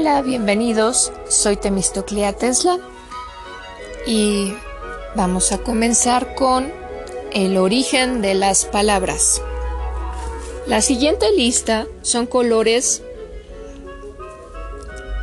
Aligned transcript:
Hola, 0.00 0.22
bienvenidos. 0.22 1.12
Soy 1.28 1.58
Temistoclea 1.58 2.32
Tesla 2.32 2.78
y 4.06 4.50
vamos 5.14 5.52
a 5.52 5.58
comenzar 5.58 6.34
con 6.34 6.72
el 7.34 7.58
origen 7.58 8.22
de 8.22 8.32
las 8.32 8.64
palabras. 8.64 9.42
La 10.66 10.80
siguiente 10.80 11.30
lista 11.32 11.86
son 12.00 12.24
colores 12.24 13.02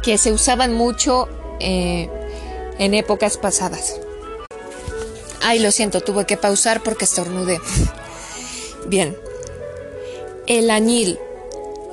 que 0.03 0.19
se 0.19 0.31
usaban 0.31 0.75
mucho 0.75 1.27
eh, 1.59 2.07
en 2.77 2.93
épocas 2.93 3.37
pasadas. 3.37 3.99
Ay, 5.41 5.57
lo 5.57 5.71
siento, 5.71 6.01
tuve 6.01 6.27
que 6.27 6.37
pausar 6.37 6.83
porque 6.83 7.05
estornudé. 7.05 7.59
Bien. 8.85 9.17
El 10.45 10.69
añil. 10.69 11.17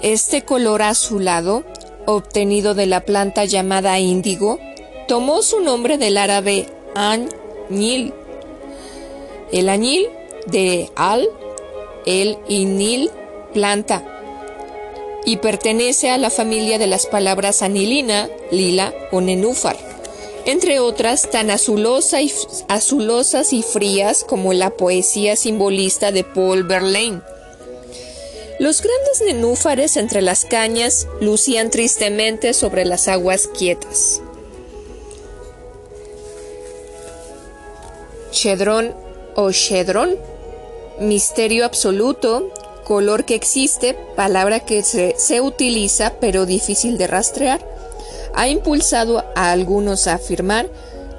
Este 0.03 0.45
color 0.45 0.83
azulado 0.83 1.65
obtenido 2.07 2.75
de 2.75 2.87
la 2.87 3.01
planta 3.01 3.45
llamada 3.45 3.99
índigo, 3.99 4.59
tomó 5.09 5.43
su 5.43 5.61
nombre 5.61 5.99
del 5.99 6.17
árabe 6.17 6.67
añil. 6.95 8.13
El 9.53 9.69
añil 9.69 10.09
de 10.47 10.91
al, 10.97 11.29
el 12.07 12.39
inil, 12.49 13.11
planta, 13.53 14.03
y 15.25 15.39
pertenece 15.39 16.11
a 16.11 16.19
la 16.19 16.31
familia 16.31 16.79
de 16.79 16.87
las 16.87 17.07
palabras 17.07 17.63
anilina, 17.63 18.29
lila 18.51 18.93
o 19.11 19.21
nenúfar, 19.21 19.77
entre 20.45 20.81
otras 20.81 21.31
tan 21.31 21.51
azulosas 21.51 22.23
y 23.53 23.63
frías 23.63 24.25
como 24.25 24.53
la 24.53 24.71
poesía 24.71 25.37
simbolista 25.37 26.13
de 26.13 26.25
Paul 26.25 26.65
Verlaine. 26.65 27.23
Los 28.61 28.83
grandes 28.83 29.21
nenúfares 29.25 29.97
entre 29.97 30.23
las 30.23 30.45
cañas 30.45 31.09
lucían 31.21 31.71
tristemente 31.71 32.55
sobre 32.55 32.85
las 32.85 33.09
aguas 33.09 33.49
quietas. 33.49 34.21
Chedrón 38.31 38.95
o 39.35 39.51
chedrón, 39.51 40.17
misterio 41.01 41.65
absoluto, 41.65 42.53
color 42.85 43.25
que 43.25 43.35
existe, 43.35 43.95
palabra 44.15 44.61
que 44.61 44.85
se, 44.85 45.17
se, 45.19 45.41
utiliza 45.41 46.15
pero 46.21 46.47
difícil 46.47 46.97
de 46.97 47.09
rastrear, 47.09 47.67
ha 48.35 48.47
impulsado 48.49 49.25
a 49.35 49.51
algunos 49.51 50.07
a 50.07 50.15
afirmar, 50.15 50.69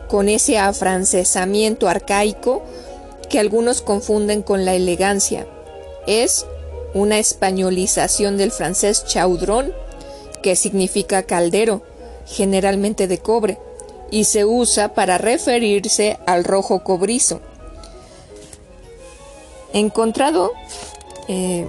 con 0.08 0.30
ese 0.30 0.58
afrancesamiento 0.58 1.90
arcaico 1.90 2.64
que 3.30 3.40
algunos 3.40 3.82
confunden 3.82 4.42
con 4.44 4.64
la 4.64 4.76
elegancia, 4.76 5.48
es 6.06 6.46
una 6.96 7.20
españolización 7.20 8.38
del 8.38 8.52
francés 8.52 9.04
chaudron, 9.06 9.74
que 10.42 10.56
significa 10.56 11.24
caldero, 11.24 11.84
generalmente 12.26 13.08
de 13.08 13.18
cobre, 13.18 13.60
y 14.12 14.24
se 14.24 14.46
usa 14.46 14.94
para 14.94 15.18
referirse 15.18 16.18
al 16.26 16.46
rojo 16.46 16.86
cobrizo. 16.86 17.42
Encontrado, 19.74 20.54
eh, 21.28 21.68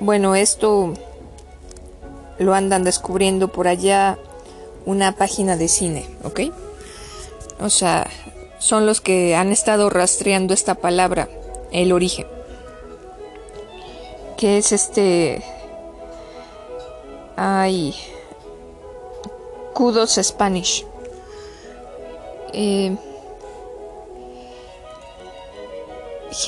bueno, 0.00 0.34
esto 0.34 0.94
lo 2.38 2.54
andan 2.54 2.82
descubriendo 2.82 3.48
por 3.48 3.68
allá 3.68 4.18
una 4.86 5.16
página 5.16 5.58
de 5.58 5.68
cine, 5.68 6.06
¿ok? 6.24 6.40
O 7.60 7.68
sea, 7.68 8.08
son 8.58 8.86
los 8.86 9.02
que 9.02 9.36
han 9.36 9.52
estado 9.52 9.90
rastreando 9.90 10.54
esta 10.54 10.76
palabra, 10.76 11.28
el 11.72 11.92
origen 11.92 12.26
que 14.42 14.58
es 14.58 14.72
este... 14.72 15.40
Ay... 17.36 17.94
Kudos 19.72 20.18
Spanish. 20.20 20.84
Eh, 22.52 22.96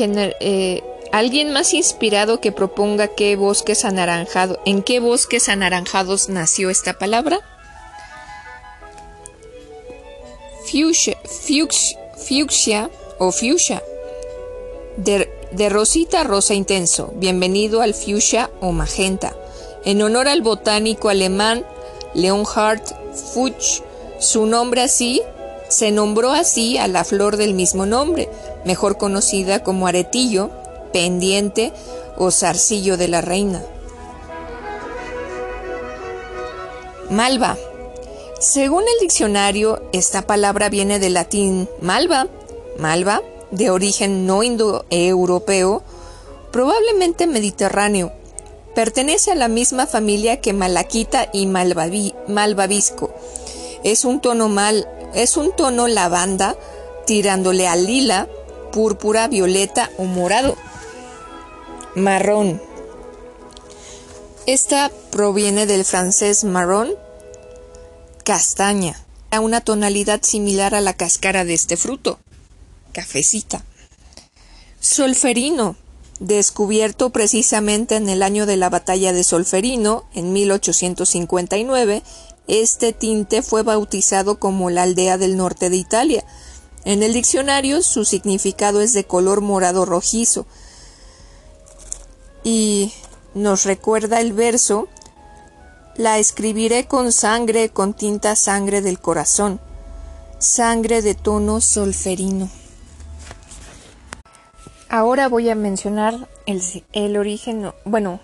eh, 0.01 0.83
alguien 1.13 1.53
más 1.53 1.73
inspirado 1.73 2.41
que 2.41 2.51
proponga 2.51 3.07
qué 3.07 3.37
bosques 3.37 3.85
anaranjados, 3.85 4.59
en 4.65 4.83
qué 4.83 4.99
bosques 4.99 5.49
anaranjados 5.49 6.29
nació 6.29 6.71
esta 6.71 6.95
palabra. 6.95 7.39
Fuchsia, 10.67 11.17
fuchsia 12.17 12.91
o 13.21 13.31
fuchsia 13.31 13.81
de 15.55 15.69
rosita 15.69 16.25
rosa 16.25 16.55
intenso, 16.55 17.13
bienvenido 17.17 17.81
al 17.81 17.95
fuchsia 17.95 18.51
o 18.61 18.73
magenta. 18.73 19.37
En 19.85 20.03
honor 20.03 20.27
al 20.27 20.43
botánico 20.43 21.09
alemán 21.09 21.65
Leonhard 22.15 22.83
Fuchs, 23.33 23.83
su 24.19 24.47
nombre 24.47 24.83
así 24.83 25.23
se 25.69 25.93
nombró 25.93 26.33
así 26.33 26.77
a 26.79 26.89
la 26.89 27.05
flor 27.05 27.37
del 27.37 27.55
mismo 27.55 27.87
nombre, 27.87 28.29
mejor 28.65 28.99
conocida 28.99 29.63
como 29.63 29.87
aretillo, 29.87 30.51
pendiente 30.93 31.73
o 32.17 32.31
zarcillo 32.31 32.97
de 32.97 33.09
la 33.09 33.21
reina. 33.21 33.63
Malva. 37.11 37.57
Según 38.41 38.83
el 38.83 39.01
diccionario, 39.01 39.83
esta 39.93 40.23
palabra 40.23 40.69
viene 40.69 40.99
del 40.99 41.15
latín 41.15 41.69
malva, 41.81 42.27
malva, 42.79 43.23
de 43.55 43.71
origen 43.71 44.27
no 44.27 44.43
indoeuropeo, 44.43 45.83
probablemente 46.51 47.27
mediterráneo. 47.27 48.13
Pertenece 48.75 49.31
a 49.31 49.37
la 49.37 49.49
misma 49.49 49.87
familia 49.87 50.41
que 50.41 50.53
malaquita 50.53 51.29
y 51.33 51.47
malvavisco. 51.47 53.15
Es 53.85 54.05
un 54.05 54.21
tono 54.21 54.49
mal, 54.49 54.89
es 55.15 55.37
un 55.37 55.55
tono 55.55 55.87
lavanda 55.87 56.57
tirándole 57.07 57.69
a 57.69 57.77
lila, 57.77 58.29
púrpura, 58.73 59.29
violeta 59.29 59.91
o 59.99 60.05
morado. 60.05 60.57
Marrón. 61.95 62.61
Esta 64.47 64.91
proviene 65.11 65.67
del 65.67 65.85
francés 65.85 66.43
marrón, 66.45 66.91
castaña, 68.25 69.01
a 69.31 69.41
una 69.41 69.61
tonalidad 69.61 70.21
similar 70.23 70.75
a 70.75 70.81
la 70.81 70.95
cáscara 70.95 71.45
de 71.45 71.55
este 71.55 71.77
fruto 71.77 72.19
cafecita. 72.95 73.63
Solferino, 74.81 75.77
descubierto 76.21 77.11
precisamente 77.11 77.97
en 77.97 78.09
el 78.09 78.23
año 78.23 78.47
de 78.47 78.57
la 78.57 78.71
batalla 78.71 79.13
de 79.13 79.25
Solferino, 79.25 80.05
en 80.15 80.33
1859, 80.33 82.03
este 82.47 82.93
tinte 82.93 83.43
fue 83.43 83.63
bautizado 83.63 84.39
como 84.39 84.71
la 84.71 84.85
aldea 84.85 85.19
del 85.19 85.37
norte 85.37 85.69
de 85.69 85.77
Italia. 85.77 86.25
En 86.85 87.03
el 87.03 87.13
diccionario 87.15 87.83
su 87.83 88.05
significado 88.05 88.81
es 88.81 88.93
de 88.93 89.05
color 89.05 89.41
morado 89.41 89.85
rojizo. 89.85 90.47
Y 92.43 92.93
nos 93.35 93.65
recuerda 93.65 94.21
el 94.21 94.35
verso, 94.35 94.89
la 95.97 96.19
escribiré 96.19 96.87
con 96.87 97.13
sangre, 97.13 97.71
con 97.71 97.95
tinta 97.95 98.37
sangre 98.37 98.83
del 98.83 99.01
corazón, 99.01 99.61
sangre 100.39 101.01
de 101.01 101.15
tono 101.15 101.63
solferino. 101.63 102.51
Ahora 104.97 105.29
voy 105.29 105.49
a 105.51 105.57
mencionar 105.57 106.29
el, 106.47 107.17
origen, 107.17 107.73
bueno, 107.85 108.21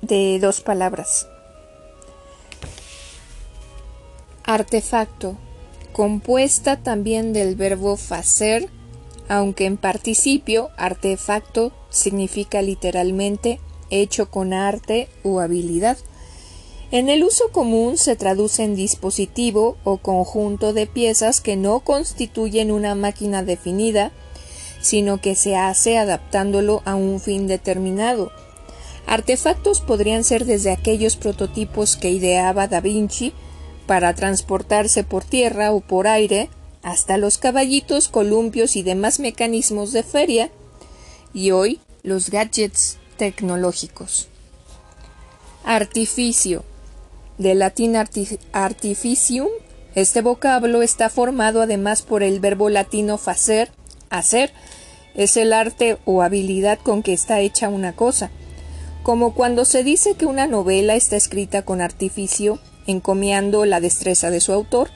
de 0.00 0.38
dos 0.40 0.62
palabras. 0.62 1.28
Artefacto, 4.44 5.36
compuesta 5.92 6.78
también 6.82 7.34
del 7.34 7.54
verbo 7.54 7.98
facer, 7.98 8.70
aunque 9.28 9.66
en 9.66 9.76
participio, 9.76 10.70
artefacto 10.78 11.70
significa 11.90 12.62
literalmente 12.62 13.60
hecho 13.90 14.30
con 14.30 14.54
arte 14.54 15.10
o 15.22 15.40
habilidad. 15.40 15.98
En 16.90 17.10
el 17.10 17.24
uso 17.24 17.52
común 17.52 17.98
se 17.98 18.16
traduce 18.16 18.64
en 18.64 18.74
dispositivo 18.74 19.76
o 19.84 19.98
conjunto 19.98 20.72
de 20.72 20.86
piezas 20.86 21.42
que 21.42 21.56
no 21.56 21.80
constituyen 21.80 22.72
una 22.72 22.94
máquina 22.94 23.42
definida, 23.42 24.12
sino 24.88 25.20
que 25.20 25.34
se 25.34 25.54
hace 25.54 25.98
adaptándolo 25.98 26.80
a 26.86 26.94
un 26.94 27.20
fin 27.20 27.46
determinado. 27.46 28.32
Artefactos 29.06 29.82
podrían 29.82 30.24
ser 30.24 30.46
desde 30.46 30.70
aquellos 30.70 31.16
prototipos 31.16 31.96
que 31.96 32.08
ideaba 32.08 32.68
Da 32.68 32.80
Vinci 32.80 33.34
para 33.86 34.14
transportarse 34.14 35.04
por 35.04 35.24
tierra 35.24 35.72
o 35.72 35.80
por 35.80 36.06
aire, 36.06 36.48
hasta 36.82 37.18
los 37.18 37.36
caballitos, 37.36 38.08
columpios 38.08 38.76
y 38.76 38.82
demás 38.82 39.20
mecanismos 39.20 39.92
de 39.92 40.04
feria, 40.04 40.50
y 41.34 41.50
hoy 41.50 41.80
los 42.02 42.30
gadgets 42.30 42.96
tecnológicos. 43.18 44.28
Artificio. 45.64 46.64
De 47.36 47.54
latín 47.54 47.94
artificium, 48.52 49.48
este 49.94 50.22
vocablo 50.22 50.80
está 50.80 51.10
formado 51.10 51.60
además 51.60 52.00
por 52.00 52.22
el 52.22 52.40
verbo 52.40 52.70
latino 52.70 53.18
facer, 53.18 53.70
hacer, 54.10 54.52
es 55.18 55.36
el 55.36 55.52
arte 55.52 55.98
o 56.04 56.22
habilidad 56.22 56.78
con 56.78 57.02
que 57.02 57.12
está 57.12 57.40
hecha 57.40 57.68
una 57.68 57.92
cosa. 57.92 58.30
Como 59.02 59.34
cuando 59.34 59.64
se 59.64 59.82
dice 59.82 60.14
que 60.14 60.26
una 60.26 60.46
novela 60.46 60.94
está 60.94 61.16
escrita 61.16 61.62
con 61.62 61.80
artificio, 61.80 62.60
encomiando 62.86 63.64
la 63.64 63.80
destreza 63.80 64.30
de 64.30 64.38
su 64.38 64.52
autor, 64.52 64.90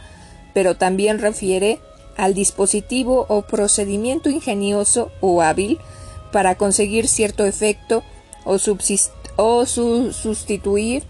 pero 0.55 0.77
también 0.77 1.19
refiere 1.19 1.81
al 2.17 2.35
dispositivo 2.35 3.27
o 3.29 3.43
procedimiento 3.43 4.31
ingenioso 4.31 5.11
o 5.21 5.43
hábil 5.43 5.79
para 6.31 6.55
conseguir 6.55 7.09
cierto 7.09 7.45
efecto 7.45 8.05
o, 8.45 8.59
sustituir 9.67 11.03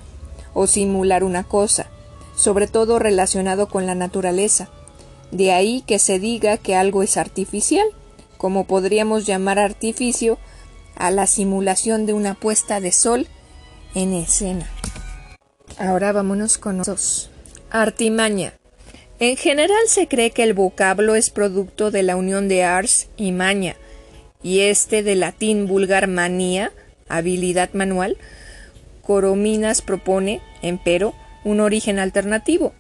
o 0.54 0.66
simular 0.66 1.22
una 1.22 1.44
cosa, 1.44 1.90
sobre 2.34 2.66
todo 2.66 2.98
relacionado 2.98 3.68
con 3.68 3.84
la 3.84 3.94
naturaleza. 3.94 4.70
De 5.30 5.52
ahí 5.52 5.82
que 5.86 5.98
se 5.98 6.18
diga 6.18 6.56
que 6.56 6.74
algo 6.76 7.02
es 7.02 7.18
artificial, 7.18 7.86
como 8.42 8.64
podríamos 8.64 9.24
llamar 9.24 9.60
artificio 9.60 10.36
a 10.96 11.12
la 11.12 11.28
simulación 11.28 12.06
de 12.06 12.12
una 12.12 12.34
puesta 12.34 12.80
de 12.80 12.90
sol 12.90 13.28
en 13.94 14.12
escena. 14.14 14.68
Ahora 15.78 16.10
vámonos 16.10 16.58
con 16.58 16.80
otros. 16.80 17.30
Artimaña. 17.70 18.54
En 19.20 19.36
general 19.36 19.84
se 19.86 20.08
cree 20.08 20.32
que 20.32 20.42
el 20.42 20.54
vocablo 20.54 21.14
es 21.14 21.30
producto 21.30 21.92
de 21.92 22.02
la 22.02 22.16
unión 22.16 22.48
de 22.48 22.64
ars 22.64 23.10
y 23.16 23.30
maña, 23.30 23.76
y 24.42 24.62
este 24.62 25.04
de 25.04 25.14
latín 25.14 25.68
vulgar 25.68 26.08
manía, 26.08 26.72
habilidad 27.08 27.72
manual, 27.74 28.18
Corominas 29.02 29.82
propone, 29.82 30.40
empero, 30.62 31.14
un 31.44 31.60
origen 31.60 32.00
alternativo. 32.00 32.72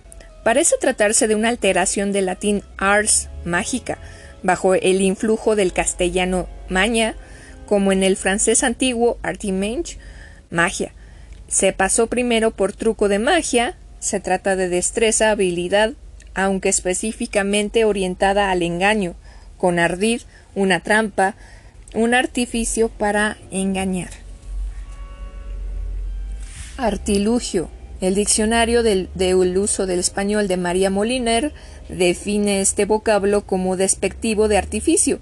Parece 0.42 0.74
tratarse 0.80 1.28
de 1.28 1.36
una 1.36 1.50
alteración 1.50 2.10
del 2.10 2.26
latín 2.26 2.64
ars, 2.78 3.28
mágica, 3.44 3.98
bajo 4.42 4.74
el 4.74 5.00
influjo 5.00 5.56
del 5.56 5.72
castellano 5.72 6.48
maña, 6.68 7.14
como 7.66 7.92
en 7.92 8.02
el 8.02 8.16
francés 8.16 8.62
antiguo 8.62 9.18
artimange, 9.22 9.98
magia. 10.50 10.92
Se 11.48 11.72
pasó 11.72 12.06
primero 12.06 12.50
por 12.50 12.72
truco 12.72 13.08
de 13.08 13.18
magia, 13.18 13.76
se 13.98 14.20
trata 14.20 14.56
de 14.56 14.68
destreza, 14.68 15.30
habilidad, 15.30 15.92
aunque 16.34 16.68
específicamente 16.68 17.84
orientada 17.84 18.50
al 18.50 18.62
engaño, 18.62 19.14
con 19.58 19.78
ardid, 19.78 20.22
una 20.54 20.80
trampa, 20.80 21.34
un 21.94 22.14
artificio 22.14 22.88
para 22.88 23.36
engañar. 23.50 24.10
Artilugio. 26.76 27.68
El 28.00 28.16
diccionario 28.16 28.82
del, 28.82 29.08
uso 29.56 29.86
del 29.86 30.00
español 30.00 30.48
de 30.48 30.56
María 30.56 30.90
Moliner 30.90 31.52
define 31.96 32.60
este 32.60 32.84
vocablo 32.84 33.46
como 33.46 33.76
despectivo 33.76 34.48
de 34.48 34.58
artificio, 34.58 35.20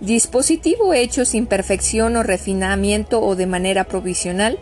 dispositivo 0.00 0.94
hecho 0.94 1.24
sin 1.24 1.46
perfección 1.46 2.16
o 2.16 2.22
refinamiento 2.22 3.22
o 3.22 3.36
de 3.36 3.46
manera 3.46 3.84
provisional. 3.84 4.58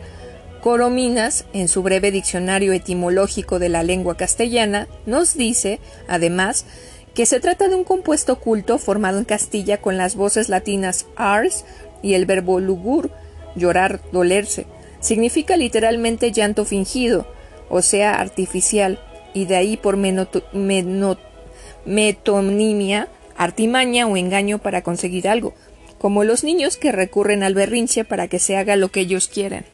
Corominas, 0.62 1.46
en 1.54 1.68
su 1.68 1.82
breve 1.82 2.10
diccionario 2.10 2.74
etimológico 2.74 3.58
de 3.58 3.70
la 3.70 3.82
lengua 3.82 4.16
castellana, 4.16 4.88
nos 5.06 5.34
dice, 5.34 5.80
además, 6.06 6.66
que 7.14 7.24
se 7.26 7.40
trata 7.40 7.68
de 7.68 7.74
un 7.74 7.84
compuesto 7.84 8.34
oculto 8.34 8.78
formado 8.78 9.18
en 9.18 9.24
Castilla 9.24 9.80
con 9.80 9.96
las 9.96 10.14
voces 10.14 10.48
latinas 10.48 11.06
ars 11.16 11.64
y 12.02 12.14
el 12.14 12.26
verbo 12.26 12.60
lugur, 12.60 13.10
llorar, 13.56 14.00
dolerse. 14.12 14.66
Significa 15.00 15.56
literalmente 15.56 16.30
llanto 16.30 16.66
fingido, 16.66 17.26
o 17.70 17.80
sea, 17.80 18.14
artificial, 18.14 19.00
y 19.34 19.46
de 19.46 19.56
ahí 19.56 19.76
por 19.76 19.96
metonimia, 21.84 23.08
artimaña 23.36 24.06
o 24.06 24.16
engaño 24.16 24.58
para 24.58 24.82
conseguir 24.82 25.28
algo, 25.28 25.54
como 25.98 26.24
los 26.24 26.44
niños 26.44 26.76
que 26.76 26.92
recurren 26.92 27.42
al 27.42 27.54
berrinche 27.54 28.04
para 28.04 28.28
que 28.28 28.38
se 28.38 28.56
haga 28.56 28.76
lo 28.76 28.90
que 28.90 29.00
ellos 29.00 29.28
quieren. 29.28 29.64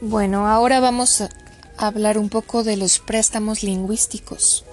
Bueno, 0.00 0.48
ahora 0.48 0.80
vamos 0.80 1.20
a 1.20 1.28
hablar 1.76 2.18
un 2.18 2.28
poco 2.28 2.64
de 2.64 2.76
los 2.76 2.98
préstamos 2.98 3.62
lingüísticos. 3.62 4.64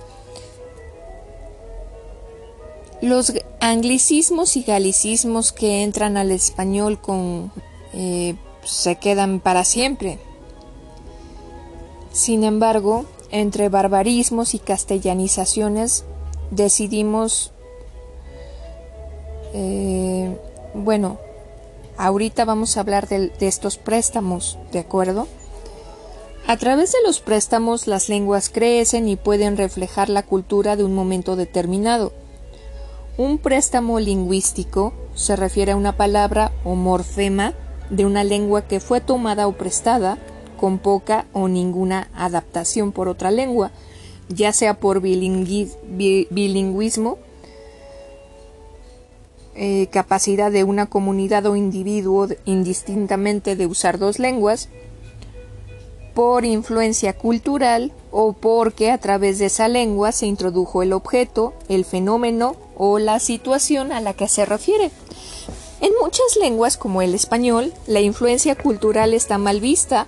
Los 3.01 3.33
anglicismos 3.61 4.57
y 4.57 4.63
galicismos 4.63 5.51
que 5.53 5.83
entran 5.83 6.17
al 6.17 6.31
español 6.31 6.99
con 6.99 7.51
eh, 7.93 8.35
se 8.65 8.97
quedan 8.97 9.39
para 9.39 9.63
siempre. 9.63 10.19
Sin 12.11 12.43
embargo, 12.43 13.05
entre 13.31 13.69
barbarismos 13.69 14.53
y 14.53 14.59
castellanizaciones 14.59 16.05
decidimos, 16.51 17.51
eh, 19.53 20.35
bueno, 20.73 21.19
ahorita 21.97 22.45
vamos 22.45 22.75
a 22.75 22.79
hablar 22.79 23.07
de, 23.07 23.29
de 23.29 23.47
estos 23.47 23.77
préstamos, 23.77 24.57
¿de 24.71 24.79
acuerdo? 24.79 25.27
A 26.47 26.57
través 26.57 26.93
de 26.93 26.97
los 27.05 27.19
préstamos 27.19 27.85
las 27.85 28.09
lenguas 28.09 28.49
crecen 28.49 29.07
y 29.07 29.15
pueden 29.15 29.55
reflejar 29.55 30.09
la 30.09 30.23
cultura 30.23 30.75
de 30.75 30.83
un 30.83 30.95
momento 30.95 31.35
determinado. 31.35 32.11
Un 33.17 33.37
préstamo 33.37 33.99
lingüístico 33.99 34.93
se 35.13 35.35
refiere 35.35 35.73
a 35.73 35.75
una 35.75 35.95
palabra 35.95 36.51
o 36.63 36.73
morfema 36.73 37.53
de 37.91 38.05
una 38.05 38.23
lengua 38.23 38.63
que 38.63 38.79
fue 38.79 39.01
tomada 39.01 39.47
o 39.47 39.51
prestada 39.51 40.17
con 40.59 40.77
poca 40.77 41.25
o 41.33 41.47
ninguna 41.47 42.09
adaptación 42.13 42.91
por 42.91 43.07
otra 43.07 43.31
lengua, 43.31 43.71
ya 44.27 44.51
sea 44.53 44.79
por 44.79 45.01
bilingüismo, 45.01 45.69
eh, 49.55 49.87
capacidad 49.91 50.51
de 50.51 50.63
una 50.63 50.85
comunidad 50.85 51.45
o 51.45 51.55
individuo 51.55 52.27
indistintamente 52.45 53.55
de 53.55 53.65
usar 53.65 53.97
dos 53.97 54.19
lenguas, 54.19 54.69
por 56.13 56.43
influencia 56.43 57.13
cultural 57.13 57.93
o 58.11 58.33
porque 58.33 58.91
a 58.91 58.97
través 58.97 59.39
de 59.39 59.45
esa 59.45 59.69
lengua 59.69 60.11
se 60.11 60.25
introdujo 60.25 60.83
el 60.83 60.91
objeto, 60.91 61.53
el 61.69 61.85
fenómeno 61.85 62.55
o 62.75 62.99
la 62.99 63.19
situación 63.19 63.91
a 63.91 64.01
la 64.01 64.13
que 64.13 64.27
se 64.27 64.45
refiere. 64.45 64.91
En 65.81 65.91
muchas 66.01 66.35
lenguas 66.39 66.75
como 66.75 67.01
el 67.01 67.15
español, 67.15 67.73
la 67.87 68.01
influencia 68.01 68.55
cultural 68.55 69.13
está 69.13 69.37
mal 69.37 69.61
vista, 69.61 70.07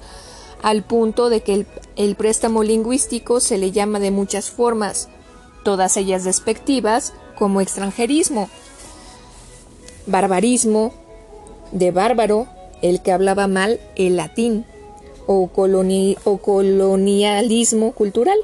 al 0.61 0.83
punto 0.83 1.29
de 1.29 1.41
que 1.41 1.65
el, 1.95 2.15
préstamo 2.15 2.63
lingüístico 2.63 3.39
se 3.39 3.57
le 3.57 3.71
llama 3.71 3.99
de 3.99 4.11
muchas 4.11 4.49
formas, 4.49 5.09
todas 5.63 5.97
ellas 5.97 6.23
despectivas, 6.23 7.13
como 7.37 7.61
extranjerismo, 7.61 8.49
barbarismo, 10.05 10.93
de 11.71 11.91
bárbaro, 11.91 12.47
el 12.81 13.01
que 13.01 13.11
hablaba 13.11 13.47
mal 13.47 13.79
el 13.95 14.17
latín, 14.17 14.65
o, 15.27 15.49
o 16.23 16.37
colonialismo 16.37 17.91
cultural. 17.93 18.37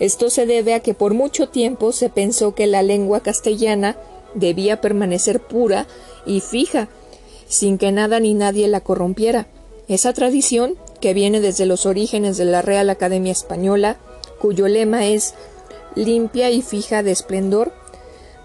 Esto 0.00 0.30
se 0.30 0.46
debe 0.46 0.74
a 0.74 0.80
que 0.80 0.94
por 0.94 1.14
mucho 1.14 1.48
tiempo 1.48 1.92
se 1.92 2.08
pensó 2.08 2.54
que 2.54 2.66
la 2.66 2.82
lengua 2.82 3.20
castellana 3.20 3.96
debía 4.34 4.80
permanecer 4.80 5.40
pura 5.40 5.86
y 6.26 6.40
fija, 6.40 6.88
sin 7.48 7.78
que 7.78 7.92
nada 7.92 8.20
ni 8.20 8.34
nadie 8.34 8.66
la 8.68 8.80
corrompiera. 8.80 9.46
Esa 9.86 10.12
tradición, 10.12 10.76
que 11.00 11.14
viene 11.14 11.40
desde 11.40 11.66
los 11.66 11.86
orígenes 11.86 12.36
de 12.36 12.44
la 12.44 12.62
Real 12.62 12.90
Academia 12.90 13.32
Española, 13.32 13.96
cuyo 14.38 14.68
lema 14.68 15.06
es 15.06 15.34
limpia 15.94 16.50
y 16.50 16.62
fija 16.62 17.02
de 17.02 17.12
esplendor, 17.12 17.72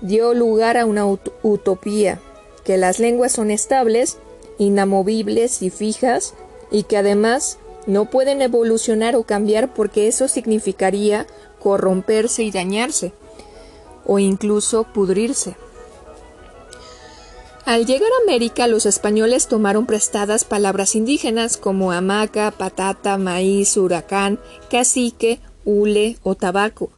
dio 0.02 0.34
lugar 0.34 0.78
a 0.78 0.86
una 0.86 1.06
utopía, 1.44 2.20
que 2.64 2.78
las 2.78 3.00
lenguas 3.00 3.32
son 3.32 3.52
estables, 3.52 4.18
inamovibles 4.58 5.62
y 5.62 5.70
fijas, 5.70 6.34
y 6.72 6.84
que 6.84 6.98
además 6.98 7.58
no 7.88 8.10
pueden 8.10 8.42
evolucionar 8.42 9.16
o 9.16 9.24
cambiar 9.24 9.74
porque 9.74 10.08
eso 10.08 10.28
significaría 10.28 11.26
corromperse 11.60 12.44
y 12.44 12.52
dañarse, 12.52 13.14
o 14.06 14.20
incluso 14.20 14.84
pudrirse. 14.84 15.56
Al 17.70 17.86
llegar 17.86 18.10
a 18.12 18.24
América, 18.24 18.66
los 18.66 18.88
españoles 18.88 19.48
tomaron 19.48 19.86
prestadas 19.86 20.44
palabras 20.44 20.96
indígenas 20.96 21.56
como 21.56 21.92
hamaca, 21.92 22.50
patata, 22.50 23.20
maíz, 23.20 23.78
huracán, 23.78 24.40
cacique, 24.72 25.40
hule 25.66 26.18
o 26.24 26.34
tabaco, 26.34 26.90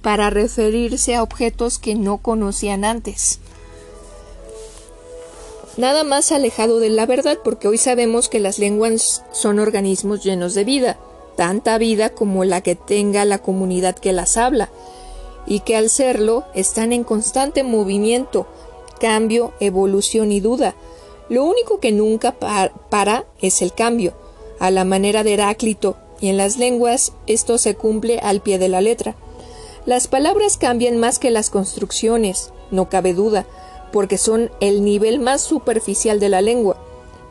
para 0.00 0.30
referirse 0.30 1.14
a 1.14 1.22
objetos 1.22 1.78
que 1.78 1.94
no 1.94 2.16
conocían 2.22 2.86
antes. 2.86 3.38
Nada 5.76 6.04
más 6.04 6.32
alejado 6.32 6.80
de 6.80 6.88
la 6.88 7.04
verdad 7.04 7.40
porque 7.44 7.68
hoy 7.68 7.76
sabemos 7.76 8.30
que 8.30 8.40
las 8.40 8.58
lenguas 8.58 9.22
son 9.32 9.58
organismos 9.58 10.24
llenos 10.24 10.54
de 10.54 10.64
vida, 10.64 10.98
tanta 11.36 11.76
vida 11.76 12.14
como 12.14 12.44
la 12.44 12.62
que 12.62 12.76
tenga 12.76 13.26
la 13.26 13.40
comunidad 13.40 13.94
que 13.94 14.14
las 14.14 14.38
habla, 14.38 14.70
y 15.46 15.60
que 15.60 15.76
al 15.76 15.90
serlo 15.90 16.46
están 16.54 16.94
en 16.94 17.04
constante 17.04 17.62
movimiento, 17.62 18.46
cambio, 18.98 19.52
evolución 19.60 20.32
y 20.32 20.40
duda. 20.40 20.74
Lo 21.28 21.44
único 21.44 21.80
que 21.80 21.92
nunca 21.92 22.32
para 22.32 23.24
es 23.40 23.62
el 23.62 23.72
cambio, 23.72 24.14
a 24.58 24.70
la 24.70 24.84
manera 24.84 25.24
de 25.24 25.34
Heráclito, 25.34 25.96
y 26.20 26.28
en 26.28 26.36
las 26.36 26.56
lenguas 26.58 27.12
esto 27.26 27.58
se 27.58 27.74
cumple 27.74 28.18
al 28.18 28.40
pie 28.40 28.58
de 28.58 28.68
la 28.68 28.80
letra. 28.80 29.14
Las 29.86 30.08
palabras 30.08 30.58
cambian 30.58 30.98
más 30.98 31.18
que 31.18 31.30
las 31.30 31.50
construcciones, 31.50 32.52
no 32.70 32.88
cabe 32.88 33.14
duda, 33.14 33.46
porque 33.92 34.18
son 34.18 34.50
el 34.60 34.84
nivel 34.84 35.20
más 35.20 35.40
superficial 35.40 36.20
de 36.20 36.28
la 36.28 36.42
lengua. 36.42 36.76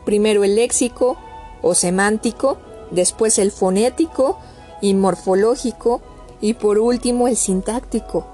Primero 0.04 0.42
el 0.44 0.56
léxico 0.56 1.16
o 1.62 1.74
semántico 1.74 2.58
después 2.90 3.38
el 3.38 3.52
fonético 3.52 4.38
y 4.80 4.94
morfológico 4.94 6.00
y 6.40 6.54
por 6.54 6.78
último 6.78 7.28
el 7.28 7.36
sintáctico, 7.36 8.26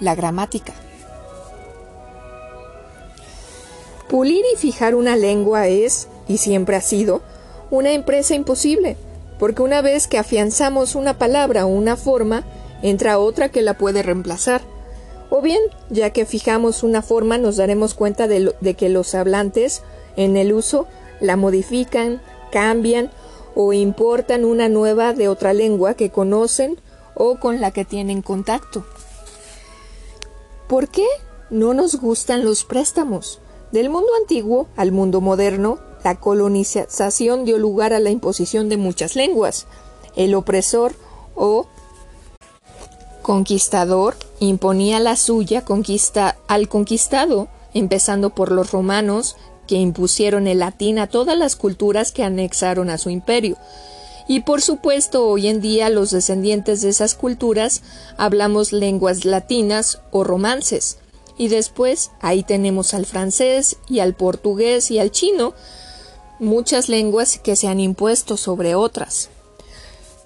la 0.00 0.14
gramática. 0.14 0.74
Pulir 4.08 4.42
y 4.54 4.56
fijar 4.56 4.94
una 4.94 5.16
lengua 5.16 5.68
es, 5.68 6.08
y 6.28 6.38
siempre 6.38 6.76
ha 6.76 6.80
sido, 6.80 7.20
una 7.70 7.92
empresa 7.92 8.34
imposible, 8.34 8.96
porque 9.38 9.62
una 9.62 9.82
vez 9.82 10.08
que 10.08 10.16
afianzamos 10.16 10.94
una 10.94 11.18
palabra 11.18 11.66
o 11.66 11.68
una 11.68 11.96
forma, 11.96 12.44
entra 12.82 13.18
otra 13.18 13.50
que 13.50 13.60
la 13.60 13.76
puede 13.76 14.02
reemplazar. 14.02 14.62
O 15.28 15.42
bien, 15.42 15.60
ya 15.90 16.10
que 16.10 16.24
fijamos 16.24 16.82
una 16.82 17.02
forma, 17.02 17.36
nos 17.36 17.56
daremos 17.56 17.92
cuenta 17.92 18.26
de, 18.28 18.54
de 18.60 18.74
que 18.74 18.88
los 18.88 19.14
hablantes, 19.14 19.82
en 20.16 20.38
el 20.38 20.54
uso, 20.54 20.86
la 21.20 21.36
modifican, 21.36 22.22
cambian 22.50 23.10
o 23.54 23.74
importan 23.74 24.46
una 24.46 24.70
nueva 24.70 25.12
de 25.12 25.28
otra 25.28 25.52
lengua 25.52 25.94
que 25.94 26.10
conocen 26.10 26.78
o 27.14 27.38
con 27.38 27.60
la 27.60 27.72
que 27.72 27.84
tienen 27.84 28.22
contacto. 28.22 28.86
¿Por 30.66 30.88
qué 30.88 31.06
no 31.50 31.74
nos 31.74 31.96
gustan 31.96 32.44
los 32.44 32.64
préstamos? 32.64 33.40
Del 33.72 33.90
mundo 33.90 34.08
antiguo 34.18 34.66
al 34.76 34.92
mundo 34.92 35.20
moderno, 35.20 35.78
la 36.02 36.14
colonización 36.14 37.44
dio 37.44 37.58
lugar 37.58 37.92
a 37.92 38.00
la 38.00 38.10
imposición 38.10 38.68
de 38.70 38.78
muchas 38.78 39.14
lenguas. 39.14 39.66
El 40.16 40.34
opresor 40.34 40.94
o 41.34 41.66
conquistador 43.20 44.16
imponía 44.40 45.00
la 45.00 45.16
suya 45.16 45.66
conquista 45.66 46.38
al 46.48 46.68
conquistado, 46.68 47.48
empezando 47.74 48.30
por 48.30 48.52
los 48.52 48.72
romanos, 48.72 49.36
que 49.66 49.76
impusieron 49.76 50.46
el 50.46 50.60
latín 50.60 50.98
a 50.98 51.08
todas 51.08 51.36
las 51.36 51.54
culturas 51.54 52.10
que 52.10 52.24
anexaron 52.24 52.88
a 52.88 52.96
su 52.96 53.10
imperio. 53.10 53.58
Y 54.26 54.40
por 54.40 54.62
supuesto, 54.62 55.26
hoy 55.26 55.48
en 55.48 55.60
día 55.60 55.90
los 55.90 56.10
descendientes 56.10 56.80
de 56.80 56.88
esas 56.88 57.14
culturas 57.14 57.82
hablamos 58.16 58.72
lenguas 58.72 59.26
latinas 59.26 60.00
o 60.10 60.24
romances. 60.24 60.98
Y 61.38 61.48
después 61.48 62.10
ahí 62.20 62.42
tenemos 62.42 62.92
al 62.92 63.06
francés 63.06 63.76
y 63.88 64.00
al 64.00 64.14
portugués 64.14 64.90
y 64.90 64.98
al 64.98 65.10
chino, 65.10 65.54
muchas 66.38 66.88
lenguas 66.88 67.38
que 67.38 67.56
se 67.56 67.68
han 67.68 67.80
impuesto 67.80 68.36
sobre 68.36 68.74
otras. 68.74 69.30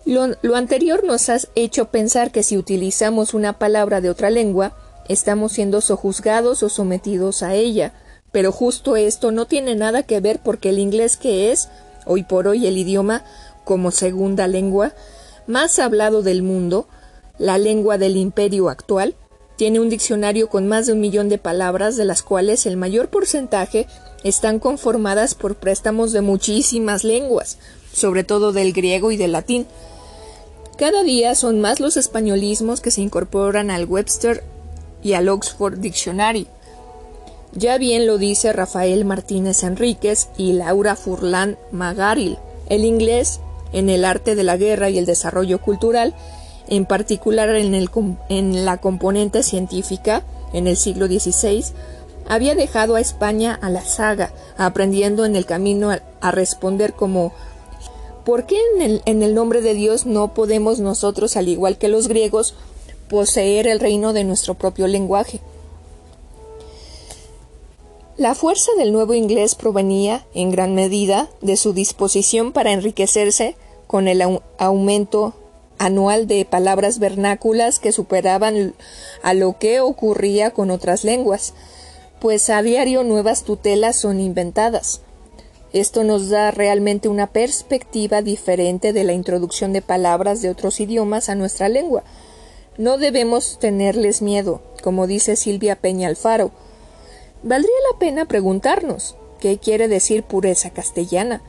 Lo, 0.04 0.56
anterior 0.56 1.04
nos 1.04 1.28
ha 1.28 1.38
hecho 1.54 1.90
pensar 1.90 2.32
que 2.32 2.42
si 2.42 2.56
utilizamos 2.56 3.34
una 3.34 3.58
palabra 3.58 4.00
de 4.00 4.10
otra 4.10 4.30
lengua, 4.30 4.74
estamos 5.08 5.52
siendo 5.52 5.80
sojuzgados 5.80 6.62
o 6.64 6.68
sometidos 6.68 7.42
a 7.44 7.54
ella, 7.54 7.92
pero 8.32 8.50
justo 8.50 8.96
esto 8.96 9.30
no 9.30 9.46
tiene 9.46 9.76
nada 9.76 10.02
que 10.02 10.18
ver 10.18 10.40
porque 10.42 10.70
el 10.70 10.80
inglés 10.80 11.16
que 11.16 11.52
es, 11.52 11.68
hoy 12.04 12.24
por 12.24 12.48
hoy, 12.48 12.66
el 12.66 12.78
idioma 12.78 13.22
como 13.64 13.92
segunda 13.92 14.48
lengua 14.48 14.92
más 15.46 15.78
hablado 15.78 16.22
del 16.22 16.42
mundo, 16.42 16.88
la 17.38 17.58
lengua 17.58 17.98
del 17.98 18.16
imperio 18.16 18.68
actual, 18.70 19.14
tiene 19.56 19.80
un 19.80 19.88
diccionario 19.88 20.48
con 20.48 20.66
más 20.66 20.86
de 20.86 20.92
un 20.92 21.00
millón 21.00 21.28
de 21.28 21.38
palabras, 21.38 21.96
de 21.96 22.04
las 22.04 22.22
cuales 22.22 22.66
el 22.66 22.76
mayor 22.76 23.08
porcentaje 23.08 23.86
están 24.24 24.58
conformadas 24.58 25.34
por 25.34 25.56
préstamos 25.56 26.12
de 26.12 26.20
muchísimas 26.20 27.04
lenguas, 27.04 27.58
sobre 27.92 28.24
todo 28.24 28.52
del 28.52 28.72
griego 28.72 29.10
y 29.10 29.16
del 29.16 29.32
latín. 29.32 29.66
Cada 30.78 31.02
día 31.02 31.34
son 31.34 31.60
más 31.60 31.80
los 31.80 31.96
españolismos 31.96 32.80
que 32.80 32.90
se 32.90 33.02
incorporan 33.02 33.70
al 33.70 33.84
Webster 33.84 34.42
y 35.02 35.12
al 35.12 35.28
Oxford 35.28 35.78
Dictionary. 35.78 36.46
Ya 37.54 37.76
bien 37.76 38.06
lo 38.06 38.16
dice 38.16 38.52
Rafael 38.52 39.04
Martínez 39.04 39.62
Enríquez 39.62 40.28
y 40.38 40.54
Laura 40.54 40.96
Furlan 40.96 41.58
Magaril. 41.70 42.38
El 42.68 42.84
inglés 42.84 43.40
en 43.72 43.90
el 43.90 44.04
arte 44.04 44.34
de 44.34 44.44
la 44.44 44.56
guerra 44.56 44.90
y 44.90 44.98
el 44.98 45.06
desarrollo 45.06 45.60
cultural, 45.60 46.14
en 46.72 46.86
particular 46.86 47.50
en, 47.50 48.64
la 48.64 48.78
componente 48.78 49.42
científica, 49.42 50.22
en 50.54 50.66
el 50.66 50.78
siglo 50.78 51.06
XVI, 51.06 51.66
había 52.26 52.54
dejado 52.54 52.94
a 52.94 53.00
España 53.00 53.58
a 53.60 53.68
la 53.68 53.84
saga, 53.84 54.32
aprendiendo 54.56 55.26
en 55.26 55.36
el 55.36 55.44
camino 55.44 55.90
a, 55.90 56.30
responder 56.30 56.94
como 56.94 57.34
¿por 58.24 58.46
qué 58.46 58.56
en 59.04 59.22
el 59.22 59.34
nombre 59.34 59.60
de 59.60 59.74
Dios 59.74 60.06
no 60.06 60.32
podemos 60.32 60.78
nosotros, 60.80 61.36
al 61.36 61.48
igual 61.48 61.76
que 61.76 61.88
los 61.88 62.08
griegos, 62.08 62.54
poseer 63.10 63.66
el 63.66 63.78
reino 63.78 64.14
de 64.14 64.24
nuestro 64.24 64.54
propio 64.54 64.86
lenguaje? 64.86 65.40
La 68.16 68.34
fuerza 68.34 68.72
del 68.78 68.94
nuevo 68.94 69.12
inglés 69.12 69.54
provenía, 69.56 70.24
en 70.32 70.50
gran 70.50 70.74
medida, 70.74 71.28
de 71.42 71.58
su 71.58 71.74
disposición 71.74 72.52
para 72.52 72.72
enriquecerse 72.72 73.56
con 73.86 74.08
el 74.08 74.22
aumento 74.56 75.34
anual 75.84 76.26
de 76.26 76.44
palabras 76.44 76.98
vernáculas 76.98 77.78
que 77.78 77.92
superaban 77.92 78.74
a 79.22 79.34
lo 79.34 79.58
que 79.58 79.80
ocurría 79.80 80.50
con 80.50 80.70
otras 80.70 81.04
lenguas, 81.04 81.54
pues 82.20 82.50
a 82.50 82.62
diario 82.62 83.04
nuevas 83.04 83.44
tutelas 83.44 83.96
son 83.96 84.20
inventadas. 84.20 85.02
Esto 85.72 86.04
nos 86.04 86.28
da 86.28 86.50
realmente 86.50 87.08
una 87.08 87.28
perspectiva 87.28 88.22
diferente 88.22 88.92
de 88.92 89.04
la 89.04 89.12
introducción 89.12 89.72
de 89.72 89.82
palabras 89.82 90.42
de 90.42 90.50
otros 90.50 90.80
idiomas 90.80 91.28
a 91.28 91.34
nuestra 91.34 91.68
lengua. 91.68 92.04
No 92.76 92.98
debemos 92.98 93.58
tenerles 93.58 94.22
miedo, 94.22 94.62
como 94.82 95.06
dice 95.06 95.36
Silvia 95.36 95.76
Peña 95.76 96.08
Alfaro, 96.08 96.52
Valdría 97.44 97.74
la 97.90 97.98
pena 97.98 98.24
preguntarnos 98.26 99.16
qué 99.40 99.58
quiere 99.58 99.88
decir 99.88 100.22
pureza 100.22 100.70
castellana. 100.70 101.42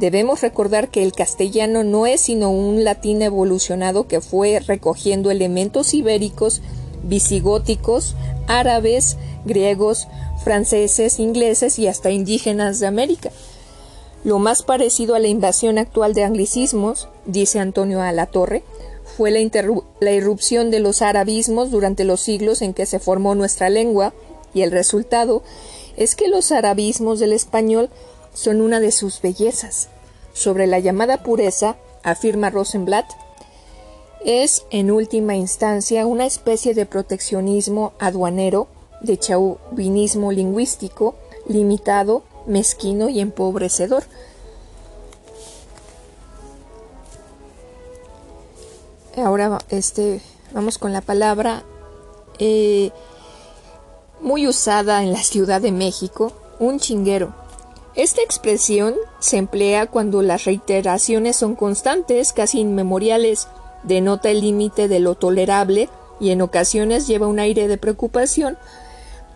Debemos 0.00 0.40
recordar 0.40 0.88
que 0.88 1.02
el 1.02 1.12
castellano 1.12 1.84
no 1.84 2.06
es 2.06 2.22
sino 2.22 2.50
un 2.50 2.84
latín 2.84 3.20
evolucionado 3.20 4.08
que 4.08 4.22
fue 4.22 4.58
recogiendo 4.60 5.30
elementos 5.30 5.92
ibéricos, 5.92 6.62
visigóticos, 7.02 8.16
árabes, 8.46 9.18
griegos, 9.44 10.08
franceses, 10.42 11.20
ingleses 11.20 11.78
y 11.78 11.86
hasta 11.86 12.10
indígenas 12.10 12.80
de 12.80 12.86
América. 12.86 13.30
Lo 14.24 14.38
más 14.38 14.62
parecido 14.62 15.14
a 15.14 15.18
la 15.18 15.28
invasión 15.28 15.76
actual 15.76 16.14
de 16.14 16.24
anglicismos, 16.24 17.08
dice 17.26 17.58
Antonio 17.58 18.00
Alatorre, 18.00 18.62
fue 19.18 19.30
la, 19.30 19.40
la 20.00 20.12
irrupción 20.12 20.70
de 20.70 20.80
los 20.80 21.02
arabismos 21.02 21.70
durante 21.70 22.04
los 22.04 22.22
siglos 22.22 22.62
en 22.62 22.72
que 22.72 22.86
se 22.86 23.00
formó 23.00 23.34
nuestra 23.34 23.68
lengua, 23.68 24.14
y 24.54 24.62
el 24.62 24.70
resultado 24.70 25.42
es 25.98 26.14
que 26.14 26.28
los 26.28 26.52
arabismos 26.52 27.18
del 27.18 27.34
español 27.34 27.90
son 28.34 28.60
una 28.60 28.80
de 28.80 28.92
sus 28.92 29.20
bellezas. 29.20 29.88
Sobre 30.32 30.66
la 30.66 30.78
llamada 30.78 31.22
pureza, 31.22 31.76
afirma 32.02 32.50
Rosenblatt, 32.50 33.10
es 34.24 34.64
en 34.70 34.90
última 34.90 35.34
instancia 35.34 36.06
una 36.06 36.26
especie 36.26 36.74
de 36.74 36.86
proteccionismo 36.86 37.92
aduanero, 37.98 38.68
de 39.00 39.18
chauvinismo 39.18 40.30
lingüístico, 40.30 41.14
limitado, 41.46 42.22
mezquino 42.46 43.08
y 43.08 43.20
empobrecedor. 43.20 44.04
Ahora 49.16 49.58
este, 49.70 50.20
vamos 50.52 50.78
con 50.78 50.92
la 50.92 51.00
palabra 51.00 51.64
eh, 52.38 52.90
muy 54.20 54.46
usada 54.46 55.02
en 55.02 55.12
la 55.12 55.22
Ciudad 55.22 55.60
de 55.60 55.72
México, 55.72 56.32
un 56.58 56.78
chinguero. 56.78 57.34
Esta 57.96 58.22
expresión 58.22 58.94
se 59.18 59.36
emplea 59.36 59.86
cuando 59.86 60.22
las 60.22 60.44
reiteraciones 60.44 61.36
son 61.36 61.56
constantes, 61.56 62.32
casi 62.32 62.60
inmemoriales, 62.60 63.48
denota 63.82 64.30
el 64.30 64.40
límite 64.40 64.86
de 64.86 65.00
lo 65.00 65.16
tolerable 65.16 65.88
y 66.20 66.30
en 66.30 66.40
ocasiones 66.42 67.08
lleva 67.08 67.26
un 67.26 67.40
aire 67.40 67.66
de 67.66 67.78
preocupación 67.78 68.58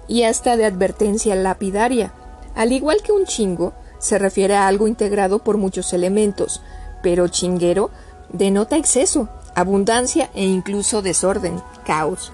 y 0.06 0.23
hasta 0.23 0.56
de 0.56 0.66
advertencia 0.66 1.34
lapidaria. 1.34 2.12
Al 2.54 2.73
igual 2.73 3.02
que 3.02 3.11
un 3.11 3.25
chingo, 3.25 3.73
se 3.99 4.18
refiere 4.18 4.54
a 4.54 4.68
algo 4.68 4.87
integrado 4.87 5.40
por 5.40 5.56
muchos 5.56 5.92
elementos, 5.92 6.62
pero 7.02 7.26
chinguero 7.26 7.90
denota 8.32 8.76
exceso, 8.76 9.28
abundancia 9.54 10.30
e 10.34 10.44
incluso 10.44 11.02
desorden, 11.02 11.61
caos. 11.84 12.30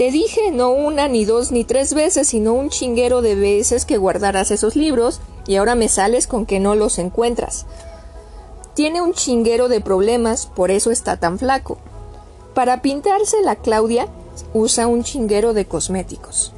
Te 0.00 0.10
dije 0.10 0.50
no 0.50 0.70
una, 0.70 1.08
ni 1.08 1.26
dos, 1.26 1.52
ni 1.52 1.62
tres 1.62 1.92
veces, 1.92 2.28
sino 2.28 2.54
un 2.54 2.70
chinguero 2.70 3.20
de 3.20 3.34
veces 3.34 3.84
que 3.84 3.98
guardaras 3.98 4.50
esos 4.50 4.74
libros 4.74 5.20
y 5.46 5.56
ahora 5.56 5.74
me 5.74 5.90
sales 5.90 6.26
con 6.26 6.46
que 6.46 6.58
no 6.58 6.74
los 6.74 6.98
encuentras. 6.98 7.66
Tiene 8.72 9.02
un 9.02 9.12
chinguero 9.12 9.68
de 9.68 9.82
problemas, 9.82 10.46
por 10.46 10.70
eso 10.70 10.90
está 10.90 11.18
tan 11.18 11.38
flaco. 11.38 11.76
Para 12.54 12.80
pintarse 12.80 13.42
la 13.42 13.56
Claudia 13.56 14.08
usa 14.54 14.86
un 14.86 15.04
chinguero 15.04 15.52
de 15.52 15.66
cosméticos. 15.66 16.54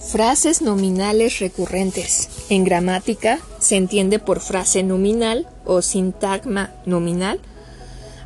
Frases 0.00 0.62
nominales 0.62 1.40
recurrentes. 1.40 2.30
En 2.48 2.64
gramática 2.64 3.38
se 3.58 3.76
entiende 3.76 4.18
por 4.18 4.40
frase 4.40 4.82
nominal 4.82 5.46
o 5.66 5.82
sintagma 5.82 6.72
nominal 6.86 7.38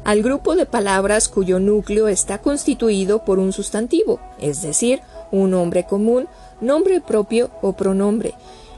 al 0.09 0.23
grupo 0.23 0.57
de 0.57 0.65
palabras 0.65 1.29
cuyo 1.29 1.61
núcleo 1.61 2.09
está 2.09 2.39
constituido 2.39 3.27
por 3.27 3.39
un 3.39 3.53
sustantivo, 3.53 4.21
es 4.41 4.63
decir, 4.63 5.03
un 5.31 5.51
nombre 5.51 5.85
común, 5.85 6.29
nombre 6.63 7.03
propio 7.03 7.51
o 7.61 7.75
pronombre, 7.75 8.33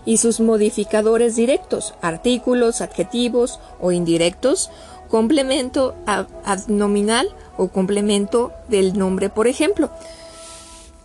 y 0.04 0.16
sus 0.16 0.40
modificadores 0.40 1.36
directos, 1.36 1.94
artículos, 2.02 2.80
adjetivos 2.80 3.60
o 3.78 3.92
indirectos, 3.92 4.72
complemento 5.08 5.94
adnominal 6.04 7.28
o 7.56 7.68
complemento 7.68 8.50
del 8.66 8.98
nombre, 8.98 9.30
por 9.30 9.46
ejemplo. 9.46 9.88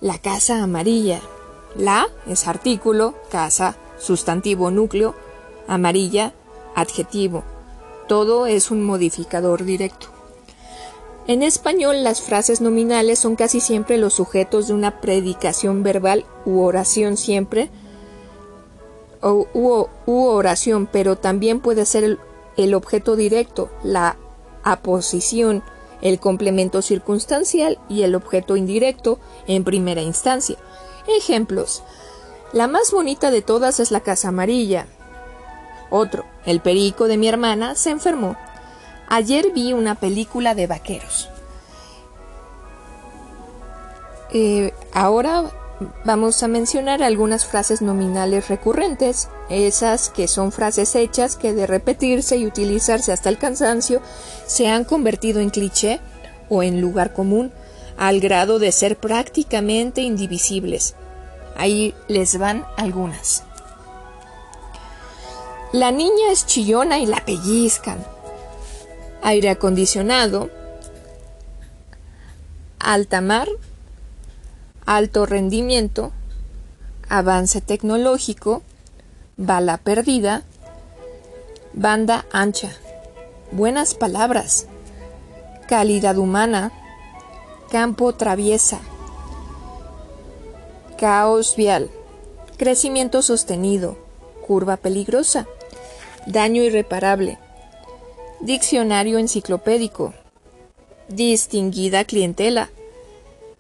La 0.02 0.18
casa 0.18 0.64
amarilla. 0.64 1.22
La 1.76 2.08
es 2.26 2.48
artículo, 2.48 3.14
casa, 3.30 3.76
sustantivo 4.00 4.72
núcleo, 4.72 5.14
amarilla, 5.68 6.34
adjetivo. 6.74 7.44
Todo 8.08 8.48
es 8.48 8.72
un 8.72 8.84
modificador 8.84 9.66
directo. 9.66 10.15
En 11.28 11.42
español, 11.42 12.04
las 12.04 12.22
frases 12.22 12.62
nominales 12.62 13.18
son 13.18 13.36
casi 13.36 13.60
siempre 13.60 13.98
los 13.98 14.14
sujetos 14.14 14.68
de 14.68 14.74
una 14.74 15.02
predicación 15.02 15.82
verbal 15.82 16.26
u 16.46 16.62
oración 16.62 17.18
siempre, 17.18 17.72
o, 19.22 19.48
u, 19.54 19.88
oración, 20.06 20.88
pero 20.92 21.18
también 21.18 21.62
puede 21.62 21.86
ser 21.86 22.20
el 22.58 22.74
objeto 22.76 23.16
directo, 23.16 23.72
la 23.84 24.18
aposición, 24.64 25.64
el 26.02 26.20
complemento 26.20 26.84
circunstancial 26.84 27.80
y 27.90 28.04
el 28.04 28.14
objeto 28.14 28.56
indirecto 28.56 29.18
en 29.48 29.64
primera 29.64 30.02
instancia. 30.02 30.58
Ejemplos. 31.08 31.82
La 32.54 32.68
más 32.68 32.92
bonita 32.92 33.32
de 33.32 33.42
todas 33.42 33.80
es 33.80 33.90
la 33.90 34.02
casa 34.02 34.28
amarilla. 34.28 34.86
Otro. 35.90 36.26
El 36.46 36.60
perico 36.60 37.08
de 37.08 37.18
mi 37.18 37.28
hermana 37.28 37.74
se 37.74 37.90
enfermó. 37.90 38.38
Ayer 39.08 39.52
vi 39.54 39.74
una 39.74 39.96
película 39.96 40.56
de 40.56 40.68
vaqueros. 40.68 41.30
Eh, 44.34 44.74
ahora 44.94 45.52
vamos 46.04 46.42
a 46.42 46.48
mencionar 46.48 47.04
algunas 47.04 47.46
frases 47.46 47.82
nominales 47.82 48.48
recurrentes, 48.48 49.30
esas 49.50 50.10
que 50.10 50.28
son 50.28 50.52
frases 50.52 50.96
hechas 50.96 51.36
que 51.36 51.54
de 51.54 51.68
repetirse 51.68 52.38
y 52.38 52.48
utilizarse 52.48 53.12
hasta 53.12 53.30
el 53.30 53.38
cansancio 53.38 54.02
se 54.46 54.68
han 54.68 54.84
convertido 54.86 55.40
en 55.40 55.50
cliché 55.50 56.00
o 56.50 56.64
en 56.64 56.82
lugar 56.82 57.14
común 57.14 57.52
al 57.98 58.20
grado 58.20 58.60
de 58.60 58.72
ser 58.72 58.98
prácticamente 58.98 60.02
indivisibles. 60.02 60.96
Ahí 61.56 61.94
les 62.08 62.38
van 62.38 62.66
algunas. 62.78 63.44
La 65.72 65.92
niña 65.92 66.32
es 66.32 66.46
chillona 66.46 67.00
y 67.00 67.06
la 67.06 67.24
pellizcan 67.24 68.15
aire 69.26 69.50
acondicionado, 69.50 70.52
alta 72.78 73.22
mar, 73.22 73.48
alto 74.86 75.26
rendimiento, 75.26 76.12
avance 77.10 77.60
tecnológico, 77.60 78.62
bala 79.36 79.78
perdida, 79.78 80.44
banda 81.74 82.28
ancha, 82.32 82.70
buenas 83.52 83.96
palabras, 83.96 84.68
calidad 85.68 86.20
humana, 86.20 86.72
campo 87.72 88.14
traviesa, 88.14 88.80
caos 91.00 91.56
vial, 91.56 91.90
crecimiento 92.58 93.24
sostenido, 93.24 93.98
curva 94.46 94.78
peligrosa, 94.78 95.48
daño 96.28 96.62
irreparable, 96.62 97.40
Diccionario 98.42 99.18
enciclopédico. 99.18 100.14
Distinguida 101.08 102.04
clientela. 102.04 102.70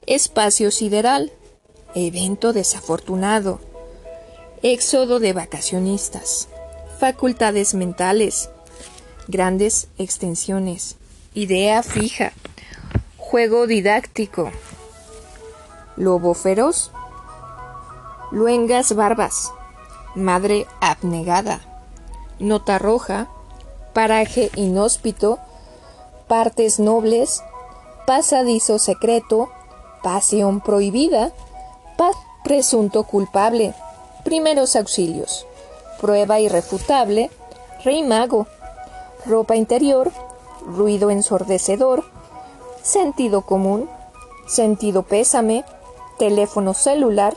Espacio 0.05 0.69
sideral. 0.69 1.31
Evento 1.95 2.53
desafortunado. 2.53 3.59
Éxodo 4.61 5.19
de 5.19 5.33
vacacionistas. 5.33 6.49
Facultades 6.99 7.73
mentales. 7.73 8.49
Grandes 9.27 9.87
extensiones. 9.97 10.97
Idea 11.33 11.81
fija. 11.81 12.33
Juego 13.17 13.67
didáctico. 13.67 14.51
Lobo 15.95 16.33
feroz. 16.33 16.91
Luengas 18.31 18.93
barbas. 18.93 19.51
Madre 20.15 20.67
abnegada. 20.81 21.61
Nota 22.39 22.77
roja 22.77 23.29
paraje 23.95 24.51
inhóspito, 24.55 25.39
partes 26.27 26.77
nobles, 26.79 27.41
pasadizo 28.05 28.77
secreto, 28.77 29.49
pasión 30.03 30.61
prohibida, 30.61 31.31
presunto 32.45 33.05
culpable, 33.05 33.73
primeros 34.23 34.75
auxilios, 34.75 35.47
prueba 35.99 36.39
irrefutable, 36.39 37.31
rey 37.83 38.03
mago, 38.03 38.45
ropa 39.25 39.55
interior, 39.55 40.11
ruido 40.61 41.09
ensordecedor, 41.09 42.03
sentido 42.83 43.41
común, 43.41 43.89
sentido 44.47 45.01
pésame, 45.01 45.65
teléfono 46.19 46.75
celular, 46.75 47.35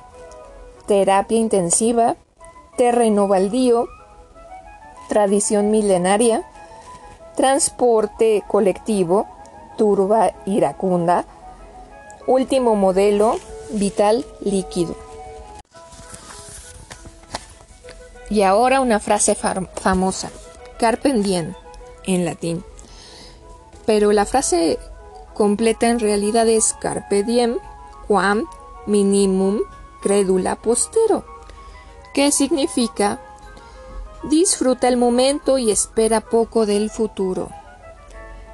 terapia 0.87 1.39
intensiva, 1.39 2.17
terreno 2.77 3.29
baldío, 3.29 3.87
tradición 5.09 5.71
milenaria, 5.71 6.45
transporte 7.37 8.45
colectivo, 8.47 9.27
turba 9.77 10.33
iracunda, 10.47 11.25
último 12.27 12.77
modelo, 12.77 13.37
vital 13.71 14.27
líquido. 14.41 14.95
Y 18.31 18.43
ahora 18.43 18.81
una 18.81 19.01
frase 19.01 19.35
famosa, 19.35 20.31
carpe 20.79 21.13
diem, 21.13 21.55
en 22.05 22.25
latín. 22.25 22.65
Pero 23.87 24.13
la 24.13 24.27
frase 24.27 24.79
completa 25.33 25.89
en 25.89 26.01
realidad 26.01 26.47
es 26.47 26.75
carpe 26.75 27.23
diem 27.23 27.59
quam 28.07 28.45
minimum 28.87 29.61
credula 30.03 30.57
postero, 30.57 31.25
que 32.13 32.33
significa 32.33 33.21
Disfruta 34.25 34.89
el 34.89 34.97
momento 34.97 35.59
y 35.59 35.71
espera 35.71 36.21
poco 36.21 36.67
del 36.67 36.91
futuro. 36.91 37.51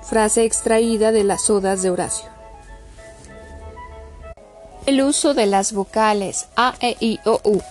Frase 0.03 0.44
extraída 0.44 1.11
de 1.11 1.24
las 1.24 1.48
odas 1.48 1.83
de 1.83 1.90
Horacio. 1.90 2.29
El 4.85 5.00
uso 5.00 5.33
de 5.33 5.46
las 5.46 5.72
vocales 5.72 6.48
A, 6.57 6.74
E, 6.81 6.96
I, 7.00 7.18
O, 7.24 7.40
U. 7.44 7.62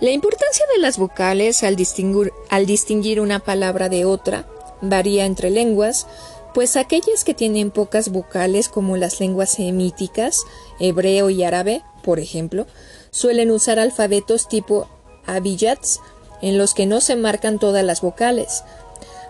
La 0.00 0.10
importancia 0.10 0.66
de 0.74 0.82
las 0.82 0.98
vocales 0.98 1.62
al 1.62 1.76
distinguir, 1.76 3.20
una 3.20 3.38
palabra 3.38 3.88
de 3.88 4.04
otra 4.04 4.44
varía 4.82 5.24
entre 5.24 5.48
lenguas, 5.48 6.06
pues 6.52 6.76
aquellas 6.76 7.24
que 7.24 7.32
tienen 7.32 7.70
pocas 7.70 8.10
vocales 8.10 8.68
como 8.68 8.98
las 8.98 9.20
lenguas 9.20 9.52
semíticas, 9.52 10.42
hebreo 10.78 11.30
y 11.30 11.44
árabe, 11.44 11.82
por 12.04 12.18
ejemplo, 12.18 12.66
suelen 13.10 13.50
usar 13.50 13.78
alfabetos 13.78 14.48
tipo 14.48 14.86
abiyats 15.24 16.00
en 16.42 16.58
los 16.58 16.74
que 16.74 16.86
no 16.86 17.00
se 17.00 17.16
marcan 17.16 17.58
todas 17.58 17.84
las 17.84 18.00
vocales. 18.00 18.64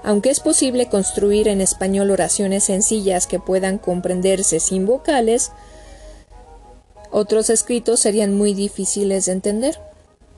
Aunque 0.02 0.30
es 0.30 0.40
posible 0.40 0.88
construir 0.88 1.48
en 1.48 1.60
español 1.60 2.10
oraciones 2.10 2.64
sencillas 2.64 3.26
que 3.26 3.40
puedan 3.40 3.78
comprenderse 3.78 4.60
sin 4.60 4.86
vocales, 4.86 5.50
otros 7.10 7.50
escritos 7.50 8.00
serían 8.00 8.36
muy 8.36 8.54
difíciles 8.54 9.26
de 9.26 9.32
entender. 9.32 9.80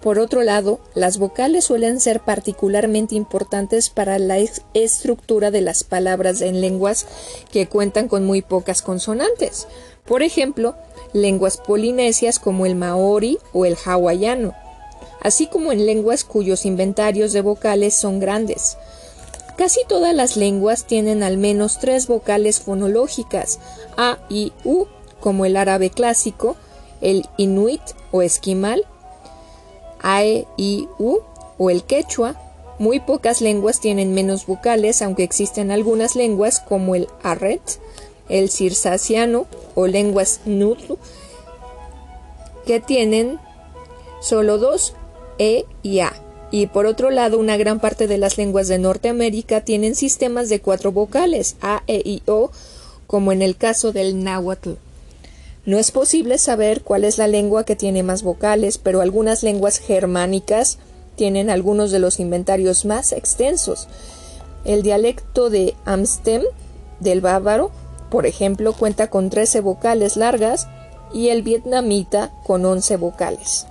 Por 0.00 0.20
otro 0.20 0.42
lado, 0.42 0.81
las 0.94 1.18
vocales 1.18 1.64
suelen 1.64 2.00
ser 2.00 2.20
particularmente 2.20 3.16
importantes 3.16 3.90
para 3.90 4.18
la 4.18 4.38
estructura 4.72 5.50
de 5.50 5.61
las 5.61 5.83
palabras 5.83 6.40
en 6.40 6.61
lenguas 6.61 7.07
que 7.50 7.66
cuentan 7.66 8.07
con 8.09 8.24
muy 8.24 8.40
pocas 8.40 8.81
consonantes. 8.81 9.66
Por 10.07 10.22
ejemplo, 10.22 10.76
lenguas 11.12 11.57
polinesias 11.57 12.38
como 12.38 12.64
el 12.64 12.76
maori 12.76 13.38
o 13.52 13.66
el 13.66 13.76
hawaiano 13.85 14.54
así 15.22 15.46
como 15.46 15.72
en 15.72 15.87
lenguas 15.87 16.24
cuyos 16.24 16.64
inventarios 16.64 17.33
de 17.33 17.40
vocales 17.40 17.94
son 17.94 18.20
grandes. 18.20 18.76
Casi 19.57 19.81
todas 19.88 20.14
las 20.14 20.37
lenguas 20.37 20.85
tienen 20.85 21.22
al 21.22 21.37
menos 21.37 21.81
tres 21.81 22.07
vocales 22.07 22.61
fonológicas, 22.61 23.59
A, 23.96 24.18
I, 24.28 24.52
U, 24.64 24.87
como 25.20 25.44
el 25.44 25.57
árabe 25.57 25.90
clásico, 25.90 26.57
el 27.00 27.28
inuit 27.37 27.83
o 28.12 28.22
esquimal, 28.22 28.85
AE, 30.00 30.46
I, 30.57 30.88
U, 30.98 31.18
o 31.59 31.70
el 31.70 31.83
quechua. 31.83 32.37
Muy 32.78 33.00
pocas 33.00 33.40
lenguas 33.40 33.81
tienen 33.81 34.14
menos 34.14 34.46
vocales, 34.46 35.02
aunque 35.02 35.24
existen 35.24 35.72
algunas 35.72 36.14
lenguas 36.14 36.61
como 36.61 36.94
el 36.94 37.09
arret, 37.24 37.81
el 38.28 38.50
cirsaciano 38.50 39.46
o 39.74 39.88
lenguas 39.88 40.40
nutlu, 40.44 40.98
que 42.64 42.78
tienen 42.78 43.40
solo 44.20 44.59
dos 44.59 44.94
e 45.38 45.64
y 45.83 46.01
A. 46.01 46.12
Y 46.51 46.66
por 46.66 46.87
otro 46.87 47.11
lado, 47.11 47.38
una 47.38 47.57
gran 47.57 47.79
parte 47.79 48.07
de 48.07 48.18
las 48.18 48.38
lenguas 48.38 48.68
de 48.68 48.79
Norteamérica 48.79 49.62
tienen 49.62 49.94
sistemas 49.94 50.48
de 50.48 50.61
cuatro 50.61 50.92
vocales, 50.92 51.57
A, 51.61 51.83
E, 51.87 52.01
I, 52.05 52.22
O, 52.27 52.51
como 53.07 53.33
en 53.33 53.42
el 53.42 53.57
caso 53.57 53.92
del 53.92 54.22
náhuatl. 54.22 54.72
No 55.66 55.79
es 55.79 55.90
posible 55.90 56.38
saber 56.38 56.83
cuál 56.83 57.05
es 57.05 57.18
la 57.18 57.27
lengua 57.27 57.64
que 57.64 57.77
tiene 57.77 58.03
más 58.03 58.22
vocales, 58.22 58.79
pero 58.79 59.03
algunas 59.03 59.42
lenguas 59.42 59.79
germánicas 59.79 60.79
tienen 61.16 61.51
algunos 61.51 61.90
de 61.90 61.98
los 61.98 62.20
inventarios 62.20 62.87
más 62.87 63.12
extensos. 63.12 63.88
El 64.64 64.83
dialecto 64.83 65.51
de 65.51 65.74
Amstem 65.85 66.42
del 67.01 67.20
bávaro, 67.20 67.70
por 68.11 68.24
ejemplo, 68.24 68.72
cuenta 68.72 69.11
con 69.11 69.29
13 69.29 69.61
vocales 69.61 70.16
largas 70.16 70.68
y 71.12 71.29
el 71.29 71.42
vietnamita 71.42 72.33
con 72.46 72.64
11 72.64 72.96
vocales. 72.96 73.66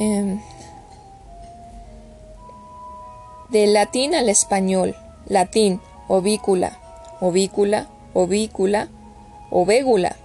Em, 0.00 0.40
del 3.50 3.72
latín 3.72 4.14
al 4.14 4.28
español, 4.28 4.94
latín, 5.26 5.80
ovícula, 6.06 6.78
ovícula, 7.20 7.88
ovícula, 8.14 8.88
ovégula, 9.50 10.16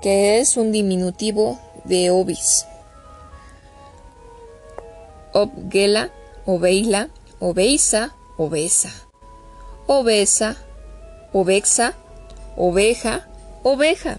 que 0.00 0.38
es 0.38 0.56
un 0.56 0.70
diminutivo 0.70 1.58
de 1.84 2.10
ovis. 2.10 2.66
Obgela, 5.32 6.10
oveila, 6.46 7.08
oveisa, 7.38 8.14
obesa. 8.36 8.90
Obesa, 9.86 10.56
ovexa, 11.32 11.94
oveja, 12.56 13.28
oveja. 13.62 14.18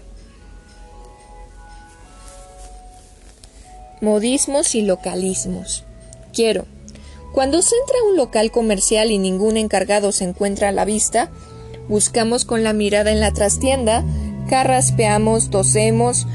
Modismos 4.02 4.74
y 4.74 4.82
localismos. 4.82 5.84
Quiero. 6.34 6.66
Cuando 7.32 7.62
se 7.62 7.76
entra 7.76 7.96
a 8.00 8.10
un 8.10 8.16
local 8.16 8.50
comercial 8.50 9.12
y 9.12 9.18
ningún 9.18 9.56
encargado 9.56 10.10
se 10.10 10.24
encuentra 10.24 10.70
a 10.70 10.72
la 10.72 10.84
vista, 10.84 11.30
buscamos 11.88 12.44
con 12.44 12.64
la 12.64 12.72
mirada 12.72 13.12
en 13.12 13.20
la 13.20 13.32
trastienda, 13.32 14.04
carraspeamos, 14.50 15.50
tosemos, 15.50 16.26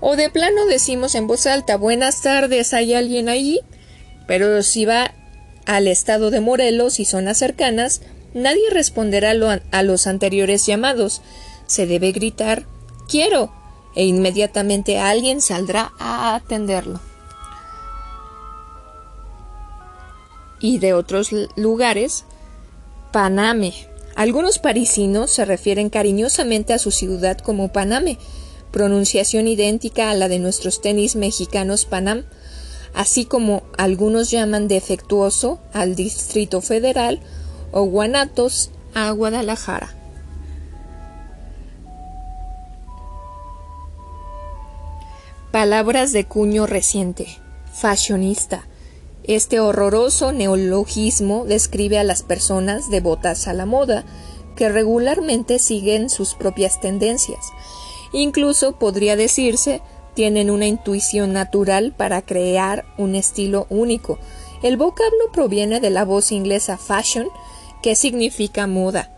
o 0.00 0.16
de 0.16 0.30
plano 0.30 0.64
decimos 0.64 1.14
en 1.14 1.26
voz 1.26 1.46
alta 1.46 1.76
Buenas 1.76 2.22
tardes, 2.22 2.72
¿hay 2.72 2.94
alguien 2.94 3.28
allí? 3.28 3.60
Pero 4.26 4.62
si 4.62 4.86
va 4.86 5.12
al 5.66 5.88
estado 5.88 6.30
de 6.30 6.40
Morelos 6.40 7.00
y 7.00 7.04
zonas 7.04 7.36
cercanas, 7.36 8.00
nadie 8.32 8.70
responderá 8.70 9.34
a 9.72 9.82
los 9.82 10.06
anteriores 10.06 10.64
llamados. 10.64 11.20
Se 11.66 11.84
debe 11.84 12.12
gritar 12.12 12.64
Quiero, 13.10 13.52
e 13.94 14.06
inmediatamente 14.06 14.98
alguien 14.98 15.42
saldrá 15.42 15.92
a 15.98 16.34
atenderlo. 16.34 17.09
Y 20.60 20.78
de 20.78 20.92
otros 20.92 21.30
lugares, 21.56 22.24
Paname. 23.12 23.72
Algunos 24.14 24.58
parisinos 24.58 25.30
se 25.30 25.44
refieren 25.44 25.88
cariñosamente 25.88 26.74
a 26.74 26.78
su 26.78 26.90
ciudad 26.90 27.38
como 27.38 27.72
Paname, 27.72 28.18
pronunciación 28.70 29.48
idéntica 29.48 30.10
a 30.10 30.14
la 30.14 30.28
de 30.28 30.38
nuestros 30.38 30.80
tenis 30.80 31.16
mexicanos 31.16 31.86
Panam, 31.86 32.24
así 32.94 33.24
como 33.24 33.62
algunos 33.78 34.30
llaman 34.30 34.68
defectuoso 34.68 35.60
al 35.72 35.94
Distrito 35.94 36.60
Federal 36.60 37.20
o 37.72 37.84
Guanatos 37.84 38.70
a 38.94 39.10
Guadalajara. 39.10 39.94
Palabras 45.50 46.12
de 46.12 46.24
cuño 46.26 46.66
reciente. 46.66 47.26
Fashionista. 47.72 48.66
Este 49.24 49.60
horroroso 49.60 50.32
neologismo 50.32 51.44
describe 51.44 51.98
a 51.98 52.04
las 52.04 52.22
personas 52.22 52.90
devotas 52.90 53.48
a 53.48 53.52
la 53.52 53.66
moda, 53.66 54.04
que 54.56 54.68
regularmente 54.68 55.58
siguen 55.58 56.10
sus 56.10 56.34
propias 56.34 56.80
tendencias, 56.80 57.52
Incluso 58.12 58.72
podría 58.72 59.16
decirse 59.16 59.82
tienen 60.14 60.50
una 60.50 60.66
intuición 60.66 61.32
natural 61.32 61.94
para 61.96 62.22
crear 62.22 62.84
un 62.98 63.14
estilo 63.14 63.66
único. 63.70 64.18
El 64.62 64.76
vocablo 64.76 65.30
proviene 65.32 65.80
de 65.80 65.90
la 65.90 66.04
voz 66.04 66.32
inglesa 66.32 66.76
fashion, 66.76 67.28
que 67.82 67.94
significa 67.94 68.66
moda. 68.66 69.16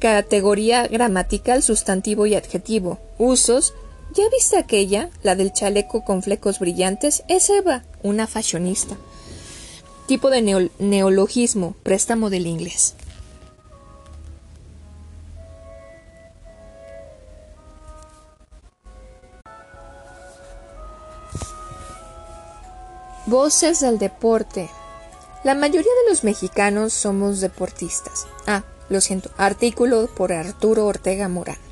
Categoría 0.00 0.88
gramatical, 0.88 1.62
sustantivo 1.62 2.26
y 2.26 2.34
adjetivo. 2.34 2.98
Usos. 3.18 3.74
¿Ya 4.14 4.28
viste 4.28 4.58
aquella, 4.58 5.08
la 5.22 5.36
del 5.36 5.54
chaleco 5.54 6.04
con 6.04 6.22
flecos 6.22 6.58
brillantes? 6.58 7.22
Es 7.28 7.48
Eva, 7.48 7.82
una 8.02 8.26
fashionista. 8.26 8.98
Tipo 10.06 10.28
de 10.28 10.70
neologismo, 10.78 11.74
préstamo 11.82 12.28
del 12.28 12.46
inglés. 12.46 12.94
Voces 23.24 23.80
del 23.80 23.98
deporte. 23.98 24.68
La 25.42 25.54
mayoría 25.54 25.80
de 26.04 26.10
los 26.10 26.22
mexicanos 26.22 26.92
somos 26.92 27.40
deportistas. 27.40 28.26
Ah, 28.46 28.64
lo 28.90 29.00
siento, 29.00 29.30
artículo 29.38 30.06
por 30.14 30.34
Arturo 30.34 30.84
Ortega 30.84 31.28
Morán. 31.28 31.71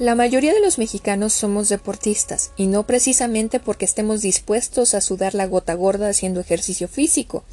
La 0.00 0.16
mayoría 0.16 0.52
de 0.52 0.60
los 0.60 0.78
mexicanos 0.78 1.32
somos 1.32 1.68
deportistas, 1.68 2.50
y 2.56 2.66
no 2.66 2.82
precisamente 2.82 3.60
porque 3.60 3.84
estemos 3.84 4.22
dispuestos 4.22 4.92
a 4.92 5.00
sudar 5.00 5.34
la 5.34 5.46
gota 5.46 5.74
gorda 5.74 6.08
haciendo 6.08 6.40
ejercicio 6.40 6.88
físico. 6.88 7.44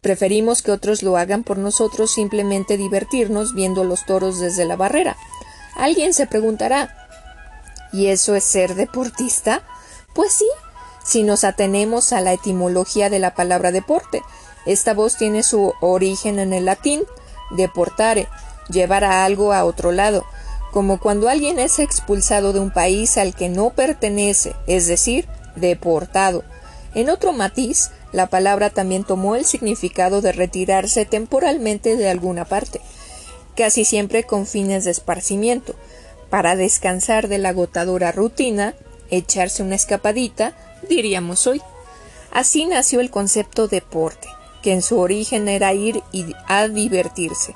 Preferimos 0.00 0.62
que 0.62 0.70
otros 0.70 1.02
lo 1.02 1.16
hagan 1.16 1.42
por 1.42 1.58
nosotros 1.58 2.12
simplemente 2.12 2.76
divertirnos 2.76 3.52
viendo 3.52 3.82
los 3.82 4.06
toros 4.06 4.38
desde 4.38 4.64
la 4.64 4.76
barrera. 4.76 5.16
Alguien 5.74 6.14
se 6.14 6.26
preguntará 6.26 6.96
¿Y 7.92 8.06
eso 8.06 8.36
es 8.36 8.44
ser 8.44 8.76
deportista? 8.76 9.62
Pues 10.14 10.32
sí, 10.32 10.48
si 11.04 11.24
nos 11.24 11.42
atenemos 11.42 12.12
a 12.12 12.20
la 12.20 12.32
etimología 12.32 13.10
de 13.10 13.18
la 13.18 13.34
palabra 13.34 13.72
deporte. 13.72 14.22
Esta 14.66 14.94
voz 14.94 15.16
tiene 15.16 15.42
su 15.42 15.74
origen 15.80 16.38
en 16.38 16.52
el 16.52 16.64
latín 16.64 17.02
deportare, 17.50 18.28
llevar 18.70 19.02
a 19.02 19.24
algo 19.24 19.52
a 19.52 19.64
otro 19.64 19.90
lado, 19.92 20.24
como 20.72 20.98
cuando 20.98 21.28
alguien 21.28 21.58
es 21.58 21.78
expulsado 21.78 22.52
de 22.52 22.58
un 22.58 22.70
país 22.70 23.18
al 23.18 23.34
que 23.34 23.50
no 23.50 23.70
pertenece, 23.70 24.54
es 24.66 24.88
decir, 24.88 25.28
deportado. 25.54 26.42
En 26.94 27.10
otro 27.10 27.32
matiz, 27.32 27.90
la 28.10 28.26
palabra 28.26 28.70
también 28.70 29.04
tomó 29.04 29.36
el 29.36 29.44
significado 29.44 30.22
de 30.22 30.32
retirarse 30.32 31.04
temporalmente 31.04 31.96
de 31.96 32.08
alguna 32.08 32.46
parte, 32.46 32.80
casi 33.54 33.84
siempre 33.84 34.24
con 34.24 34.46
fines 34.46 34.84
de 34.84 34.90
esparcimiento, 34.90 35.74
para 36.30 36.56
descansar 36.56 37.28
de 37.28 37.36
la 37.36 37.50
agotadora 37.50 38.10
rutina, 38.10 38.74
echarse 39.10 39.62
una 39.62 39.74
escapadita, 39.74 40.56
diríamos 40.88 41.46
hoy. 41.46 41.60
Así 42.30 42.64
nació 42.64 43.00
el 43.00 43.10
concepto 43.10 43.68
deporte, 43.68 44.26
que 44.62 44.72
en 44.72 44.80
su 44.80 44.98
origen 44.98 45.48
era 45.48 45.74
ir 45.74 46.02
a 46.46 46.66
divertirse, 46.68 47.54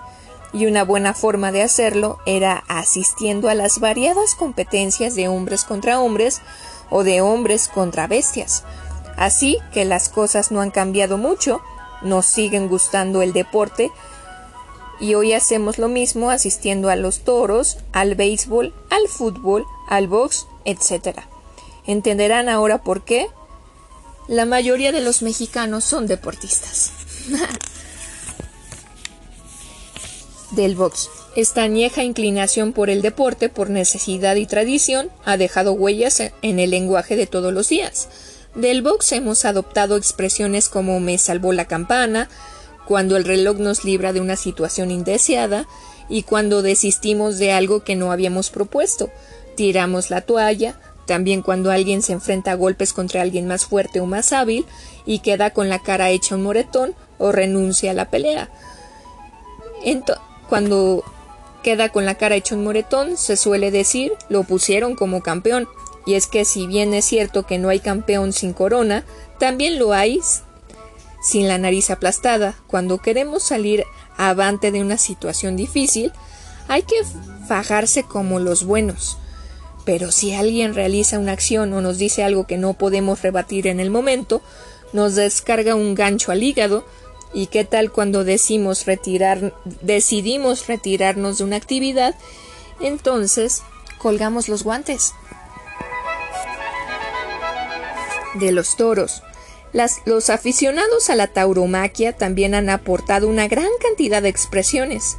y 0.53 0.67
una 0.67 0.85
buena 0.85 1.15
forma 1.15 1.53
de 1.53 1.63
hacerlo 1.63 2.19
era 2.27 2.65
asistiendo 2.69 3.49
a 3.49 3.55
las 3.55 3.81
variadas 3.81 4.35
competencias 4.35 5.15
de 5.15 5.29
hombres 5.29 5.65
contra 5.65 6.01
hombres 6.01 6.41
o 6.91 7.05
de 7.05 7.21
hombres 7.21 7.69
contra 7.69 8.07
bestias. 8.07 8.65
Así 9.17 9.59
que 9.73 9.85
las 9.85 10.09
cosas 10.09 10.51
no 10.51 10.61
han 10.61 10.71
cambiado 10.71 11.19
mucho, 11.19 11.61
nos 12.03 12.27
siguen 12.27 12.69
gustando 12.69 13.23
el 13.23 13.33
deporte, 13.33 13.91
y 14.99 15.15
hoy 15.15 15.33
hacemos 15.35 15.79
lo 15.79 15.89
mismo 15.89 16.31
asistiendo 16.31 16.89
a 16.89 16.97
los 16.97 17.21
toros, 17.21 17.79
al 17.93 18.15
béisbol, 18.15 18.75
al 18.91 19.09
fútbol, 19.09 19.67
al 19.89 20.09
box, 20.09 20.47
etc. 20.65 21.19
Entenderán 21.87 22.49
ahora 22.49 22.83
por 22.83 23.05
qué 23.05 23.29
la 24.29 24.47
mayoría 24.47 24.93
de 24.93 25.03
los 25.03 25.23
mexicanos 25.23 25.85
son 25.85 26.07
deportistas. 26.07 26.93
Del 30.57 30.75
box. 30.75 31.11
Esta 31.37 31.65
añeja 31.65 32.03
inclinación 32.03 32.73
por 32.73 32.89
el 32.89 33.03
deporte, 33.03 33.51
por 33.51 33.69
necesidad 33.69 34.37
y 34.37 34.47
tradición, 34.47 35.11
ha 35.27 35.37
dejado 35.37 35.75
huellas 35.75 36.23
en 36.41 36.59
el 36.59 36.71
lenguaje 36.71 37.15
de 37.15 37.27
todos 37.27 37.53
los 37.53 37.69
días. 37.69 38.09
Del 38.55 38.81
box 38.81 39.13
hemos 39.13 39.45
adoptado 39.45 39.99
expresiones 39.99 40.71
como 40.71 40.99
me 40.99 41.19
salvó 41.19 41.53
la 41.53 41.67
campana, 41.67 42.31
cuando 42.87 43.19
el 43.19 43.25
reloj 43.25 43.59
nos 43.59 43.85
libra 43.85 44.15
de 44.15 44.23
una 44.23 44.37
situación 44.37 44.91
indeseada 44.91 45.69
y 46.09 46.23
cuando 46.23 46.63
desistimos 46.63 47.37
de 47.37 47.53
algo 47.53 47.85
que 47.85 47.95
no 47.95 48.11
habíamos 48.11 48.49
propuesto, 48.49 49.11
tiramos 49.57 50.09
la 50.09 50.23
toalla, 50.23 50.81
también 51.05 51.43
cuando 51.43 51.71
alguien 51.71 52.01
se 52.01 52.15
enfrenta 52.15 52.53
a 52.53 52.57
golpes 52.57 52.95
contra 52.95 53.21
alguien 53.21 53.47
más 53.47 53.67
fuerte 53.67 54.01
o 54.01 54.07
más 54.07 54.33
hábil 54.33 54.65
y 55.05 55.19
queda 55.19 55.51
con 55.51 55.69
la 55.69 55.83
cara 55.83 56.09
hecha 56.09 56.35
un 56.35 56.45
moretón 56.45 56.95
o 57.19 57.31
renuncia 57.31 57.91
a 57.91 57.95
la 57.95 58.09
pelea. 58.09 58.49
Cuando 60.49 61.05
queda 61.63 61.89
con 61.89 62.05
la 62.05 62.17
cara 62.17 62.37
hecha 62.37 62.55
un 62.55 62.65
moretón, 62.65 63.17
se 63.17 63.37
suele 63.37 63.71
decir 63.71 64.13
lo 64.29 64.45
pusieron 64.45 64.95
como 64.95 65.23
campeón. 65.23 65.69
Y 66.07 66.15
es 66.15 66.27
que 66.29 66.45
si 66.45 66.67
bien 66.67 66.95
es 66.95 67.05
cierto 67.05 67.45
que 67.45 67.59
no 67.59 67.69
hay 67.69 67.81
campeón 67.81 68.33
sin 68.33 68.53
corona, 68.53 69.05
también 69.39 69.79
lo 69.79 69.93
hay 69.93 70.21
sin 71.21 71.49
la 71.49 71.59
nariz 71.59 71.91
aplastada. 71.91 72.55
Cuando 72.69 72.99
queremos 72.99 73.43
salir 73.43 73.85
avante 74.17 74.71
de 74.71 74.81
una 74.81 74.99
situación 74.99 75.57
difícil, 75.57 76.13
Hay 76.69 76.83
que 76.83 76.97
fajarse 77.47 78.03
como 78.03 78.41
los 78.41 78.65
buenos. 78.65 79.19
Pero 79.85 80.11
si 80.11 80.35
alguien 80.35 80.75
realiza 80.75 81.19
una 81.19 81.33
acción 81.33 81.73
o 81.73 81.81
nos 81.81 81.99
dice 81.99 82.25
algo 82.25 82.47
que 82.47 82.59
no 82.59 82.75
podemos 82.75 83.23
rebatir 83.23 83.69
en 83.69 83.79
el 83.79 83.91
momento, 83.91 84.43
nos 84.93 85.15
descarga 85.15 85.77
un 85.77 85.95
gancho 85.95 86.33
al 86.33 86.43
hígado, 86.43 86.85
¿Y 87.37 87.49
qué 87.49 87.67
tal 87.67 87.93
cuando 87.93 88.25
decimos 88.25 88.87
retirar, 88.87 89.53
decidimos 89.83 90.67
retirarnos 90.69 91.37
de 91.37 91.45
una 91.45 91.57
actividad? 91.57 92.15
Entonces, 92.81 93.61
colgamos 93.99 94.49
los 94.49 94.65
guantes. 94.65 95.13
De 98.37 98.53
los 98.53 98.79
toros. 98.79 99.23
los 100.07 100.31
aficionados 100.31 101.11
a 101.11 101.15
la 101.15 101.27
tauromaquia 101.27 102.15
también 102.15 102.55
han 102.55 102.71
aportado 102.71 103.29
una 103.29 103.49
gran 103.49 103.69
cantidad 103.83 104.23
de 104.23 104.31
expresiones. 104.31 105.19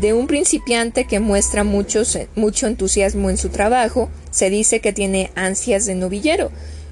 De 0.00 0.14
un 0.14 0.26
principiante 0.26 1.06
que 1.06 1.20
muestra 1.20 1.62
mucho 1.62 2.02
entusiasmo 2.66 3.30
en 3.30 3.38
su 3.38 3.50
trabajo, 3.50 4.10
se 4.32 4.50
dice 4.50 4.80
que 4.80 4.92
tiene 4.92 5.30
ansias 5.36 5.86
de 5.86 5.94
novillero, 5.94 6.50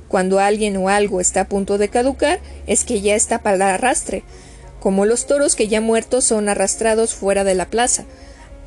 cuando 0.08 0.38
alguien 0.38 0.76
o 0.76 0.88
algo 0.88 1.20
está 1.20 1.42
a 1.42 1.48
punto 1.48 1.78
de 1.78 1.88
caducar, 1.88 2.40
es 2.66 2.84
que 2.84 3.00
ya 3.00 3.14
está 3.14 3.42
para 3.42 3.74
arrastre, 3.74 4.22
como 4.80 5.06
los 5.06 5.26
toros 5.26 5.56
que 5.56 5.68
ya 5.68 5.80
muertos 5.80 6.24
son 6.24 6.48
arrastrados 6.48 7.14
fuera 7.14 7.44
de 7.44 7.54
la 7.54 7.66
plaza. 7.66 8.04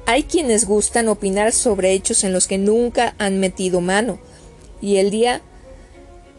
Hay 0.05 0.23
quienes 0.23 0.65
gustan 0.65 1.07
opinar 1.07 1.51
sobre 1.51 1.93
hechos 1.93 2.23
en 2.23 2.33
los 2.33 2.47
que 2.47 2.57
nunca 2.57 3.15
han 3.19 3.39
metido 3.39 3.81
mano, 3.81 4.19
y 4.81 4.97
el 4.97 5.11
día 5.11 5.41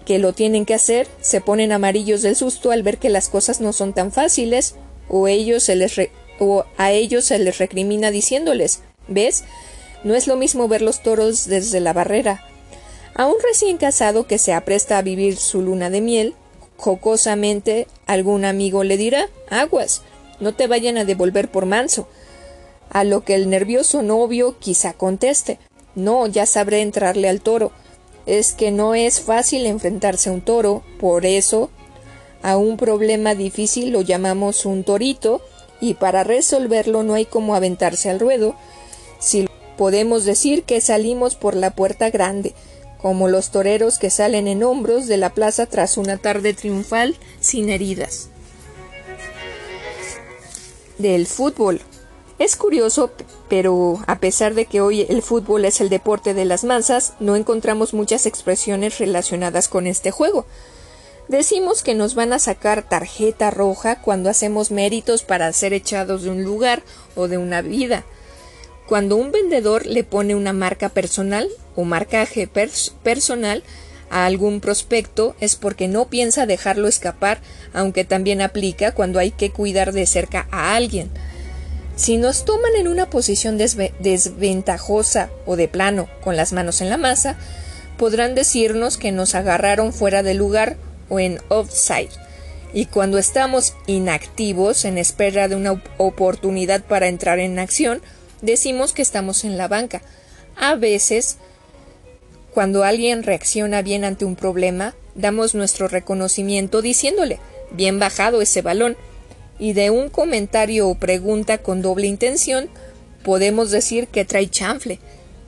que 0.05 0.19
lo 0.19 0.33
tienen 0.33 0.67
que 0.67 0.75
hacer 0.75 1.07
se 1.21 1.41
ponen 1.41 1.73
amarillos 1.73 2.23
del 2.23 2.37
susto 2.37 2.71
al 2.71 2.83
ver 2.83 2.99
que 2.99 3.11
las 3.11 3.29
cosas 3.29 3.61
no 3.61 3.73
son 3.73 3.93
tan 3.93 4.13
fáciles, 4.13 4.75
o, 5.09 5.29
ellos 5.29 5.65
se 5.65 5.77
les 5.77 5.99
o 6.39 6.65
a 6.77 6.93
ellos 6.93 7.25
se 7.25 7.39
les 7.39 7.59
recrimina 7.59 8.11
diciéndoles 8.11 8.81
¿Ves? 9.11 9.45
No 10.05 10.15
es 10.15 10.27
lo 10.27 10.37
mismo 10.37 10.69
ver 10.69 10.83
los 10.83 11.03
toros 11.03 11.47
desde 11.47 11.81
la 11.81 11.93
barrera, 11.93 12.45
a 13.15 13.27
un 13.27 13.37
recién 13.43 13.77
casado 13.77 14.27
que 14.27 14.39
se 14.39 14.53
apresta 14.53 14.99
a 14.99 15.03
vivir 15.03 15.37
su 15.37 15.63
luna 15.63 15.91
de 15.91 16.01
miel, 16.01 16.35
jocosamente 16.77 17.87
algún 18.07 18.45
amigo 18.45 18.85
le 18.85 18.97
dirá 18.97 19.29
aguas, 19.51 20.03
no 20.41 20.55
te 20.55 20.67
vayan 20.67 20.99
a 20.99 21.05
devolver 21.05 21.51
por 21.51 21.67
manso. 21.67 22.09
A 22.89 23.05
lo 23.05 23.25
que 23.25 23.35
el 23.35 23.51
nervioso 23.51 24.03
novio 24.03 24.57
quizá 24.59 24.95
conteste 24.95 25.59
no, 25.95 26.27
ya 26.27 26.47
sabré 26.47 26.83
entrarle 26.83 27.29
al 27.29 27.41
toro. 27.41 27.73
Es 28.27 28.53
que 28.53 28.71
no 28.71 28.95
es 28.95 29.21
fácil 29.21 29.67
enfrentarse 29.67 30.31
a 30.31 30.33
un 30.33 30.41
toro, 30.41 30.83
por 30.99 31.27
eso 31.27 31.71
a 32.43 32.57
un 32.57 32.77
problema 32.77 33.35
difícil 33.35 33.91
lo 33.91 34.03
llamamos 34.03 34.65
un 34.65 34.85
torito, 34.85 35.43
y 35.81 35.95
para 35.95 36.25
resolverlo 36.25 37.03
no 37.03 37.15
hay 37.15 37.25
como 37.25 37.55
aventarse 37.55 38.11
al 38.11 38.21
ruedo. 38.21 38.55
Si 39.19 39.49
podemos 39.77 40.25
decir 40.25 40.63
que 40.65 40.81
salimos 40.81 41.35
por 41.35 41.55
la 41.55 41.75
puerta 41.75 42.11
grande, 42.11 42.55
como 43.01 43.29
los 43.29 43.51
toreros 43.51 43.99
que 43.99 44.11
salen 44.11 44.49
en 44.49 44.63
hombros 44.63 45.07
de 45.07 45.17
la 45.17 45.31
plaza 45.31 45.67
tras 45.67 45.97
una 45.97 46.17
tarde 46.17 46.55
triunfal 46.55 47.17
sin 47.41 47.71
heridas. 47.71 48.29
Del 50.99 51.27
fútbol. 51.27 51.81
Es 52.39 52.57
curioso, 52.57 53.11
pero 53.49 54.03
a 54.07 54.19
pesar 54.19 54.55
de 54.55 54.65
que 54.65 54.81
hoy 54.81 55.07
el 55.09 55.23
fútbol 55.23 55.65
es 55.67 55.81
el 55.81 55.91
deporte 55.91 56.33
de 56.33 56.47
las 56.47 56.65
masas, 56.65 57.15
no 57.21 57.37
encontramos 57.37 57.93
muchas 57.93 58.25
expresiones 58.27 58.99
relacionadas 58.99 59.69
con 59.69 59.87
este 59.87 60.11
juego. 60.11 60.47
Decimos 61.29 61.83
que 61.83 61.95
nos 61.95 62.15
van 62.15 62.33
a 62.33 62.39
sacar 62.39 62.89
tarjeta 62.89 63.51
roja 63.51 64.01
cuando 64.03 64.31
hacemos 64.31 64.71
méritos 64.71 65.23
para 65.23 65.53
ser 65.53 65.73
echados 65.73 66.23
de 66.23 66.31
un 66.31 66.43
lugar 66.43 66.83
o 67.15 67.29
de 67.29 67.39
una 67.39 67.63
vida. 67.63 68.05
Cuando 68.91 69.15
un 69.15 69.31
vendedor 69.31 69.87
le 69.87 70.03
pone 70.03 70.35
una 70.35 70.53
marca 70.53 70.89
personal 70.89 71.49
o 71.77 71.85
marcaje 71.85 72.49
personal 72.49 73.63
a 74.11 74.27
algún 74.27 74.59
prospecto 74.59 75.37
es 75.39 75.55
porque 75.55 75.87
no 75.87 76.09
piensa 76.09 76.45
dejarlo 76.45 76.89
escapar, 76.89 77.41
aunque 77.73 78.05
también 78.05 78.43
aplica 78.43 78.91
cuando 78.91 79.21
hay 79.21 79.31
que 79.31 79.53
cuidar 79.53 79.93
de 79.93 80.07
cerca 80.07 80.49
a 80.51 80.75
alguien. 80.75 81.09
Si 81.95 82.17
nos 82.17 82.45
toman 82.45 82.75
en 82.75 82.89
una 82.89 83.09
posición 83.11 83.59
desventajosa 83.59 85.31
o 85.47 85.55
de 85.55 85.69
plano, 85.69 86.09
con 86.21 86.35
las 86.35 86.53
manos 86.53 86.81
en 86.81 86.91
la 86.91 86.97
masa, 86.97 87.37
podrán 87.97 88.35
decirnos 88.35 88.99
que 88.99 89.13
nos 89.13 89.37
agarraron 89.37 89.93
fuera 89.93 90.25
de 90.25 90.35
lugar 90.35 90.77
o 91.09 91.21
en 91.21 91.39
offside. 91.47 92.11
Y 92.75 92.87
cuando 92.87 93.19
estamos 93.19 93.73
inactivos 93.87 94.85
en 94.85 94.99
espera 94.99 95.47
de 95.47 95.55
una 95.55 95.81
oportunidad 95.97 96.83
para 96.83 97.07
entrar 97.07 97.39
en 97.39 97.61
acción, 97.61 98.03
decimos 98.43 98.93
que 98.93 99.03
estamos 99.03 99.45
en 99.45 99.59
la 99.59 99.69
banca. 99.69 100.03
A 100.57 100.75
veces, 100.75 101.39
cuando 102.53 102.85
alguien 102.85 103.23
reacciona 103.23 103.83
bien 103.83 104.05
ante 104.05 104.25
un 104.25 104.37
problema, 104.37 104.95
damos 105.15 105.55
nuestro 105.55 105.89
reconocimiento 105.89 106.83
diciéndole 106.83 107.39
bien 107.71 107.99
bajado 107.99 108.43
ese 108.43 108.63
balón, 108.63 108.97
y 109.59 109.75
de 109.75 109.91
un 109.91 110.09
comentario 110.09 110.89
o 110.89 110.95
pregunta 110.95 111.59
con 111.59 111.83
doble 111.83 112.07
intención, 112.07 112.71
podemos 113.23 113.71
decir 113.71 114.09
que 114.09 114.25
trae 114.25 114.49
chanfle. 114.49 114.99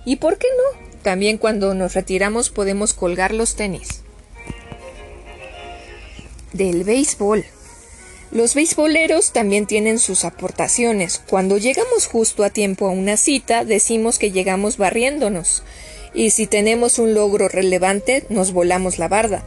¿Y 0.05 0.17
por 0.17 0.37
qué 0.37 0.49
no? 0.57 0.79
También 1.03 1.39
cuando 1.39 1.75
nos 1.75 1.95
retiramos 1.95 2.51
podemos 2.51 2.93
colgar 2.93 3.33
los 3.33 3.57
tenis. 3.57 4.03
Del 6.53 6.85
béisbol. 6.85 7.45
Los 8.33 8.55
beisboleros 8.55 9.33
también 9.33 9.67
tienen 9.67 9.99
sus 9.99 10.25
aportaciones. 10.25 11.21
Cuando 11.29 11.59
llegamos 11.59 12.07
justo 12.07 12.45
a 12.45 12.51
tiempo 12.51 12.87
a 12.87 12.91
una 12.91 13.19
cita, 13.19 13.67
decimos 13.67 14.19
que 14.19 14.33
llegamos 14.33 14.79
barriéndonos. 14.79 15.63
Y 16.15 16.31
si 16.31 16.47
tenemos 16.47 16.99
un 16.99 17.13
logro 17.13 17.51
relevante, 17.51 18.25
nos 18.31 18.53
volamos 18.53 18.99
la 18.99 19.09
barda. 19.09 19.45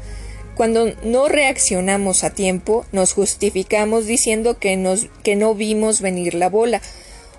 Cuando 0.54 0.93
no 1.02 1.28
reaccionamos 1.28 2.24
a 2.24 2.30
tiempo, 2.30 2.86
nos 2.91 3.13
justificamos 3.13 4.06
diciendo 4.06 4.60
que, 4.60 4.80
que 5.24 5.36
no 5.36 5.56
vimos 5.56 6.00
venir 6.00 6.36
la 6.36 6.50
bola. 6.50 6.80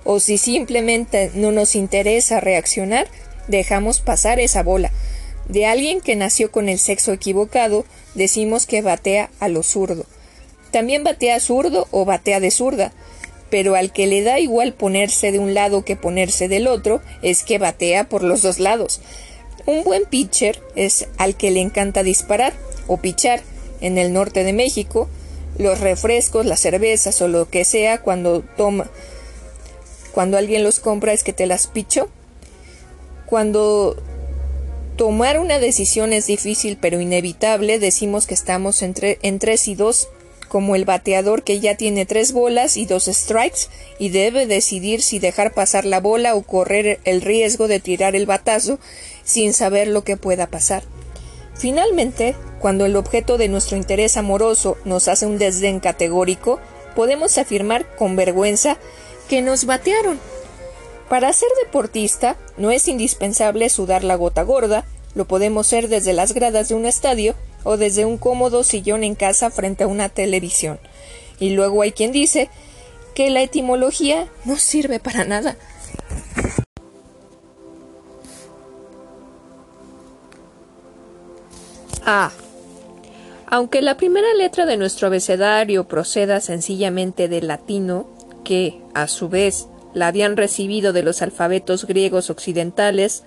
O 0.03 0.19
si 0.19 0.39
simplemente 0.39 1.31
no 1.35 1.53
nos 1.53 1.77
interesa 1.77 2.41
reaccionar, 2.41 3.07
dejamos 3.47 4.01
pasar 4.01 4.41
esa 4.41 4.65
bola. 4.65 4.91
De 5.49 5.65
alguien 5.65 6.01
que 6.01 6.17
nació 6.17 6.51
con 6.51 6.69
el 6.69 6.81
sexo 6.81 7.13
equivocado, 7.13 7.85
decimos 8.17 8.67
que 8.67 8.83
batea 8.83 9.31
a 9.39 9.47
lo 9.47 9.63
zurdo. 9.63 10.07
También 10.77 11.05
batea 11.05 11.41
zurdo 11.41 11.89
o 11.91 12.05
batea 12.05 12.39
de 12.39 12.51
zurda, 12.51 12.93
pero 13.49 13.77
al 13.77 13.95
que 13.95 14.07
le 14.07 14.23
da 14.23 14.41
igual 14.41 14.75
ponerse 14.75 15.33
de 15.33 15.39
un 15.39 15.55
lado 15.55 15.87
que 15.87 15.97
ponerse 15.97 16.49
del 16.49 16.67
otro 16.67 17.01
es 17.23 17.45
que 17.45 17.57
batea 17.57 18.11
por 18.11 18.23
los 18.23 18.43
dos 18.43 18.59
lados. 18.61 19.01
Un 19.65 19.85
buen 19.85 20.05
pitcher 20.05 20.61
es 20.75 21.09
al 21.17 21.35
que 21.35 21.51
le 21.51 21.62
encanta 21.62 22.03
disparar 22.03 22.53
o 22.89 22.99
pichar. 22.99 23.41
En 23.81 23.97
el 23.97 24.12
norte 24.12 24.45
de 24.45 24.53
México, 24.53 25.09
los 25.57 25.81
refrescos, 25.81 26.45
las 26.45 26.61
cervezas 26.61 27.23
o 27.23 27.29
lo 27.29 27.49
que 27.49 27.65
sea 27.65 28.03
cuando 28.03 28.43
toma 28.43 28.91
cuando 30.12 30.37
alguien 30.37 30.62
los 30.62 30.79
compra 30.79 31.15
es 31.15 31.25
que 31.25 31.33
te 31.33 31.47
las 31.47 31.69
picho. 31.69 32.11
Cuando 33.25 33.97
tomar 34.99 35.41
una 35.41 35.59
decisión 35.59 36.12
es 36.12 36.27
difícil 36.27 36.77
pero 36.79 37.01
inevitable, 37.01 37.79
decimos 37.79 38.27
que 38.27 38.35
estamos 38.35 38.83
entre, 38.83 39.19
en 39.23 39.39
tres 39.39 39.69
y 39.69 39.75
dos 39.75 40.11
como 40.49 40.75
el 40.75 40.85
bateador 40.85 41.43
que 41.43 41.61
ya 41.61 41.77
tiene 41.77 42.07
tres 42.07 42.33
bolas 42.33 42.77
y 42.77 42.87
dos 42.87 43.05
strikes 43.05 43.69
y 43.99 44.11
debe 44.11 44.47
decidir 44.47 45.03
si 45.03 45.19
dejar 45.19 45.53
pasar 45.53 45.85
la 45.85 46.01
bola 46.01 46.35
o 46.35 46.43
correr 46.43 47.01
el 47.05 47.23
riesgo 47.23 47.69
de 47.69 47.81
tirar 47.81 48.17
el 48.17 48.27
batazo 48.27 48.79
sin 49.25 49.53
saber 49.53 49.89
lo 49.89 50.05
que 50.05 50.17
pueda 50.17 50.47
pasar. 50.47 50.83
Finalmente, 51.55 52.35
cuando 52.61 52.85
el 52.85 52.97
objeto 52.97 53.39
de 53.39 53.49
nuestro 53.49 53.77
interés 53.77 54.17
amoroso 54.17 54.77
nos 54.85 55.09
hace 55.09 55.27
un 55.27 55.39
desdén 55.39 55.81
categórico, 55.81 56.61
podemos 56.95 57.39
afirmar 57.39 57.87
con 57.97 58.17
vergüenza 58.17 58.77
que 59.29 59.43
nos 59.43 59.65
batearon. 59.65 60.19
Para 61.09 61.33
ser 61.33 61.49
deportista 61.65 62.37
no 62.57 62.71
es 62.71 62.89
indispensable 62.89 63.69
sudar 63.69 64.05
la 64.05 64.17
gota 64.17 64.43
gorda, 64.43 64.85
lo 65.15 65.25
podemos 65.27 65.67
ser 65.67 65.89
desde 65.89 66.13
las 66.13 66.35
gradas 66.35 66.69
de 66.69 66.75
un 66.75 66.85
estadio 66.85 67.35
o 67.67 67.77
desde 67.77 68.05
un 68.05 68.17
cómodo 68.17 68.63
sillón 68.63 69.03
en 69.03 69.17
casa 69.17 69.51
frente 69.51 69.83
a 69.83 69.89
una 69.89 70.09
televisión. 70.09 70.79
Y 71.41 71.51
luego 71.51 71.83
hay 71.83 71.91
quien 71.91 72.13
dice 72.13 72.49
que 73.13 73.29
la 73.29 73.43
etimología 73.43 74.29
no 74.45 74.57
sirve 74.57 75.01
para 75.01 75.25
nada. 75.25 75.57
A. 82.05 82.31
Aunque 83.49 83.83
la 83.83 83.97
primera 83.97 84.33
letra 84.35 84.65
de 84.65 84.77
nuestro 84.77 85.09
abecedario 85.09 85.89
proceda 85.89 86.41
sencillamente 86.41 87.27
del 87.27 87.49
latino, 87.49 88.07
que, 88.45 88.81
a 88.95 89.09
su 89.09 89.29
vez, 89.29 89.67
la 89.93 90.07
habían 90.07 90.37
recibido 90.37 90.93
de 90.93 91.03
los 91.03 91.21
alfabetos 91.21 91.85
griegos 91.85 92.31
occidentales, 92.31 93.25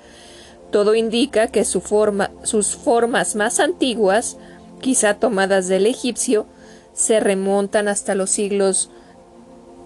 todo 0.72 0.96
indica 0.96 1.48
que 1.48 1.66
sus 1.66 1.84
formas 1.84 3.36
más 3.36 3.60
antiguas, 3.60 4.38
quizá 4.82 5.16
tomadas 5.16 5.68
del 5.68 5.86
egipcio, 5.86 6.46
se 6.94 7.20
remontan 7.20 7.88
hasta 7.88 8.16
los 8.16 8.30
siglos 8.30 8.90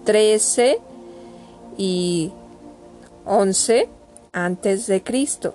XIII 0.06 0.78
y 1.78 2.32
11 3.24 3.88
antes 4.32 4.86
de 4.86 5.02
Cristo. 5.02 5.54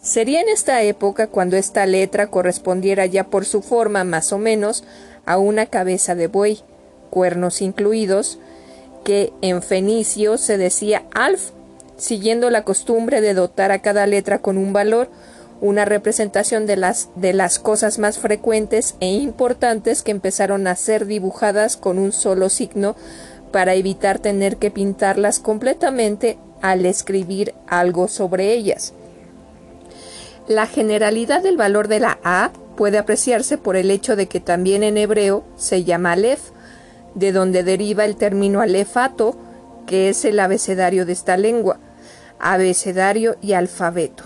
Sería 0.00 0.40
en 0.40 0.48
esta 0.48 0.82
época 0.82 1.26
cuando 1.26 1.56
esta 1.56 1.86
letra 1.86 2.28
correspondiera 2.28 3.06
ya 3.06 3.24
por 3.24 3.44
su 3.44 3.62
forma 3.62 4.04
más 4.04 4.32
o 4.32 4.38
menos 4.38 4.84
a 5.26 5.38
una 5.38 5.66
cabeza 5.66 6.14
de 6.14 6.28
buey, 6.28 6.60
cuernos 7.10 7.60
incluidos, 7.62 8.38
que 9.04 9.32
en 9.40 9.62
fenicio 9.62 10.38
se 10.38 10.58
decía 10.58 11.04
alf, 11.14 11.50
siguiendo 11.98 12.48
la 12.48 12.64
costumbre 12.64 13.20
de 13.20 13.34
dotar 13.34 13.72
a 13.72 13.80
cada 13.80 14.06
letra 14.06 14.38
con 14.38 14.56
un 14.56 14.72
valor, 14.72 15.10
una 15.60 15.84
representación 15.84 16.66
de 16.66 16.76
las, 16.76 17.10
de 17.16 17.32
las 17.32 17.58
cosas 17.58 17.98
más 17.98 18.18
frecuentes 18.18 18.94
e 19.00 19.08
importantes 19.08 20.02
que 20.02 20.12
empezaron 20.12 20.66
a 20.66 20.76
ser 20.76 21.06
dibujadas 21.06 21.76
con 21.76 21.98
un 21.98 22.12
solo 22.12 22.48
signo 22.48 22.96
para 23.52 23.74
evitar 23.74 24.18
tener 24.20 24.56
que 24.56 24.70
pintarlas 24.70 25.40
completamente 25.40 26.38
al 26.62 26.86
escribir 26.86 27.54
algo 27.66 28.08
sobre 28.08 28.52
ellas. 28.52 28.94
La 30.46 30.66
generalidad 30.66 31.42
del 31.42 31.56
valor 31.56 31.88
de 31.88 32.00
la 32.00 32.18
A 32.22 32.52
puede 32.76 32.98
apreciarse 32.98 33.58
por 33.58 33.76
el 33.76 33.90
hecho 33.90 34.16
de 34.16 34.28
que 34.28 34.40
también 34.40 34.82
en 34.82 34.96
hebreo 34.96 35.44
se 35.56 35.84
llama 35.84 36.12
Aleph, 36.12 36.50
de 37.14 37.32
donde 37.32 37.64
deriva 37.64 38.04
el 38.04 38.16
término 38.16 38.60
alefato, 38.60 39.36
que 39.86 40.08
es 40.08 40.24
el 40.24 40.38
abecedario 40.38 41.04
de 41.04 41.12
esta 41.12 41.36
lengua, 41.36 41.80
abecedario 42.40 43.36
y 43.40 43.52
alfabeto. 43.52 44.24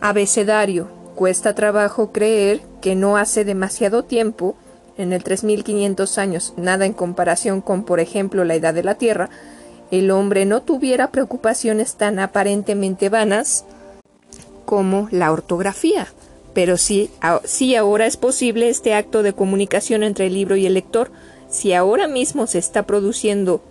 Abecedario. 0.00 0.88
Cuesta 1.14 1.54
trabajo 1.54 2.12
creer 2.12 2.62
que 2.80 2.94
no 2.94 3.18
hace 3.18 3.44
demasiado 3.44 4.04
tiempo, 4.04 4.56
en 4.96 5.12
el 5.12 5.22
3500 5.22 6.18
años, 6.18 6.54
nada 6.56 6.86
en 6.86 6.94
comparación 6.94 7.60
con, 7.60 7.84
por 7.84 8.00
ejemplo, 8.00 8.44
la 8.44 8.54
edad 8.54 8.72
de 8.72 8.82
la 8.82 8.94
Tierra, 8.94 9.28
el 9.90 10.10
hombre 10.10 10.46
no 10.46 10.62
tuviera 10.62 11.10
preocupaciones 11.10 11.96
tan 11.96 12.18
aparentemente 12.18 13.08
vanas 13.08 13.64
como 14.64 15.08
la 15.10 15.32
ortografía. 15.32 16.06
Pero 16.54 16.76
si 16.76 17.10
ahora 17.76 18.06
es 18.06 18.16
posible 18.16 18.68
este 18.68 18.94
acto 18.94 19.22
de 19.22 19.32
comunicación 19.32 20.02
entre 20.02 20.26
el 20.26 20.34
libro 20.34 20.56
y 20.56 20.66
el 20.66 20.74
lector, 20.74 21.10
si 21.48 21.74
ahora 21.74 22.08
mismo 22.08 22.46
se 22.46 22.58
está 22.58 22.84
produciendo 22.84 23.62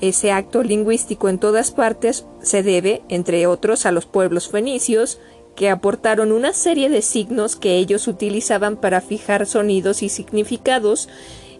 ese 0.00 0.32
acto 0.32 0.62
lingüístico 0.62 1.28
en 1.28 1.38
todas 1.38 1.70
partes, 1.70 2.26
se 2.42 2.62
debe, 2.62 3.02
entre 3.08 3.46
otros, 3.46 3.86
a 3.86 3.92
los 3.92 4.06
pueblos 4.06 4.48
fenicios, 4.48 5.18
que 5.56 5.70
aportaron 5.70 6.30
una 6.30 6.52
serie 6.52 6.88
de 6.88 7.02
signos 7.02 7.56
que 7.56 7.76
ellos 7.76 8.06
utilizaban 8.06 8.76
para 8.76 9.00
fijar 9.00 9.46
sonidos 9.46 10.02
y 10.02 10.08
significados 10.08 11.08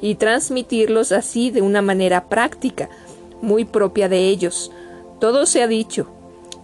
y 0.00 0.14
transmitirlos 0.14 1.10
así 1.10 1.50
de 1.50 1.62
una 1.62 1.82
manera 1.82 2.28
práctica, 2.28 2.88
muy 3.42 3.64
propia 3.64 4.08
de 4.08 4.28
ellos. 4.28 4.70
Todo 5.18 5.46
se 5.46 5.62
ha 5.62 5.66
dicho, 5.66 6.06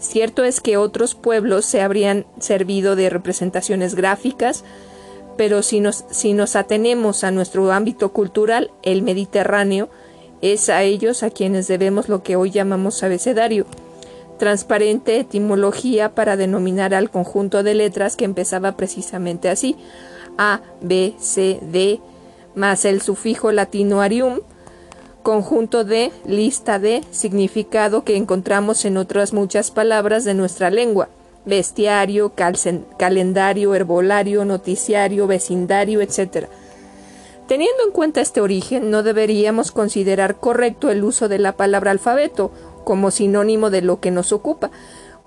Cierto 0.05 0.45
es 0.45 0.61
que 0.61 0.77
otros 0.77 1.15
pueblos 1.15 1.65
se 1.65 1.81
habrían 1.81 2.27
servido 2.39 2.95
de 2.95 3.09
representaciones 3.09 3.95
gráficas, 3.95 4.63
pero 5.37 5.63
si 5.63 5.81
nos, 5.81 6.05
si 6.11 6.35
nos 6.35 6.57
atenemos 6.57 7.25
a 7.25 7.31
nuestro 7.31 7.73
ámbito 7.73 8.13
cultural, 8.13 8.71
el 8.83 9.03
Mediterráneo, 9.03 9.89
es 10.53 10.69
a 10.69 10.83
ellos 10.83 11.23
a 11.23 11.31
quienes 11.31 11.69
debemos 11.69 12.11
lo 12.11 12.23
que 12.23 12.37
hoy 12.37 12.51
llamamos 12.51 13.03
abecedario, 13.03 13.65
transparente 14.39 15.19
etimología 15.19 16.15
para 16.15 16.37
denominar 16.37 16.93
al 16.93 17.11
conjunto 17.11 17.63
de 17.63 17.75
letras 17.75 18.15
que 18.15 18.27
empezaba 18.27 18.77
precisamente 18.77 19.49
así, 19.49 19.77
A, 20.37 20.61
B, 20.83 21.15
C, 21.19 21.61
D, 21.63 22.01
más 22.55 22.85
el 22.85 23.01
sufijo 23.01 23.53
latino 23.53 24.03
arium, 24.03 24.41
conjunto 25.23 25.83
de, 25.83 26.13
lista 26.27 26.79
de, 26.79 27.03
significado 27.11 28.05
que 28.05 28.17
encontramos 28.17 28.85
en 28.85 28.99
otras 28.99 29.33
muchas 29.33 29.71
palabras 29.71 30.25
de 30.25 30.35
nuestra 30.35 30.69
lengua, 30.69 31.09
bestiario, 31.47 32.33
calendario, 32.99 33.75
herbolario, 33.75 34.45
noticiario, 34.45 35.27
vecindario, 35.27 36.03
etc. 36.03 36.49
Teniendo 37.47 37.85
en 37.85 37.93
cuenta 37.93 38.23
este 38.23 38.41
origen, 38.41 38.91
no 38.91 39.03
deberíamos 39.03 39.71
considerar 39.71 40.37
correcto 40.37 40.91
el 40.91 41.05
uso 41.05 41.29
de 41.29 41.39
la 41.39 41.57
palabra 41.57 41.91
alfabeto 41.91 42.51
como 42.85 43.11
sinónimo 43.11 43.69
de 43.69 43.83
lo 43.83 44.01
que 44.01 44.11
nos 44.11 44.33
ocupa, 44.33 44.71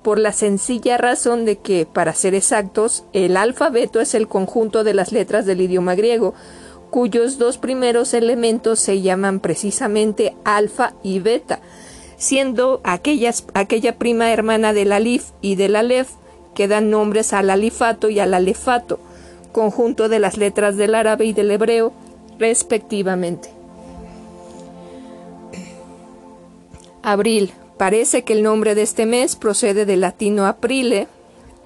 por 0.02 0.18
la 0.18 0.32
sencilla 0.32 0.98
razón 0.98 1.46
de 1.46 1.58
que, 1.58 1.86
para 1.86 2.14
ser 2.14 2.34
exactos, 2.34 3.04
el 3.14 3.38
alfabeto 3.38 4.00
es 4.00 4.16
el 4.16 4.28
conjunto 4.28 4.84
de 4.84 4.94
las 4.94 5.12
letras 5.12 5.46
del 5.46 5.62
idioma 5.62 5.96
griego, 5.96 6.34
cuyos 6.90 7.38
dos 7.38 7.58
primeros 7.58 8.14
elementos 8.14 8.80
se 8.80 9.02
llaman 9.02 9.40
precisamente 9.40 10.36
alfa 10.44 10.94
y 11.04 11.20
beta, 11.20 11.60
siendo 12.16 12.82
aquella 12.84 13.98
prima 13.98 14.32
hermana 14.32 14.74
del 14.74 14.92
alif 14.92 15.26
y 15.42 15.56
del 15.56 15.76
alef 15.76 16.12
que 16.56 16.68
dan 16.68 16.90
nombres 16.90 17.34
al 17.34 17.50
alifato 17.52 18.10
y 18.10 18.20
al 18.20 18.34
alefato, 18.34 19.00
conjunto 19.52 20.10
de 20.10 20.20
las 20.20 20.38
letras 20.38 20.78
del 20.78 20.96
árabe 20.96 21.26
y 21.26 21.34
del 21.34 21.52
hebreo, 21.52 21.92
respectivamente. 22.38 23.50
Abril. 27.04 27.52
Parece 27.78 28.24
que 28.24 28.34
el 28.34 28.42
nombre 28.42 28.74
de 28.74 28.82
este 28.82 29.06
mes 29.06 29.36
procede 29.36 29.86
del 29.86 30.02
latino 30.02 30.48
aprile, 30.48 31.08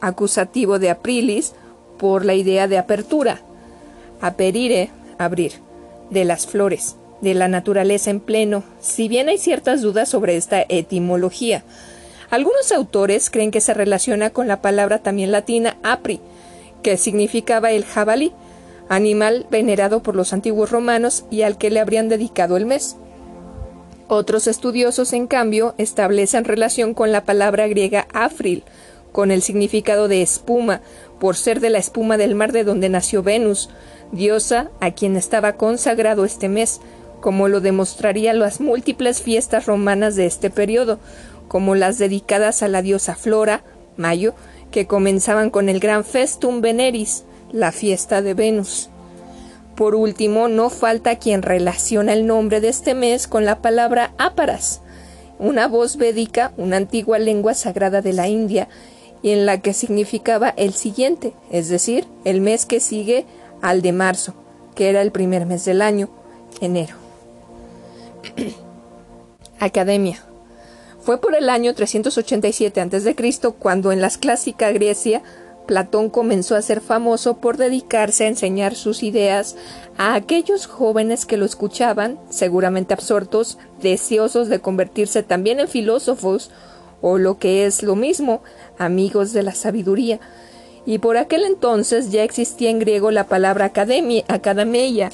acusativo 0.02 0.78
de 0.78 0.90
aprilis, 0.90 1.54
por 1.98 2.26
la 2.26 2.34
idea 2.34 2.68
de 2.68 2.78
apertura. 2.78 3.40
Aperire, 4.20 4.90
abrir, 5.18 5.54
de 6.10 6.26
las 6.26 6.48
flores, 6.48 6.98
de 7.22 7.34
la 7.34 7.48
naturaleza 7.48 8.10
en 8.10 8.20
pleno, 8.20 8.64
si 8.82 9.08
bien 9.08 9.30
hay 9.30 9.38
ciertas 9.38 9.82
dudas 9.82 10.10
sobre 10.10 10.36
esta 10.36 10.66
etimología. 10.68 11.64
Algunos 12.30 12.72
autores 12.72 13.30
creen 13.30 13.52
que 13.52 13.62
se 13.62 13.74
relaciona 13.74 14.32
con 14.32 14.48
la 14.48 14.62
palabra 14.62 15.00
también 15.00 15.32
latina 15.32 15.78
apri, 15.82 16.20
que 16.84 16.98
significaba 16.98 17.72
el 17.72 17.86
jabalí, 17.86 18.34
animal 18.92 19.48
venerado 19.50 20.04
por 20.04 20.18
los 20.18 20.34
antiguos 20.34 20.70
romanos 20.70 21.24
y 21.32 21.44
al 21.44 21.58
que 21.58 21.70
le 21.70 21.80
habrían 21.80 22.10
dedicado 22.10 22.58
el 22.58 22.66
mes. 22.66 22.98
Otros 24.10 24.48
estudiosos, 24.48 25.14
en 25.14 25.28
cambio, 25.28 25.74
establecen 25.78 26.44
relación 26.44 26.94
con 26.94 27.14
la 27.14 27.24
palabra 27.24 27.70
griega 27.70 28.08
afril, 28.14 28.66
con 29.14 29.32
el 29.32 29.44
significado 29.44 30.10
de 30.10 30.22
espuma, 30.22 30.82
por 31.22 31.38
ser 31.38 31.62
de 31.62 31.70
la 31.70 31.78
espuma 31.78 32.18
del 32.18 32.36
mar 32.36 32.52
de 32.52 32.66
donde 32.66 32.90
nació 32.90 33.24
Venus, 33.24 33.70
diosa 34.12 34.70
a 34.82 34.92
quien 34.92 35.16
estaba 35.16 35.54
consagrado 35.54 36.26
este 36.26 36.50
mes, 36.50 36.82
como 37.22 37.48
lo 37.48 37.62
demostrarían 37.62 38.40
las 38.40 38.60
múltiples 38.60 39.22
fiestas 39.22 39.68
romanas 39.68 40.18
de 40.18 40.26
este 40.26 40.50
periodo, 40.50 41.00
como 41.48 41.76
las 41.76 41.98
dedicadas 41.98 42.62
a 42.62 42.68
la 42.68 42.82
diosa 42.82 43.16
Flora, 43.16 43.64
Mayo, 43.96 44.34
que 44.70 44.86
comenzaban 44.86 45.50
con 45.50 45.70
el 45.70 45.80
gran 45.80 46.04
Festum 46.04 46.60
Veneris, 46.60 47.24
la 47.52 47.72
fiesta 47.72 48.22
de 48.22 48.34
Venus. 48.34 48.90
Por 49.76 49.96
último, 49.96 50.48
no 50.48 50.70
falta 50.70 51.16
quien 51.16 51.42
relaciona 51.42 52.14
el 52.14 52.28
nombre 52.28 52.62
de 52.62 52.70
este 52.70 52.94
mes 52.94 53.28
con 53.28 53.46
la 53.46 53.62
palabra 53.62 54.14
áparas, 54.18 54.82
una 55.40 55.68
voz 55.68 55.98
védica, 55.98 56.52
una 56.58 56.78
antigua 56.78 57.18
lengua 57.18 57.54
sagrada 57.54 58.02
de 58.02 58.14
la 58.14 58.28
India, 58.28 58.68
y 59.24 59.32
en 59.32 59.46
la 59.46 59.62
que 59.62 59.74
significaba 59.74 60.50
el 60.50 60.74
siguiente, 60.74 61.34
es 61.52 61.70
decir, 61.70 62.06
el 62.26 62.42
mes 62.42 62.66
que 62.66 62.80
sigue 62.80 63.26
al 63.62 63.82
de 63.82 63.92
marzo, 63.92 64.34
que 64.76 64.90
era 64.90 65.02
el 65.02 65.12
primer 65.12 65.46
mes 65.46 65.66
del 65.66 65.82
año, 65.82 66.10
enero. 66.60 66.96
Academia. 69.60 70.24
Fue 71.02 71.20
por 71.20 71.36
el 71.36 71.50
año 71.50 71.74
387 71.74 72.82
a.C. 72.82 73.16
cuando 73.58 73.92
en 73.92 74.02
la 74.02 74.10
clásica 74.10 74.72
Grecia 74.72 75.24
Platón 75.66 76.10
comenzó 76.10 76.56
a 76.56 76.62
ser 76.62 76.82
famoso 76.82 77.38
por 77.38 77.58
dedicarse 77.58 78.26
a 78.26 78.28
enseñar 78.28 78.76
sus 78.76 79.04
ideas 79.04 79.56
a 79.98 80.16
aquellos 80.16 80.66
jóvenes 80.66 81.26
que 81.26 81.38
lo 81.38 81.46
escuchaban, 81.46 82.20
seguramente 82.30 82.94
absortos, 82.94 83.58
deseosos 83.82 84.50
de 84.50 84.60
convertirse 84.60 85.24
también 85.24 85.60
en 85.60 85.68
filósofos, 85.68 86.52
o 87.02 87.18
lo 87.18 87.38
que 87.38 87.66
es 87.66 87.84
lo 87.84 87.96
mismo, 87.96 88.42
amigos 88.78 89.34
de 89.34 89.44
la 89.44 89.54
sabiduría, 89.54 90.20
y 90.86 90.98
por 90.98 91.18
aquel 91.18 91.44
entonces 91.44 92.12
ya 92.12 92.24
existía 92.24 92.70
en 92.70 92.80
griego 92.80 93.12
la 93.12 93.28
palabra 93.28 93.66
academia, 93.66 94.24
academeia, 94.28 95.12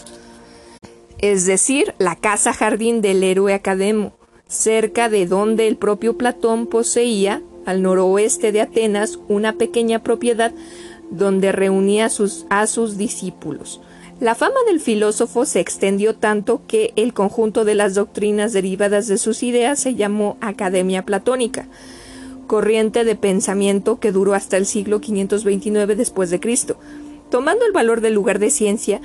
es 1.20 1.46
decir, 1.46 1.96
la 1.98 2.16
casa 2.16 2.54
jardín 2.54 3.02
del 3.02 3.24
héroe 3.24 3.54
Academo, 3.54 4.14
cerca 4.48 5.10
de 5.10 5.26
donde 5.26 5.68
el 5.68 5.76
propio 5.76 6.18
Platón 6.18 6.68
poseía, 6.68 7.42
al 7.68 7.82
noroeste 7.84 8.52
de 8.52 8.62
Atenas, 8.62 9.20
una 9.28 9.54
pequeña 9.54 10.00
propiedad 10.00 10.54
donde 11.12 11.52
reunía 11.52 12.10
a 12.50 12.68
sus, 12.68 12.98
discípulos. 12.98 13.82
La 14.20 14.34
fama 14.34 14.56
del 14.66 14.80
filósofo 14.80 15.46
se 15.46 15.60
extendió 15.60 16.16
tanto 16.16 16.62
que 16.66 16.94
el 16.96 17.14
conjunto 17.14 17.66
de 17.66 17.76
las 17.76 17.94
doctrinas 17.94 18.54
derivadas 18.54 19.08
de 19.08 19.18
sus 19.18 19.44
ideas 19.44 19.80
se 19.80 19.96
llamó 19.96 20.38
Academia 20.42 21.06
Platónica 21.06 21.68
corriente 22.48 23.04
de 23.04 23.16
pensamiento 23.16 24.00
que 24.00 24.12
duró 24.12 24.34
hasta 24.34 24.58
el 24.58 24.66
siglo 24.66 25.02
529 25.02 25.96
después 25.96 26.30
de 26.30 26.40
Cristo. 26.40 26.78
Tomando 27.30 27.66
el 27.66 27.74
valor 27.74 28.02
del 28.02 28.14
lugar 28.14 28.40
de 28.40 28.50
ciencia, 28.50 29.02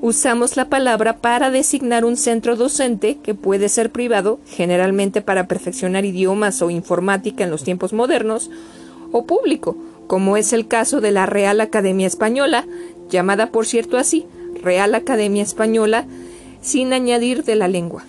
usamos 0.00 0.56
la 0.56 0.68
palabra 0.68 1.18
para 1.18 1.50
designar 1.50 2.04
un 2.04 2.16
centro 2.16 2.56
docente 2.56 3.18
que 3.22 3.34
puede 3.34 3.68
ser 3.68 3.90
privado, 3.90 4.38
generalmente 4.46 5.22
para 5.22 5.46
perfeccionar 5.46 6.04
idiomas 6.04 6.62
o 6.62 6.70
informática 6.70 7.44
en 7.44 7.50
los 7.50 7.64
tiempos 7.64 7.92
modernos, 7.92 8.50
o 9.12 9.24
público, 9.24 9.76
como 10.06 10.36
es 10.36 10.52
el 10.52 10.68
caso 10.68 11.00
de 11.00 11.10
la 11.10 11.26
Real 11.26 11.60
Academia 11.60 12.06
Española, 12.06 12.66
llamada 13.08 13.50
por 13.50 13.66
cierto 13.66 13.96
así, 13.96 14.26
Real 14.62 14.94
Academia 14.94 15.42
Española, 15.42 16.06
sin 16.60 16.92
añadir 16.92 17.44
de 17.44 17.54
la 17.54 17.68
lengua, 17.68 18.04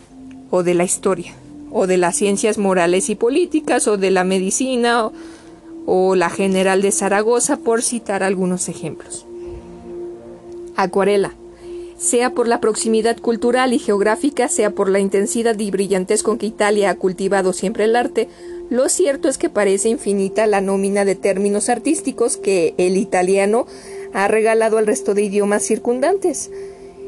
o 0.49 0.63
de 0.63 0.73
la 0.73 0.83
historia, 0.83 1.33
o 1.71 1.87
de 1.87 1.97
las 1.97 2.15
ciencias 2.15 2.57
morales 2.57 3.09
y 3.09 3.15
políticas, 3.15 3.87
o 3.87 3.97
de 3.97 4.11
la 4.11 4.23
medicina, 4.23 5.09
o, 5.85 6.15
la 6.15 6.29
General 6.29 6.81
de 6.81 6.91
Zaragoza, 6.91 7.57
por 7.57 7.81
citar 7.81 8.23
algunos 8.23 8.67
ejemplos. 8.67 9.25
Acuarela 10.75 11.33
sea 11.97 12.29
por 12.29 12.47
la 12.47 12.61
proximidad 12.61 13.17
cultural 13.17 13.73
y 13.73 13.79
geográfica, 13.79 14.47
sea 14.47 14.69
por 14.69 14.89
la 14.89 14.99
intensidad 14.99 15.57
y 15.57 15.71
brillantez 15.71 16.23
con 16.23 16.37
que 16.37 16.45
Italia 16.45 16.91
ha 16.91 16.95
cultivado 16.95 17.53
siempre 17.53 17.85
el 17.85 17.95
arte, 17.95 18.29
lo 18.69 18.87
cierto 18.89 19.29
es 19.29 19.37
que 19.37 19.49
parece 19.49 19.89
infinita 19.89 20.45
la 20.45 20.61
nómina 20.61 21.05
de 21.05 21.15
términos 21.15 21.69
artísticos 21.69 22.37
que 22.37 22.75
el 22.77 22.97
italiano 22.97 23.65
ha 24.13 24.27
regalado 24.27 24.77
al 24.77 24.87
resto 24.87 25.13
de 25.13 25.23
idiomas 25.23 25.63
circundantes. 25.63 26.51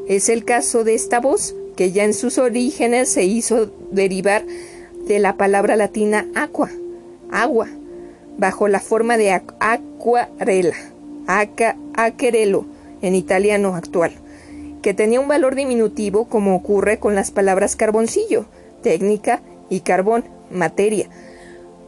Es 0.07 0.29
el 0.29 0.43
caso 0.43 0.83
de 0.83 0.95
esta 0.95 1.19
voz, 1.19 1.55
que 1.75 1.91
ya 1.91 2.03
en 2.03 2.13
sus 2.13 2.37
orígenes 2.37 3.09
se 3.09 3.25
hizo 3.25 3.71
derivar 3.91 4.43
de 5.05 5.19
la 5.19 5.37
palabra 5.37 5.75
latina 5.75 6.27
aqua, 6.33 6.71
agua, 7.31 7.67
bajo 8.37 8.67
la 8.67 8.79
forma 8.79 9.17
de 9.17 9.31
acuarela, 9.31 10.75
aquerelo 11.95 12.65
en 13.01 13.15
italiano 13.15 13.75
actual 13.75 14.13
que 14.81 14.93
tenía 14.93 15.19
un 15.19 15.27
valor 15.27 15.55
diminutivo 15.55 16.25
como 16.25 16.55
ocurre 16.55 16.99
con 16.99 17.15
las 17.15 17.31
palabras 17.31 17.75
carboncillo, 17.75 18.45
técnica, 18.81 19.41
y 19.69 19.81
carbón, 19.81 20.25
materia. 20.51 21.07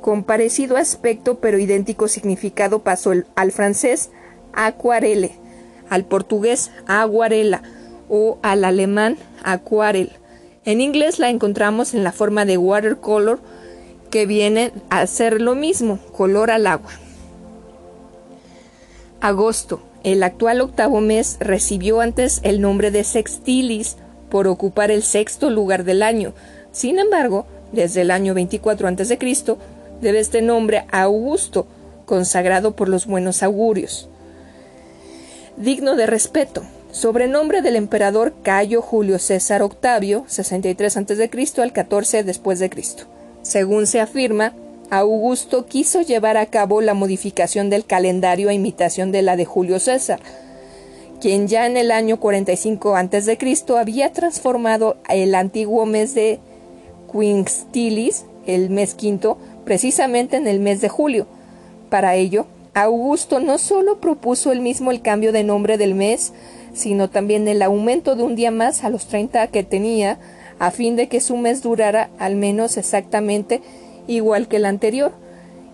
Con 0.02 0.24
parecido 0.24 0.78
aspecto 0.78 1.40
pero 1.40 1.60
idéntico 1.60 2.08
significado 2.08 2.80
pasó 2.80 3.14
al 3.36 3.52
francés 3.52 4.10
acuarele, 4.54 5.32
al 5.90 6.06
portugués 6.06 6.72
aguarela 6.88 7.64
o 8.10 8.38
al 8.42 8.64
alemán 8.64 9.18
aquarel. 9.44 10.12
En 10.64 10.82
inglés 10.82 11.20
la 11.20 11.30
encontramos 11.30 11.94
en 11.94 12.04
la 12.04 12.12
forma 12.12 12.46
de 12.46 12.58
watercolor, 12.58 13.40
que 14.10 14.26
viene 14.26 14.74
a 14.90 15.08
ser 15.08 15.42
lo 15.42 15.56
mismo, 15.56 15.98
color 16.12 16.52
al 16.52 16.68
agua. 16.68 16.92
Agosto, 19.22 19.82
el 20.04 20.24
actual 20.24 20.62
octavo 20.62 21.02
mes 21.02 21.38
recibió 21.40 22.02
antes 22.02 22.40
el 22.44 22.62
nombre 22.62 22.92
de 22.92 23.04
sextilis 23.04 23.98
por 24.30 24.48
ocupar 24.48 24.90
el 24.90 25.04
sexto 25.04 25.50
lugar 25.50 25.84
del 25.84 26.02
año. 26.02 26.34
Sin 26.72 26.98
embargo, 27.00 27.46
desde 27.72 28.02
el 28.02 28.12
año 28.12 28.34
24 28.34 28.88
a.C., 28.88 29.18
debe 30.02 30.20
este 30.20 30.42
nombre 30.42 30.86
a 30.92 31.04
Augusto, 31.04 31.68
consagrado 32.06 32.76
por 32.76 32.90
los 32.90 33.06
buenos 33.06 33.44
augurios. 33.44 34.10
Digno 35.58 35.96
de 35.96 36.08
respeto, 36.08 36.64
sobrenombre 36.92 37.62
del 37.62 37.76
emperador 37.76 38.34
Cayo 38.42 38.82
Julio 38.82 39.20
César 39.20 39.62
Octavio, 39.62 40.24
63 40.28 40.98
a.C. 40.98 41.30
al 41.62 41.74
14 41.74 42.24
después 42.24 42.60
de 42.60 42.70
Cristo. 42.70 43.04
Según 43.44 43.86
se 43.86 44.00
afirma, 44.00 44.54
Augusto 44.92 45.68
quiso 45.68 46.02
llevar 46.02 46.36
a 46.36 46.48
cabo 46.48 46.82
la 46.82 46.94
modificación 46.94 47.70
del 47.70 47.86
calendario 47.86 48.50
a 48.50 48.54
imitación 48.54 49.14
de 49.14 49.22
la 49.22 49.38
de 49.38 49.46
Julio 49.46 49.80
César, 49.80 50.20
quien 51.22 51.48
ya 51.48 51.66
en 51.66 51.78
el 51.78 51.92
año 51.92 52.20
45 52.20 52.98
a.C. 52.98 53.38
había 53.80 54.12
transformado 54.12 54.98
el 55.08 55.34
antiguo 55.34 55.86
mes 55.86 56.14
de 56.14 56.42
Quintilis, 57.10 58.26
el 58.46 58.70
mes 58.70 58.94
quinto, 58.94 59.38
precisamente 59.64 60.36
en 60.36 60.46
el 60.46 60.60
mes 60.60 60.82
de 60.82 60.90
julio. 60.90 61.26
Para 61.90 62.16
ello, 62.16 62.46
Augusto 62.74 63.40
no 63.40 63.60
solo 63.60 64.02
propuso 64.02 64.52
él 64.52 64.60
mismo 64.60 64.92
el 64.92 65.02
cambio 65.02 65.32
de 65.32 65.46
nombre 65.46 65.78
del 65.78 65.96
mes, 65.96 66.34
sino 66.74 67.10
también 67.10 67.48
el 67.48 67.62
aumento 67.62 68.18
de 68.18 68.24
un 68.24 68.36
día 68.36 68.52
más 68.52 68.84
a 68.84 68.90
los 68.90 69.06
30 69.06 69.48
que 69.48 69.64
tenía, 69.64 70.20
a 70.60 70.70
fin 70.70 70.98
de 70.98 71.08
que 71.08 71.22
su 71.22 71.38
mes 71.38 71.62
durara 71.62 72.10
al 72.20 72.36
menos 72.36 72.76
exactamente 72.76 73.62
igual 74.08 74.48
que 74.48 74.58
el 74.58 74.66
anterior, 74.66 75.12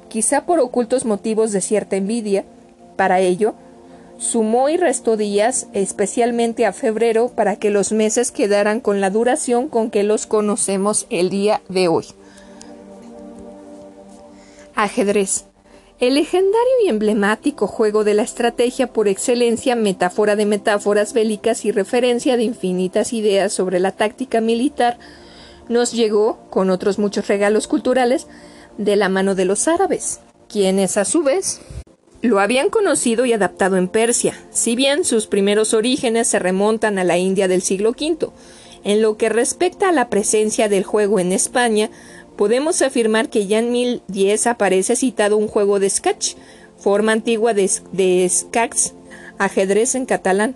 quizá 0.10 0.46
por 0.46 0.60
ocultos 0.60 1.06
motivos 1.06 1.52
de 1.52 1.62
cierta 1.62 1.96
envidia. 1.96 2.46
Para 2.96 3.20
ello, 3.20 3.54
sumó 4.18 4.70
y 4.70 4.78
restó 4.78 5.18
días, 5.18 5.68
especialmente 5.74 6.66
a 6.66 6.74
febrero, 6.74 7.30
para 7.30 7.56
que 7.56 7.70
los 7.70 7.92
meses 7.92 8.32
quedaran 8.32 8.80
con 8.80 9.02
la 9.02 9.10
duración 9.10 9.68
con 9.68 9.92
que 9.92 10.04
los 10.04 10.26
conocemos 10.26 11.06
el 11.10 11.30
día 11.30 11.62
de 11.70 11.88
hoy. 11.88 12.06
Ajedrez. 14.76 15.46
El 16.00 16.14
legendario 16.14 16.74
y 16.86 16.90
emblemático 16.90 17.66
juego 17.66 18.04
de 18.04 18.14
la 18.14 18.22
estrategia 18.22 18.86
por 18.86 19.08
excelencia, 19.08 19.76
metáfora 19.76 20.36
de 20.36 20.46
metáforas 20.46 21.14
bélicas 21.14 21.66
y 21.66 21.72
referencia 21.72 22.38
de 22.38 22.44
infinitas 22.44 23.14
ideas 23.14 23.52
sobre 23.52 23.80
la 23.80 23.92
táctica 23.92 24.40
militar, 24.40 25.00
nos 25.70 25.92
llegó, 25.92 26.40
con 26.50 26.70
otros 26.70 27.00
muchos 27.00 27.28
regalos 27.28 27.68
culturales, 27.68 28.28
de 28.78 28.96
la 28.96 29.10
mano 29.10 29.36
de 29.36 29.46
los 29.46 29.68
árabes, 29.68 30.20
quienes 30.48 30.98
a 30.98 31.06
su 31.06 31.24
vez 31.24 31.62
lo 32.22 32.40
habían 32.40 32.70
conocido 32.70 33.26
y 33.26 33.34
adaptado 33.34 33.78
en 33.78 33.88
Persia, 33.88 34.34
si 34.52 34.76
bien 34.76 35.04
sus 35.04 35.28
primeros 35.28 35.74
orígenes 35.74 36.28
se 36.28 36.40
remontan 36.40 36.98
a 36.98 37.04
la 37.04 37.18
India 37.18 37.48
del 37.48 37.62
siglo 37.62 37.92
V. 37.92 38.30
En 38.84 39.02
lo 39.02 39.18
que 39.18 39.30
respecta 39.30 39.90
a 39.90 39.92
la 39.92 40.10
presencia 40.10 40.70
del 40.70 40.84
juego 40.84 41.20
en 41.20 41.32
España, 41.32 41.90
podemos 42.36 42.82
afirmar 42.82 43.30
que 43.30 43.48
ya 43.48 43.60
en 43.60 43.72
1010 43.72 44.48
aparece 44.48 44.96
citado 44.96 45.38
un 45.38 45.48
juego 45.48 45.80
de 45.80 45.90
sketch, 45.90 46.36
forma 46.78 47.12
antigua 47.12 47.54
de, 47.54 47.70
de 47.92 48.32
ajedrez 49.38 49.96
en 49.96 50.06
catalán. 50.06 50.56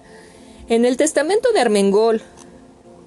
En 0.69 0.85
el 0.85 0.97
testamento 0.97 1.51
de 1.51 1.59
Armengol 1.59 2.21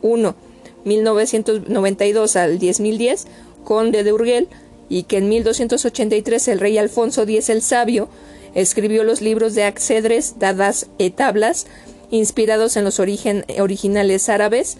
1 0.02 0.43
1992 0.84 2.36
al 2.36 2.58
10.010, 2.58 3.26
conde 3.64 4.04
de 4.04 4.12
Urgel, 4.12 4.48
y 4.88 5.04
que 5.04 5.18
en 5.18 5.28
1283 5.28 6.48
el 6.48 6.60
rey 6.60 6.78
Alfonso 6.78 7.22
X 7.22 7.48
el 7.48 7.62
Sabio 7.62 8.08
escribió 8.54 9.02
los 9.04 9.20
libros 9.20 9.54
de 9.54 9.64
Accedres, 9.64 10.38
Dadas 10.38 10.88
e 10.98 11.10
Tablas, 11.10 11.66
inspirados 12.10 12.76
en 12.76 12.84
los 12.84 13.00
originales 13.00 14.28
árabes, 14.28 14.76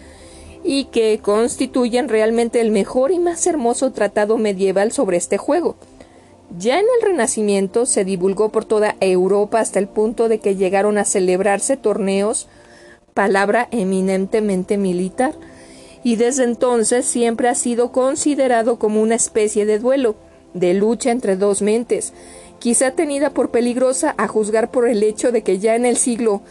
y 0.62 0.84
que 0.86 1.18
constituyen 1.20 2.08
realmente 2.08 2.60
el 2.60 2.70
mejor 2.70 3.10
y 3.10 3.18
más 3.18 3.46
hermoso 3.46 3.92
tratado 3.92 4.38
medieval 4.38 4.92
sobre 4.92 5.18
este 5.18 5.36
juego. 5.36 5.76
Ya 6.58 6.78
en 6.78 6.86
el 7.00 7.06
Renacimiento 7.06 7.84
se 7.84 8.04
divulgó 8.04 8.50
por 8.50 8.64
toda 8.64 8.96
Europa 9.00 9.60
hasta 9.60 9.78
el 9.78 9.88
punto 9.88 10.28
de 10.28 10.38
que 10.38 10.56
llegaron 10.56 10.98
a 10.98 11.04
celebrarse 11.04 11.76
torneos, 11.76 12.48
palabra 13.12 13.68
eminentemente 13.72 14.78
militar, 14.78 15.34
y 16.04 16.16
desde 16.16 16.44
entonces 16.44 17.06
siempre 17.06 17.48
ha 17.48 17.54
sido 17.54 17.90
considerado 17.90 18.78
como 18.78 19.02
una 19.02 19.14
especie 19.14 19.64
de 19.64 19.78
duelo, 19.78 20.14
de 20.52 20.74
lucha 20.74 21.10
entre 21.10 21.34
dos 21.34 21.62
mentes, 21.62 22.12
quizá 22.60 22.92
tenida 22.92 23.30
por 23.30 23.50
peligrosa 23.50 24.14
a 24.18 24.28
juzgar 24.28 24.70
por 24.70 24.86
el 24.86 25.02
hecho 25.02 25.32
de 25.32 25.42
que 25.42 25.58
ya 25.58 25.74
en 25.74 25.86
el 25.86 25.96
siglo 25.96 26.42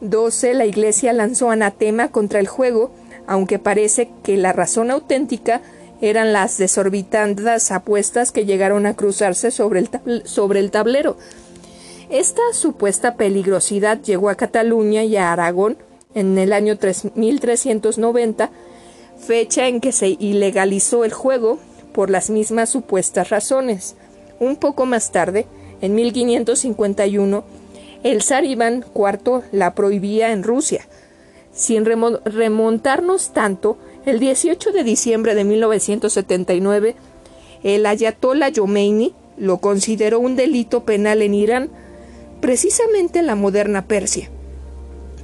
XII 0.00 0.54
la 0.54 0.64
Iglesia 0.64 1.12
lanzó 1.12 1.50
anatema 1.50 2.08
contra 2.08 2.38
el 2.38 2.46
juego, 2.46 2.92
aunque 3.26 3.58
parece 3.58 4.10
que 4.22 4.36
la 4.36 4.52
razón 4.52 4.92
auténtica 4.92 5.60
eran 6.00 6.32
las 6.32 6.56
desorbitadas 6.56 7.72
apuestas 7.72 8.32
que 8.32 8.46
llegaron 8.46 8.86
a 8.86 8.94
cruzarse 8.94 9.50
sobre 9.50 9.80
el, 9.80 10.22
sobre 10.24 10.60
el 10.60 10.70
tablero. 10.70 11.18
Esta 12.08 12.42
supuesta 12.52 13.16
peligrosidad 13.16 14.00
llegó 14.00 14.30
a 14.30 14.36
Cataluña 14.36 15.02
y 15.04 15.16
a 15.16 15.32
Aragón 15.32 15.76
en 16.14 16.38
el 16.38 16.52
año 16.52 16.78
1390 17.14 18.50
fecha 19.20 19.68
en 19.68 19.80
que 19.80 19.92
se 19.92 20.16
ilegalizó 20.18 21.04
el 21.04 21.12
juego 21.12 21.58
por 21.92 22.10
las 22.10 22.30
mismas 22.30 22.70
supuestas 22.70 23.30
razones. 23.30 23.96
Un 24.38 24.56
poco 24.56 24.86
más 24.86 25.12
tarde, 25.12 25.46
en 25.80 25.94
1551, 25.94 27.44
el 28.02 28.22
zar 28.22 28.44
Iván 28.44 28.84
IV 28.94 29.42
la 29.52 29.74
prohibía 29.74 30.32
en 30.32 30.42
Rusia. 30.42 30.86
Sin 31.52 31.84
remontarnos 31.84 33.32
tanto, 33.32 33.76
el 34.06 34.18
18 34.18 34.72
de 34.72 34.84
diciembre 34.84 35.34
de 35.34 35.44
1979, 35.44 36.96
el 37.62 37.84
ayatollah 37.84 38.48
Yomeini 38.48 39.14
lo 39.36 39.58
consideró 39.58 40.20
un 40.20 40.36
delito 40.36 40.84
penal 40.84 41.22
en 41.22 41.34
Irán, 41.34 41.70
precisamente 42.40 43.18
en 43.18 43.26
la 43.26 43.34
moderna 43.34 43.86
Persia. 43.86 44.30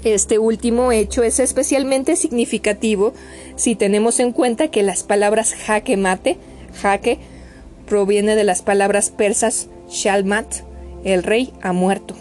Este 0.05 0.39
último 0.39 0.93
hecho 0.93 1.23
es 1.23 1.41
especialmente 1.41 2.17
significativo 2.17 3.13
si 3.57 3.75
tenemos 3.75 4.21
en 4.21 4.33
cuenta 4.33 4.69
que 4.69 4.83
las 4.83 5.03
palabras 5.03 5.55
jaque 5.55 5.97
mate, 5.97 6.37
jaque, 6.81 7.19
proviene 7.87 8.37
de 8.37 8.45
las 8.45 8.63
palabras 8.63 9.11
persas 9.11 9.69
shalmat, 9.89 10.47
el 11.05 11.23
rey 11.23 11.53
ha 11.63 11.73
muerto. 11.73 12.15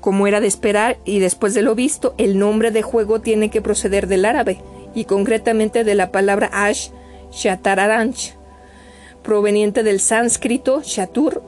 Como 0.00 0.26
era 0.26 0.40
de 0.40 0.46
esperar 0.46 0.98
y 1.04 1.18
después 1.20 1.54
de 1.54 1.62
lo 1.62 1.74
visto, 1.74 2.14
el 2.18 2.38
nombre 2.38 2.70
de 2.70 2.82
juego 2.82 3.20
tiene 3.20 3.50
que 3.50 3.62
proceder 3.62 4.06
del 4.06 4.24
árabe 4.24 4.58
y 4.94 5.04
concretamente 5.04 5.84
de 5.84 5.94
la 5.94 6.10
palabra 6.10 6.50
ash 6.52 6.90
shatararanch, 7.32 8.34
proveniente 9.22 9.82
del 9.82 10.00
sánscrito 10.00 10.82
shatur, 10.82 11.42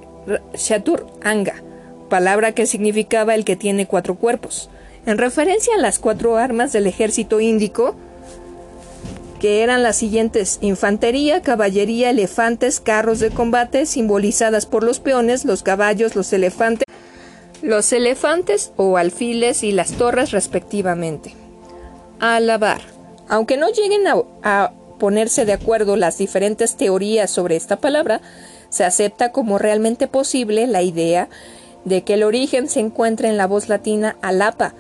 shatur 0.54 1.06
anga, 1.22 1.62
palabra 2.08 2.52
que 2.52 2.66
significaba 2.66 3.34
el 3.34 3.44
que 3.44 3.56
tiene 3.56 3.86
cuatro 3.86 4.14
cuerpos, 4.14 4.70
en 5.06 5.18
referencia 5.18 5.74
a 5.74 5.80
las 5.80 5.98
cuatro 5.98 6.36
armas 6.36 6.72
del 6.72 6.86
ejército 6.86 7.40
índico, 7.40 7.94
que 9.41 9.62
eran 9.62 9.82
las 9.82 9.97
siguientes 9.97 10.59
infantería, 10.61 11.43
caballería, 11.43 12.11
elefantes, 12.11 12.80
carros 12.80 13.20
de 13.20 13.30
combate, 13.30 13.87
simbolizadas 13.87 14.66
por 14.66 14.85
los 14.85 15.01
peones, 15.01 15.45
los 15.45 15.62
caballos, 15.62 16.16
los 16.16 16.32
elefantes, 16.32 16.85
los 17.62 17.93
elefantes 17.93 18.72
o 18.76 18.97
alfiles 18.97 19.62
y 19.62 19.72
las 19.72 19.93
torres 19.93 20.30
respectivamente. 20.30 21.35
Alabar. 22.20 22.80
Aunque 23.28 23.57
no 23.57 23.68
lleguen 23.70 24.07
a, 24.07 24.16
a 24.43 24.72
ponerse 24.99 25.45
de 25.45 25.55
acuerdo 25.55 25.97
las 25.97 26.18
diferentes 26.18 26.76
teorías 26.76 27.30
sobre 27.30 27.57
esta 27.57 27.76
palabra, 27.76 28.20
se 28.68 28.85
acepta 28.85 29.32
como 29.32 29.59
realmente 29.59 30.09
posible 30.09 30.66
la 30.66 30.82
idea 30.82 31.28
de 31.85 32.03
que 32.03 32.14
el 32.14 32.22
origen 32.22 32.68
se 32.68 32.80
encuentra 32.80 33.28
en 33.28 33.37
la 33.37 33.47
voz 33.47 33.68
latina 33.68 34.16
alapa, 34.22 34.74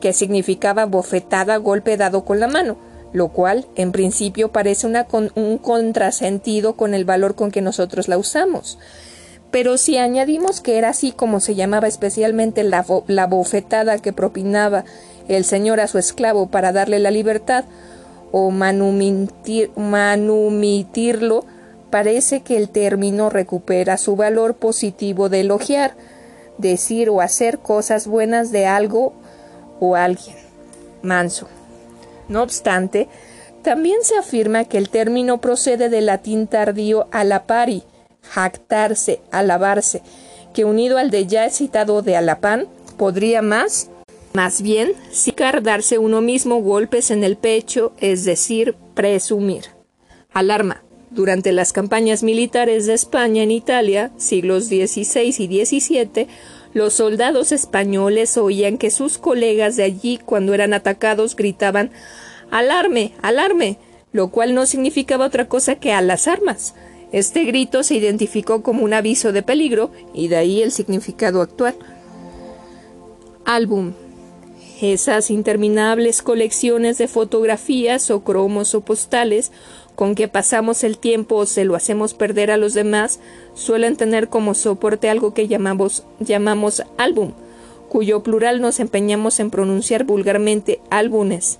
que 0.00 0.12
significaba 0.12 0.86
bofetada, 0.86 1.56
golpe 1.56 1.96
dado 1.96 2.24
con 2.24 2.40
la 2.40 2.48
mano, 2.48 2.76
lo 3.12 3.28
cual 3.28 3.66
en 3.74 3.92
principio 3.92 4.52
parece 4.52 4.86
un 4.86 5.58
contrasentido 5.58 6.74
con 6.74 6.94
el 6.94 7.04
valor 7.04 7.34
con 7.34 7.50
que 7.50 7.60
nosotros 7.60 8.08
la 8.08 8.18
usamos. 8.18 8.78
Pero 9.50 9.78
si 9.78 9.98
añadimos 9.98 10.60
que 10.60 10.78
era 10.78 10.90
así 10.90 11.12
como 11.12 11.40
se 11.40 11.54
llamaba 11.54 11.88
especialmente 11.88 12.62
la, 12.62 12.84
bofetada 13.26 13.98
que 13.98 14.12
propinaba 14.12 14.84
el 15.28 15.44
señor 15.44 15.80
a 15.80 15.88
su 15.88 15.98
esclavo 15.98 16.46
para 16.46 16.72
darle 16.72 16.98
la 16.98 17.10
libertad, 17.10 17.64
o 18.32 18.52
manumitir, 18.52 19.72
manumitirlo, 19.76 21.44
parece 21.90 22.42
que 22.42 22.56
el 22.56 22.68
término 22.68 23.28
recupera 23.28 23.96
su 23.96 24.14
valor 24.14 24.54
positivo 24.54 25.28
de 25.28 25.40
elogiar, 25.40 25.94
decir 26.56 27.10
o 27.10 27.20
hacer 27.20 27.58
cosas 27.58 28.06
buenas 28.06 28.52
de 28.52 28.66
algo 28.66 29.14
o 29.80 29.96
alguien. 29.96 30.36
Manso. 31.02 31.48
No 32.30 32.42
obstante, 32.42 33.08
también 33.62 33.98
se 34.02 34.16
afirma 34.16 34.64
que 34.64 34.78
el 34.78 34.88
término 34.88 35.40
procede 35.40 35.88
del 35.88 36.06
latín 36.06 36.46
tardío 36.46 37.08
alapari, 37.10 37.82
jactarse, 38.22 39.20
alabarse, 39.32 40.00
que 40.54 40.64
unido 40.64 40.96
al 40.96 41.10
de 41.10 41.26
ya 41.26 41.50
citado 41.50 42.02
de 42.02 42.16
alapán, 42.16 42.68
podría 42.96 43.42
más, 43.42 43.90
más 44.32 44.62
bien, 44.62 44.92
sicar 45.10 45.62
darse 45.62 45.98
uno 45.98 46.20
mismo 46.20 46.62
golpes 46.62 47.10
en 47.10 47.24
el 47.24 47.36
pecho, 47.36 47.92
es 47.98 48.24
decir, 48.24 48.76
presumir. 48.94 49.64
Alarma. 50.32 50.84
Durante 51.10 51.50
las 51.50 51.72
campañas 51.72 52.22
militares 52.22 52.86
de 52.86 52.94
España 52.94 53.42
en 53.42 53.50
Italia, 53.50 54.12
siglos 54.16 54.66
XVI 54.66 55.34
y 55.36 55.64
XVII, 55.64 56.28
los 56.72 56.94
soldados 56.94 57.52
españoles 57.52 58.36
oían 58.36 58.78
que 58.78 58.90
sus 58.90 59.18
colegas 59.18 59.76
de 59.76 59.84
allí, 59.84 60.18
cuando 60.24 60.54
eran 60.54 60.74
atacados, 60.74 61.36
gritaban 61.36 61.90
Alarme, 62.50 63.12
alarme, 63.22 63.78
lo 64.12 64.30
cual 64.30 64.54
no 64.54 64.66
significaba 64.66 65.26
otra 65.26 65.48
cosa 65.48 65.76
que 65.76 65.92
a 65.92 66.02
las 66.02 66.26
armas. 66.26 66.74
Este 67.12 67.44
grito 67.44 67.82
se 67.82 67.94
identificó 67.94 68.62
como 68.62 68.82
un 68.82 68.92
aviso 68.92 69.32
de 69.32 69.42
peligro 69.42 69.90
y 70.14 70.28
de 70.28 70.36
ahí 70.36 70.62
el 70.62 70.72
significado 70.72 71.42
actual. 71.42 71.76
Álbum. 73.44 73.92
Esas 74.80 75.30
interminables 75.30 76.22
colecciones 76.22 76.98
de 76.98 77.06
fotografías 77.06 78.10
o 78.10 78.24
cromos 78.24 78.74
o 78.74 78.80
postales 78.80 79.52
con 80.00 80.14
que 80.14 80.28
pasamos 80.28 80.82
el 80.82 80.96
tiempo 80.96 81.36
o 81.36 81.44
se 81.44 81.66
lo 81.66 81.76
hacemos 81.76 82.14
perder 82.14 82.50
a 82.50 82.56
los 82.56 82.72
demás 82.72 83.20
suelen 83.52 83.96
tener 83.96 84.30
como 84.30 84.54
soporte 84.54 85.10
algo 85.10 85.34
que 85.34 85.46
llamamos, 85.46 86.04
llamamos 86.20 86.84
álbum, 86.96 87.32
cuyo 87.90 88.22
plural 88.22 88.62
nos 88.62 88.80
empeñamos 88.80 89.40
en 89.40 89.50
pronunciar 89.50 90.04
vulgarmente 90.04 90.80
álbumes. 90.88 91.58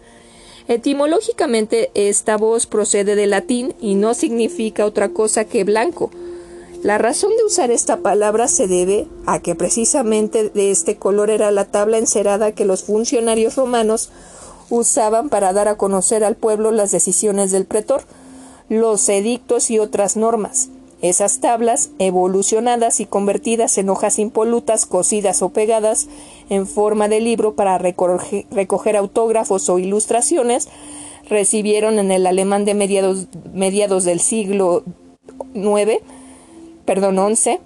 Etimológicamente 0.69 1.91
esta 1.93 2.39
voz 2.39 2.67
procede 2.67 3.15
del 3.15 3.29
latín 3.29 3.75
y 3.79 3.95
no 3.95 4.15
significa 4.15 4.87
otra 4.87 5.11
cosa 5.11 5.45
que 5.45 5.65
blanco. 5.65 6.11
La 6.83 6.97
razón 6.97 7.33
de 7.37 7.45
usar 7.45 7.71
esta 7.71 7.99
palabra 7.99 8.49
se 8.49 8.67
debe 8.67 9.07
a 9.27 9.41
que 9.41 9.55
precisamente 9.55 10.49
de 10.49 10.71
este 10.71 10.97
color 10.97 11.29
era 11.29 11.51
la 11.51 11.67
tabla 11.67 11.99
encerada 11.99 12.53
que 12.53 12.65
los 12.65 12.85
funcionarios 12.85 13.57
romanos 13.57 14.09
usaban 14.71 15.29
para 15.29 15.53
dar 15.53 15.69
a 15.69 15.77
conocer 15.77 16.25
al 16.25 16.37
pueblo 16.37 16.71
las 16.71 16.91
decisiones 16.91 17.51
del 17.51 17.67
pretor, 17.67 18.03
los 18.71 19.07
edictos 19.09 19.71
y 19.71 19.79
otras 19.79 20.17
normas. 20.17 20.71
Esas 21.03 21.41
tablas, 21.41 21.91
evolucionadas 21.99 23.01
y 23.01 23.07
convertidas 23.07 23.77
en 23.79 23.89
hojas 23.89 24.19
impolutas, 24.19 24.87
cosidas 24.87 25.43
o 25.43 25.49
pegadas 25.49 26.09
en 26.51 26.67
forma 26.67 27.09
de 27.09 27.21
libro 27.21 27.55
para 27.55 27.79
recoger, 27.79 28.97
autógrafos 28.97 29.69
o 29.69 29.79
ilustraciones, 29.79 30.69
recibieron 31.29 31.99
en 31.99 32.13
el 32.13 32.27
alemán 32.27 32.65
de 32.65 32.75
mediados, 32.75 33.27
mediados 33.53 34.05
del 34.05 34.21
siglo 34.21 34.85
IX, 35.55 36.01
perdón, 36.85 37.37
XI, 37.37 37.59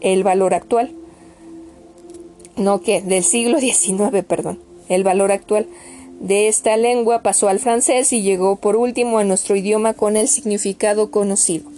el 0.00 0.24
valor 0.24 0.54
actual. 0.54 0.94
No 2.56 2.80
que, 2.80 3.02
del 3.02 3.24
siglo 3.24 3.58
XIX, 3.60 4.24
perdón, 4.26 4.60
el 4.88 5.04
valor 5.04 5.32
actual. 5.32 5.66
De 6.20 6.48
esta 6.48 6.76
lengua 6.76 7.22
pasó 7.22 7.48
al 7.48 7.58
francés 7.58 8.12
y 8.12 8.22
llegó 8.22 8.56
por 8.56 8.76
último 8.76 9.18
a 9.18 9.24
nuestro 9.24 9.54
idioma 9.54 9.92
con 9.92 10.16
el 10.16 10.28
significado 10.28 11.10
conocido. 11.10 11.70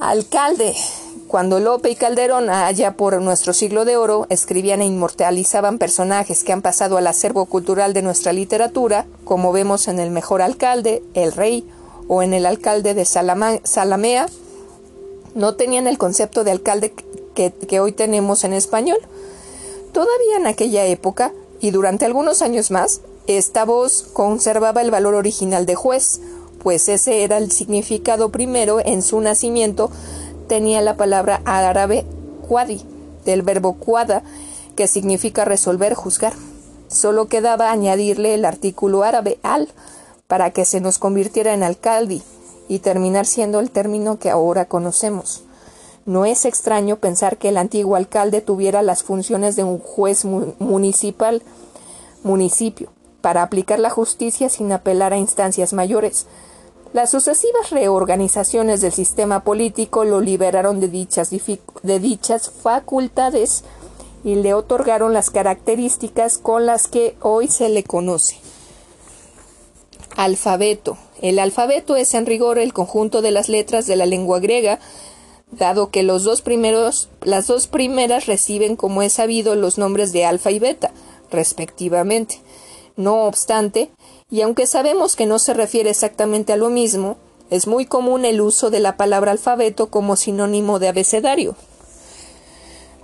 Alcalde. 0.00 0.74
Cuando 1.28 1.60
Lope 1.60 1.88
y 1.88 1.96
Calderón, 1.96 2.50
allá 2.50 2.96
por 2.96 3.18
nuestro 3.22 3.54
siglo 3.54 3.86
de 3.86 3.96
oro, 3.96 4.26
escribían 4.28 4.82
e 4.82 4.86
inmortalizaban 4.86 5.78
personajes 5.78 6.44
que 6.44 6.52
han 6.52 6.60
pasado 6.60 6.98
al 6.98 7.06
acervo 7.06 7.46
cultural 7.46 7.94
de 7.94 8.02
nuestra 8.02 8.34
literatura, 8.34 9.06
como 9.24 9.52
vemos 9.52 9.88
en 9.88 9.98
El 9.98 10.10
Mejor 10.10 10.42
Alcalde, 10.42 11.02
El 11.14 11.32
Rey 11.32 11.66
o 12.08 12.22
en 12.22 12.34
El 12.34 12.44
Alcalde 12.44 12.92
de 12.92 13.06
Salamea, 13.06 14.26
no 15.34 15.54
tenían 15.54 15.86
el 15.86 15.96
concepto 15.96 16.44
de 16.44 16.50
alcalde 16.50 16.92
que, 17.34 17.52
que 17.52 17.80
hoy 17.80 17.92
tenemos 17.92 18.44
en 18.44 18.52
español. 18.52 18.98
Todavía 19.92 20.36
en 20.36 20.46
aquella 20.46 20.84
época, 20.84 21.32
y 21.62 21.70
durante 21.70 22.04
algunos 22.04 22.42
años 22.42 22.72
más, 22.72 23.00
esta 23.28 23.64
voz 23.64 24.04
conservaba 24.12 24.82
el 24.82 24.90
valor 24.90 25.14
original 25.14 25.64
de 25.64 25.76
juez, 25.76 26.20
pues 26.60 26.88
ese 26.88 27.22
era 27.22 27.38
el 27.38 27.52
significado 27.52 28.30
primero 28.30 28.80
en 28.84 29.00
su 29.00 29.20
nacimiento, 29.20 29.88
tenía 30.48 30.80
la 30.80 30.96
palabra 30.96 31.40
árabe 31.44 32.04
quadi, 32.48 32.82
del 33.24 33.42
verbo 33.42 33.74
quada, 33.74 34.24
que 34.74 34.88
significa 34.88 35.44
resolver, 35.44 35.94
juzgar. 35.94 36.32
Solo 36.88 37.28
quedaba 37.28 37.70
añadirle 37.70 38.34
el 38.34 38.44
artículo 38.44 39.04
árabe 39.04 39.38
al 39.44 39.68
para 40.26 40.50
que 40.50 40.64
se 40.64 40.80
nos 40.80 40.98
convirtiera 40.98 41.54
en 41.54 41.62
alcalde 41.62 42.22
y 42.68 42.80
terminar 42.80 43.24
siendo 43.24 43.60
el 43.60 43.70
término 43.70 44.18
que 44.18 44.30
ahora 44.30 44.64
conocemos. 44.64 45.44
No 46.04 46.24
es 46.24 46.44
extraño 46.44 46.96
pensar 46.96 47.36
que 47.36 47.50
el 47.50 47.56
antiguo 47.56 47.96
alcalde 47.96 48.40
tuviera 48.40 48.82
las 48.82 49.02
funciones 49.02 49.56
de 49.56 49.64
un 49.64 49.78
juez 49.78 50.24
municipal, 50.24 51.42
municipio, 52.24 52.90
para 53.20 53.42
aplicar 53.42 53.78
la 53.78 53.90
justicia 53.90 54.48
sin 54.48 54.72
apelar 54.72 55.12
a 55.12 55.18
instancias 55.18 55.72
mayores, 55.72 56.26
las 56.92 57.10
sucesivas 57.10 57.70
reorganizaciones 57.70 58.82
del 58.82 58.92
sistema 58.92 59.44
político 59.44 60.04
lo 60.04 60.20
liberaron 60.20 60.78
de 60.78 60.88
dichas, 60.88 61.30
de 61.30 62.00
dichas 62.00 62.50
facultades 62.50 63.64
y 64.24 64.34
le 64.34 64.52
otorgaron 64.52 65.14
las 65.14 65.30
características 65.30 66.36
con 66.36 66.66
las 66.66 66.88
que 66.88 67.16
hoy 67.22 67.48
se 67.48 67.70
le 67.70 67.82
conoce. 67.82 68.36
Alfabeto. 70.16 70.98
El 71.22 71.38
alfabeto 71.38 71.96
es 71.96 72.12
en 72.12 72.26
rigor 72.26 72.58
el 72.58 72.74
conjunto 72.74 73.22
de 73.22 73.30
las 73.30 73.48
letras 73.48 73.86
de 73.86 73.96
la 73.96 74.04
lengua 74.04 74.38
griega, 74.38 74.78
dado 75.52 75.90
que 75.90 76.02
los 76.02 76.24
dos 76.24 76.42
primeros, 76.42 77.08
las 77.22 77.46
dos 77.46 77.68
primeras 77.68 78.26
reciben, 78.26 78.74
como 78.74 79.02
es 79.02 79.12
sabido, 79.12 79.54
los 79.54 79.78
nombres 79.78 80.12
de 80.12 80.24
alfa 80.24 80.50
y 80.50 80.58
beta, 80.58 80.90
respectivamente. 81.30 82.40
No 82.96 83.24
obstante, 83.24 83.90
y 84.30 84.40
aunque 84.40 84.66
sabemos 84.66 85.14
que 85.14 85.26
no 85.26 85.38
se 85.38 85.54
refiere 85.54 85.90
exactamente 85.90 86.52
a 86.52 86.56
lo 86.56 86.70
mismo, 86.70 87.16
es 87.50 87.66
muy 87.66 87.86
común 87.86 88.24
el 88.24 88.40
uso 88.40 88.70
de 88.70 88.80
la 88.80 88.96
palabra 88.96 89.30
alfabeto 89.30 89.88
como 89.88 90.16
sinónimo 90.16 90.78
de 90.78 90.88
abecedario, 90.88 91.54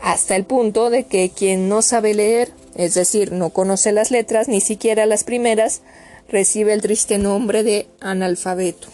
hasta 0.01 0.37
el 0.37 0.45
punto 0.45 0.91
de 0.91 1.05
que 1.05 1.31
quien 1.31 1.69
no 1.69 1.83
sabe 1.83 2.15
leer, 2.15 2.53
es 2.75 2.95
decir, 2.95 3.33
no 3.33 3.51
conoce 3.51 3.93
las 3.93 4.11
letras, 4.11 4.49
ni 4.49 4.61
siquiera 4.61 5.07
las 5.07 5.25
primeras, 5.25 5.83
recibe 6.29 6.73
el 6.73 6.83
triste 6.83 7.19
nombre 7.19 7.63
de 7.63 7.89
analfabeto. 8.01 8.89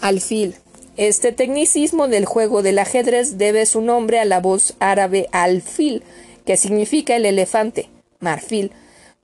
Alfil. 0.00 0.63
Este 0.96 1.32
tecnicismo 1.32 2.06
del 2.06 2.24
juego 2.24 2.62
del 2.62 2.78
ajedrez 2.78 3.36
debe 3.36 3.66
su 3.66 3.80
nombre 3.80 4.20
a 4.20 4.24
la 4.24 4.38
voz 4.40 4.74
árabe 4.78 5.28
alfil, 5.32 6.04
que 6.46 6.56
significa 6.56 7.16
el 7.16 7.26
elefante, 7.26 7.88
marfil, 8.20 8.70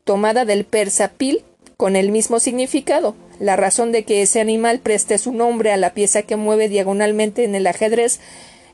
tomada 0.03 0.45
del 0.45 0.65
persa 0.65 1.13
pil, 1.17 1.45
con 1.77 1.95
el 1.95 2.11
mismo 2.11 2.41
significado. 2.41 3.15
La 3.39 3.57
razón 3.57 3.93
de 3.93 4.03
que 4.05 4.21
ese 4.21 4.41
animal 4.41 4.81
preste 4.81 5.17
su 5.17 5.33
nombre 5.33 5.73
a 5.73 5.77
la 5.77 5.95
pieza 5.95 6.23
que 6.23 6.37
mueve 6.37 6.69
diagonalmente 6.69 7.45
en 7.45 7.55
el 7.55 7.67
ajedrez 7.67 8.21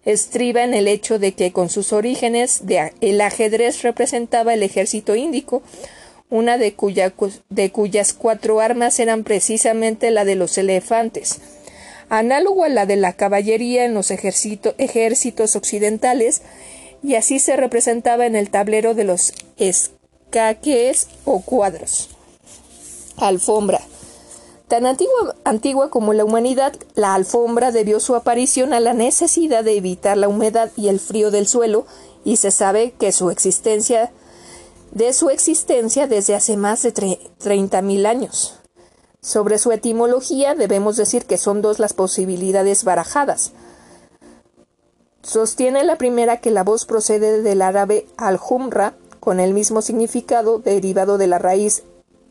estriba 0.07 0.65
en 0.65 0.73
el 0.73 0.89
hecho 0.89 1.19
de 1.19 1.33
que 1.33 1.53
con 1.53 1.69
sus 1.69 1.93
orígenes 1.93 2.63
el 3.01 3.21
ajedrez 3.21 3.83
representaba 3.83 4.55
el 4.55 4.63
ejército 4.63 5.15
índico, 5.15 5.63
una 6.31 6.59
de, 6.59 6.75
de 7.51 7.71
cuyas 7.71 8.13
cuatro 8.13 8.61
armas 8.61 8.99
eran 8.99 9.23
precisamente 9.23 10.11
la 10.11 10.25
de 10.25 10.35
los 10.35 10.57
elefantes. 10.59 11.41
Análogo 12.09 12.65
a 12.65 12.69
la 12.69 12.87
de 12.87 12.97
la 12.97 13.15
caballería 13.15 13.85
en 13.85 13.95
los 13.95 14.11
ejércitos 14.11 15.57
occidentales, 15.57 16.43
y 17.03 17.15
así 17.15 17.39
se 17.39 17.57
representaba 17.57 18.27
en 18.27 18.37
el 18.37 18.51
tablero 18.51 18.95
de 18.95 19.05
los 19.05 19.33
escaques 19.57 21.09
o 21.25 21.41
cuadros. 21.41 22.11
Alfombra. 23.17 23.81
Tan 24.69 24.87
antigua, 24.87 25.37
antigua, 25.45 25.91
como 25.91 26.13
la 26.13 26.25
humanidad, 26.25 26.75
la 26.95 27.15
alfombra 27.15 27.71
debió 27.71 28.01
su 28.01 28.17
aparición 28.17 28.73
a 28.73 28.81
la 28.81 28.95
necesidad 28.95 29.63
de 29.63 29.77
evitar 29.77 30.17
la 30.17 30.29
humedad 30.29 30.73
y 30.77 30.89
el 30.89 30.99
frío 30.99 31.31
del 31.31 31.47
suelo, 31.47 31.87
y 32.25 32.37
se 32.37 32.51
sabe 32.51 32.93
que 32.99 33.13
su 33.13 33.31
existencia 33.31 34.11
de 34.91 35.13
su 35.13 35.31
existencia 35.31 36.07
desde 36.07 36.35
hace 36.35 36.57
más 36.57 36.83
de 36.83 36.93
treinta 37.39 37.83
mil 37.83 38.07
años. 38.07 38.59
Sobre 39.27 39.59
su 39.59 39.73
etimología 39.73 40.55
debemos 40.55 40.97
decir 40.97 41.25
que 41.25 41.37
son 41.37 41.61
dos 41.61 41.81
las 41.81 41.95
posibilidades 41.95 42.85
barajadas. 42.85 43.51
Sostiene 45.21 45.83
la 45.83 45.99
primera 45.99 46.37
que 46.37 46.53
la 46.53 46.63
voz 46.63 46.85
procede 46.87 47.43
del 47.43 47.61
árabe 47.61 48.07
al-humra, 48.17 48.95
con 49.19 49.41
el 49.41 49.53
mismo 49.53 49.83
significado 49.83 50.61
derivado 50.61 51.19
de 51.19 51.27
la 51.27 51.41
raíz 51.41 51.83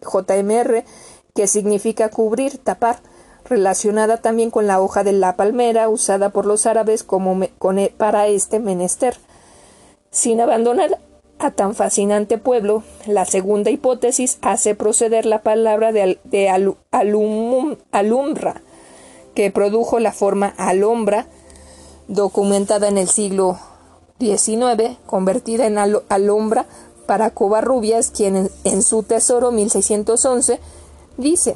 JMR, 0.03 0.85
que 1.33 1.47
significa 1.47 2.07
cubrir, 2.09 2.59
tapar, 2.59 3.01
relacionada 3.43 4.21
también 4.21 4.49
con 4.49 4.65
la 4.65 4.79
hoja 4.79 5.03
de 5.03 5.11
la 5.11 5.35
palmera 5.35 5.89
usada 5.89 6.29
por 6.29 6.45
los 6.45 6.65
árabes 6.65 7.03
como 7.03 7.43
e, 7.43 7.93
para 7.97 8.27
este 8.27 8.61
menester. 8.61 9.17
Sin 10.11 10.39
abandonar 10.39 10.97
a 11.39 11.51
tan 11.51 11.75
fascinante 11.75 12.37
pueblo, 12.37 12.83
la 13.05 13.25
segunda 13.25 13.69
hipótesis 13.69 14.37
hace 14.41 14.75
proceder 14.75 15.25
la 15.25 15.41
palabra 15.41 15.91
de, 15.91 16.19
alumra, 17.91 18.61
que 19.33 19.51
produjo 19.51 19.99
la 19.99 20.13
forma 20.13 20.53
alombra, 20.57 21.27
documentada 22.07 22.87
en 22.87 22.97
el 22.97 23.09
siglo 23.09 23.59
XIX, 24.19 24.97
convertida 25.05 25.65
en 25.65 25.77
alombra 25.77 26.65
para 27.05 27.31
Covarrubias, 27.31 28.11
quien 28.11 28.49
en, 28.63 28.81
su 28.81 29.03
tesoro 29.03 29.51
1611 29.51 30.59
dice 31.17 31.55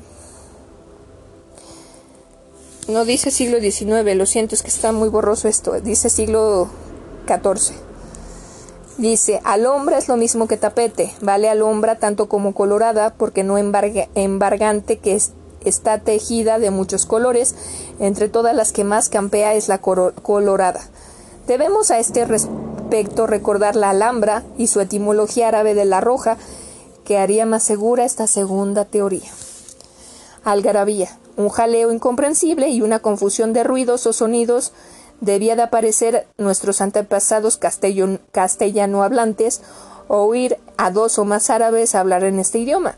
no 2.87 3.05
dice 3.05 3.29
siglo 3.29 3.59
XIX, 3.59 4.15
lo 4.15 4.25
siento, 4.25 4.55
es 4.55 4.63
que 4.63 4.69
está 4.69 4.91
muy 4.91 5.09
borroso 5.09 5.47
esto, 5.47 5.79
dice 5.79 6.09
siglo 6.09 6.67
XIV. 7.27 7.88
Dice, 8.99 9.39
alombra 9.45 9.97
es 9.97 10.09
lo 10.09 10.17
mismo 10.17 10.49
que 10.49 10.57
tapete, 10.57 11.13
vale 11.21 11.47
alombra 11.47 11.99
tanto 11.99 12.27
como 12.27 12.53
colorada 12.53 13.13
porque 13.13 13.45
no 13.45 13.57
embargante 13.57 14.97
que 14.97 15.17
está 15.63 15.99
tejida 15.99 16.59
de 16.59 16.69
muchos 16.69 17.05
colores, 17.05 17.55
entre 17.99 18.27
todas 18.27 18.53
las 18.53 18.73
que 18.73 18.83
más 18.83 19.07
campea 19.07 19.53
es 19.53 19.69
la 19.69 19.77
colorada. 19.77 20.81
Debemos 21.47 21.91
a 21.91 21.99
este 21.99 22.25
respecto 22.25 23.25
recordar 23.25 23.77
la 23.77 23.91
alhambra 23.91 24.43
y 24.57 24.67
su 24.67 24.81
etimología 24.81 25.47
árabe 25.47 25.75
de 25.75 25.85
la 25.85 26.01
roja, 26.01 26.35
que 27.05 27.17
haría 27.17 27.45
más 27.45 27.63
segura 27.63 28.03
esta 28.03 28.27
segunda 28.27 28.83
teoría. 28.83 29.31
Algarabía, 30.43 31.17
un 31.37 31.47
jaleo 31.47 31.93
incomprensible 31.93 32.67
y 32.67 32.81
una 32.81 32.99
confusión 32.99 33.53
de 33.53 33.63
ruidos 33.63 34.05
o 34.07 34.11
sonidos 34.11 34.73
debía 35.21 35.55
de 35.55 35.63
aparecer 35.63 36.27
nuestros 36.37 36.81
antepasados 36.81 37.57
castellano 37.57 39.03
hablantes 39.03 39.61
o 40.07 40.17
oír 40.23 40.57
a 40.77 40.91
dos 40.91 41.19
o 41.19 41.25
más 41.25 41.49
árabes 41.49 41.95
hablar 41.95 42.23
en 42.23 42.39
este 42.39 42.59
idioma. 42.59 42.95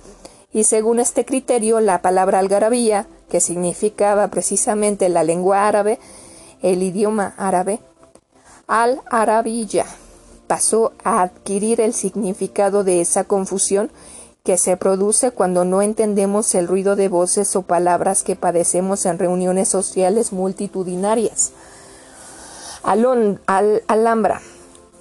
Y 0.54 0.66
según 0.66 1.00
este 1.00 1.26
criterio, 1.26 1.80
la 1.80 2.02
palabra 2.02 2.40
algarabía, 2.40 3.08
que 3.30 3.40
significaba 3.40 4.28
precisamente 4.28 5.08
la 5.08 5.24
lengua 5.24 5.68
árabe, 5.68 6.00
el 6.62 6.84
idioma 6.84 7.34
árabe, 7.38 7.80
al-arabiyya, 8.68 9.86
pasó 10.48 10.92
a 11.04 11.22
adquirir 11.22 11.80
el 11.80 11.94
significado 11.94 12.84
de 12.84 13.02
esa 13.02 13.24
confusión 13.24 13.90
que 14.44 14.58
se 14.58 14.76
produce 14.76 15.32
cuando 15.32 15.66
no 15.66 15.82
entendemos 15.82 16.54
el 16.56 16.68
ruido 16.68 16.96
de 16.96 17.08
voces 17.08 17.56
o 17.56 17.62
palabras 17.62 18.24
que 18.24 18.36
padecemos 18.36 19.06
en 19.06 19.20
reuniones 19.20 19.70
sociales 19.70 20.34
multitudinarias. 20.34 21.52
Alhambra. 22.84 24.42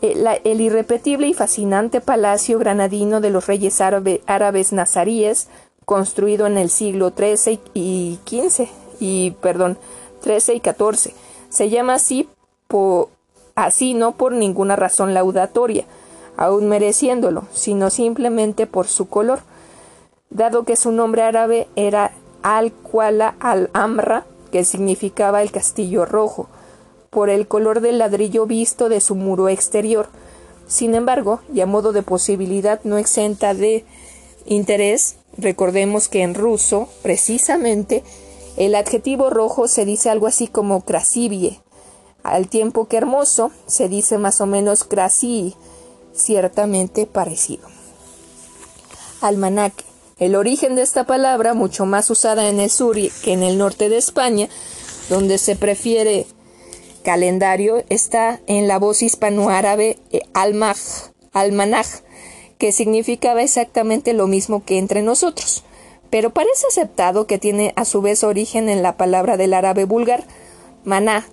Eh, 0.03 0.41
el, 0.45 0.61
irrepetible 0.61 1.28
y 1.28 1.35
fascinante 1.35 2.01
palacio 2.01 2.59
granadino 2.59 3.20
de 3.20 3.31
los 3.31 3.47
reyes 3.47 3.81
árabes 3.81 4.72
nazaríes, 4.72 5.49
construido 5.85 6.47
en 6.47 6.57
el 6.57 6.70
siglo 6.70 7.12
XIII 7.16 7.61
y 7.74 8.18
XV, 8.24 8.68
y 8.99 9.33
perdón, 9.43 9.76
XIII 10.22 10.57
y 10.57 10.61
XIV, 10.61 11.12
se 11.49 11.68
llama 11.68 11.95
así, 11.95 12.28
así 13.55 13.95
no 13.95 14.12
por 14.12 14.33
ninguna 14.33 14.76
razón 14.76 15.14
laudatoria, 15.14 15.85
aun 16.37 16.68
mereciéndolo, 16.68 17.45
sino 17.53 17.91
simplemente 17.91 18.66
por 18.66 18.87
su 18.87 19.09
color, 19.09 19.41
dado 20.31 20.64
que 20.64 20.76
su 20.76 20.93
nombre 20.93 21.22
árabe 21.22 21.68
era 21.76 22.12
Al-Kuala 22.43 23.35
al-Amra, 23.41 24.24
que 24.53 24.64
significaba 24.64 25.43
el 25.43 25.51
castillo 25.51 26.07
rojo, 26.07 26.49
por 27.11 27.29
el 27.29 27.49
color 27.49 27.81
del 27.81 27.99
ladrillo 27.99 28.47
visto 28.47 28.89
de 28.89 29.01
su 29.01 29.17
muro 29.17 29.49
exterior. 29.49 30.09
Sin 30.69 30.95
embargo, 30.95 31.41
y 31.53 31.61
a 31.61 31.67
modo 31.67 31.93
de 31.93 32.03
posibilidad 32.03 32.81
no 32.85 32.99
exenta 32.99 33.53
de 33.53 33.85
interés, 34.47 35.17
recordemos 35.37 36.09
que 36.09 36.23
en 36.23 36.35
ruso, 36.35 36.89
precisamente, 37.03 38.05
el 38.57 38.77
adjetivo 38.77 39.29
rojo 39.29 39.67
se 39.67 39.85
dice 39.85 40.09
algo 40.09 40.29
así 40.29 40.47
como 40.47 40.85
krasivie, 40.85 41.61
al 42.23 42.49
tiempo 42.49 42.87
que 42.87 42.99
hermoso 42.99 43.51
se 43.67 43.89
dice 43.89 44.17
más 44.19 44.41
o 44.41 44.47
menos 44.47 44.85
krasii, 44.85 45.57
ciertamente 46.15 47.07
parecido. 47.07 47.67
Almanaque. 49.21 49.85
El 50.19 50.37
origen 50.37 50.77
de 50.77 50.83
esta 50.83 51.05
palabra, 51.05 51.55
mucho 51.55 51.87
más 51.87 52.11
usada 52.11 52.49
en 52.49 52.61
el 52.61 52.71
sur 52.71 52.97
que 52.97 53.33
en 53.33 53.43
el 53.43 53.57
norte 53.57 53.89
de 53.89 53.97
España, 53.97 54.49
donde 55.09 55.39
se 55.39 55.57
prefiere 55.57 56.27
calendario 57.03 57.83
está 57.89 58.41
en 58.47 58.69
la 58.69 58.79
voz 58.79 59.03
hispanoárabe 59.03 59.99
eh, 60.11 60.23
almanaj, 60.33 61.87
que 62.59 62.73
significaba 62.73 63.43
exactamente 63.43 64.13
lo 64.13 64.27
mismo 64.27 64.65
que 64.65 64.79
entre 64.79 65.03
nosotros, 65.03 65.65
pero 66.11 66.31
parece 66.31 66.67
aceptado 66.69 67.27
que 67.27 67.39
tiene 67.39 67.73
a 67.77 67.85
su 67.85 68.03
vez 68.03 68.25
origen 68.25 68.69
en 68.69 68.83
la 68.83 68.97
palabra 68.97 69.37
del 69.37 69.55
árabe 69.55 69.85
vulgar, 69.85 70.25
maná, 70.85 71.27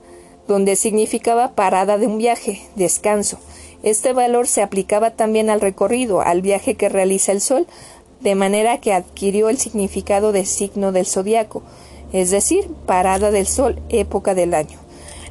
donde 0.47 0.75
significaba 0.75 1.53
parada 1.53 1.97
de 1.97 2.07
un 2.07 2.17
viaje, 2.17 2.61
descanso. 2.75 3.37
Este 3.83 4.13
valor 4.13 4.47
se 4.47 4.61
aplicaba 4.61 5.11
también 5.11 5.49
al 5.49 5.61
recorrido, 5.61 6.21
al 6.21 6.41
viaje 6.41 6.75
que 6.75 6.89
realiza 6.89 7.31
el 7.31 7.41
sol, 7.41 7.67
de 8.21 8.35
manera 8.35 8.79
que 8.79 8.93
adquirió 8.93 9.49
el 9.49 9.57
significado 9.57 10.31
de 10.31 10.45
signo 10.45 10.91
del 10.91 11.05
zodiaco, 11.05 11.61
es 12.13 12.31
decir, 12.31 12.69
parada 12.85 13.31
del 13.31 13.47
sol, 13.47 13.81
época 13.89 14.33
del 14.33 14.53
año. 14.53 14.86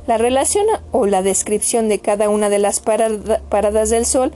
La 0.07 0.19
relación 0.19 0.67
o 0.93 1.07
la 1.07 1.23
descripción 1.23 1.89
de 1.89 1.99
cada 1.99 2.29
una 2.29 2.49
de 2.49 2.59
las 2.59 2.81
paradas 2.81 3.91
del 3.91 4.07
Sol 4.07 4.33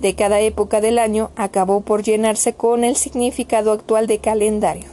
de 0.00 0.14
cada 0.14 0.40
época 0.40 0.80
del 0.80 0.98
año 0.98 1.30
acabó 1.36 1.82
por 1.82 2.02
llenarse 2.02 2.54
con 2.54 2.82
el 2.82 2.96
significado 2.96 3.72
actual 3.72 4.06
de 4.06 4.18
calendario. 4.18 4.86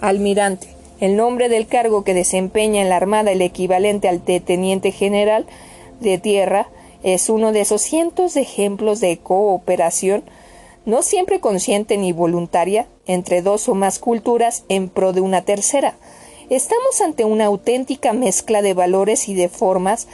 Almirante. 0.00 0.68
El 1.00 1.16
nombre 1.16 1.48
del 1.48 1.66
cargo 1.66 2.04
que 2.04 2.12
desempeña 2.12 2.82
en 2.82 2.90
la 2.90 2.96
Armada 2.96 3.32
el 3.32 3.40
equivalente 3.40 4.08
al 4.08 4.22
de 4.24 4.40
teniente 4.40 4.92
general 4.92 5.46
de 6.00 6.18
tierra 6.18 6.68
es 7.02 7.30
uno 7.30 7.52
de 7.52 7.62
esos 7.62 7.80
cientos 7.80 8.34
de 8.34 8.42
ejemplos 8.42 9.00
de 9.00 9.16
cooperación, 9.18 10.22
no 10.84 11.02
siempre 11.02 11.40
consciente 11.40 11.96
ni 11.96 12.12
voluntaria, 12.12 12.86
entre 13.06 13.40
dos 13.40 13.68
o 13.68 13.74
más 13.74 13.98
culturas 13.98 14.64
en 14.68 14.90
pro 14.90 15.14
de 15.14 15.22
una 15.22 15.42
tercera, 15.42 15.94
Estamos 16.50 17.00
ante 17.00 17.24
una 17.24 17.44
auténtica 17.44 18.12
mezcla 18.12 18.60
de 18.60 18.74
valores 18.74 19.28
y 19.28 19.34
de 19.34 19.48
formas 19.48 20.08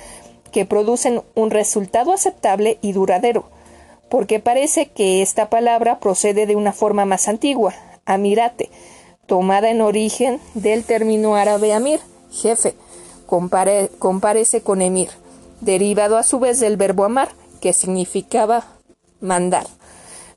que 0.52 0.66
producen 0.66 1.22
un 1.34 1.50
resultado 1.50 2.12
aceptable 2.12 2.78
y 2.82 2.92
duradero, 2.92 3.44
porque 4.10 4.38
parece 4.38 4.84
que 4.84 5.22
esta 5.22 5.48
palabra 5.48 5.98
procede 5.98 6.44
de 6.44 6.54
una 6.54 6.74
forma 6.74 7.06
más 7.06 7.28
antigua, 7.28 7.74
amirate, 8.04 8.68
tomada 9.24 9.70
en 9.70 9.80
origen 9.80 10.38
del 10.52 10.84
término 10.84 11.36
árabe 11.36 11.72
amir, 11.72 12.00
jefe, 12.30 12.74
comparece 13.98 14.60
con 14.60 14.82
emir, 14.82 15.08
derivado 15.62 16.18
a 16.18 16.22
su 16.22 16.38
vez 16.38 16.60
del 16.60 16.76
verbo 16.76 17.04
amar, 17.04 17.30
que 17.62 17.72
significaba 17.72 18.66
mandar. 19.22 19.66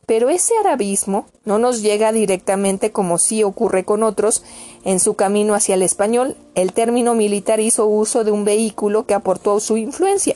Pero 0.09 0.29
ese 0.29 0.57
arabismo 0.57 1.27
no 1.45 1.59
nos 1.59 1.83
llega 1.83 2.11
directamente 2.11 2.91
como 2.91 3.19
sí 3.19 3.43
ocurre 3.43 3.85
con 3.85 4.01
otros. 4.01 4.41
En 4.83 4.99
su 4.99 5.13
camino 5.13 5.53
hacia 5.53 5.75
el 5.75 5.83
español, 5.83 6.35
el 6.55 6.73
término 6.73 7.13
militar 7.13 7.59
hizo 7.59 7.85
uso 7.85 8.23
de 8.23 8.31
un 8.31 8.43
vehículo 8.43 9.05
que 9.05 9.13
aportó 9.13 9.59
su 9.59 9.77
influencia. 9.77 10.35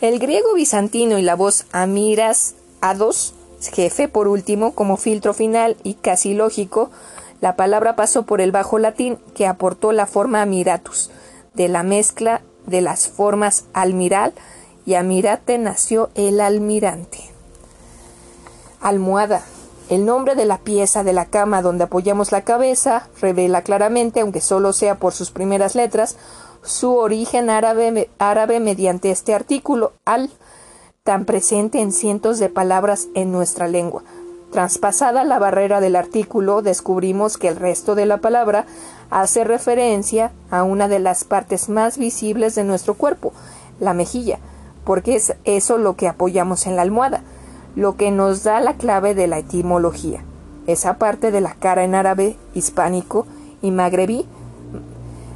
El 0.00 0.20
griego 0.20 0.54
bizantino 0.54 1.18
y 1.18 1.22
la 1.22 1.34
voz 1.34 1.66
amiras 1.72 2.54
ados, 2.80 3.34
jefe 3.72 4.06
por 4.06 4.28
último, 4.28 4.76
como 4.76 4.96
filtro 4.98 5.34
final 5.34 5.76
y 5.82 5.94
casi 5.94 6.34
lógico, 6.34 6.88
la 7.40 7.56
palabra 7.56 7.96
pasó 7.96 8.26
por 8.26 8.40
el 8.40 8.52
bajo 8.52 8.78
latín 8.78 9.18
que 9.34 9.48
aportó 9.48 9.90
la 9.90 10.06
forma 10.06 10.40
amiratus, 10.40 11.10
de 11.54 11.66
la 11.66 11.82
mezcla 11.82 12.42
de 12.64 12.80
las 12.80 13.08
formas 13.08 13.64
almiral 13.72 14.34
y 14.86 14.94
amirate 14.94 15.58
nació 15.58 16.10
el 16.14 16.40
almirante. 16.40 17.18
Almohada. 18.80 19.42
El 19.88 20.04
nombre 20.04 20.34
de 20.34 20.46
la 20.46 20.58
pieza 20.58 21.04
de 21.04 21.12
la 21.12 21.26
cama 21.26 21.62
donde 21.62 21.84
apoyamos 21.84 22.32
la 22.32 22.42
cabeza 22.42 23.08
revela 23.20 23.62
claramente, 23.62 24.20
aunque 24.20 24.40
solo 24.40 24.72
sea 24.72 24.96
por 24.96 25.12
sus 25.12 25.30
primeras 25.30 25.74
letras, 25.74 26.16
su 26.62 26.96
origen 26.96 27.50
árabe, 27.50 28.10
árabe 28.18 28.58
mediante 28.58 29.10
este 29.10 29.34
artículo 29.34 29.92
al, 30.04 30.30
tan 31.04 31.24
presente 31.24 31.80
en 31.80 31.92
cientos 31.92 32.38
de 32.38 32.48
palabras 32.48 33.06
en 33.14 33.30
nuestra 33.30 33.68
lengua. 33.68 34.02
Traspasada 34.50 35.22
la 35.22 35.38
barrera 35.38 35.80
del 35.80 35.94
artículo, 35.94 36.62
descubrimos 36.62 37.36
que 37.38 37.48
el 37.48 37.56
resto 37.56 37.94
de 37.94 38.06
la 38.06 38.18
palabra 38.18 38.66
hace 39.10 39.44
referencia 39.44 40.32
a 40.50 40.64
una 40.64 40.88
de 40.88 40.98
las 40.98 41.24
partes 41.24 41.68
más 41.68 41.98
visibles 41.98 42.54
de 42.54 42.64
nuestro 42.64 42.94
cuerpo, 42.94 43.32
la 43.78 43.92
mejilla, 43.92 44.40
porque 44.86 45.16
es 45.16 45.34
eso 45.44 45.78
lo 45.78 45.96
que 45.96 46.06
apoyamos 46.06 46.66
en 46.66 46.76
la 46.76 46.82
almohada, 46.82 47.22
lo 47.74 47.96
que 47.96 48.12
nos 48.12 48.44
da 48.44 48.60
la 48.60 48.74
clave 48.74 49.14
de 49.14 49.26
la 49.26 49.40
etimología. 49.40 50.22
Esa 50.68 50.96
parte 50.96 51.32
de 51.32 51.40
la 51.40 51.54
cara 51.54 51.82
en 51.82 51.96
árabe, 51.96 52.36
hispánico 52.54 53.26
y 53.60 53.72
magrebí 53.72 54.26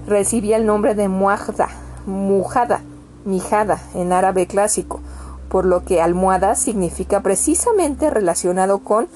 recibía 0.07 0.57
el 0.57 0.67
nombre 0.67 0.95
de 0.95 1.09
muajda, 1.09 1.69
mujada, 2.07 2.83
mijada 3.25 3.83
en 3.95 4.13
árabe 4.13 4.47
clásico, 4.47 5.01
por 5.49 5.65
lo 5.65 5.85
que 5.85 6.01
almohada 6.01 6.55
significa 6.55 7.21
precisamente 7.21 8.09
relacionado 8.09 8.79
con 8.79 9.09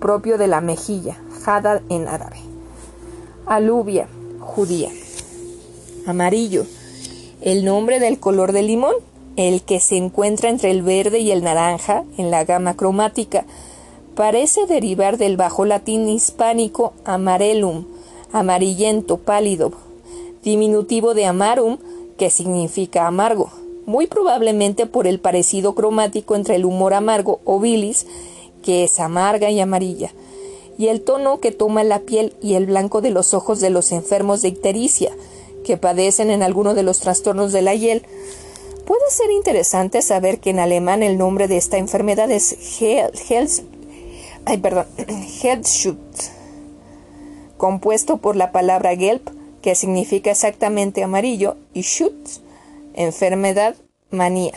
propio 0.00 0.36
de 0.36 0.48
la 0.48 0.60
mejilla, 0.60 1.16
jada 1.44 1.80
en 1.88 2.08
árabe. 2.08 2.36
Alubia, 3.46 4.06
judía. 4.38 4.90
Amarillo, 6.06 6.66
el 7.40 7.64
nombre 7.64 8.00
del 8.00 8.20
color 8.20 8.52
del 8.52 8.66
limón, 8.66 8.94
el 9.36 9.62
que 9.62 9.80
se 9.80 9.96
encuentra 9.96 10.50
entre 10.50 10.70
el 10.70 10.82
verde 10.82 11.20
y 11.20 11.30
el 11.30 11.42
naranja 11.42 12.04
en 12.18 12.30
la 12.30 12.44
gama 12.44 12.76
cromática. 12.76 13.44
Parece 14.14 14.66
derivar 14.66 15.16
del 15.16 15.36
bajo 15.36 15.64
latín 15.64 16.08
hispánico 16.08 16.92
amarellum, 17.04 17.86
amarillento, 18.32 19.18
pálido, 19.18 19.72
diminutivo 20.42 21.14
de 21.14 21.26
amarum, 21.26 21.78
que 22.18 22.30
significa 22.30 23.06
amargo, 23.06 23.50
muy 23.86 24.06
probablemente 24.06 24.86
por 24.86 25.06
el 25.06 25.18
parecido 25.18 25.74
cromático 25.74 26.36
entre 26.36 26.56
el 26.56 26.64
humor 26.64 26.94
amargo 26.94 27.40
o 27.44 27.58
bilis, 27.58 28.06
que 28.62 28.84
es 28.84 29.00
amarga 29.00 29.50
y 29.50 29.60
amarilla, 29.60 30.12
y 30.78 30.88
el 30.88 31.02
tono 31.02 31.40
que 31.40 31.52
toma 31.52 31.84
la 31.84 32.00
piel 32.00 32.34
y 32.40 32.54
el 32.54 32.66
blanco 32.66 33.00
de 33.00 33.10
los 33.10 33.34
ojos 33.34 33.60
de 33.60 33.70
los 33.70 33.92
enfermos 33.92 34.42
de 34.42 34.48
ictericia, 34.48 35.10
que 35.64 35.76
padecen 35.76 36.30
en 36.30 36.42
alguno 36.42 36.74
de 36.74 36.82
los 36.82 37.00
trastornos 37.00 37.52
de 37.52 37.62
la 37.62 37.74
hiel. 37.74 38.02
Puede 38.86 39.10
ser 39.10 39.30
interesante 39.30 40.02
saber 40.02 40.40
que 40.40 40.50
en 40.50 40.58
alemán 40.58 41.02
el 41.02 41.16
nombre 41.16 41.46
de 41.46 41.56
esta 41.56 41.78
enfermedad 41.78 42.30
es 42.30 42.80
Hels, 42.80 43.62
ay, 44.44 44.58
perdón, 44.58 44.86
compuesto 47.56 48.16
por 48.16 48.34
la 48.34 48.50
palabra 48.50 48.96
Gelb, 48.96 49.22
que 49.62 49.76
significa 49.76 50.32
exactamente 50.32 51.04
amarillo, 51.04 51.56
y 51.72 51.82
Schutz, 51.82 52.40
enfermedad, 52.94 53.76
manía. 54.10 54.54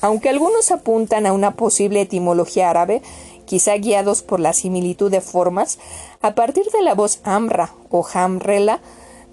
Aunque 0.00 0.28
algunos 0.28 0.72
apuntan 0.72 1.26
a 1.26 1.32
una 1.32 1.54
posible 1.54 2.00
etimología 2.00 2.68
árabe, 2.68 3.00
quizá 3.44 3.76
guiados 3.76 4.22
por 4.22 4.40
la 4.40 4.52
similitud 4.52 5.10
de 5.10 5.20
formas, 5.20 5.78
a 6.20 6.34
partir 6.34 6.64
de 6.72 6.82
la 6.82 6.94
voz 6.94 7.20
amra 7.22 7.72
o 7.90 8.04
hamrela, 8.12 8.80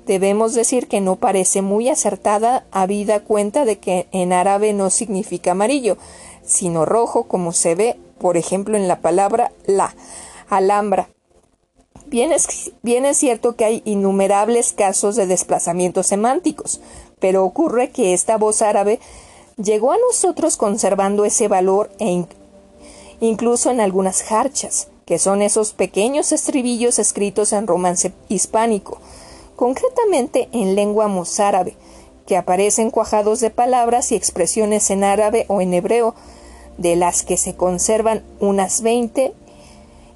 debemos 0.09 0.55
decir 0.55 0.87
que 0.87 1.01
no 1.01 1.17
parece 1.17 1.61
muy 1.61 1.87
acertada 1.87 2.65
habida 2.71 3.19
cuenta 3.19 3.63
de 3.63 3.77
que 3.77 4.07
en 4.11 4.33
árabe 4.33 4.73
no 4.73 4.89
significa 4.89 5.51
amarillo, 5.51 5.97
sino 6.43 6.85
rojo, 6.85 7.25
como 7.25 7.53
se 7.53 7.75
ve, 7.75 7.99
por 8.17 8.35
ejemplo, 8.35 8.75
en 8.75 8.87
la 8.87 9.01
palabra 9.01 9.51
la, 9.67 9.95
alhambra, 10.49 11.09
Bien 12.09 12.31
es, 12.31 13.17
cierto 13.17 13.55
que 13.55 13.65
hay 13.65 13.81
innumerables 13.85 14.73
casos 14.73 15.15
de 15.15 15.27
desplazamientos 15.27 16.07
semánticos, 16.07 16.81
pero 17.19 17.45
ocurre 17.45 17.91
que 17.91 18.15
esta 18.15 18.35
voz 18.37 18.63
árabe 18.63 18.99
llegó 19.57 19.91
a 19.91 19.97
nosotros 19.97 20.57
conservando 20.57 21.23
ese 21.23 21.47
valor 21.47 21.91
e 21.99 22.25
incluso 23.19 23.69
en 23.69 23.79
algunas 23.79 24.23
jarchas, 24.23 24.87
que 25.05 25.19
son 25.19 25.43
esos 25.43 25.73
pequeños 25.73 26.31
estribillos 26.31 26.97
escritos 26.97 27.53
en 27.53 27.67
romance 27.67 28.11
hispánico, 28.27 28.99
concretamente 29.59 30.47
en 30.53 30.73
lengua 30.73 31.09
mozárabe, 31.09 31.75
que 32.25 32.37
aparecen 32.37 32.91
cuajados 32.91 33.41
de 33.41 33.49
palabras 33.49 34.13
y 34.13 34.15
expresiones 34.15 34.89
en 34.89 35.03
árabe 35.03 35.43
o 35.49 35.59
en 35.59 35.73
hebreo, 35.73 36.15
de 36.77 36.95
las 36.95 37.23
que 37.23 37.35
se 37.35 37.57
conservan 37.57 38.23
unas 38.39 38.81
veinte 38.81 39.33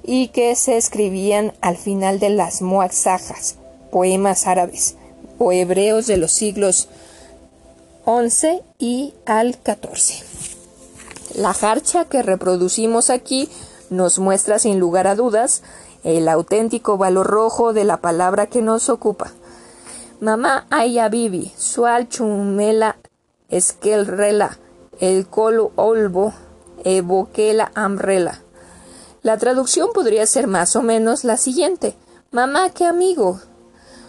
y 0.02 0.28
que 0.28 0.56
se 0.56 0.78
escribían 0.78 1.52
al 1.60 1.76
final 1.76 2.20
de 2.20 2.30
las 2.30 2.62
muazajas, 2.62 3.56
poemas 3.92 4.46
árabes 4.46 4.94
o 5.38 5.52
hebreos 5.52 6.06
de 6.06 6.16
los 6.16 6.32
siglos 6.32 6.88
XI 8.06 8.62
y 8.78 9.12
al 9.26 9.56
XIV. 9.56 10.24
La 11.34 11.52
jarcha 11.52 12.06
que 12.06 12.22
reproducimos 12.22 13.10
aquí 13.10 13.50
nos 13.90 14.18
muestra 14.18 14.58
sin 14.58 14.78
lugar 14.78 15.06
a 15.06 15.14
dudas 15.14 15.62
el 16.04 16.28
auténtico 16.28 16.96
valor 16.96 17.26
rojo 17.26 17.72
de 17.72 17.84
la 17.84 17.96
palabra 17.96 18.46
que 18.46 18.62
nos 18.62 18.88
ocupa. 18.88 19.32
Mamá 20.20 20.66
aya 20.70 21.08
bibi, 21.08 21.52
sual 21.56 22.08
chumela 22.08 22.96
esquelrela, 23.48 24.58
el 25.00 25.26
colo 25.26 25.72
olvo, 25.76 26.32
evoquela 26.84 27.70
amrela. 27.74 28.40
La 29.22 29.38
traducción 29.38 29.90
podría 29.94 30.26
ser 30.26 30.46
más 30.46 30.76
o 30.76 30.82
menos 30.82 31.24
la 31.24 31.36
siguiente. 31.36 31.96
Mamá, 32.30 32.70
qué 32.70 32.84
amigo. 32.84 33.40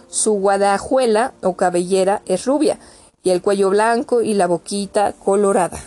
Su 0.09 0.33
guadajuela 0.33 1.33
o 1.41 1.55
cabellera 1.55 2.21
es 2.25 2.45
rubia 2.45 2.79
y 3.23 3.29
el 3.29 3.41
cuello 3.41 3.69
blanco 3.69 4.21
y 4.21 4.33
la 4.33 4.47
boquita 4.47 5.13
colorada. 5.13 5.79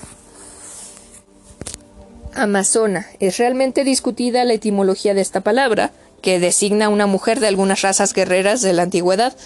Amazona. 2.34 3.06
Es 3.20 3.38
realmente 3.38 3.84
discutida 3.84 4.44
la 4.44 4.54
etimología 4.54 5.14
de 5.14 5.20
esta 5.20 5.40
palabra, 5.40 5.92
que 6.22 6.40
designa 6.40 6.86
a 6.86 6.88
una 6.88 7.06
mujer 7.06 7.40
de 7.40 7.48
algunas 7.48 7.82
razas 7.82 8.12
guerreras 8.12 8.62
de 8.62 8.72
la 8.72 8.82
antigüedad, 8.82 9.36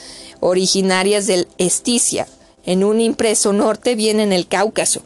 originarias 0.41 1.27
del 1.27 1.49
Esticia. 1.59 2.27
En 2.65 2.85
un 2.85 3.01
impreso 3.01 3.53
norte 3.53 3.95
viene 3.95 4.23
en 4.23 4.33
el 4.33 4.47
Cáucaso, 4.47 5.03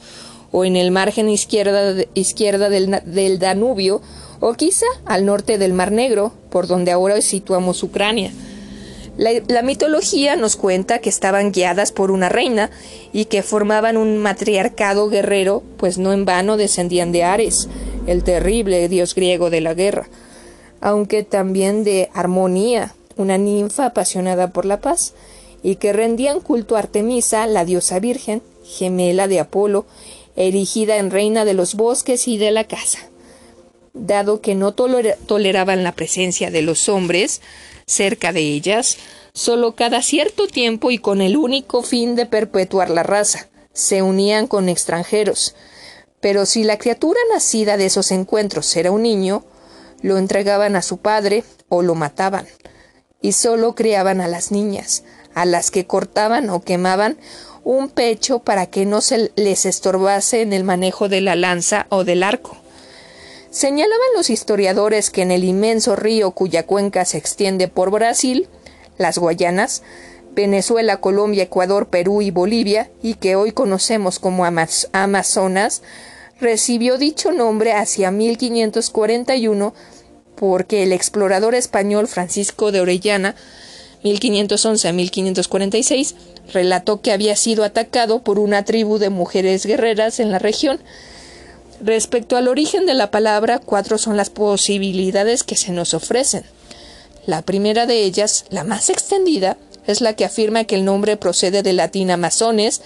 o 0.53 0.65
en 0.65 0.77
el 0.77 0.91
margen 0.91 1.29
izquierda, 1.29 2.05
izquierda 2.15 2.69
del, 2.69 3.01
del 3.05 3.39
Danubio, 3.39 4.01
o 4.41 4.55
quizá 4.55 4.87
al 5.05 5.25
norte 5.25 5.59
del 5.59 5.73
Mar 5.73 5.93
Negro, 5.93 6.33
por 6.51 6.67
donde 6.67 6.93
ahora 6.93 7.21
situamos 7.21 7.83
Ucrania. 7.83 8.33
La, 9.17 9.63
mitología 9.63 10.37
nos 10.37 10.57
cuenta 10.57 10.99
que 10.99 11.09
estaban 11.09 11.51
guiadas 11.51 11.91
por 11.91 12.11
una 12.11 12.29
reina 12.29 12.71
y 13.15 13.25
que 13.25 13.43
formaban 13.43 13.97
un 13.97 14.19
matriarcado 14.19 15.09
guerrero, 15.09 15.63
pues 15.79 15.97
no 15.97 16.13
en 16.13 16.27
vano 16.27 16.59
descendían 16.59 17.13
de 17.13 17.25
Ares, 17.25 17.69
el 18.07 18.23
terrible 18.25 18.89
dios 18.89 19.15
griego 19.15 19.49
de 19.49 19.63
la 19.63 19.73
guerra, 19.73 20.09
aunque 20.83 21.23
también 21.23 21.83
de 21.83 22.11
Armonía, 22.13 22.95
una 23.17 23.39
ninfa 23.39 23.87
apasionada 23.87 24.53
por 24.53 24.67
la 24.67 24.81
paz, 24.81 25.15
y 25.63 25.77
que 25.77 25.95
rendían 25.95 26.41
culto 26.41 26.77
a 26.77 26.81
Artemisa, 26.81 27.47
la 27.47 27.65
diosa 27.65 27.99
virgen, 28.01 28.43
gemela 28.65 29.29
de 29.29 29.41
Apolo, 29.41 29.87
erigida 30.37 30.99
en 30.99 31.11
reina 31.11 31.47
de 31.47 31.55
los 31.55 31.75
bosques 31.75 32.29
y 32.29 32.37
de 32.37 32.51
la 32.51 32.65
casa. 32.65 32.99
Dado 33.95 34.43
que 34.43 34.55
no 34.55 34.75
toleraban 34.75 35.83
la 35.83 35.93
presencia 35.93 36.51
de 36.51 36.61
los 36.61 36.91
hombres 36.91 37.41
cerca 37.89 38.33
de 38.33 38.41
ellas, 38.41 38.99
solo 39.33 39.77
cada 39.77 40.03
cierto 40.03 40.49
tiempo 40.49 40.91
y 40.91 40.99
con 40.99 41.21
el 41.21 41.37
único 41.37 41.83
fin 41.83 42.17
de 42.17 42.27
perpetuar 42.27 42.91
la 42.91 43.05
raza, 43.05 43.49
se 43.73 44.03
unían 44.03 44.49
con 44.49 44.69
extranjeros. 44.69 45.55
Pero 46.21 46.47
si 46.47 46.65
la 46.65 46.79
criatura 46.79 47.21
nacida 47.33 47.77
de 47.77 47.87
esos 47.87 48.11
encuentros 48.11 48.75
era 48.77 48.91
un 48.91 49.03
niño, 49.03 49.45
lo 50.03 50.19
entregaban 50.19 50.75
a 50.75 50.83
su 50.83 50.99
padre 50.99 51.45
o 51.69 51.83
lo 51.83 51.95
mataban, 51.95 52.49
y 53.23 53.33
solo 53.33 53.77
criaban 53.77 54.21
a 54.21 54.27
las 54.27 54.51
niñas, 54.51 55.05
a 55.35 55.45
las 55.45 55.71
que 55.71 55.87
cortaban 55.87 56.51
o 56.51 56.63
quemaban 56.63 57.19
un 57.63 57.89
pecho 57.89 58.41
para 58.41 58.67
que 58.67 58.85
no 58.85 59.01
se 59.01 59.31
les 59.37 59.65
estorbase 59.65 60.43
en 60.43 60.53
el 60.53 60.65
manejo 60.65 61.09
de 61.09 61.21
la 61.21 61.37
lanza 61.37 61.87
o 61.91 62.03
del 62.03 62.25
arco. 62.25 62.57
Señalaban 63.57 64.09
los 64.15 64.29
historiadores 64.29 65.09
que 65.09 65.23
en 65.23 65.31
el 65.31 65.43
inmenso 65.43 65.97
río 65.97 66.33
cuya 66.33 66.67
cuenca 66.67 67.07
se 67.07 67.17
extiende 67.17 67.69
por 67.69 67.91
Brasil, 67.91 68.49
las 68.99 69.17
Guayanas, 69.17 69.83
Venezuela, 70.35 71.01
Colombia, 71.01 71.45
Ecuador, 71.45 71.89
Perú 71.89 72.21
y 72.21 72.31
Bolivia, 72.31 72.91
y 73.03 73.15
que 73.15 73.35
hoy 73.35 73.53
conocemos 73.53 74.19
como 74.19 74.45
Amazonas, 74.45 75.81
recibió 76.39 76.99
dicho 76.99 77.33
nombre 77.33 77.73
hacia 77.73 78.11
1541 78.11 79.73
porque 80.35 80.83
el 80.83 80.93
explorador 80.93 81.55
español 81.55 82.09
Francisco 82.09 82.73
de 82.73 82.83
Orellana 82.83 83.37
1511 84.03 84.87
a 84.87 84.93
1546 84.93 86.15
relató 86.53 87.01
que 87.01 87.11
había 87.11 87.35
sido 87.37 87.65
atacado 87.65 88.23
por 88.23 88.39
una 88.39 88.67
tribu 88.67 88.99
de 88.99 89.09
mujeres 89.09 89.65
guerreras 89.65 90.21
en 90.21 90.31
la 90.31 90.39
región. 90.39 90.79
Respecto 91.81 92.37
al 92.37 92.49
origen 92.49 92.87
de 92.87 92.95
la 92.95 93.11
palabra, 93.11 93.59
cuatro 93.59 93.99
son 93.99 94.17
las 94.17 94.31
posibilidades 94.31 95.45
que 95.45 95.57
se 95.57 95.73
nos 95.73 95.95
ofrecen. 95.95 96.45
La 97.27 97.43
primera 97.43 97.87
de 97.87 98.05
ellas, 98.05 98.47
la 98.51 98.65
más 98.65 98.89
extendida, 98.89 99.59
es 99.87 100.01
la 100.01 100.15
que 100.15 100.25
afirma 100.25 100.65
que 100.65 100.75
el 100.75 100.85
nombre 100.85 101.17
procede 101.17 101.63
del 101.63 101.77
latín 101.77 102.11
amazones 102.11 102.83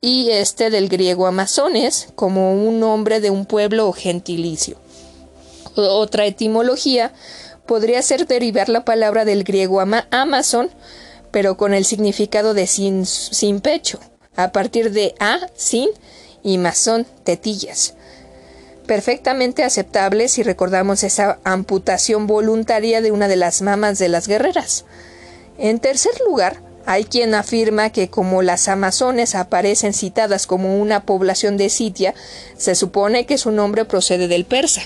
y 0.00 0.30
este 0.30 0.70
del 0.70 0.88
griego 0.88 1.26
amazones 1.26 2.08
como 2.16 2.54
un 2.54 2.80
nombre 2.80 3.20
de 3.20 3.30
un 3.30 3.46
pueblo 3.46 3.88
o 3.88 3.92
gentilicio. 3.92 4.76
Otra 5.76 6.26
etimología 6.26 7.12
podría 7.66 8.02
ser 8.02 8.26
derivar 8.26 8.68
la 8.68 8.84
palabra 8.84 9.24
del 9.24 9.44
griego 9.44 9.80
amazon, 9.80 10.70
pero 11.30 11.56
con 11.56 11.72
el 11.72 11.84
significado 11.84 12.52
de 12.52 12.66
sin, 12.66 13.06
sin 13.06 13.60
pecho, 13.60 14.00
a 14.34 14.52
partir 14.52 14.92
de 14.92 15.14
a, 15.20 15.38
sin 15.54 15.88
y 16.42 16.58
masón, 16.58 17.06
tetillas. 17.24 17.94
Perfectamente 18.86 19.62
aceptable 19.62 20.28
si 20.28 20.42
recordamos 20.42 21.04
esa 21.04 21.38
amputación 21.44 22.26
voluntaria 22.26 23.00
de 23.00 23.12
una 23.12 23.28
de 23.28 23.36
las 23.36 23.62
mamas 23.62 23.98
de 23.98 24.08
las 24.08 24.26
guerreras. 24.26 24.84
En 25.58 25.78
tercer 25.78 26.12
lugar, 26.26 26.60
hay 26.84 27.04
quien 27.04 27.34
afirma 27.34 27.90
que 27.90 28.08
como 28.08 28.42
las 28.42 28.68
amazones 28.68 29.34
aparecen 29.34 29.94
citadas 29.94 30.46
como 30.46 30.80
una 30.80 31.06
población 31.06 31.56
de 31.56 31.68
Sitia, 31.68 32.14
se 32.56 32.74
supone 32.74 33.24
que 33.24 33.38
su 33.38 33.52
nombre 33.52 33.84
procede 33.84 34.26
del 34.26 34.44
persa, 34.44 34.82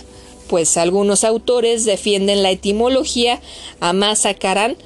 pues 0.49 0.77
algunos 0.77 1.25
autores 1.25 1.85
defienden 1.85 2.43
la 2.43 2.51
etimología 2.51 3.41
amasacarán, 3.81 4.77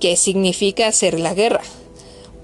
que 0.00 0.16
significa 0.16 0.86
hacer 0.86 1.18
la 1.18 1.34
guerra. 1.34 1.60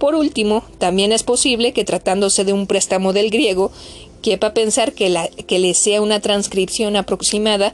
Por 0.04 0.16
último, 0.16 0.62
también 0.76 1.12
es 1.12 1.22
posible 1.22 1.72
que 1.72 1.82
tratándose 1.82 2.44
de 2.44 2.52
un 2.52 2.66
préstamo 2.66 3.14
del 3.14 3.30
griego, 3.30 3.72
quepa 4.20 4.52
pensar 4.52 4.92
que, 4.92 5.08
la, 5.08 5.28
que 5.28 5.58
le 5.58 5.72
sea 5.72 6.02
una 6.02 6.20
transcripción 6.20 6.94
aproximada, 6.94 7.72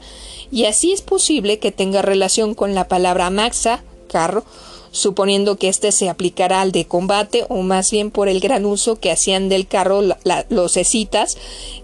y 0.49 0.63
así 0.63 0.93
es 0.93 1.01
posible 1.01 1.59
que 1.59 1.73
tenga 1.73 2.01
relación 2.01 2.55
con 2.55 2.73
la 2.73 2.87
palabra 2.87 3.29
maxa, 3.31 3.83
carro, 4.07 4.45
suponiendo 4.91 5.57
que 5.57 5.67
éste 5.67 5.91
se 5.91 6.07
aplicará 6.07 6.61
al 6.61 6.71
de 6.71 6.85
combate 6.85 7.45
o 7.49 7.63
más 7.63 7.91
bien 7.91 8.11
por 8.11 8.29
el 8.29 8.39
gran 8.39 8.65
uso 8.65 8.97
que 8.97 9.11
hacían 9.11 9.49
del 9.49 9.67
carro 9.67 10.01
los 10.47 10.77
escitas, 10.77 11.37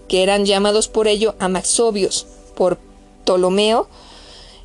que 0.08 0.22
eran 0.22 0.46
llamados 0.46 0.88
por 0.88 1.08
ello 1.08 1.34
amaxobios, 1.40 2.26
por 2.54 2.78
Ptolomeo, 3.26 3.86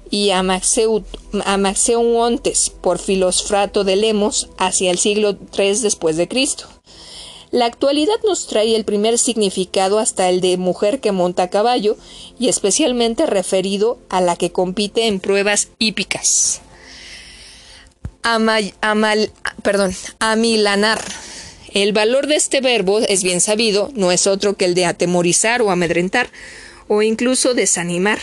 y 0.09 0.31
Amaxeuontes 0.31 2.71
por 2.81 2.99
Filosfrato 2.99 3.83
de 3.83 3.95
Lemos 3.95 4.49
hacia 4.57 4.91
el 4.91 4.97
siglo 4.97 5.37
III 5.57 5.79
después 5.79 6.17
de 6.17 6.27
Cristo. 6.27 6.65
La 7.51 7.65
actualidad 7.65 8.15
nos 8.25 8.47
trae 8.47 8.75
el 8.75 8.83
primer 8.83 9.19
significado 9.19 9.99
hasta 9.99 10.29
el 10.29 10.41
de 10.41 10.57
mujer 10.57 10.99
que 10.99 11.11
monta 11.11 11.49
caballo 11.49 11.97
y 12.39 12.49
especialmente 12.49 13.25
referido 13.25 13.99
a 14.09 14.21
la 14.21 14.35
que 14.35 14.51
compite 14.51 15.07
en 15.07 15.19
pruebas 15.19 15.69
hípicas 15.77 16.61
amal, 18.23 19.31
perdón, 19.61 19.93
amilanar. 20.19 21.03
El 21.73 21.91
valor 21.91 22.27
de 22.27 22.35
este 22.35 22.61
verbo 22.61 22.99
es 22.99 23.23
bien 23.23 23.41
sabido, 23.41 23.91
no 23.95 24.11
es 24.11 24.27
otro 24.27 24.55
que 24.55 24.65
el 24.65 24.75
de 24.75 24.85
atemorizar 24.85 25.61
o 25.61 25.71
amedrentar, 25.71 26.29
o 26.87 27.01
incluso 27.01 27.53
desanimar 27.53 28.19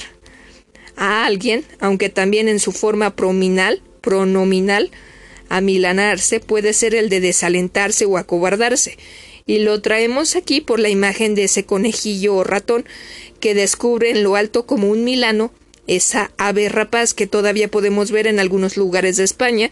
a 1.00 1.24
alguien, 1.24 1.64
aunque 1.80 2.10
también 2.10 2.46
en 2.46 2.60
su 2.60 2.72
forma 2.72 3.16
prominal, 3.16 3.82
pronominal, 4.02 4.90
amilanarse 5.48 6.40
puede 6.40 6.74
ser 6.74 6.94
el 6.94 7.08
de 7.08 7.20
desalentarse 7.20 8.04
o 8.04 8.18
acobardarse, 8.18 8.98
y 9.46 9.60
lo 9.60 9.80
traemos 9.80 10.36
aquí 10.36 10.60
por 10.60 10.78
la 10.78 10.90
imagen 10.90 11.34
de 11.34 11.44
ese 11.44 11.64
conejillo 11.64 12.36
o 12.36 12.44
ratón 12.44 12.84
que 13.40 13.54
descubre 13.54 14.10
en 14.10 14.22
lo 14.22 14.36
alto 14.36 14.66
como 14.66 14.88
un 14.88 15.02
milano 15.02 15.52
esa 15.86 16.30
ave 16.36 16.68
rapaz 16.68 17.14
que 17.14 17.26
todavía 17.26 17.68
podemos 17.68 18.10
ver 18.10 18.26
en 18.26 18.38
algunos 18.38 18.76
lugares 18.76 19.16
de 19.16 19.24
España, 19.24 19.70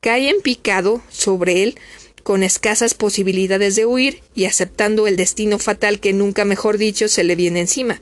cae 0.00 0.30
en 0.30 0.40
picado 0.40 1.02
sobre 1.10 1.62
él 1.62 1.78
con 2.22 2.42
escasas 2.42 2.94
posibilidades 2.94 3.76
de 3.76 3.84
huir 3.84 4.22
y 4.34 4.46
aceptando 4.46 5.06
el 5.06 5.16
destino 5.16 5.58
fatal 5.58 6.00
que 6.00 6.14
nunca 6.14 6.46
mejor 6.46 6.78
dicho 6.78 7.06
se 7.06 7.22
le 7.22 7.36
viene 7.36 7.60
encima. 7.60 8.00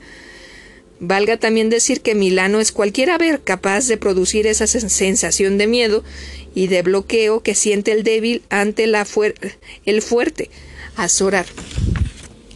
Valga 0.99 1.37
también 1.37 1.69
decir 1.69 2.01
que 2.01 2.15
Milano 2.15 2.59
es 2.59 2.71
cualquier 2.71 3.11
ave 3.11 3.39
capaz 3.43 3.87
de 3.87 3.97
producir 3.97 4.47
esa 4.47 4.65
sensación 4.65 5.57
de 5.57 5.67
miedo 5.67 6.03
y 6.55 6.67
de 6.67 6.81
bloqueo 6.81 7.41
que 7.41 7.53
siente 7.53 7.91
el 7.91 8.03
débil 8.03 8.41
ante 8.49 8.87
la 8.87 9.05
el 9.85 10.01
fuerte, 10.01 10.49
azorar. 10.95 11.45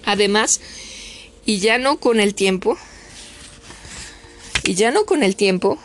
Además, 0.05 0.59
y 1.45 1.59
ya 1.59 1.77
no 1.77 1.99
con 1.99 2.19
el 2.19 2.33
tiempo, 2.33 2.77
y 4.63 4.73
ya 4.73 4.89
no 4.89 5.05
con 5.05 5.21
el 5.21 5.35
tiempo, 5.35 5.77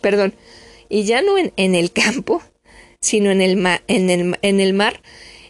perdón, 0.00 0.34
y 0.88 1.04
ya 1.04 1.20
no 1.20 1.36
en, 1.36 1.52
en 1.56 1.74
el 1.74 1.92
campo, 1.92 2.42
sino 3.00 3.30
en 3.30 3.42
el, 3.42 3.58
en, 3.88 4.10
el, 4.10 4.38
en 4.40 4.60
el 4.60 4.72
mar, 4.72 5.02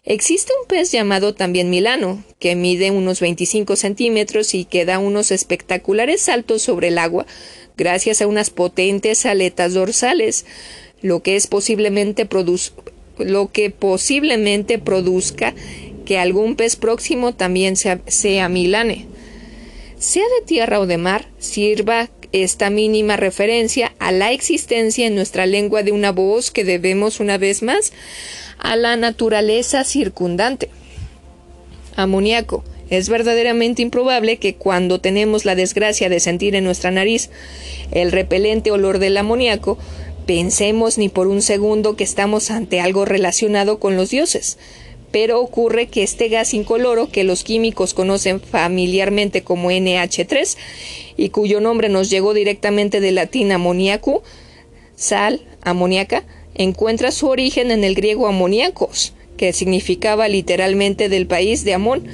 existe 0.05 0.53
un 0.61 0.67
pez 0.67 0.91
llamado 0.91 1.35
también 1.35 1.71
Milano, 1.71 2.25
que 2.39 2.57
mide 2.57 2.91
unos 2.91 3.21
25 3.21 3.77
centímetros 3.77 4.55
y 4.55 4.65
que 4.65 4.85
da 4.85 4.99
unos 4.99 5.31
espectaculares 5.31 6.23
saltos 6.23 6.63
sobre 6.63 6.89
el 6.89 6.99
agua 6.99 7.27
gracias 7.77 8.21
a 8.21 8.27
unas 8.27 8.51
potentes 8.51 9.25
aletas 9.27 9.75
dorsales, 9.75 10.45
lo 11.01 11.23
que 11.23 11.37
es 11.37 11.47
posiblemente 11.47 12.29
lo 13.19 13.53
que 13.53 13.71
posiblemente 13.71 14.79
produzca 14.79 15.55
que 16.05 16.19
algún 16.19 16.57
pez 16.57 16.77
próximo 16.77 17.35
también 17.35 17.77
sea, 17.77 18.01
sea 18.07 18.49
milane. 18.49 19.07
Sea 19.99 20.25
de 20.41 20.47
tierra 20.47 20.81
o 20.81 20.87
de 20.87 20.99
mar, 20.99 21.29
sirva 21.39 22.11
esta 22.33 22.71
mínima 22.71 23.17
referencia 23.17 23.95
a 23.99 24.11
la 24.11 24.33
existencia 24.33 25.07
en 25.07 25.15
nuestra 25.15 25.47
lengua 25.47 25.83
de 25.83 25.93
una 25.93 26.11
voz 26.11 26.51
que 26.51 26.65
debemos 26.65 27.21
una 27.21 27.39
vez 27.39 27.63
más 27.63 27.93
a 28.63 28.77
la 28.77 28.97
naturaleza 28.97 29.85
circundante. 29.85 30.71
Amoníaco. 31.97 32.65
Es 32.89 33.09
verdaderamente 33.09 33.81
improbable 33.81 34.37
que 34.37 34.55
cuando 34.55 35.01
tenemos 35.01 35.47
la 35.47 35.55
desgracia 35.55 36.11
de 36.11 36.21
sentir 36.21 36.55
en 36.55 36.65
nuestra 36.65 36.91
nariz 36.91 37.31
el 37.91 38.13
repelente 38.13 38.71
olor 38.71 38.99
del 38.99 39.17
amoníaco, 39.17 39.79
pensemos 40.27 40.99
ni 40.99 41.09
por 41.09 41.27
un 41.27 41.41
segundo 41.41 41.97
que 41.97 42.05
estamos 42.05 42.51
ante 42.51 42.81
algo 42.81 43.05
relacionado 43.07 43.79
con 43.79 43.97
los 43.97 44.11
dioses 44.11 44.59
pero 45.13 45.41
ocurre 45.41 45.87
que 45.87 46.03
este 46.03 46.29
gas 46.29 46.55
incoloro 46.55 47.11
que 47.11 47.23
los 47.23 47.45
químicos 47.45 47.95
conocen 47.95 48.41
familiarmente 48.41 49.43
como 49.43 49.71
NH3 49.71 50.57
y 51.17 51.29
cuyo 51.29 51.61
nombre 51.61 51.91
nos 51.91 52.11
llegó 52.11 52.35
directamente 52.35 53.01
del 53.01 53.17
latín 53.17 53.53
amoníaco, 53.53 54.23
sal, 54.97 55.43
amoníaca, 55.63 56.25
encuentra 56.55 57.11
su 57.11 57.29
origen 57.29 57.71
en 57.71 57.85
el 57.85 57.95
griego 57.95 58.27
amoníacos, 58.27 59.15
que 59.37 59.53
significaba 59.53 60.29
literalmente 60.29 61.09
del 61.09 61.27
país 61.27 61.65
de 61.65 61.75
Amón, 61.75 62.07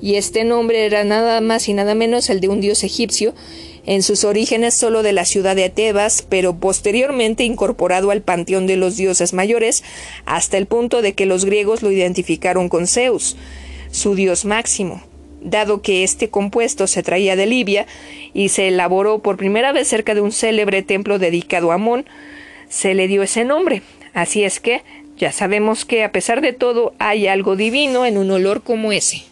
y 0.00 0.14
este 0.14 0.44
nombre 0.44 0.84
era 0.84 1.04
nada 1.04 1.40
más 1.40 1.68
y 1.68 1.74
nada 1.74 1.94
menos 1.94 2.30
el 2.30 2.40
de 2.40 2.48
un 2.48 2.60
dios 2.60 2.84
egipcio 2.84 3.34
en 3.88 4.02
sus 4.02 4.24
orígenes 4.24 4.74
solo 4.74 5.02
de 5.02 5.12
la 5.12 5.24
ciudad 5.24 5.56
de 5.56 5.70
Tebas, 5.70 6.20
pero 6.28 6.54
posteriormente 6.60 7.44
incorporado 7.44 8.10
al 8.10 8.20
panteón 8.20 8.66
de 8.66 8.76
los 8.76 8.96
dioses 8.96 9.32
mayores, 9.32 9.82
hasta 10.26 10.58
el 10.58 10.66
punto 10.66 11.00
de 11.00 11.14
que 11.14 11.24
los 11.24 11.46
griegos 11.46 11.82
lo 11.82 11.90
identificaron 11.90 12.68
con 12.68 12.86
Zeus, 12.86 13.36
su 13.90 14.14
dios 14.14 14.44
máximo. 14.44 15.02
Dado 15.40 15.80
que 15.80 16.04
este 16.04 16.28
compuesto 16.28 16.86
se 16.86 17.02
traía 17.02 17.34
de 17.34 17.46
Libia 17.46 17.86
y 18.34 18.50
se 18.50 18.68
elaboró 18.68 19.20
por 19.20 19.38
primera 19.38 19.72
vez 19.72 19.88
cerca 19.88 20.14
de 20.14 20.20
un 20.20 20.32
célebre 20.32 20.82
templo 20.82 21.18
dedicado 21.18 21.70
a 21.70 21.76
Amón, 21.76 22.04
se 22.68 22.94
le 22.94 23.08
dio 23.08 23.22
ese 23.22 23.44
nombre. 23.44 23.82
Así 24.14 24.44
es 24.44 24.60
que 24.60 24.82
ya 25.16 25.32
sabemos 25.32 25.84
que 25.84 26.04
a 26.04 26.12
pesar 26.12 26.40
de 26.40 26.52
todo 26.52 26.94
hay 26.98 27.26
algo 27.26 27.56
divino 27.56 28.06
en 28.06 28.18
un 28.18 28.30
olor 28.30 28.62
como 28.62 28.92
ese. 28.92 29.24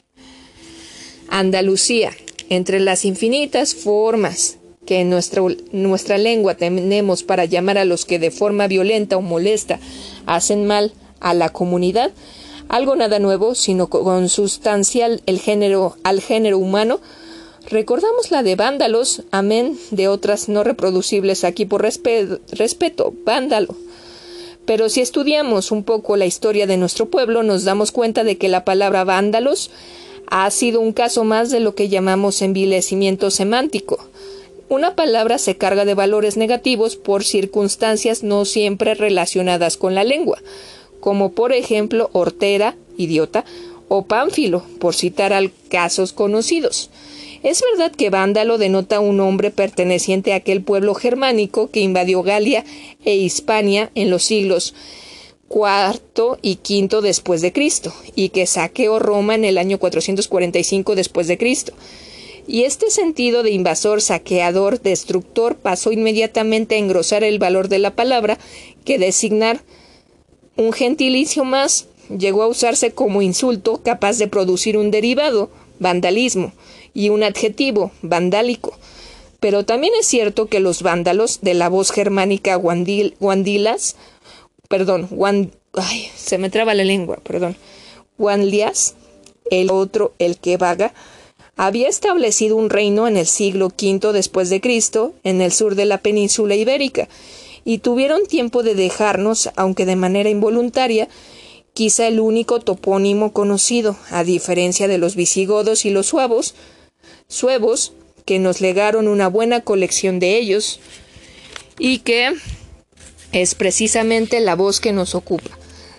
Andalucía, 1.29 2.13
entre 2.49 2.81
las 2.81 3.05
infinitas 3.05 3.75
formas 3.75 4.59
que 4.87 5.01
en 5.01 5.11
nuestra, 5.11 5.43
nuestra 5.73 6.19
lengua 6.19 6.55
tenemos 6.55 7.23
para 7.23 7.45
llamar 7.45 7.79
a 7.79 7.85
los 7.85 8.05
que 8.05 8.19
de 8.19 8.31
forma 8.31 8.69
violenta 8.69 9.17
o 9.17 9.21
molesta 9.21 9.81
hacen 10.27 10.67
mal 10.67 10.93
a 11.21 11.35
la 11.35 11.49
comunidad, 11.49 12.13
algo 12.69 12.97
nada 12.97 13.19
nuevo, 13.19 13.55
sino 13.55 13.89
consustancial 13.89 15.23
el 15.27 15.41
género, 15.41 15.97
al 16.05 16.21
género 16.21 16.59
humano, 16.59 17.01
recordamos 17.67 18.31
la 18.31 18.43
de 18.43 18.57
vándalos, 18.57 19.23
amén 19.31 19.79
de 19.91 20.09
otras 20.09 20.49
no 20.49 20.65
reproducibles 20.65 21.45
aquí 21.45 21.67
por 21.67 21.83
respeto, 21.83 23.13
vándalo. 23.25 23.75
Pero 24.65 24.89
si 24.89 25.01
estudiamos 25.01 25.71
un 25.71 25.85
poco 25.85 26.17
la 26.17 26.27
historia 26.27 26.67
de 26.67 26.77
nuestro 26.77 27.07
pueblo, 27.07 27.43
nos 27.43 27.65
damos 27.65 27.93
cuenta 27.93 28.25
de 28.25 28.37
que 28.37 28.49
la 28.49 28.65
palabra 28.65 29.05
vándalos 29.05 29.71
ha 30.27 30.51
sido 30.51 30.81
un 30.81 30.93
caso 30.93 31.25
más 31.25 31.51
de 31.51 31.61
lo 31.61 31.75
que 31.75 31.89
llamamos 31.89 32.43
envilecimiento 32.43 33.31
semántico. 33.31 33.99
Una 34.69 34.97
palabra 34.97 35.39
se 35.39 35.57
carga 35.57 35.85
de 35.85 35.95
valores 35.95 36.37
negativos 36.37 36.97
por 36.97 37.23
circunstancias 37.23 38.25
no 38.25 38.45
siempre 38.45 38.95
relacionadas 38.95 39.77
con 39.77 39.95
la 39.95 40.03
lengua, 40.03 40.43
como 40.99 41.31
por 41.31 41.53
ejemplo 41.53 42.11
hortera, 42.13 42.75
idiota, 42.97 43.45
o 43.89 44.07
pánfilo, 44.07 44.65
por 44.81 44.97
citar 44.97 45.33
al 45.33 45.53
casos 45.69 46.13
conocidos. 46.13 46.91
Es 47.43 47.63
verdad 47.73 47.93
que 47.93 48.11
vándalo 48.11 48.59
denota 48.59 49.01
un 49.01 49.21
hombre 49.21 49.51
perteneciente 49.51 50.33
a 50.33 50.37
aquel 50.37 50.63
pueblo 50.63 50.95
germánico 50.95 51.71
que 51.71 51.81
invadió 51.81 52.23
Galia 52.23 52.65
e 53.05 53.15
Hispania 53.17 53.91
en 53.95 54.11
los 54.11 54.25
siglos 54.25 54.75
IV 55.49 56.39
y 56.43 56.59
V 56.63 57.03
después 57.03 57.41
de 57.41 57.53
Cristo 57.53 57.93
y 58.15 58.31
que 58.31 58.47
saqueó 58.47 58.99
Roma 58.99 59.35
en 59.35 59.45
el 59.45 59.59
año 59.59 59.79
445 59.79 60.95
después 60.95 61.29
de 61.29 61.39
Cristo. 61.39 61.73
Y 62.49 62.63
este 62.63 62.91
sentido 62.91 63.43
de 63.43 63.51
invasor, 63.51 64.01
saqueador, 64.01 64.81
destructor 64.81 65.57
pasó 65.57 65.91
inmediatamente 65.91 66.77
a 66.77 66.79
engrosar 66.79 67.25
el 67.25 67.39
valor 67.39 67.69
de 67.69 67.81
la 67.81 67.97
palabra 67.97 68.39
que 68.85 68.99
designar 68.99 69.63
un 70.57 70.73
gentilicio 70.73 71.45
más 71.45 71.89
llegó 72.17 72.43
a 72.43 72.47
usarse 72.47 72.93
como 72.93 73.21
insulto 73.21 73.83
capaz 73.83 74.19
de 74.19 74.29
producir 74.29 74.79
un 74.79 74.93
derivado, 74.93 75.51
vandalismo, 75.81 76.53
y 76.97 77.11
un 77.11 77.23
adjetivo, 77.23 77.93
vandálico. 78.01 78.73
Pero 79.39 79.67
también 79.67 79.93
es 80.01 80.07
cierto 80.07 80.47
que 80.47 80.61
los 80.61 80.81
vándalos, 80.81 81.41
de 81.43 81.53
la 81.53 81.69
voz 81.69 81.93
germánica 81.93 82.57
guandilas, 82.57 83.97
perdón, 84.69 85.09
ay, 85.75 86.09
se 86.17 86.39
me 86.39 86.49
traba 86.49 86.73
la 86.73 86.85
lengua, 86.85 87.19
perdón, 87.23 87.55
guanlias, 88.17 88.95
el 89.51 89.71
otro, 89.71 90.15
el 90.19 90.39
que 90.39 90.57
vaga, 90.57 90.95
había 91.55 91.87
establecido 91.87 92.57
un 92.57 92.71
reino 92.71 93.07
en 93.07 93.19
el 93.19 93.27
siglo 93.27 93.67
V 93.67 94.15
después 94.15 94.49
de 94.49 94.63
Cristo 94.63 95.13
en 95.23 95.43
el 95.43 95.53
sur 95.53 95.75
de 95.75 95.85
la 95.85 95.99
península 95.99 96.55
ibérica 96.55 97.11
y 97.63 97.79
tuvieron 97.79 98.27
tiempo 98.27 98.63
de 98.63 98.75
dejarnos, 98.75 99.51
aunque 99.57 99.85
de 99.85 99.97
manera 99.97 100.31
involuntaria, 100.31 101.09
quizá 101.75 102.07
el 102.07 102.21
único 102.21 102.61
topónimo 102.61 103.35
conocido, 103.35 103.97
a 104.11 104.25
diferencia 104.25 104.89
de 104.89 104.97
los 104.97 105.15
visigodos 105.15 105.85
y 105.85 105.91
los 105.91 106.07
suavos, 106.07 106.55
suevos, 107.29 107.93
que 108.25 108.39
nos 108.39 108.61
legaron 108.61 109.09
una 109.09 109.29
buena 109.29 109.61
colección 109.61 110.19
de 110.19 110.37
ellos, 110.37 110.81
y 111.79 111.99
que 111.99 112.35
es 113.33 113.55
precisamente 113.55 114.41
la 114.41 114.55
voz 114.55 114.81
que 114.81 114.93
nos 114.93 115.15
ocupa. 115.15 115.51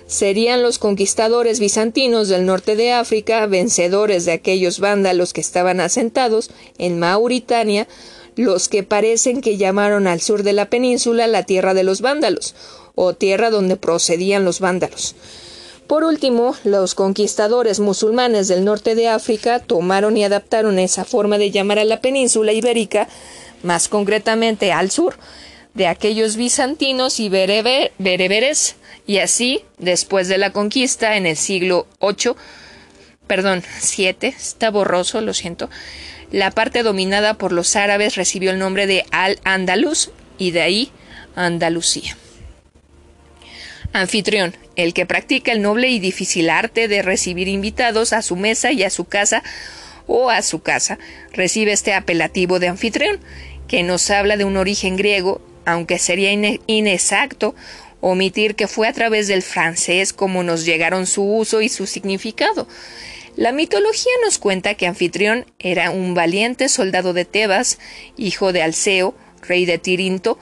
Serían 0.08 0.64
los 0.64 0.80
conquistadores 0.80 1.60
bizantinos 1.60 2.30
del 2.30 2.46
norte 2.46 2.76
de 2.76 2.94
África, 2.94 3.46
vencedores 3.46 4.26
de 4.26 4.32
aquellos 4.32 4.80
vándalos 4.80 5.34
que 5.34 5.42
estaban 5.42 5.82
asentados 5.82 6.50
en 6.78 6.98
Mauritania, 6.98 7.88
los 8.38 8.70
que 8.70 8.84
parecen 8.84 9.42
que 9.42 9.58
llamaron 9.58 10.08
al 10.08 10.22
sur 10.22 10.44
de 10.44 10.54
la 10.54 10.70
península 10.70 11.28
la 11.28 11.44
tierra 11.44 11.74
de 11.74 11.84
los 11.84 12.02
vándalos, 12.02 12.56
o 12.96 13.14
tierra 13.14 13.50
donde 13.50 13.76
procedían 13.76 14.46
los 14.46 14.60
vándalos. 14.60 15.16
Por 15.88 16.04
último, 16.04 16.54
los 16.66 16.96
conquistadores 16.96 17.80
musulmanes 17.80 18.50
del 18.50 18.66
norte 18.66 18.94
de 18.94 19.08
África 19.08 19.60
tomaron 19.60 20.18
y 20.18 20.26
adaptaron 20.26 20.80
esa 20.80 21.06
forma 21.06 21.38
de 21.38 21.50
llamar 21.50 21.80
a 21.80 21.86
la 21.86 22.02
península 22.02 22.52
ibérica, 22.52 23.08
más 23.64 23.88
concretamente 23.88 24.74
al 24.74 24.92
sur, 24.92 25.18
de 25.74 25.88
aquellos 25.88 26.36
bizantinos 26.36 27.22
y 27.22 27.30
bereberes, 27.30 28.76
y 29.06 29.20
así, 29.20 29.64
después 29.78 30.28
de 30.28 30.38
la 30.38 30.52
conquista 30.52 31.16
en 31.16 31.26
el 31.26 31.38
siglo 31.38 31.88
VIII, 32.02 32.36
perdón, 33.26 33.64
VII, 33.96 34.16
está 34.22 34.70
borroso, 34.72 35.22
lo 35.22 35.34
siento, 35.34 35.70
la 36.32 36.52
parte 36.52 36.84
dominada 36.84 37.36
por 37.36 37.54
los 37.54 37.78
árabes 37.78 38.16
recibió 38.16 38.52
el 38.52 38.60
nombre 38.60 38.88
de 38.88 39.06
Al-Andalus 39.12 40.12
y 40.38 40.52
de 40.52 40.62
ahí 40.62 40.92
Andalucía. 41.36 42.18
Anfitrión, 43.94 44.54
el 44.78 44.94
que 44.94 45.06
practica 45.06 45.52
el 45.52 45.62
noble 45.62 45.90
y 45.90 46.00
difícil 46.00 46.50
arte 46.50 46.88
de 46.88 47.02
recibir 47.02 47.50
invitados 47.50 48.14
a 48.14 48.22
su 48.22 48.38
mesa 48.38 48.72
y 48.72 48.84
a 48.84 48.90
su 48.90 49.06
casa 49.06 49.44
o 50.06 50.30
a 50.30 50.42
su 50.42 50.62
casa, 50.62 50.98
recibe 51.34 51.74
este 51.74 51.94
apelativo 51.94 52.60
de 52.60 52.70
anfitrión, 52.70 53.20
que 53.68 53.84
nos 53.84 54.10
habla 54.10 54.38
de 54.38 54.46
un 54.46 54.56
origen 54.56 54.96
griego, 54.96 55.42
aunque 55.66 56.00
sería 56.00 56.32
inexacto 56.68 57.56
omitir 58.00 58.56
que 58.56 58.68
fue 58.68 58.88
a 58.88 58.94
través 58.94 59.28
del 59.28 59.42
francés 59.42 60.14
como 60.14 60.44
nos 60.44 60.64
llegaron 60.64 61.08
su 61.08 61.24
uso 61.24 61.62
y 61.62 61.68
su 61.68 61.88
significado. 61.88 62.68
La 63.36 63.52
mitología 63.52 64.12
nos 64.24 64.38
cuenta 64.38 64.76
que 64.76 64.88
Anfitrión 64.88 65.46
era 65.60 65.92
un 65.92 66.14
valiente 66.14 66.70
soldado 66.70 67.14
de 67.14 67.26
Tebas, 67.26 67.80
hijo 68.16 68.54
de 68.54 68.62
Alceo, 68.64 69.16
rey 69.42 69.66
de 69.66 69.78
Tirinto, 69.78 70.40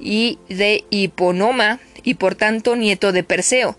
y 0.00 0.38
de 0.48 0.84
Hiponoma, 0.88 1.80
y 2.02 2.14
por 2.14 2.34
tanto 2.34 2.76
nieto 2.76 3.12
de 3.12 3.22
Perseo, 3.22 3.78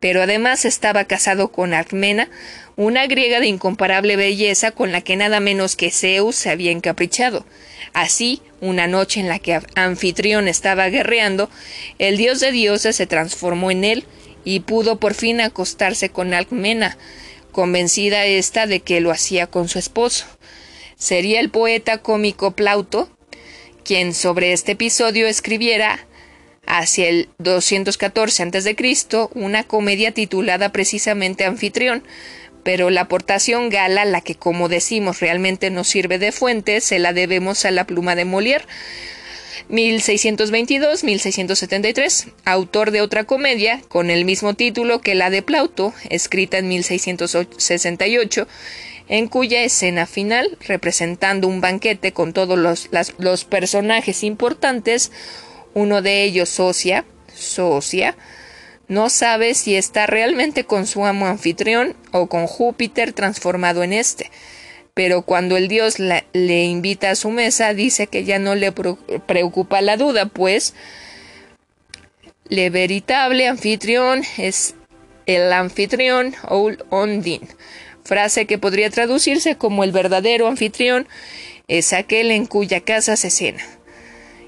pero 0.00 0.22
además 0.22 0.64
estaba 0.64 1.04
casado 1.04 1.52
con 1.52 1.74
Armena, 1.74 2.28
una 2.76 3.06
griega 3.06 3.40
de 3.40 3.46
incomparable 3.46 4.16
belleza 4.16 4.70
con 4.72 4.92
la 4.92 5.00
que 5.00 5.16
nada 5.16 5.40
menos 5.40 5.76
que 5.76 5.90
Zeus 5.90 6.36
se 6.36 6.50
había 6.50 6.72
encaprichado. 6.72 7.46
Así, 7.92 8.42
una 8.60 8.86
noche 8.86 9.20
en 9.20 9.28
la 9.28 9.38
que 9.38 9.60
Anfitrión 9.74 10.48
estaba 10.48 10.88
guerreando, 10.88 11.50
el 11.98 12.16
dios 12.16 12.40
de 12.40 12.52
dioses 12.52 12.96
se 12.96 13.06
transformó 13.06 13.70
en 13.70 13.84
él 13.84 14.04
y 14.44 14.60
pudo 14.60 14.98
por 14.98 15.14
fin 15.14 15.40
acostarse 15.40 16.08
con 16.08 16.34
Alcmena, 16.34 16.96
convencida 17.52 18.24
ésta 18.24 18.66
de 18.66 18.80
que 18.80 19.00
lo 19.00 19.10
hacía 19.10 19.46
con 19.46 19.68
su 19.68 19.78
esposo. 19.78 20.26
Sería 20.96 21.40
el 21.40 21.50
poeta 21.50 21.98
cómico 21.98 22.52
Plauto 22.52 23.08
quien 23.84 24.14
sobre 24.14 24.52
este 24.52 24.72
episodio 24.72 25.26
escribiera 25.26 26.06
hacia 26.66 27.08
el 27.08 27.28
214 27.38 28.44
a.C. 28.44 28.76
una 29.34 29.64
comedia 29.64 30.12
titulada 30.12 30.72
precisamente 30.72 31.44
Anfitrión, 31.44 32.02
pero 32.62 32.90
la 32.90 33.02
aportación 33.02 33.68
gala, 33.68 34.04
la 34.04 34.20
que 34.20 34.36
como 34.36 34.68
decimos 34.68 35.20
realmente 35.20 35.70
nos 35.70 35.88
sirve 35.88 36.18
de 36.18 36.32
fuente, 36.32 36.80
se 36.80 36.98
la 36.98 37.12
debemos 37.12 37.64
a 37.64 37.70
la 37.70 37.84
pluma 37.84 38.14
de 38.14 38.24
Molière. 38.24 38.64
1622-1673, 39.70 42.32
autor 42.44 42.90
de 42.90 43.00
otra 43.00 43.22
comedia 43.24 43.80
con 43.88 44.10
el 44.10 44.24
mismo 44.24 44.54
título 44.54 45.00
que 45.00 45.14
la 45.14 45.30
de 45.30 45.42
Plauto, 45.42 45.94
escrita 46.10 46.58
en 46.58 46.66
1668, 46.68 48.48
en 49.08 49.28
cuya 49.28 49.62
escena 49.62 50.06
final, 50.06 50.58
representando 50.66 51.46
un 51.48 51.60
banquete 51.60 52.12
con 52.12 52.32
todos 52.32 52.58
los, 52.58 52.90
los 53.18 53.44
personajes 53.44 54.24
importantes, 54.24 55.12
uno 55.74 56.02
de 56.02 56.24
ellos, 56.24 56.48
Socia, 56.48 57.04
Socia, 57.34 58.16
no 58.88 59.08
sabe 59.08 59.54
si 59.54 59.76
está 59.76 60.06
realmente 60.06 60.64
con 60.64 60.86
su 60.86 61.06
amo 61.06 61.26
anfitrión 61.26 61.96
o 62.10 62.26
con 62.26 62.46
Júpiter 62.46 63.12
transformado 63.12 63.82
en 63.82 63.92
éste. 63.92 64.30
Pero 64.94 65.22
cuando 65.22 65.56
el 65.56 65.68
dios 65.68 65.98
le 65.98 66.64
invita 66.64 67.10
a 67.10 67.14
su 67.14 67.30
mesa, 67.30 67.72
dice 67.72 68.06
que 68.06 68.24
ya 68.24 68.38
no 68.38 68.54
le 68.54 68.72
preocupa 68.72 69.80
la 69.80 69.96
duda, 69.96 70.26
pues 70.26 70.74
le 72.48 72.68
veritable 72.68 73.48
anfitrión 73.48 74.22
es 74.36 74.74
el 75.24 75.50
anfitrión 75.52 76.34
Old 76.48 76.84
Ondin, 76.90 77.40
frase 78.04 78.46
que 78.46 78.58
podría 78.58 78.90
traducirse 78.90 79.56
como 79.56 79.84
el 79.84 79.92
verdadero 79.92 80.48
anfitrión 80.48 81.08
es 81.68 81.94
aquel 81.94 82.30
en 82.30 82.44
cuya 82.44 82.80
casa 82.80 83.16
se 83.16 83.30
cena 83.30 83.64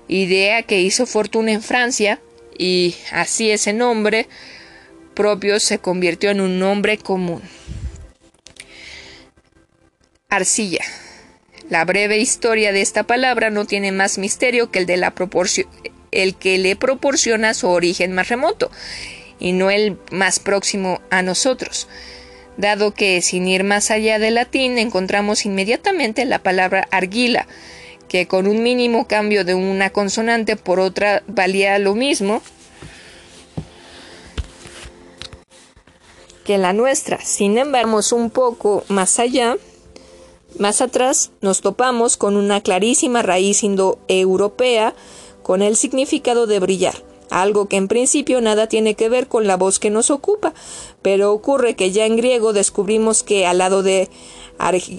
idea 0.09 0.63
que 0.63 0.81
hizo 0.81 1.07
fortuna 1.07 1.53
en 1.53 1.63
Francia 1.63 2.21
y 2.59 2.95
así 3.13 3.51
ese 3.51 3.73
nombre 3.73 4.29
propio 5.15 5.61
se 5.61 5.79
convirtió 5.79 6.31
en 6.31 6.41
un 6.41 6.59
nombre 6.59 6.99
común. 6.99 7.43
Arcilla. 10.29 10.85
La 11.71 11.85
breve 11.85 12.19
historia 12.19 12.73
de 12.73 12.83
esta 12.83 13.05
palabra 13.05 13.51
no 13.51 13.65
tiene 13.65 13.91
más 13.93 14.19
misterio 14.19 14.71
que 14.71 14.81
el 14.81 14.87
de 14.87 14.97
la 14.99 15.15
el 16.11 16.37
que 16.37 16.59
le 16.59 16.77
proporciona 16.77 17.55
su 17.55 17.69
origen 17.69 18.13
más 18.13 18.29
remoto 18.29 18.71
y 19.39 19.53
no 19.53 19.71
el 19.71 19.99
más 20.11 20.39
próximo 20.39 21.01
a 21.11 21.23
nosotros, 21.23 21.89
dado 22.57 22.95
que 22.95 23.21
sin 23.23 23.49
ir 23.49 23.65
más 23.65 23.91
allá 23.91 24.19
del 24.19 24.35
latín 24.35 24.79
encontramos 24.79 25.45
inmediatamente 25.45 26.25
la 26.25 26.41
palabra 26.41 26.87
argila, 26.91 27.47
que 28.15 28.29
con 28.29 28.47
un 28.47 28.63
mínimo 28.63 29.09
cambio 29.09 29.45
de 29.45 29.57
una 29.57 29.91
consonante 29.91 30.55
por 30.55 30.79
otra 30.79 31.25
valía 31.27 31.77
lo 31.81 31.97
mismo, 31.97 32.43
que 36.45 36.57
la 36.57 36.73
nuestra. 36.73 37.21
Sin 37.21 37.59
embargo, 37.59 37.99
un 38.13 38.31
poco 38.31 38.85
más 38.87 39.19
allá, 39.19 39.57
más 40.61 40.81
atrás, 40.81 41.33
nos 41.41 41.61
topamos 41.61 42.17
con 42.17 42.37
una 42.37 42.61
clarísima 42.61 43.23
raíz 43.23 43.65
indoeuropea 43.65 44.95
con 45.43 45.61
el 45.61 45.75
significado 45.75 46.47
de 46.47 46.61
brillar, 46.61 46.95
algo 47.31 47.67
que 47.67 47.79
en 47.79 47.89
principio 47.89 48.41
nada 48.41 48.69
tiene 48.69 48.95
que 48.95 49.09
ver 49.09 49.27
con 49.27 49.49
la 49.49 49.57
voz 49.57 49.81
que 49.81 49.91
nos 49.91 50.13
ocupa, 50.13 50.55
pero 51.03 51.33
ocurre 51.33 51.75
que 51.75 51.91
ya 51.91 52.07
en 52.07 52.17
griego 52.17 52.53
descubrimos 52.53 53.25
que 53.25 53.45
al 53.45 53.59
lado 53.59 53.83
de 53.83 54.09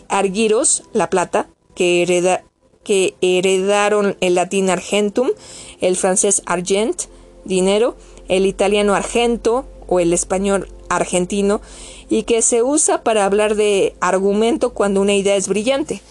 argiros, 0.09 0.83
la 0.91 1.09
plata, 1.09 1.47
que, 1.75 2.05
que 2.85 3.15
heredaron 3.19 4.15
el 4.21 4.35
latín 4.35 4.69
argentum, 4.69 5.31
el 5.81 5.97
francés 5.97 6.41
argent, 6.45 7.01
dinero, 7.43 7.97
el 8.29 8.45
italiano 8.45 8.95
argento 8.95 9.65
o 9.87 9.99
el 9.99 10.13
español 10.13 10.69
argentino, 10.87 11.61
y 12.09 12.23
que 12.23 12.41
se 12.41 12.63
usa 12.63 13.03
para 13.03 13.25
hablar 13.25 13.55
de 13.55 13.95
argumento 13.99 14.73
cuando 14.73 15.01
una 15.01 15.15
idea 15.15 15.35
es 15.35 15.49
brillante. 15.49 16.01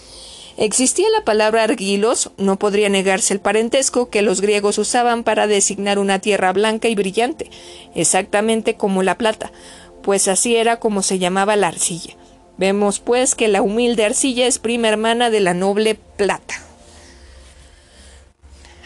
Existía 0.57 1.09
la 1.11 1.25
palabra 1.25 1.63
argilos, 1.63 2.31
no 2.37 2.59
podría 2.59 2.89
negarse 2.89 3.35
el 3.35 3.41
parentesco 3.41 4.11
que 4.11 4.23
los 4.23 4.41
griegos 4.41 4.79
usaban 4.79 5.25
para 5.25 5.47
designar 5.47 5.99
una 5.99 6.19
tierra 6.19 6.53
blanca 6.53 6.89
y 6.89 6.95
brillante, 6.95 7.51
exactamente 7.95 8.77
como 8.77 9.03
la 9.03 9.17
plata, 9.17 9.53
pues 10.03 10.29
así 10.29 10.55
era 10.57 10.79
como 10.79 11.03
se 11.03 11.19
llamaba 11.19 11.57
la 11.57 11.69
arcilla. 11.69 12.17
Vemos 12.57 13.01
pues 13.01 13.35
que 13.35 13.49
la 13.49 13.63
humilde 13.63 14.05
arcilla 14.05 14.47
es 14.47 14.59
prima 14.59 14.89
hermana 14.89 15.31
de 15.31 15.41
la 15.41 15.55
noble 15.55 15.97
plata. 16.17 16.55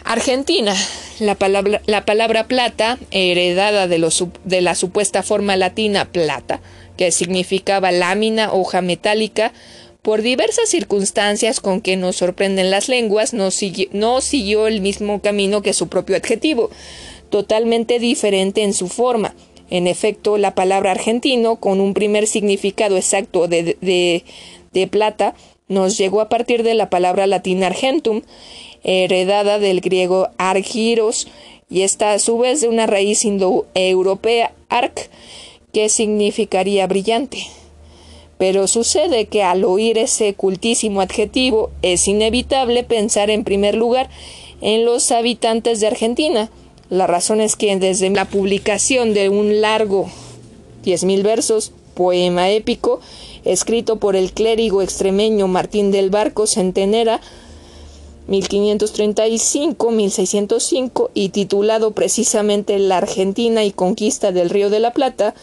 Argentina. 0.03 0.75
La 1.19 1.35
palabra, 1.35 1.81
la 1.85 2.05
palabra 2.05 2.47
plata, 2.47 2.97
heredada 3.11 3.87
de, 3.87 4.09
de 4.45 4.61
la 4.61 4.73
supuesta 4.73 5.21
forma 5.21 5.57
latina 5.57 6.05
plata, 6.05 6.61
que 6.95 7.11
significaba 7.11 7.91
lámina, 7.91 8.53
hoja 8.53 8.81
metálica, 8.81 9.51
por 10.01 10.21
diversas 10.21 10.69
circunstancias 10.69 11.59
con 11.59 11.81
que 11.81 11.97
nos 11.97 12.15
sorprenden 12.15 12.71
las 12.71 12.87
lenguas, 12.87 13.33
no 13.33 13.51
siguió, 13.51 14.67
el 14.67 14.81
mismo 14.81 15.21
camino 15.21 15.61
que 15.61 15.73
su 15.73 15.89
propio 15.89 16.15
adjetivo, 16.15 16.71
totalmente 17.29 17.99
diferente 17.99 18.63
en 18.63 18.73
su 18.73 18.87
forma. 18.87 19.35
En 19.69 19.87
efecto, 19.87 20.37
la 20.37 20.55
palabra 20.55 20.91
argentino, 20.91 21.57
con 21.57 21.79
un 21.79 21.93
primer 21.93 22.27
significado 22.27 22.97
exacto 22.97 23.47
de, 23.47 23.77
de, 23.81 24.87
plata, 24.87 25.35
nos 25.67 25.97
llegó 25.97 26.21
a 26.21 26.29
partir 26.29 26.63
de 26.63 26.73
la 26.73 26.89
palabra 26.89 27.27
latina 27.27 27.67
argentum, 27.67 28.21
heredada 28.83 29.59
del 29.59 29.81
griego 29.81 30.29
argiros, 30.37 31.27
y 31.69 31.81
esta 31.81 32.13
a 32.13 32.19
su 32.19 32.39
vez 32.39 32.61
de 32.61 32.67
una 32.67 32.87
raíz 32.87 33.25
indoeuropea 33.25 34.53
arc, 34.69 35.09
que 35.71 35.89
significaría 35.89 36.87
brillante. 36.87 37.45
Pero 38.39 38.67
sucede 38.67 39.25
que 39.25 39.43
al 39.43 39.63
oír 39.65 39.97
ese 39.97 40.33
cultísimo 40.33 41.01
adjetivo 41.01 41.69
es 41.81 42.07
inevitable 42.07 42.83
pensar 42.83 43.29
en 43.29 43.43
primer 43.43 43.75
lugar 43.75 44.09
en 44.61 44.85
los 44.85 45.11
habitantes 45.11 45.79
de 45.79 45.87
Argentina. 45.87 46.49
La 46.89 47.07
razón 47.07 47.41
es 47.41 47.55
que 47.55 47.75
desde 47.77 48.09
la 48.09 48.25
publicación 48.25 49.13
de 49.13 49.29
un 49.29 49.61
largo 49.61 50.09
diez 50.83 51.03
mil 51.03 51.23
versos, 51.23 51.71
poema 51.93 52.49
épico, 52.49 52.99
escrito 53.45 53.97
por 53.97 54.15
el 54.15 54.31
clérigo 54.31 54.81
extremeño 54.81 55.47
Martín 55.47 55.91
del 55.91 56.09
Barco 56.09 56.47
Centenera, 56.47 57.21
1535-1605 58.27 61.11
y 61.13 61.29
titulado 61.29 61.91
precisamente 61.91 62.79
La 62.79 62.97
Argentina 62.97 63.63
y 63.63 63.71
Conquista 63.71 64.31
del 64.31 64.49
Río 64.49 64.69
de 64.69 64.79
la 64.79 64.91
Plata, 64.93 65.35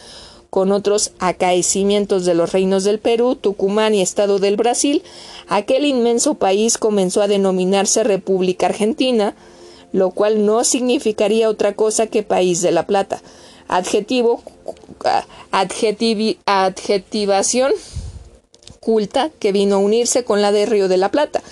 con 0.49 0.71
otros 0.71 1.11
acaecimientos 1.19 2.25
de 2.25 2.33
los 2.33 2.53
reinos 2.53 2.85
del 2.85 2.99
Perú, 2.99 3.35
Tucumán 3.35 3.93
y 3.93 4.01
Estado 4.01 4.39
del 4.39 4.55
Brasil, 4.55 5.03
aquel 5.47 5.83
inmenso 5.85 6.35
país 6.35 6.77
comenzó 6.77 7.21
a 7.21 7.27
denominarse 7.27 8.05
República 8.05 8.67
Argentina, 8.67 9.35
lo 9.91 10.11
cual 10.11 10.45
no 10.45 10.63
significaría 10.63 11.49
otra 11.49 11.73
cosa 11.73 12.07
que 12.07 12.23
país 12.23 12.61
de 12.61 12.71
la 12.71 12.85
plata. 12.85 13.21
Adjetivo, 13.67 14.41
adjetivación 16.45 17.73
culta 18.79 19.29
que 19.39 19.51
vino 19.51 19.75
a 19.75 19.79
unirse 19.79 20.23
con 20.23 20.41
la 20.41 20.51
de 20.51 20.65
Río 20.65 20.87
de 20.87 20.97
la 20.97 21.11
Plata 21.11 21.43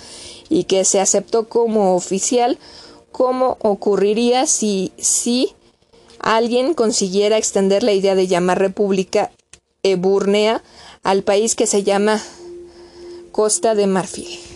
y 0.48 0.64
que 0.66 0.86
se 0.86 1.02
aceptó 1.02 1.50
como 1.50 1.96
oficial, 1.96 2.58
como 3.12 3.58
ocurriría 3.62 4.46
si, 4.46 4.94
si 4.98 5.54
alguien 6.20 6.74
consiguiera 6.74 7.38
extender 7.38 7.84
la 7.84 7.92
idea 7.92 8.16
de 8.16 8.28
llamar 8.28 8.60
República 8.60 9.32
Eburnea 9.84 10.64
al 11.04 11.24
país 11.24 11.56
que 11.56 11.68
se 11.68 11.84
llama 11.84 12.22
Costa 13.32 13.76
de 13.76 13.88
Marfil. 13.88 14.55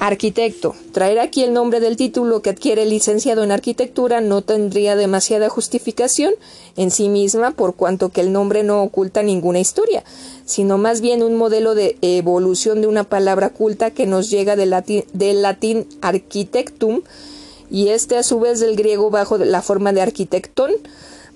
Arquitecto. 0.00 0.76
Traer 0.92 1.18
aquí 1.18 1.42
el 1.42 1.52
nombre 1.52 1.80
del 1.80 1.96
título 1.96 2.40
que 2.40 2.50
adquiere 2.50 2.84
el 2.84 2.90
licenciado 2.90 3.42
en 3.42 3.50
arquitectura 3.50 4.20
no 4.20 4.42
tendría 4.42 4.94
demasiada 4.94 5.48
justificación 5.48 6.34
en 6.76 6.92
sí 6.92 7.08
misma 7.08 7.50
por 7.50 7.74
cuanto 7.74 8.10
que 8.10 8.20
el 8.20 8.30
nombre 8.30 8.62
no 8.62 8.80
oculta 8.80 9.24
ninguna 9.24 9.58
historia, 9.58 10.04
sino 10.44 10.78
más 10.78 11.00
bien 11.00 11.24
un 11.24 11.34
modelo 11.34 11.74
de 11.74 11.96
evolución 12.00 12.80
de 12.80 12.86
una 12.86 13.02
palabra 13.02 13.50
culta 13.50 13.90
que 13.90 14.06
nos 14.06 14.30
llega 14.30 14.54
del 14.54 14.70
latín, 14.70 15.04
del 15.14 15.42
latín 15.42 15.88
architectum, 16.00 17.02
y 17.68 17.88
este 17.88 18.16
a 18.16 18.22
su 18.22 18.38
vez 18.38 18.60
del 18.60 18.76
griego 18.76 19.10
bajo 19.10 19.36
la 19.36 19.62
forma 19.62 19.92
de 19.92 20.02
arquitectón, 20.02 20.70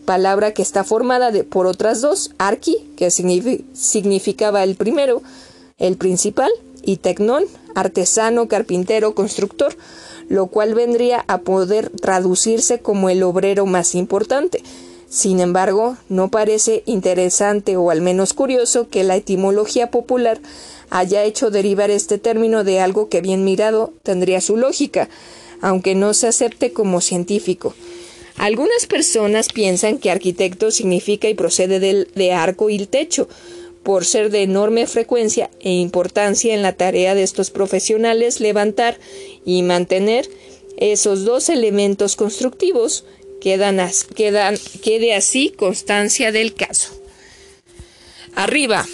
palabra 0.05 0.55
que 0.55 0.63
está 0.63 0.85
formada 0.85 1.33
de, 1.33 1.43
por 1.43 1.67
otras 1.67 2.01
dos, 2.01 2.31
arqui, 2.39 2.77
que 2.97 3.11
significaba 3.11 4.63
el 4.63 4.77
primero, 4.77 5.21
el 5.79 5.97
principal, 5.97 6.51
y 6.85 6.97
tecnón, 6.97 7.45
artesano, 7.75 8.49
carpintero, 8.49 9.15
constructor, 9.15 9.77
lo 10.29 10.47
cual 10.47 10.75
vendría 10.75 11.25
a 11.29 11.39
poder 11.39 11.91
traducirse 11.91 12.81
como 12.81 13.11
el 13.11 13.23
obrero 13.23 13.67
más 13.67 13.95
importante. 13.95 14.63
Sin 15.09 15.41
embargo, 15.41 15.97
no 16.09 16.31
parece 16.31 16.83
interesante 16.87 17.77
o 17.77 17.91
al 17.91 18.01
menos 18.01 18.33
curioso 18.33 18.89
que 18.89 19.05
la 19.05 19.17
etimología 19.17 19.91
popular 19.91 20.41
haya 20.89 21.25
hecho 21.25 21.51
derivar 21.51 21.91
este 21.91 22.19
término 22.19 22.65
de 22.65 22.81
algo 22.81 23.09
que 23.09 23.21
bien 23.21 23.45
mirado 23.45 23.93
tendría 24.03 24.41
su 24.41 24.57
lógica, 24.57 25.09
aunque 25.61 25.95
no 25.95 26.15
se 26.15 26.29
acepte 26.29 26.73
como 26.73 27.01
científico. 27.01 27.75
Algunas 28.37 28.87
personas 28.87 29.49
piensan 29.51 29.99
que 29.99 30.11
arquitecto 30.11 30.71
significa 30.71 31.29
y 31.29 31.35
procede 31.35 31.79
del, 31.79 32.09
de 32.15 32.33
arco 32.33 32.71
y 32.71 32.77
el 32.77 32.89
techo, 32.89 33.29
por 33.83 34.05
ser 34.05 34.31
de 34.31 34.43
enorme 34.43 34.87
frecuencia 34.87 35.51
e 35.61 35.71
importancia 35.71 36.55
en 36.55 36.63
la 36.63 36.75
tarea 36.75 37.15
de 37.15 37.23
estos 37.23 37.51
profesionales 37.51 38.41
levantar 38.41 38.99
y 39.45 39.63
mantener 39.63 40.29
esos 40.77 41.25
dos 41.25 41.49
elementos 41.49 42.17
constructivos, 42.17 43.05
quedan, 43.41 43.81
quedan, 44.15 44.57
quede 44.83 45.15
así 45.15 45.51
constancia 45.51 46.33
del 46.33 46.55
caso. 46.55 46.93
Arriba, 48.35 48.87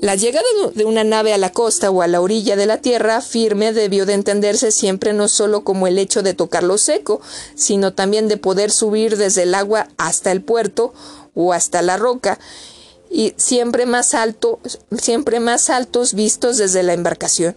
la 0.00 0.14
llegada 0.14 0.46
de 0.74 0.84
una 0.84 1.02
nave 1.02 1.32
a 1.34 1.38
la 1.38 1.50
costa 1.50 1.90
o 1.90 2.02
a 2.02 2.06
la 2.06 2.20
orilla 2.20 2.54
de 2.54 2.66
la 2.66 2.80
tierra 2.80 3.20
firme 3.20 3.72
debió 3.72 4.06
de 4.06 4.14
entenderse 4.14 4.70
siempre 4.70 5.12
no 5.12 5.26
solo 5.26 5.64
como 5.64 5.88
el 5.88 5.98
hecho 5.98 6.22
de 6.22 6.34
tocar 6.34 6.62
lo 6.62 6.78
seco, 6.78 7.20
sino 7.56 7.92
también 7.92 8.28
de 8.28 8.36
poder 8.36 8.70
subir 8.70 9.16
desde 9.16 9.42
el 9.42 9.54
agua 9.54 9.88
hasta 9.96 10.30
el 10.30 10.40
puerto 10.40 10.94
o 11.34 11.52
hasta 11.52 11.82
la 11.82 11.96
roca, 11.96 12.38
y 13.10 13.34
siempre 13.36 13.86
más 13.86 14.14
alto, 14.14 14.60
siempre 14.98 15.40
más 15.40 15.70
altos 15.70 16.14
vistos 16.14 16.58
desde 16.58 16.82
la 16.82 16.92
embarcación. 16.92 17.56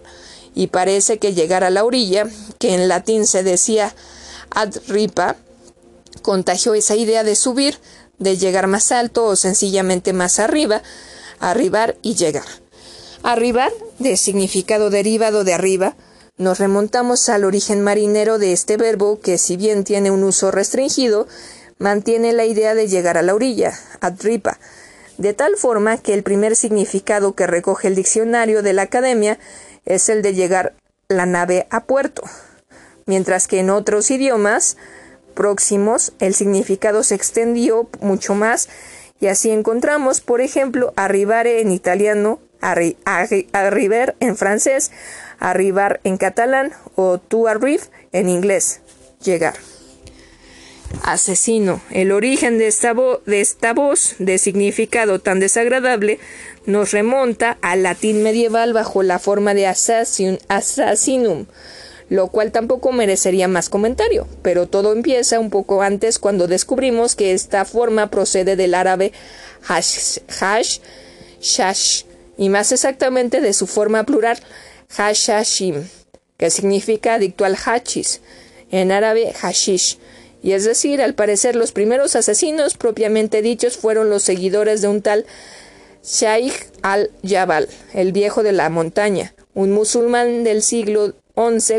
Y 0.54 0.68
parece 0.68 1.18
que 1.18 1.34
llegar 1.34 1.64
a 1.64 1.70
la 1.70 1.86
orilla, 1.86 2.28
que 2.60 2.74
en 2.74 2.88
latín 2.88 3.26
se 3.26 3.44
decía 3.44 3.96
ad 4.50 4.74
ripa, 4.88 5.38
contagió 6.22 6.74
esa 6.74 6.96
idea 6.96 7.24
de 7.24 7.36
subir, 7.36 7.78
de 8.18 8.38
llegar 8.38 8.68
más 8.68 8.92
alto 8.92 9.26
o 9.26 9.36
sencillamente 9.36 10.14
más 10.14 10.40
arriba, 10.40 10.82
arribar 11.40 11.98
y 12.02 12.16
llegar. 12.16 12.46
Arribar, 13.24 13.72
de 14.00 14.18
significado 14.18 14.90
derivado 14.90 15.44
de 15.44 15.54
arriba, 15.54 15.96
nos 16.38 16.60
remontamos 16.60 17.30
al 17.30 17.44
origen 17.44 17.82
marinero 17.84 18.40
de 18.40 18.52
este 18.52 18.78
verbo 18.78 19.20
que, 19.20 19.38
si 19.38 19.58
bien 19.58 19.84
tiene 19.84 20.12
un 20.12 20.24
uso 20.24 20.50
restringido, 20.50 21.28
mantiene 21.78 22.34
la 22.34 22.46
idea 22.46 22.74
de 22.74 22.88
llegar 22.88 23.18
a 23.18 23.22
la 23.22 23.36
orilla, 23.36 23.78
adripa, 24.00 24.60
de 25.22 25.36
tal 25.36 25.56
forma 25.56 25.98
que 25.98 26.16
el 26.16 26.24
primer 26.24 26.56
significado 26.56 27.36
que 27.36 27.46
recoge 27.46 27.88
el 27.88 27.96
diccionario 27.96 28.64
de 28.64 28.74
la 28.74 28.82
Academia 28.82 29.38
es 29.86 30.10
el 30.10 30.24
de 30.24 30.34
llegar 30.34 30.74
la 31.10 31.28
nave 31.28 31.68
a 31.70 31.84
puerto, 31.84 32.24
mientras 33.06 33.48
que 33.48 33.60
en 33.60 33.70
otros 33.70 34.10
idiomas 34.10 34.78
próximos 35.36 36.14
el 36.18 36.34
significado 36.34 37.04
se 37.04 37.14
extendió 37.14 37.88
mucho 38.00 38.34
más 38.34 38.68
y 39.20 39.28
así 39.28 39.52
encontramos, 39.52 40.22
por 40.22 40.42
ejemplo, 40.42 40.92
arribare 40.96 41.62
en 41.62 41.72
italiano, 41.72 42.40
arribar 42.60 44.16
en 44.20 44.36
francés, 44.36 44.92
arribar 45.38 46.00
en 46.04 46.18
catalán 46.18 46.74
o 46.96 47.20
tu 47.20 47.48
arrive 47.48 47.84
en 48.12 48.28
inglés, 48.28 48.82
llegar. 49.24 49.54
Asesino. 51.04 51.82
El 51.92 52.12
origen 52.12 52.58
de 52.58 52.68
esta, 52.68 52.94
de 53.26 53.42
esta, 53.42 53.74
voz, 53.74 54.16
de 54.20 54.38
significado 54.38 55.20
tan 55.20 55.40
desagradable, 55.40 56.20
nos 56.66 56.92
remonta 56.92 57.58
al 57.62 57.84
latín 57.84 58.24
medieval 58.24 58.74
bajo 58.74 59.04
la 59.04 59.20
forma 59.20 59.54
de 59.54 59.68
assassinum, 59.68 61.46
lo 62.10 62.28
cual 62.28 62.52
tampoco 62.52 62.92
merecería 62.92 63.48
más 63.48 63.70
comentario, 63.70 64.28
pero 64.42 64.68
todo 64.68 64.94
empieza 64.94 65.40
un 65.40 65.50
poco 65.50 65.82
antes 65.82 66.20
cuando 66.20 66.48
descubrimos 66.48 67.16
que 67.16 67.34
esta 67.34 67.66
forma 67.66 68.12
procede 68.12 68.56
del 68.56 68.76
árabe 68.76 69.12
hash, 69.68 70.20
hash 70.40 70.80
shash, 71.42 72.04
y 72.38 72.50
más 72.50 72.72
exactamente 72.72 73.42
de 73.42 73.54
su 73.54 73.68
forma 73.68 74.04
plural, 74.04 74.38
hashashim, 74.90 75.88
que 76.38 76.50
significa 76.50 77.16
adicto 77.16 77.46
al 77.46 77.58
hachis, 77.66 78.22
en 78.72 78.92
árabe 78.92 79.34
hashish, 79.34 79.98
y 80.42 80.54
es 80.54 80.66
decir, 80.66 81.02
al 81.02 81.14
parecer 81.14 81.56
los 81.56 81.72
primeros 81.72 82.16
asesinos 82.16 82.76
propiamente 82.76 83.42
dichos 83.42 83.78
fueron 83.78 84.10
los 84.10 84.24
seguidores 84.24 84.82
de 84.82 84.88
un 84.88 85.02
tal 85.02 85.26
Shaykh 86.04 86.72
al-Jabal, 86.82 87.70
el 87.94 88.12
viejo 88.12 88.42
de 88.42 88.52
la 88.52 88.70
montaña, 88.70 89.34
un 89.54 89.72
musulmán 89.72 90.44
del 90.44 90.64
siglo 90.64 91.14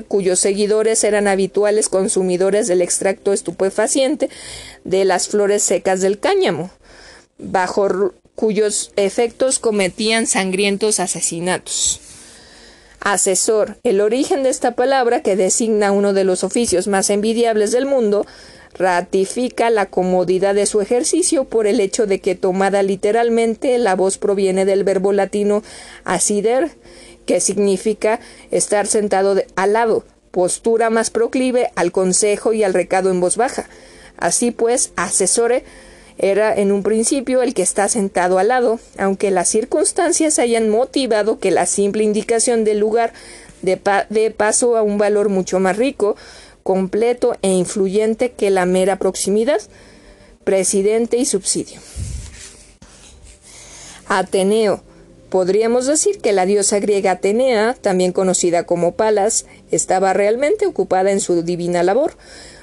cuyos 0.09 0.40
seguidores 0.40 1.05
eran 1.05 1.28
habituales 1.28 1.89
consumidores 1.89 2.66
del 2.66 2.82
extracto 2.82 3.32
estupefaciente 3.32 4.28
de 4.84 5.05
las 5.05 5.28
flores 5.28 5.62
secas 5.62 6.01
del 6.01 6.18
cáñamo, 6.18 6.70
bajo 7.39 8.12
cuyos 8.34 8.93
efectos 8.97 9.59
cometían 9.59 10.26
sangrientos 10.26 11.01
asesinatos. 11.01 12.01
Asesor. 13.04 13.76
El 13.82 14.00
origen 14.00 14.42
de 14.42 14.50
esta 14.50 14.72
palabra, 14.72 15.22
que 15.22 15.36
designa 15.36 15.92
uno 15.92 16.12
de 16.12 16.24
los 16.24 16.44
oficios 16.44 16.86
más 16.86 17.10
envidiables 17.10 17.72
del 17.72 17.86
mundo, 17.86 18.26
ratifica 18.74 19.70
la 19.70 19.86
comodidad 19.86 20.54
de 20.54 20.66
su 20.66 20.80
ejercicio 20.80 21.44
por 21.44 21.66
el 21.66 21.80
hecho 21.80 22.06
de 22.06 22.20
que 22.20 22.34
tomada 22.34 22.82
literalmente 22.82 23.76
la 23.78 23.96
voz 23.96 24.18
proviene 24.18 24.64
del 24.64 24.84
verbo 24.84 25.12
latino 25.12 25.62
asider, 26.04 26.70
que 27.26 27.40
significa 27.40 28.20
estar 28.50 28.86
sentado 28.86 29.36
al 29.56 29.72
lado, 29.72 30.04
postura 30.30 30.88
más 30.88 31.10
proclive 31.10 31.70
al 31.74 31.92
consejo 31.92 32.52
y 32.52 32.62
al 32.62 32.72
recado 32.72 33.10
en 33.10 33.20
voz 33.20 33.36
baja. 33.36 33.68
Así 34.16 34.52
pues, 34.52 34.92
asesore 34.96 35.64
era 36.18 36.55
en 36.55 36.72
un 36.72 36.82
principio 36.82 37.43
el 37.43 37.55
que 37.55 37.62
está 37.62 37.89
sentado 37.89 38.39
al 38.39 38.48
lado, 38.48 38.80
aunque 38.98 39.30
las 39.30 39.48
circunstancias 39.48 40.39
hayan 40.39 40.68
motivado 40.68 41.39
que 41.39 41.51
la 41.51 41.66
simple 41.66 42.05
indicación 42.05 42.64
del 42.64 42.78
lugar 42.78 43.12
de, 43.62 43.76
paso 44.36 44.76
a 44.76 44.82
un 44.82 44.98
valor 44.98 45.28
mucho 45.28 45.60
más 45.60 45.76
rico, 45.76 46.16
completo 46.62 47.36
e 47.43 47.51
influyente 47.51 48.32
que 48.32 48.51
la 48.51 48.66
mera 48.66 48.98
proximidad, 48.98 49.60
presidente 50.44 51.16
y 51.16 51.24
subsidio. 51.24 51.80
Ateneo 54.09 54.82
Podríamos 55.32 55.86
decir 55.86 56.18
que 56.18 56.32
la 56.32 56.44
diosa 56.44 56.78
griega 56.78 57.12
Atenea, 57.12 57.74
también 57.80 58.12
conocida 58.12 58.64
como 58.64 58.93
Palas, 58.93 59.47
estaba 59.70 60.12
realmente 60.12 60.66
ocupada 60.66 61.10
en 61.10 61.20
su 61.20 61.43
divina 61.43 61.82
labor. 61.82 62.12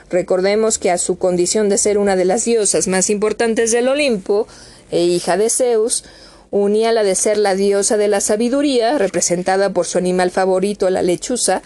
Recordemos 0.10 0.78
que 0.78 0.92
a 0.92 0.98
su 0.98 1.18
condición 1.18 1.70
de 1.70 1.78
ser 1.78 1.98
una 1.98 2.16
de 2.16 2.26
las 2.26 2.46
diosas 2.46 2.88
más 2.88 3.10
importantes 3.10 3.72
del 3.72 3.88
Olimpo 3.88 4.48
e 4.92 5.04
hija 5.04 5.38
de 5.38 5.50
Zeus, 5.50 6.04
unía 6.52 6.92
la 6.92 7.04
de 7.04 7.16
ser 7.16 7.38
la 7.38 7.56
diosa 7.56 7.98
de 7.98 8.08
la 8.08 8.22
sabiduría, 8.22 8.98
representada 8.98 9.72
por 9.72 9.86
su 9.86 9.98
animal 9.98 10.32
favorito, 10.32 10.90
la 10.90 11.04
lechuza, 11.04 11.62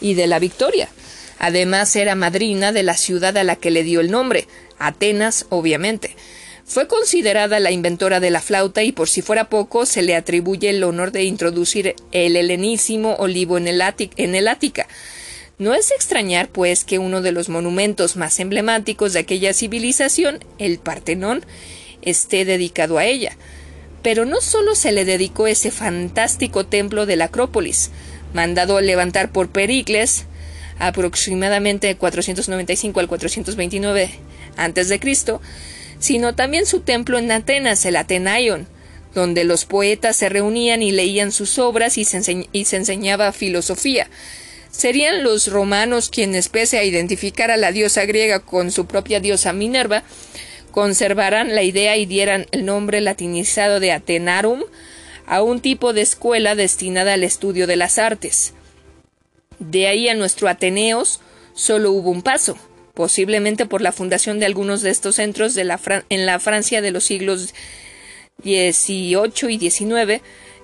y 0.00 0.14
de 0.14 0.26
la 0.26 0.38
victoria. 0.38 0.88
Además 1.38 1.96
era 1.96 2.14
madrina 2.14 2.72
de 2.72 2.82
la 2.82 2.96
ciudad 2.96 3.36
a 3.36 3.44
la 3.44 3.56
que 3.56 3.70
le 3.70 3.82
dio 3.82 4.00
el 4.00 4.10
nombre, 4.10 4.46
Atenas, 4.78 5.46
obviamente. 5.48 6.16
Fue 6.64 6.86
considerada 6.86 7.60
la 7.60 7.70
inventora 7.70 8.20
de 8.20 8.30
la 8.30 8.40
flauta 8.40 8.82
y 8.82 8.92
por 8.92 9.08
si 9.08 9.22
fuera 9.22 9.48
poco 9.48 9.84
se 9.84 10.02
le 10.02 10.14
atribuye 10.14 10.70
el 10.70 10.82
honor 10.84 11.12
de 11.12 11.24
introducir 11.24 11.94
el 12.12 12.36
helenísimo 12.36 13.14
olivo 13.16 13.58
en 13.58 13.68
el, 13.68 13.82
Ática. 13.82 14.86
No 15.58 15.74
es 15.74 15.90
extrañar, 15.90 16.48
pues, 16.48 16.84
que 16.84 16.98
uno 16.98 17.20
de 17.20 17.32
los 17.32 17.48
monumentos 17.48 18.16
más 18.16 18.40
emblemáticos 18.40 19.12
de 19.12 19.20
aquella 19.20 19.52
civilización, 19.52 20.44
el 20.58 20.78
Partenón, 20.78 21.44
esté 22.00 22.44
dedicado 22.44 22.98
a 22.98 23.04
ella. 23.04 23.36
Pero 24.02 24.24
no 24.24 24.40
solo 24.40 24.74
se 24.74 24.92
le 24.92 25.04
dedicó 25.04 25.46
ese 25.46 25.70
fantástico 25.70 26.66
templo 26.66 27.06
de 27.06 27.16
la 27.16 27.26
Acrópolis, 27.26 27.90
mandado 28.34 28.76
a 28.76 28.80
levantar 28.80 29.30
por 29.30 29.50
Pericles, 29.50 30.24
aproximadamente 30.78 31.86
de 31.86 31.96
495 31.96 32.98
al 33.00 33.08
429 33.08 34.10
a.C., 34.56 35.00
sino 36.00 36.34
también 36.34 36.66
su 36.66 36.80
templo 36.80 37.18
en 37.18 37.30
Atenas, 37.30 37.84
el 37.84 37.94
Atenaion, 37.94 38.66
donde 39.14 39.44
los 39.44 39.64
poetas 39.64 40.16
se 40.16 40.28
reunían 40.28 40.82
y 40.82 40.90
leían 40.90 41.30
sus 41.30 41.58
obras 41.60 41.98
y 41.98 42.04
se, 42.04 42.48
y 42.50 42.64
se 42.64 42.76
enseñaba 42.76 43.30
filosofía. 43.32 44.08
Serían 44.72 45.22
los 45.22 45.48
romanos 45.48 46.08
quienes, 46.10 46.48
pese 46.48 46.78
a 46.78 46.84
identificar 46.84 47.50
a 47.50 47.56
la 47.56 47.70
diosa 47.70 48.04
griega 48.06 48.40
con 48.40 48.72
su 48.72 48.86
propia 48.86 49.20
diosa 49.20 49.52
Minerva, 49.52 50.02
conservaran 50.72 51.54
la 51.54 51.62
idea 51.62 51.96
y 51.98 52.06
dieran 52.06 52.46
el 52.50 52.64
nombre 52.64 53.00
latinizado 53.00 53.78
de 53.78 53.92
Atenarum 53.92 54.62
a 55.26 55.42
un 55.42 55.60
tipo 55.60 55.92
de 55.92 56.00
escuela 56.00 56.54
destinada 56.54 57.12
al 57.12 57.22
estudio 57.22 57.66
de 57.66 57.76
las 57.76 57.98
artes. 57.98 58.54
De 59.58 59.86
ahí 59.86 60.08
a 60.08 60.14
nuestro 60.14 60.48
Ateneos 60.48 61.20
solo 61.54 61.92
hubo 61.92 62.10
un 62.10 62.22
paso, 62.22 62.56
posiblemente 62.94 63.66
por 63.66 63.82
la 63.82 63.92
fundación 63.92 64.40
de 64.40 64.46
algunos 64.46 64.80
de 64.80 64.90
estos 64.90 65.16
centros 65.16 65.56
en 65.56 66.26
la 66.26 66.40
Francia 66.40 66.80
de 66.80 66.90
los 66.90 67.04
siglos 67.04 67.54
XVIII 68.42 69.50
y 69.50 69.70
XIX, 69.70 70.22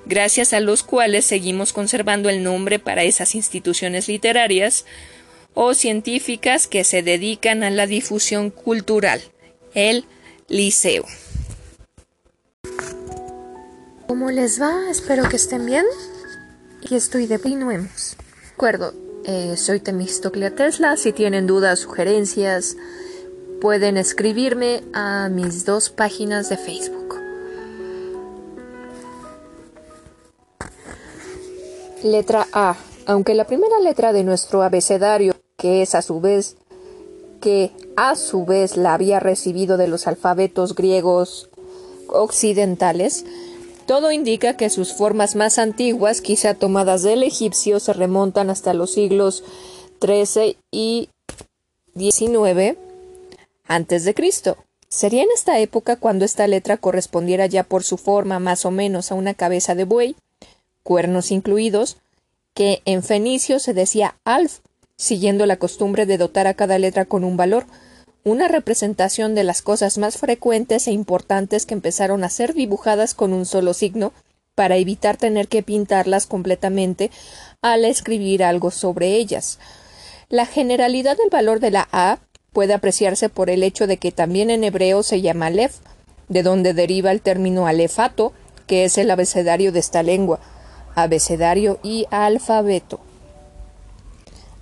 gracias 0.09 0.53
a 0.53 0.61
los 0.61 0.83
cuales 0.83 1.25
seguimos 1.27 1.73
conservando 1.73 2.29
el 2.29 2.43
nombre 2.43 2.79
para 2.79 3.05
esas 3.05 3.35
instituciones 3.35 4.09
literarias 4.09 4.85
o 5.55 5.75
científicas 5.75 6.67
que 6.67 6.85
se 6.85 7.03
dedican 7.03 7.63
a 7.63 7.71
la 7.71 7.87
difusión 7.87 8.51
cultural, 8.51 9.21
el 9.75 10.05
liceo. 10.49 11.05
¿Cómo 14.07 14.31
les 14.31 14.61
va? 14.61 14.91
Espero 14.91 15.29
que 15.29 15.37
estén 15.37 15.67
bien. 15.67 15.85
Y 16.89 16.95
estoy 16.95 17.27
de 17.27 17.39
Pinuemos. 17.39 18.17
Recuerdo, 18.51 18.95
eh, 19.25 19.57
soy 19.57 19.81
Temistoclea 19.81 20.55
Tesla. 20.55 20.97
Si 20.97 21.13
tienen 21.13 21.47
dudas, 21.47 21.81
sugerencias, 21.81 22.77
pueden 23.61 23.97
escribirme 23.97 24.83
a 24.93 25.29
mis 25.29 25.65
dos 25.65 25.91
páginas 25.91 26.49
de 26.49 26.57
Facebook. 26.57 27.08
Letra 32.03 32.47
A. 32.53 32.77
Aunque 33.07 33.35
la 33.35 33.47
primera 33.47 33.81
letra 33.81 34.13
de 34.13 34.23
nuestro 34.23 34.63
abecedario, 34.63 35.35
que 35.57 35.83
es 35.83 35.95
a 35.95 36.03
su 36.03 36.21
vez 36.21 36.57
que 37.41 37.71
a 37.97 38.17
su 38.17 38.45
vez 38.45 38.77
la 38.77 38.95
había 38.95 39.21
recibido 39.21 39.77
de 39.77 39.87
los 39.87 40.07
alfabetos 40.07 40.75
griegos 40.75 41.49
occidentales, 42.09 43.25
todo 43.87 44.13
indica 44.13 44.57
que 44.57 44.71
sus 44.71 44.93
formas 44.93 45.37
más 45.37 45.59
antiguas, 45.59 46.21
quizá 46.21 46.55
tomadas 46.55 47.03
del 47.03 47.23
egipcio, 47.23 47.81
se 47.81 47.93
remontan 47.93 48.51
hasta 48.51 48.75
los 48.75 48.93
siglos 48.93 49.45
XIII 50.05 50.59
y 50.71 51.11
XIX 51.97 52.77
antes 53.67 54.05
de 54.05 54.15
Cristo. 54.15 54.57
Sería 54.89 55.23
en 55.23 55.29
esta 55.35 55.59
época 55.61 55.97
cuando 55.97 56.25
esta 56.25 56.47
letra 56.47 56.77
correspondiera 56.77 57.47
ya 57.47 57.63
por 57.63 57.85
su 57.85 57.99
forma 57.99 58.39
más 58.39 58.65
o 58.65 58.71
menos 58.71 59.13
a 59.13 59.15
una 59.15 59.35
cabeza 59.35 59.75
de 59.75 59.85
buey, 59.85 60.17
cuernos 60.89 61.33
incluidos, 61.33 61.99
que 62.55 62.81
en 62.87 63.03
fenicio 63.03 63.59
se 63.59 63.75
decía 63.75 64.15
alf, 64.25 64.61
siguiendo 64.97 65.45
la 65.45 65.59
costumbre 65.59 66.07
de 66.07 66.17
dotar 66.17 66.47
a 66.47 66.55
cada 66.55 66.79
letra 66.79 67.05
con 67.05 67.25
un 67.25 67.37
valor, 67.37 67.67
una 68.25 68.49
representación 68.49 69.35
de 69.35 69.45
las 69.45 69.61
cosas 69.61 69.99
más 69.99 70.17
frecuentes 70.17 70.89
e 70.89 70.93
importantes 70.93 71.67
que 71.67 71.75
empezaron 71.75 72.25
a 72.25 72.31
ser 72.31 72.55
dibujadas 72.55 73.13
con 73.13 73.35
un 73.35 73.45
solo 73.45 73.75
signo, 73.75 74.15
para 74.55 74.79
evitar 74.79 75.19
tener 75.19 75.47
que 75.49 75.63
pintarlas 75.63 76.27
completamente 76.27 77.11
al 77.61 77.85
escribir 77.85 78.43
algo 78.43 78.71
sobre 78.71 79.17
ellas. 79.17 79.59
La 80.31 80.47
generalidad 80.47 81.19
del 81.19 81.29
valor 81.29 81.61
de 81.61 81.71
la 81.71 81.87
A 81.93 82.19
puede 82.55 82.73
apreciarse 82.73 83.29
por 83.29 83.51
el 83.51 83.63
hecho 83.63 83.87
de 83.87 83.99
que 83.99 84.11
también 84.11 84.49
en 84.49 84.65
hebreo 84.65 85.03
se 85.03 85.21
llama 85.21 85.49
Aleph, 85.49 85.75
de 86.31 86.43
donde 86.43 86.73
deriva 86.73 87.13
el 87.13 87.21
término 87.21 87.67
alefato, 87.67 88.33
que 88.67 88.85
es 88.85 88.97
el 88.97 89.11
abecedario 89.11 89.71
de 89.71 89.81
esta 89.81 90.03
lengua, 90.03 90.41
abecedario 91.03 91.79
y 91.83 92.07
alfabeto. 92.11 93.01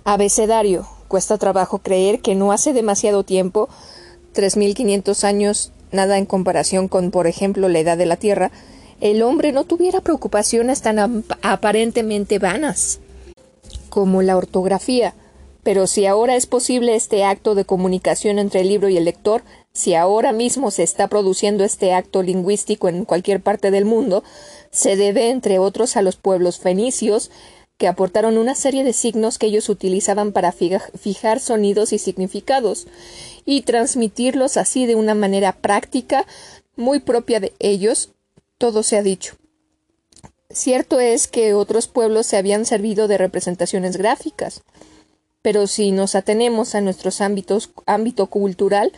Abecedario, 0.03 0.87
Cuesta 1.07 1.37
trabajo 1.37 1.79
creer 1.79 2.19
que 2.19 2.35
no 2.35 2.51
hace 2.51 2.73
demasiado 2.73 3.23
tiempo, 3.23 3.69
3.500 4.35 5.23
años, 5.23 5.71
nada 5.91 6.17
en 6.17 6.25
comparación 6.25 6.89
con, 6.89 7.11
por 7.11 7.27
ejemplo, 7.27 7.69
la 7.69 7.79
edad 7.79 7.97
de 7.97 8.05
la 8.05 8.17
Tierra, 8.17 8.51
el 8.99 9.21
hombre 9.21 9.53
no 9.53 9.63
tuviera 9.63 10.01
preocupaciones 10.01 10.81
tan 10.81 11.23
aparentemente 11.41 12.39
vanas 12.39 12.99
como 13.89 14.21
la 14.21 14.37
ortografía, 14.37 15.13
Pero 15.63 15.85
si 15.85 16.05
ahora 16.05 16.37
es 16.37 16.45
posible 16.45 16.95
este 16.95 17.25
acto 17.25 17.53
de 17.53 17.65
comunicación 17.65 18.39
entre 18.39 18.61
el 18.61 18.69
libro 18.69 18.87
y 18.87 18.95
el 18.95 19.03
lector, 19.03 19.43
si 19.73 19.95
ahora 19.95 20.31
mismo 20.31 20.71
se 20.71 20.83
está 20.83 21.09
produciendo 21.09 21.65
este 21.65 21.93
acto 21.93 22.23
lingüístico 22.23 22.87
en 22.87 23.03
cualquier 23.03 23.41
parte 23.41 23.69
del 23.69 23.83
mundo, 23.83 24.23
se 24.71 24.95
debe, 24.95 25.29
entre 25.29 25.59
otros, 25.59 25.97
a 25.97 26.01
los 26.01 26.15
pueblos 26.15 26.59
fenicios, 26.59 27.31
que 27.77 27.87
aportaron 27.87 28.37
una 28.37 28.55
serie 28.55 28.83
de 28.83 28.93
signos 28.93 29.37
que 29.37 29.47
ellos 29.47 29.69
utilizaban 29.69 30.31
para 30.31 30.51
fijar 30.51 31.39
sonidos 31.39 31.93
y 31.93 31.99
significados, 31.99 32.87
y 33.45 33.61
transmitirlos 33.61 34.57
así 34.57 34.85
de 34.85 34.95
una 34.95 35.13
manera 35.13 35.53
práctica, 35.53 36.25
muy 36.75 36.99
propia 36.99 37.39
de 37.39 37.53
ellos, 37.59 38.09
todo 38.57 38.83
se 38.83 38.97
ha 38.97 39.03
dicho. 39.03 39.35
Cierto 40.49 40.99
es 40.99 41.27
que 41.27 41.53
otros 41.53 41.87
pueblos 41.87 42.25
se 42.25 42.37
habían 42.37 42.65
servido 42.65 43.07
de 43.07 43.17
representaciones 43.17 43.97
gráficas, 43.97 44.63
pero 45.41 45.67
si 45.67 45.91
nos 45.91 46.15
atenemos 46.15 46.73
a 46.73 46.81
nuestros 46.81 47.21
ámbitos, 47.21 47.69
ámbito 47.85 48.27
cultural, 48.27 48.91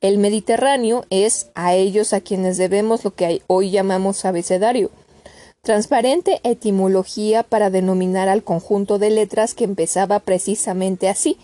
el 0.00 0.18
Mediterráneo 0.18 1.04
es 1.10 1.50
a 1.54 1.74
ellos 1.74 2.12
a 2.12 2.20
quienes 2.20 2.56
debemos 2.56 3.04
lo 3.04 3.14
que 3.14 3.42
hoy 3.46 3.70
llamamos 3.70 4.24
abecedario. 4.24 4.90
Transparente 5.68 6.40
etimología 6.44 7.42
para 7.42 7.68
denominar 7.68 8.30
al 8.30 8.42
conjunto 8.42 8.98
de 8.98 9.10
letras 9.10 9.52
que 9.52 9.64
empezaba 9.64 10.18
precisamente 10.18 11.10
así, 11.10 11.36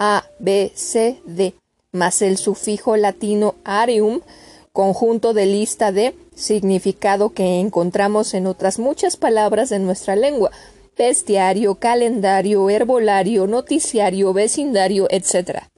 A, 0.00 0.24
B, 0.40 0.72
C, 0.74 1.20
D, 1.26 1.54
más 1.92 2.20
el 2.20 2.38
sufijo 2.38 2.96
latino 2.96 3.54
arium, 3.62 4.22
conjunto 4.72 5.32
de 5.32 5.46
lista 5.46 5.92
de 5.92 6.16
significado 6.34 7.30
que 7.30 7.60
encontramos 7.60 8.34
en 8.34 8.48
otras 8.48 8.80
muchas 8.80 9.16
palabras 9.16 9.68
de 9.68 9.78
nuestra 9.78 10.16
lengua, 10.16 10.50
bestiario, 10.96 11.76
calendario, 11.76 12.68
herbolario, 12.70 13.46
noticiario, 13.46 14.32
vecindario, 14.32 15.06
etc. 15.08 15.68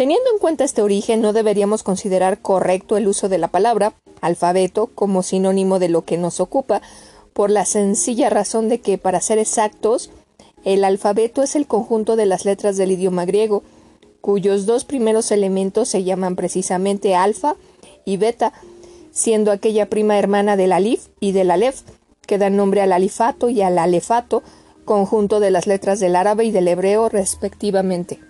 Teniendo 0.00 0.30
en 0.32 0.38
cuenta 0.38 0.64
este 0.64 0.80
origen, 0.80 1.20
no 1.20 1.34
deberíamos 1.34 1.82
considerar 1.82 2.38
correcto 2.38 2.96
el 2.96 3.06
uso 3.06 3.28
de 3.28 3.36
la 3.36 3.48
palabra 3.48 3.92
alfabeto 4.22 4.86
como 4.86 5.22
sinónimo 5.22 5.78
de 5.78 5.90
lo 5.90 6.06
que 6.06 6.16
nos 6.16 6.40
ocupa, 6.40 6.80
por 7.34 7.50
la 7.50 7.66
sencilla 7.66 8.30
razón 8.30 8.70
de 8.70 8.80
que, 8.80 8.96
para 8.96 9.20
ser 9.20 9.36
exactos, 9.36 10.10
el 10.64 10.84
alfabeto 10.84 11.42
es 11.42 11.54
el 11.54 11.66
conjunto 11.66 12.16
de 12.16 12.24
las 12.24 12.46
letras 12.46 12.78
del 12.78 12.92
idioma 12.92 13.26
griego, 13.26 13.62
cuyos 14.22 14.64
dos 14.64 14.86
primeros 14.86 15.30
elementos 15.32 15.90
se 15.90 16.02
llaman 16.02 16.34
precisamente 16.34 17.14
alfa 17.14 17.56
y 18.06 18.16
beta, 18.16 18.54
siendo 19.12 19.52
aquella 19.52 19.90
prima 19.90 20.18
hermana 20.18 20.56
del 20.56 20.72
alif 20.72 21.08
y 21.20 21.32
del 21.32 21.50
alef, 21.50 21.82
que 22.26 22.38
dan 22.38 22.56
nombre 22.56 22.80
al 22.80 22.92
alifato 22.92 23.50
y 23.50 23.60
al 23.60 23.78
alefato, 23.78 24.42
conjunto 24.86 25.40
de 25.40 25.50
las 25.50 25.66
letras 25.66 26.00
del 26.00 26.16
árabe 26.16 26.46
y 26.46 26.52
del 26.52 26.68
hebreo 26.68 27.10
respectivamente. 27.10 28.29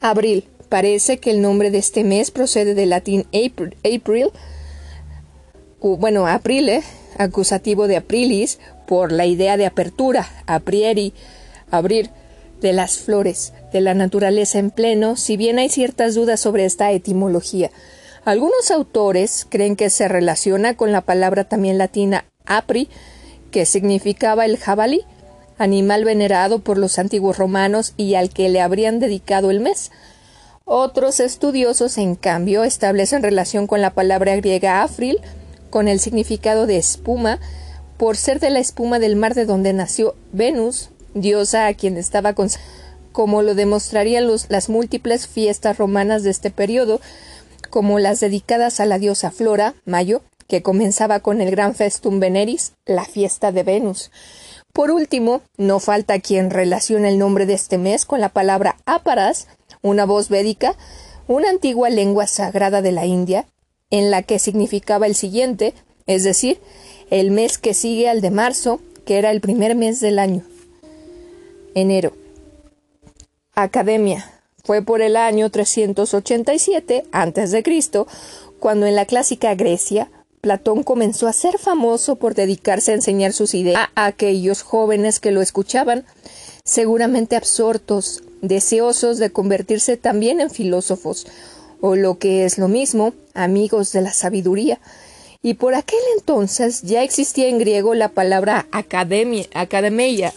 Abril. 0.00 0.48
Parece 0.68 1.18
que 1.18 1.30
el 1.30 1.40
nombre 1.40 1.70
de 1.70 1.78
este 1.78 2.02
mes 2.02 2.30
procede 2.30 2.74
del 2.74 2.90
latín 2.90 3.26
April, 3.84 4.32
bueno, 5.80 6.26
aprile, 6.26 6.82
acusativo 7.18 7.86
de 7.86 7.96
aprilis, 7.96 8.58
por 8.86 9.12
la 9.12 9.26
idea 9.26 9.56
de 9.56 9.66
apertura, 9.66 10.28
aprieri, 10.46 11.12
abrir, 11.70 12.10
de 12.60 12.72
las 12.72 12.98
flores, 12.98 13.52
de 13.72 13.80
la 13.80 13.94
naturaleza 13.94 14.58
en 14.58 14.70
pleno, 14.70 15.16
si 15.16 15.36
bien 15.36 15.58
hay 15.58 15.68
ciertas 15.68 16.14
dudas 16.14 16.40
sobre 16.40 16.64
esta 16.64 16.90
etimología. 16.90 17.70
Algunos 18.24 18.70
autores 18.70 19.46
creen 19.48 19.76
que 19.76 19.90
se 19.90 20.08
relaciona 20.08 20.74
con 20.74 20.90
la 20.90 21.02
palabra 21.02 21.44
también 21.44 21.78
latina 21.78 22.24
apri, 22.46 22.88
que 23.50 23.66
significaba 23.66 24.46
el 24.46 24.56
jabalí, 24.56 25.02
animal 25.58 26.04
venerado 26.04 26.58
por 26.60 26.78
los 26.78 26.98
antiguos 26.98 27.38
romanos 27.38 27.94
y 27.96 28.14
al 28.14 28.30
que 28.30 28.48
le 28.48 28.60
habrían 28.60 29.00
dedicado 29.00 29.50
el 29.50 29.60
mes. 29.60 29.90
Otros 30.64 31.20
estudiosos, 31.20 31.96
en 31.98 32.16
cambio, 32.16 32.64
establecen 32.64 33.22
relación 33.22 33.66
con 33.66 33.80
la 33.80 33.94
palabra 33.94 34.34
griega 34.36 34.82
afril, 34.82 35.20
con 35.70 35.88
el 35.88 36.00
significado 36.00 36.66
de 36.66 36.76
espuma, 36.76 37.38
por 37.96 38.16
ser 38.16 38.40
de 38.40 38.50
la 38.50 38.58
espuma 38.58 38.98
del 38.98 39.16
mar 39.16 39.34
de 39.34 39.46
donde 39.46 39.72
nació 39.72 40.14
Venus, 40.32 40.90
diosa 41.14 41.66
a 41.66 41.74
quien 41.74 41.96
estaba 41.96 42.34
con 42.34 42.48
como 43.12 43.40
lo 43.40 43.54
demostrarían 43.54 44.28
las 44.50 44.68
múltiples 44.68 45.26
fiestas 45.26 45.78
romanas 45.78 46.22
de 46.22 46.28
este 46.28 46.50
periodo, 46.50 47.00
como 47.70 47.98
las 47.98 48.20
dedicadas 48.20 48.78
a 48.78 48.84
la 48.84 48.98
diosa 48.98 49.30
Flora, 49.30 49.74
Mayo, 49.86 50.20
que 50.48 50.62
comenzaba 50.62 51.20
con 51.20 51.40
el 51.40 51.50
gran 51.50 51.74
Festum 51.74 52.20
Veneris, 52.20 52.72
la 52.84 53.06
fiesta 53.06 53.52
de 53.52 53.62
Venus. 53.62 54.10
Por 54.76 54.90
último, 54.90 55.40
no 55.56 55.80
falta 55.80 56.20
quien 56.20 56.50
relacione 56.50 57.08
el 57.08 57.18
nombre 57.18 57.46
de 57.46 57.54
este 57.54 57.78
mes 57.78 58.04
con 58.04 58.20
la 58.20 58.28
palabra 58.28 58.76
áparas, 58.84 59.48
una 59.80 60.04
voz 60.04 60.28
védica, 60.28 60.76
una 61.28 61.48
antigua 61.48 61.88
lengua 61.88 62.26
sagrada 62.26 62.82
de 62.82 62.92
la 62.92 63.06
India, 63.06 63.46
en 63.88 64.10
la 64.10 64.22
que 64.22 64.38
significaba 64.38 65.06
el 65.06 65.14
siguiente, 65.14 65.72
es 66.04 66.24
decir, 66.24 66.60
el 67.08 67.30
mes 67.30 67.56
que 67.56 67.72
sigue 67.72 68.10
al 68.10 68.20
de 68.20 68.30
marzo, 68.30 68.82
que 69.06 69.16
era 69.16 69.30
el 69.30 69.40
primer 69.40 69.76
mes 69.76 70.00
del 70.00 70.18
año. 70.18 70.42
Enero. 71.74 72.12
Academia, 73.54 74.30
fue 74.62 74.82
por 74.82 75.00
el 75.00 75.16
año 75.16 75.50
387 75.50 77.06
a.C., 77.12 77.64
cuando 78.60 78.84
en 78.84 78.94
la 78.94 79.06
clásica 79.06 79.54
Grecia 79.54 80.10
Platón 80.46 80.84
comenzó 80.84 81.26
a 81.26 81.32
ser 81.32 81.58
famoso 81.58 82.14
por 82.14 82.36
dedicarse 82.36 82.92
a 82.92 82.94
enseñar 82.94 83.32
sus 83.32 83.52
ideas 83.52 83.88
a 83.96 84.06
aquellos 84.06 84.62
jóvenes 84.62 85.18
que 85.18 85.32
lo 85.32 85.42
escuchaban, 85.42 86.04
seguramente 86.62 87.34
absortos, 87.34 88.22
deseosos 88.42 89.18
de 89.18 89.30
convertirse 89.30 89.96
también 89.96 90.40
en 90.40 90.48
filósofos, 90.48 91.26
o 91.80 91.96
lo 91.96 92.20
que 92.20 92.44
es 92.44 92.58
lo 92.58 92.68
mismo, 92.68 93.12
amigos 93.34 93.90
de 93.90 94.02
la 94.02 94.12
sabiduría. 94.12 94.78
Y 95.42 95.54
por 95.54 95.74
aquel 95.74 95.98
entonces 96.16 96.82
ya 96.82 97.02
existía 97.02 97.48
en 97.48 97.58
griego 97.58 97.96
la 97.96 98.10
palabra 98.10 98.68
academia, 98.70 99.46
academia 99.52 100.32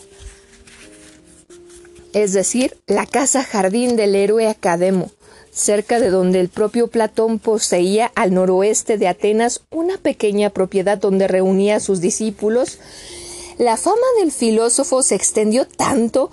es 2.14 2.34
decir, 2.34 2.76
la 2.88 3.06
casa 3.06 3.44
jardín 3.44 3.96
del 3.96 4.16
héroe 4.16 4.48
Academo, 4.48 5.12
cerca 5.60 6.00
de 6.00 6.10
donde 6.10 6.40
el 6.40 6.50
propio 6.50 6.88
Platón 6.88 7.38
poseía 7.38 8.12
al 8.16 8.34
noroeste 8.34 8.98
de 8.98 9.08
Atenas 9.08 9.62
una 9.70 9.98
pequeña 9.98 10.50
propiedad 10.50 10.98
donde 10.98 11.28
reunía 11.28 11.76
a 11.76 11.80
sus 11.80 12.00
discípulos, 12.00 12.80
la 13.58 13.76
fama 13.76 14.08
del 14.20 14.32
filósofo 14.32 15.04
se 15.04 15.16
extendió 15.16 15.68
tanto 15.68 16.32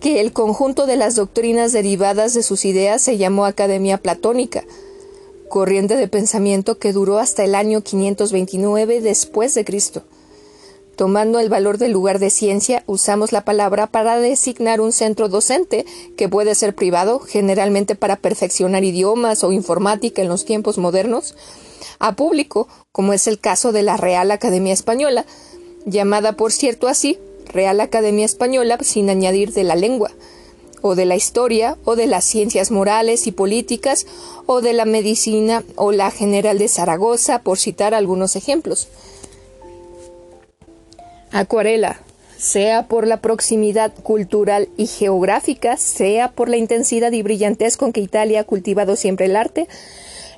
que 0.00 0.20
el 0.20 0.32
conjunto 0.32 0.86
de 0.86 0.96
las 0.96 1.16
doctrinas 1.16 1.72
derivadas 1.72 2.34
de 2.34 2.42
sus 2.42 2.64
ideas 2.64 3.02
se 3.02 3.18
llamó 3.18 3.46
Academia 3.46 3.98
Platónica, 3.98 4.64
corriente 5.48 5.96
de 5.96 6.08
pensamiento 6.08 6.78
que 6.78 6.92
duró 6.92 7.18
hasta 7.18 7.44
el 7.44 7.54
año 7.54 7.82
529 7.82 9.00
después 9.00 9.54
de 9.54 9.64
Cristo. 9.64 10.04
Tomando 10.96 11.40
el 11.40 11.48
valor 11.48 11.78
del 11.78 11.92
lugar 11.92 12.18
de 12.18 12.28
ciencia, 12.28 12.84
usamos 12.86 13.32
la 13.32 13.44
palabra 13.44 13.86
para 13.86 14.18
designar 14.18 14.80
un 14.80 14.92
centro 14.92 15.28
docente, 15.28 15.86
que 16.16 16.28
puede 16.28 16.54
ser 16.54 16.74
privado, 16.74 17.18
generalmente 17.18 17.94
para 17.94 18.16
perfeccionar 18.16 18.84
idiomas 18.84 19.42
o 19.42 19.52
informática 19.52 20.20
en 20.20 20.28
los 20.28 20.44
tiempos 20.44 20.76
modernos, 20.76 21.34
a 21.98 22.14
público, 22.14 22.68
como 22.92 23.14
es 23.14 23.26
el 23.26 23.38
caso 23.38 23.72
de 23.72 23.82
la 23.82 23.96
Real 23.96 24.30
Academia 24.30 24.74
Española, 24.74 25.24
llamada 25.86 26.32
por 26.32 26.52
cierto 26.52 26.88
así 26.88 27.18
Real 27.46 27.80
Academia 27.80 28.26
Española 28.26 28.78
sin 28.82 29.08
añadir 29.08 29.52
de 29.52 29.64
la 29.64 29.76
lengua, 29.76 30.10
o 30.82 30.94
de 30.94 31.06
la 31.06 31.16
historia, 31.16 31.78
o 31.84 31.96
de 31.96 32.06
las 32.06 32.24
ciencias 32.24 32.70
morales 32.70 33.26
y 33.26 33.32
políticas, 33.32 34.06
o 34.46 34.60
de 34.60 34.72
la 34.72 34.84
medicina, 34.84 35.64
o 35.76 35.92
la 35.92 36.10
General 36.10 36.58
de 36.58 36.68
Zaragoza, 36.68 37.40
por 37.40 37.58
citar 37.58 37.94
algunos 37.94 38.36
ejemplos. 38.36 38.88
Acuarela, 41.32 41.98
sea 42.36 42.88
por 42.88 43.06
la 43.06 43.22
proximidad 43.22 43.94
cultural 44.02 44.68
y 44.76 44.86
geográfica, 44.86 45.78
sea 45.78 46.30
por 46.30 46.50
la 46.50 46.58
intensidad 46.58 47.10
y 47.12 47.22
brillantez 47.22 47.78
con 47.78 47.94
que 47.94 48.02
Italia 48.02 48.40
ha 48.40 48.44
cultivado 48.44 48.96
siempre 48.96 49.26
el 49.26 49.36
arte, 49.36 49.66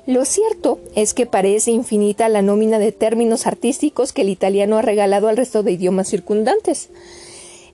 lo 0.07 0.23
cierto 0.23 0.79
es 0.95 1.13
que 1.13 1.25
parece 1.25 1.71
infinita 1.71 2.29
la 2.29 2.41
nómina 2.41 2.79
de 2.79 2.93
términos 2.93 3.45
artísticos 3.45 4.13
que 4.13 4.21
el 4.21 4.29
italiano 4.29 4.77
ha 4.77 4.83
regalado 4.83 5.27
al 5.27 5.35
resto 5.35 5.63
de 5.63 5.73
idiomas 5.73 6.07
circundantes. 6.07 6.89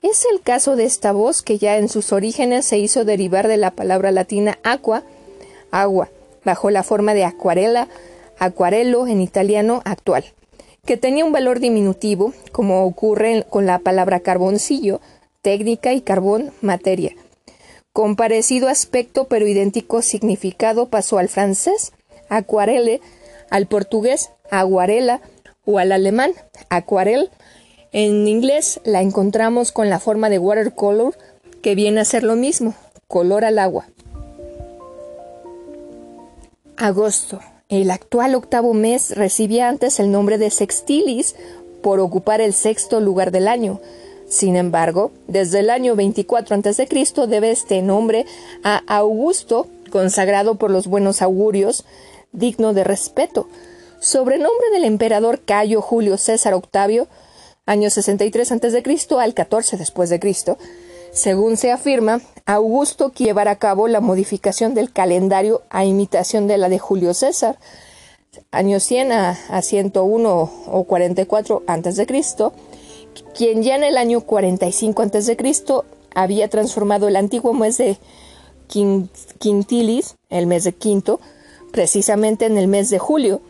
Es 0.02 0.26
el 0.34 0.42
caso 0.42 0.76
de 0.76 0.86
esta 0.86 1.12
voz 1.12 1.44
que 1.44 1.60
ya 1.60 1.78
en 1.78 1.90
sus 1.90 2.14
orígenes 2.14 2.66
se 2.66 2.80
hizo 2.80 3.06
derivar 3.06 3.48
de 3.48 3.58
la 3.58 3.70
palabra 3.70 4.10
latina 4.10 4.58
aqua, 4.64 5.04
agua, 5.70 6.10
bajo 6.44 6.72
la 6.72 6.82
forma 6.82 7.14
de 7.14 7.26
acuarela, 7.26 7.88
acuarelo 8.40 9.06
en 9.06 9.22
italiano 9.22 9.84
actual 9.86 10.26
que 10.86 10.98
tenía 10.98 11.26
un 11.26 11.32
valor 11.32 11.60
diminutivo, 11.60 12.34
como 12.52 12.86
ocurre 12.86 13.46
con 13.50 13.66
la 13.66 13.80
palabra 13.80 14.20
carboncillo, 14.20 15.00
técnica 15.42 15.94
y 15.94 16.02
carbón, 16.02 16.52
materia. 16.62 17.14
Con 17.94 18.16
parecido 18.16 18.68
aspecto 18.68 19.26
pero 19.26 19.48
idéntico 19.48 20.02
significado 20.02 20.88
pasó 20.88 21.18
al 21.18 21.30
francés, 21.30 21.92
acuarele, 22.30 23.02
al 23.50 23.68
portugués, 23.68 24.32
aguarela, 24.50 25.22
o 25.66 25.78
al 25.78 25.92
alemán, 25.92 26.32
aquarel. 26.70 27.30
En 27.92 28.28
inglés 28.28 28.80
la 28.84 29.02
encontramos 29.02 29.72
con 29.72 29.90
la 29.90 30.00
forma 30.00 30.30
de 30.30 30.40
watercolor, 30.40 31.16
que 31.62 31.76
viene 31.76 32.02
a 32.02 32.06
ser 32.06 32.24
lo 32.24 32.36
mismo, 32.36 32.74
color 33.08 33.46
al 33.46 33.60
agua. 33.60 33.88
Agosto. 36.78 37.40
El 37.72 37.90
actual 37.90 38.36
octavo 38.36 38.74
mes 38.74 39.16
recibía 39.16 39.70
antes 39.70 40.02
el 40.02 40.12
nombre 40.12 40.38
de 40.38 40.50
Sextilis 40.50 41.36
por 41.82 42.02
ocupar 42.02 42.42
el 42.42 42.52
sexto 42.52 43.00
lugar 43.00 43.32
del 43.32 43.48
año. 43.48 43.80
Sin 44.28 44.58
embargo, 44.58 45.14
desde 45.30 45.60
el 45.60 45.70
año 45.70 45.96
24 45.96 46.54
a.C. 46.54 46.88
debe 47.28 47.50
este 47.50 47.82
nombre 47.82 48.26
a 48.66 48.84
Augusto, 48.88 49.68
consagrado 49.90 50.56
por 50.56 50.70
los 50.70 50.88
buenos 50.88 51.22
augurios, 51.22 51.86
digno 52.34 52.74
de 52.74 52.84
respeto, 52.84 53.48
sobrenombre 54.02 54.70
del 54.74 54.84
emperador 54.84 55.40
Cayo 55.40 55.82
Julio 55.82 56.18
César 56.18 56.54
Octavio, 56.54 57.08
año 57.66 57.90
63 57.90 58.52
a.C. 58.52 58.84
al 59.18 59.34
14 59.34 59.78
después 59.78 60.10
de 60.10 60.20
Cristo. 60.20 60.58
Según 61.12 61.58
se 61.58 61.72
afirma, 61.72 62.22
Augusto 62.46 63.12
quiere 63.12 63.32
llevar 63.32 63.50
a 63.50 63.58
cabo 63.58 63.90
la 63.90 64.00
modificación 64.00 64.74
del 64.74 64.94
calendario 64.94 65.62
a 65.70 65.84
imitación 65.84 66.48
de 66.48 66.58
la 66.58 66.70
de 66.70 66.80
Julio 66.80 67.14
César, 67.14 67.60
año 68.50 68.80
100 68.80 69.12
a, 69.12 69.62
101 69.62 70.52
o 70.68 70.84
44 70.86 71.64
a.C., 71.68 72.26
quien 73.36 73.62
ya 73.62 73.76
en 73.76 73.84
el 73.84 73.98
año 73.98 74.22
45 74.22 75.02
a.C. 75.02 75.38
había 76.16 76.50
transformado 76.50 77.10
el 77.10 77.18
antiguo 77.18 77.54
mes 77.54 77.78
de 77.78 77.98
Quintilis, 78.68 80.16
el 80.30 80.48
mes 80.48 80.64
de 80.64 80.72
quinto, 80.72 81.20
precisamente 81.72 82.46
en 82.46 82.58
el 82.58 82.70
mes 82.70 82.90
de 82.90 83.00
julio. 83.00 83.42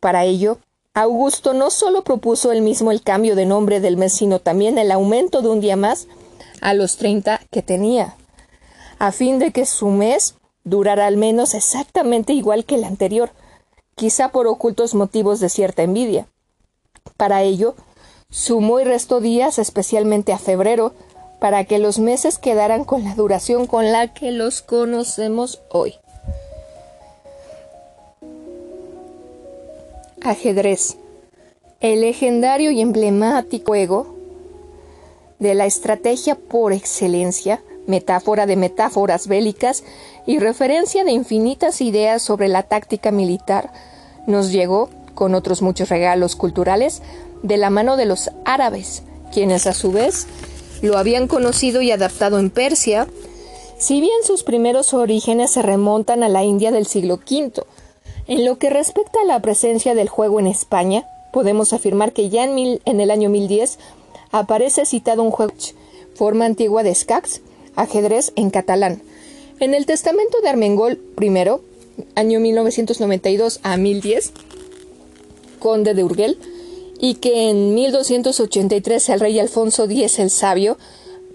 Para 0.00 0.24
ello, 0.26 0.58
Augusto 0.92 1.54
no 1.54 1.70
solo 1.70 2.04
propuso 2.04 2.52
él 2.52 2.60
mismo 2.60 2.90
el 2.92 3.00
cambio 3.00 3.36
de 3.36 3.46
nombre 3.46 3.80
del 3.80 3.96
mes, 3.96 4.12
sino 4.12 4.38
también 4.38 4.76
el 4.76 4.92
aumento 4.92 5.40
de 5.40 5.48
un 5.48 5.60
día 5.60 5.76
más 5.76 6.08
a 6.60 6.74
los 6.74 6.96
30 6.96 7.40
que 7.50 7.62
tenía, 7.62 8.16
a 8.98 9.12
fin 9.12 9.38
de 9.38 9.52
que 9.52 9.66
su 9.66 9.88
mes 9.88 10.34
durara 10.64 11.06
al 11.06 11.16
menos 11.16 11.54
exactamente 11.54 12.32
igual 12.32 12.64
que 12.64 12.74
el 12.74 12.84
anterior, 12.84 13.30
quizá 13.94 14.30
por 14.30 14.46
ocultos 14.46 14.94
motivos 14.94 15.40
de 15.40 15.48
cierta 15.48 15.82
envidia. 15.82 16.26
Para 17.16 17.42
ello, 17.42 17.74
sumó 18.30 18.80
y 18.80 18.84
restó 18.84 19.20
días 19.20 19.58
especialmente 19.58 20.32
a 20.32 20.38
febrero, 20.38 20.92
para 21.38 21.64
que 21.64 21.78
los 21.78 21.98
meses 21.98 22.38
quedaran 22.38 22.84
con 22.84 23.04
la 23.04 23.14
duración 23.14 23.66
con 23.66 23.92
la 23.92 24.12
que 24.12 24.32
los 24.32 24.62
conocemos 24.62 25.60
hoy. 25.70 25.94
Ajedrez. 30.22 30.96
El 31.80 32.00
legendario 32.00 32.70
y 32.70 32.80
emblemático 32.80 33.66
juego 33.66 34.15
de 35.38 35.54
la 35.54 35.66
estrategia 35.66 36.34
por 36.34 36.72
excelencia, 36.72 37.62
metáfora 37.86 38.46
de 38.46 38.56
metáforas 38.56 39.28
bélicas 39.28 39.84
y 40.26 40.38
referencia 40.38 41.04
de 41.04 41.12
infinitas 41.12 41.80
ideas 41.80 42.22
sobre 42.22 42.48
la 42.48 42.64
táctica 42.64 43.10
militar, 43.10 43.72
nos 44.26 44.50
llegó, 44.50 44.90
con 45.14 45.34
otros 45.34 45.62
muchos 45.62 45.88
regalos 45.88 46.36
culturales, 46.36 47.02
de 47.42 47.56
la 47.56 47.70
mano 47.70 47.96
de 47.96 48.06
los 48.06 48.30
árabes, 48.44 49.02
quienes 49.32 49.66
a 49.66 49.72
su 49.72 49.92
vez 49.92 50.26
lo 50.82 50.98
habían 50.98 51.28
conocido 51.28 51.80
y 51.82 51.90
adaptado 51.90 52.38
en 52.38 52.50
Persia, 52.50 53.06
si 53.78 54.00
bien 54.00 54.22
sus 54.24 54.42
primeros 54.42 54.94
orígenes 54.94 55.50
se 55.50 55.62
remontan 55.62 56.22
a 56.22 56.28
la 56.28 56.44
India 56.44 56.70
del 56.70 56.86
siglo 56.86 57.14
V. 57.16 57.64
En 58.26 58.44
lo 58.44 58.58
que 58.58 58.70
respecta 58.70 59.20
a 59.22 59.26
la 59.26 59.40
presencia 59.40 59.94
del 59.94 60.08
juego 60.08 60.40
en 60.40 60.46
España, 60.46 61.06
podemos 61.32 61.72
afirmar 61.72 62.12
que 62.12 62.28
ya 62.30 62.44
en, 62.44 63.00
el 63.00 63.10
año 63.10 63.28
1010 63.28 63.78
aparece 64.38 64.84
citado 64.84 65.22
un 65.22 65.30
juego, 65.30 65.54
forma 66.14 66.44
antigua 66.44 66.82
de 66.82 66.90
escacs, 66.90 67.40
ajedrez 67.74 68.32
en 68.36 68.50
catalán. 68.50 69.02
En 69.60 69.74
el 69.74 69.86
testamento 69.86 70.38
de 70.42 70.48
Armengol 70.48 71.00
I, 71.20 71.30
año 72.14 72.40
1992 72.40 73.60
a 73.62 73.76
1010, 73.76 74.32
conde 75.58 75.94
de 75.94 76.04
Urgel, 76.04 76.38
y 76.98 77.14
que 77.14 77.50
en 77.50 77.74
1283 77.74 79.08
el 79.08 79.20
rey 79.20 79.38
Alfonso 79.38 79.84
X 79.84 80.18
el 80.18 80.30
Sabio, 80.30 80.76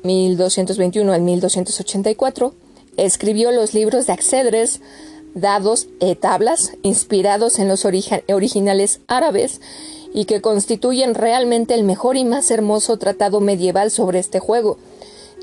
1221 0.03 1.11
al 1.11 1.21
1284, 1.21 2.53
escribió 2.97 3.51
los 3.51 3.73
libros 3.73 4.05
de 4.07 4.13
ajedrez, 4.13 4.81
dados 5.33 5.87
e 5.99 6.15
tablas 6.15 6.73
inspirados 6.83 7.57
en 7.57 7.67
los 7.67 7.85
originales 7.85 8.99
árabes 9.07 9.61
y 10.13 10.25
que 10.25 10.41
constituyen 10.41 11.15
realmente 11.15 11.73
el 11.73 11.83
mejor 11.83 12.17
y 12.17 12.25
más 12.25 12.51
hermoso 12.51 12.97
tratado 12.97 13.39
medieval 13.39 13.91
sobre 13.91 14.19
este 14.19 14.39
juego. 14.39 14.77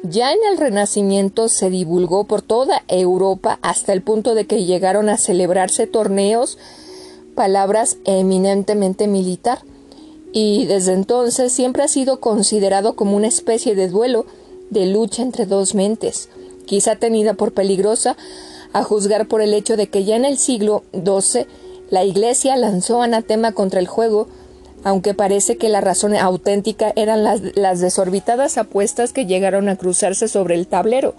Ya 0.02 0.32
en 0.32 0.38
el 0.50 0.58
Renacimiento 0.58 1.48
se 1.48 1.70
divulgó 1.70 2.24
por 2.24 2.42
toda 2.42 2.84
Europa 2.86 3.58
hasta 3.62 3.92
el 3.92 4.02
punto 4.02 4.34
de 4.34 4.46
que 4.46 4.64
llegaron 4.64 5.08
a 5.08 5.16
celebrarse 5.16 5.86
torneos, 5.86 6.58
palabras 7.34 7.96
eminentemente 8.04 9.08
militar, 9.08 9.60
y 10.32 10.66
desde 10.66 10.92
entonces 10.92 11.52
siempre 11.52 11.82
ha 11.82 11.88
sido 11.88 12.20
considerado 12.20 12.94
como 12.94 13.16
una 13.16 13.26
especie 13.26 13.74
de 13.74 13.88
duelo, 13.88 14.26
de 14.70 14.86
lucha 14.86 15.22
entre 15.22 15.46
dos 15.46 15.74
mentes, 15.74 16.28
quizá 16.66 16.96
tenida 16.96 17.34
por 17.34 17.52
peligrosa, 17.52 18.16
a 18.72 18.84
juzgar 18.84 19.26
por 19.26 19.40
el 19.40 19.54
hecho 19.54 19.76
de 19.76 19.88
que 19.88 20.04
ya 20.04 20.14
en 20.14 20.26
el 20.26 20.38
siglo 20.38 20.84
XII 20.92 21.46
la 21.90 22.04
Iglesia 22.04 22.56
lanzó 22.56 23.02
anatema 23.02 23.52
contra 23.52 23.80
el 23.80 23.88
juego 23.88 24.28
aunque 24.84 25.14
parece 25.14 25.56
que 25.56 25.68
la 25.68 25.80
razón 25.80 26.14
auténtica 26.14 26.92
eran 26.96 27.24
las, 27.24 27.80
desorbitadas 27.80 28.58
apuestas 28.58 29.12
que 29.12 29.26
llegaron 29.26 29.68
a 29.68 29.76
cruzarse 29.76 30.28
sobre 30.28 30.54
el 30.54 30.66
tablero. 30.66 31.14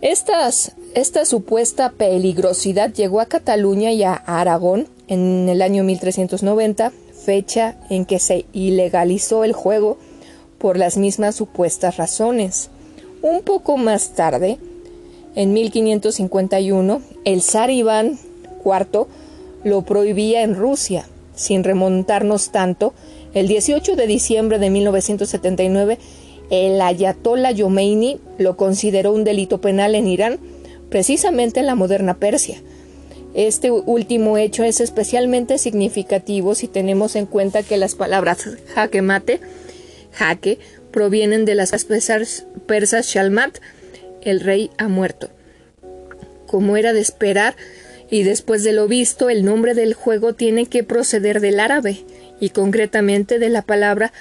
esta 0.00 1.24
supuesta 1.24 1.90
peligrosidad 1.90 2.92
llegó 2.92 3.20
a 3.20 3.26
Cataluña 3.26 3.92
y 3.92 4.02
a 4.04 4.14
Aragón 4.14 4.86
en 5.08 5.48
el 5.48 5.62
año 5.62 5.84
1390, 5.84 6.92
fecha 7.24 7.76
en 7.90 8.04
que 8.04 8.18
se 8.18 8.46
ilegalizó 8.52 9.44
el 9.44 9.52
juego 9.52 9.98
por 10.58 10.76
las 10.76 10.96
mismas 10.96 11.36
supuestas 11.36 11.96
razones. 11.96 12.70
Un 13.22 13.42
poco 13.42 13.76
más 13.76 14.14
tarde, 14.14 14.58
en 15.34 15.52
1551, 15.52 17.02
el 17.24 17.42
zar 17.42 17.70
Iván 17.70 18.18
IV 18.64 19.06
lo 19.64 19.82
prohibía 19.82 20.42
en 20.42 20.54
Rusia 20.54 21.06
sin 21.38 21.64
remontarnos 21.64 22.50
tanto, 22.50 22.92
el 23.32 23.46
18 23.46 23.96
de 23.96 24.06
diciembre 24.06 24.58
de 24.58 24.70
1979, 24.70 25.98
el 26.50 26.80
ayatollah 26.80 27.52
Yomeini 27.52 28.18
lo 28.38 28.56
consideró 28.56 29.12
un 29.12 29.24
delito 29.24 29.60
penal 29.60 29.94
en 29.94 30.08
Irán, 30.08 30.38
precisamente 30.90 31.60
en 31.60 31.66
la 31.66 31.74
moderna 31.74 32.18
Persia. 32.18 32.60
Este 33.34 33.70
último 33.70 34.38
hecho 34.38 34.64
es 34.64 34.80
especialmente 34.80 35.58
significativo 35.58 36.54
si 36.54 36.66
tenemos 36.66 37.14
en 37.14 37.26
cuenta 37.26 37.62
que 37.62 37.76
las 37.76 37.94
palabras 37.94 38.48
jaque 38.74 39.02
mate, 39.02 39.40
jaque, 40.12 40.58
provienen 40.90 41.44
de 41.44 41.54
las 41.54 41.84
persas, 41.84 42.46
persas 42.66 43.06
Shalmat, 43.06 43.58
el 44.22 44.40
rey 44.40 44.70
ha 44.78 44.88
muerto. 44.88 45.28
Como 46.46 46.76
era 46.76 46.94
de 46.94 47.00
esperar, 47.00 47.54
y 48.10 48.22
después 48.22 48.64
de 48.64 48.72
lo 48.72 48.88
visto, 48.88 49.30
el 49.30 49.44
nombre 49.44 49.74
del 49.74 49.94
juego 49.94 50.34
tiene 50.34 50.66
que 50.66 50.84
proceder 50.84 51.40
del 51.40 51.60
árabe, 51.60 52.04
y 52.40 52.50
concretamente 52.50 53.38
de 53.38 53.48
la 53.48 53.62
palabra 53.62 54.12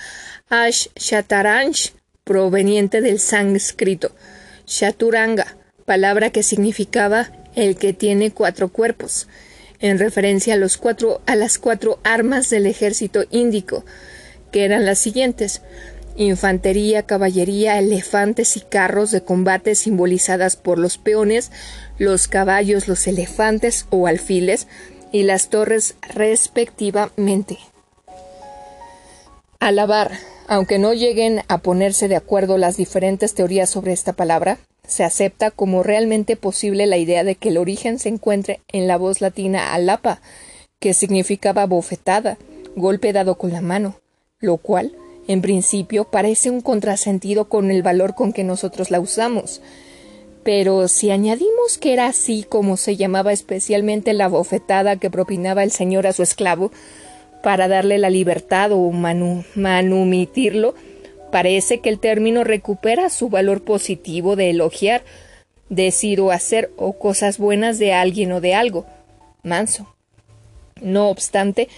Ash 0.49 0.88
Shataransh, 0.95 1.91
proveniente 2.23 3.01
del 3.01 3.19
sánscrito, 3.19 4.11
Shaturanga, 4.65 5.55
palabra 5.85 6.30
que 6.31 6.43
significaba 6.43 7.31
el 7.55 7.77
que 7.77 7.93
tiene 7.93 8.31
cuatro 8.31 8.69
cuerpos, 8.69 9.27
en 9.80 9.99
referencia 9.99 10.55
a, 10.55 10.57
los 10.57 10.77
cuatro, 10.77 11.22
a 11.26 11.35
las 11.35 11.57
cuatro 11.57 11.99
armas 12.03 12.49
del 12.49 12.65
ejército 12.65 13.26
índico, 13.31 13.85
que 14.51 14.65
eran 14.65 14.85
las 14.85 14.99
siguientes 14.99 15.61
infantería, 16.18 17.03
caballería, 17.03 17.80
elefantes 17.80 18.57
y 18.57 18.61
carros 18.61 19.11
de 19.11 19.22
combate 19.22 19.76
simbolizadas 19.76 20.56
por 20.56 20.80
los 20.80 20.98
peones, 20.98 21.52
los 21.98 22.27
caballos, 22.27 22.88
los 22.88 23.07
elefantes 23.07 23.85
o 23.89 24.07
alfiles 24.07 24.68
y 25.11 25.23
las 25.23 25.49
torres 25.49 25.95
respectivamente. 26.02 27.57
Alabar, 29.60 30.11
aunque 30.48 30.80
no 30.80 30.94
lleguen 30.94 31.41
a 31.48 31.60
ponerse 31.60 32.07
de 32.07 32.15
acuerdo 32.15 32.57
las 32.57 32.77
diferentes 32.77 33.34
teorías 33.34 33.69
sobre 33.69 33.94
esta 33.94 34.14
palabra, 34.14 34.57
se 34.88 35.03
acepta 35.03 35.52
como 35.52 35.84
realmente 35.84 36.35
posible 36.35 36.85
la 36.85 36.98
idea 36.98 37.23
de 37.23 37.35
que 37.35 37.49
el 37.49 37.57
origen 37.57 37.99
se 37.99 38.10
encuentre 38.10 38.61
en 38.69 38.88
la 38.88 38.98
voz 38.98 39.19
latina 39.22 39.73
alapa, 39.73 40.22
que 40.80 40.94
significaba 40.94 41.65
bofetada, 41.65 42.38
golpe 42.76 43.11
dado 43.11 43.35
con 43.35 43.52
la 43.52 43.61
mano, 43.61 43.99
lo 44.39 44.57
cual, 44.57 44.94
en 45.28 45.41
principio, 45.41 46.06
parece 46.06 46.49
un 46.49 46.62
contrasentido 46.62 47.49
con 47.49 47.72
el 47.72 47.84
valor 47.84 48.16
con 48.16 48.34
que 48.34 48.44
nosotros 48.44 48.91
la 48.91 48.99
usamos, 48.99 49.62
pero 50.44 50.88
si 50.88 51.12
añadimos 51.12 51.78
que 51.78 51.94
era 51.94 52.08
así 52.08 52.45
como 52.48 52.78
se 52.78 52.95
llamaba 52.95 53.34
especialmente 53.34 54.14
la 54.14 54.30
bofetada 54.30 54.95
que 54.95 55.10
propinaba 55.10 55.64
el 55.64 55.72
señor 55.72 56.08
a 56.08 56.14
su 56.14 56.24
esclavo, 56.24 56.72
para 57.44 57.68
darle 57.68 57.98
la 57.98 58.10
libertad 58.10 58.72
o 58.72 58.91
manumitirlo, 58.91 60.76
parece 61.32 61.80
que 61.80 61.90
el 61.90 61.99
término 61.99 62.44
recupera 62.44 63.10
su 63.10 63.30
valor 63.30 63.64
positivo 63.64 64.36
de 64.36 64.49
elogiar, 64.49 65.04
decir 65.70 66.22
o 66.22 66.32
hacer 66.32 66.72
o 66.78 66.94
cosas 66.94 67.38
buenas 67.38 67.80
de 67.80 67.94
alguien 67.94 68.32
o 68.32 68.41
de 68.41 68.56
algo. 68.56 68.86
Manso. 69.44 69.94
No 70.82 71.10
obstante, 71.10 71.70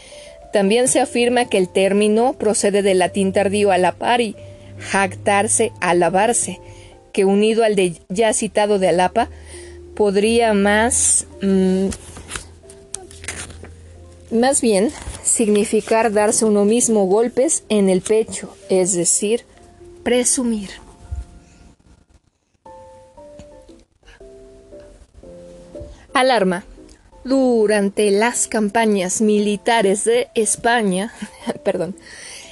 también 0.51 0.87
se 0.87 0.99
afirma 0.99 1.45
que 1.45 1.57
el 1.57 1.69
término 1.69 2.33
procede 2.33 2.81
del 2.81 2.99
latín 2.99 3.33
tardío 3.33 3.71
alapari, 3.71 4.35
jactarse, 4.79 5.71
alabarse, 5.79 6.59
que 7.13 7.25
unido 7.25 7.63
al 7.63 7.75
de 7.75 7.93
ya 8.09 8.33
citado 8.33 8.79
de 8.79 8.89
alapa, 8.89 9.29
podría 9.95 10.53
más, 10.53 11.27
mm, 11.41 11.87
más 14.31 14.61
bien 14.61 14.91
significar 15.23 16.11
darse 16.11 16.45
uno 16.45 16.65
mismo 16.65 17.05
golpes 17.05 17.63
en 17.69 17.89
el 17.89 18.01
pecho, 18.01 18.55
es 18.69 18.93
decir, 18.93 19.45
presumir. 20.03 20.69
Alarma. 26.13 26.65
Durante 27.29 28.09
las 28.09 28.47
campañas 28.47 29.21
militares 29.21 30.03
de 30.03 30.29
España, 30.33 31.13
perdón, 31.63 31.95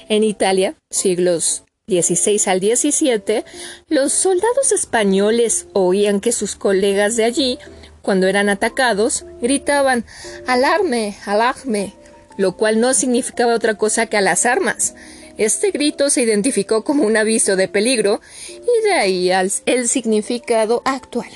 en 0.07 0.23
Italia, 0.23 0.75
siglos 0.91 1.63
16 1.87 2.47
al 2.47 2.59
17, 2.59 3.43
los 3.89 4.13
soldados 4.13 4.71
españoles 4.71 5.65
oían 5.73 6.19
que 6.19 6.31
sus 6.31 6.55
colegas 6.55 7.15
de 7.15 7.23
allí, 7.23 7.57
cuando 8.03 8.27
eran 8.27 8.49
atacados, 8.49 9.25
gritaban 9.41 10.05
alarme, 10.45 11.15
alarme, 11.25 11.93
lo 12.37 12.55
cual 12.55 12.79
no 12.79 12.93
significaba 12.93 13.55
otra 13.55 13.79
cosa 13.79 14.05
que 14.05 14.17
a 14.17 14.21
las 14.21 14.45
armas. 14.45 14.93
Este 15.39 15.71
grito 15.71 16.11
se 16.11 16.21
identificó 16.21 16.83
como 16.83 17.03
un 17.03 17.17
aviso 17.17 17.55
de 17.55 17.67
peligro 17.67 18.21
y 18.47 18.83
de 18.85 18.93
ahí 18.93 19.31
el 19.65 19.87
significado 19.87 20.83
actual. 20.85 21.31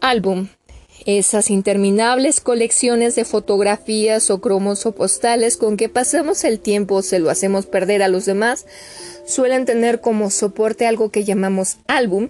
Álbum 0.00 0.50
esas 1.06 1.50
interminables 1.50 2.40
colecciones 2.40 3.14
de 3.14 3.24
fotografías 3.24 4.30
o 4.30 4.40
cromos 4.40 4.86
o 4.86 4.92
postales 4.92 5.56
con 5.56 5.76
que 5.76 5.88
pasamos 5.88 6.44
el 6.44 6.60
tiempo 6.60 6.96
o 6.96 7.02
se 7.02 7.18
lo 7.18 7.30
hacemos 7.30 7.66
perder 7.66 8.02
a 8.02 8.08
los 8.08 8.24
demás, 8.24 8.66
suelen 9.26 9.66
tener 9.66 10.00
como 10.00 10.30
soporte 10.30 10.86
algo 10.86 11.10
que 11.10 11.24
llamamos 11.24 11.76
álbum, 11.86 12.28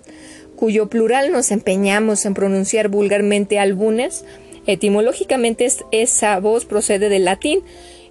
cuyo 0.57 0.89
plural 0.89 1.31
nos 1.31 1.51
empeñamos 1.51 2.25
en 2.27 2.35
pronunciar 2.35 2.89
vulgarmente 2.89 3.59
álbumes. 3.59 4.25
Etimológicamente 4.67 5.69
esa 5.91 6.41
voz 6.41 6.65
procede 6.65 7.09
del 7.09 7.27
latín 7.27 7.63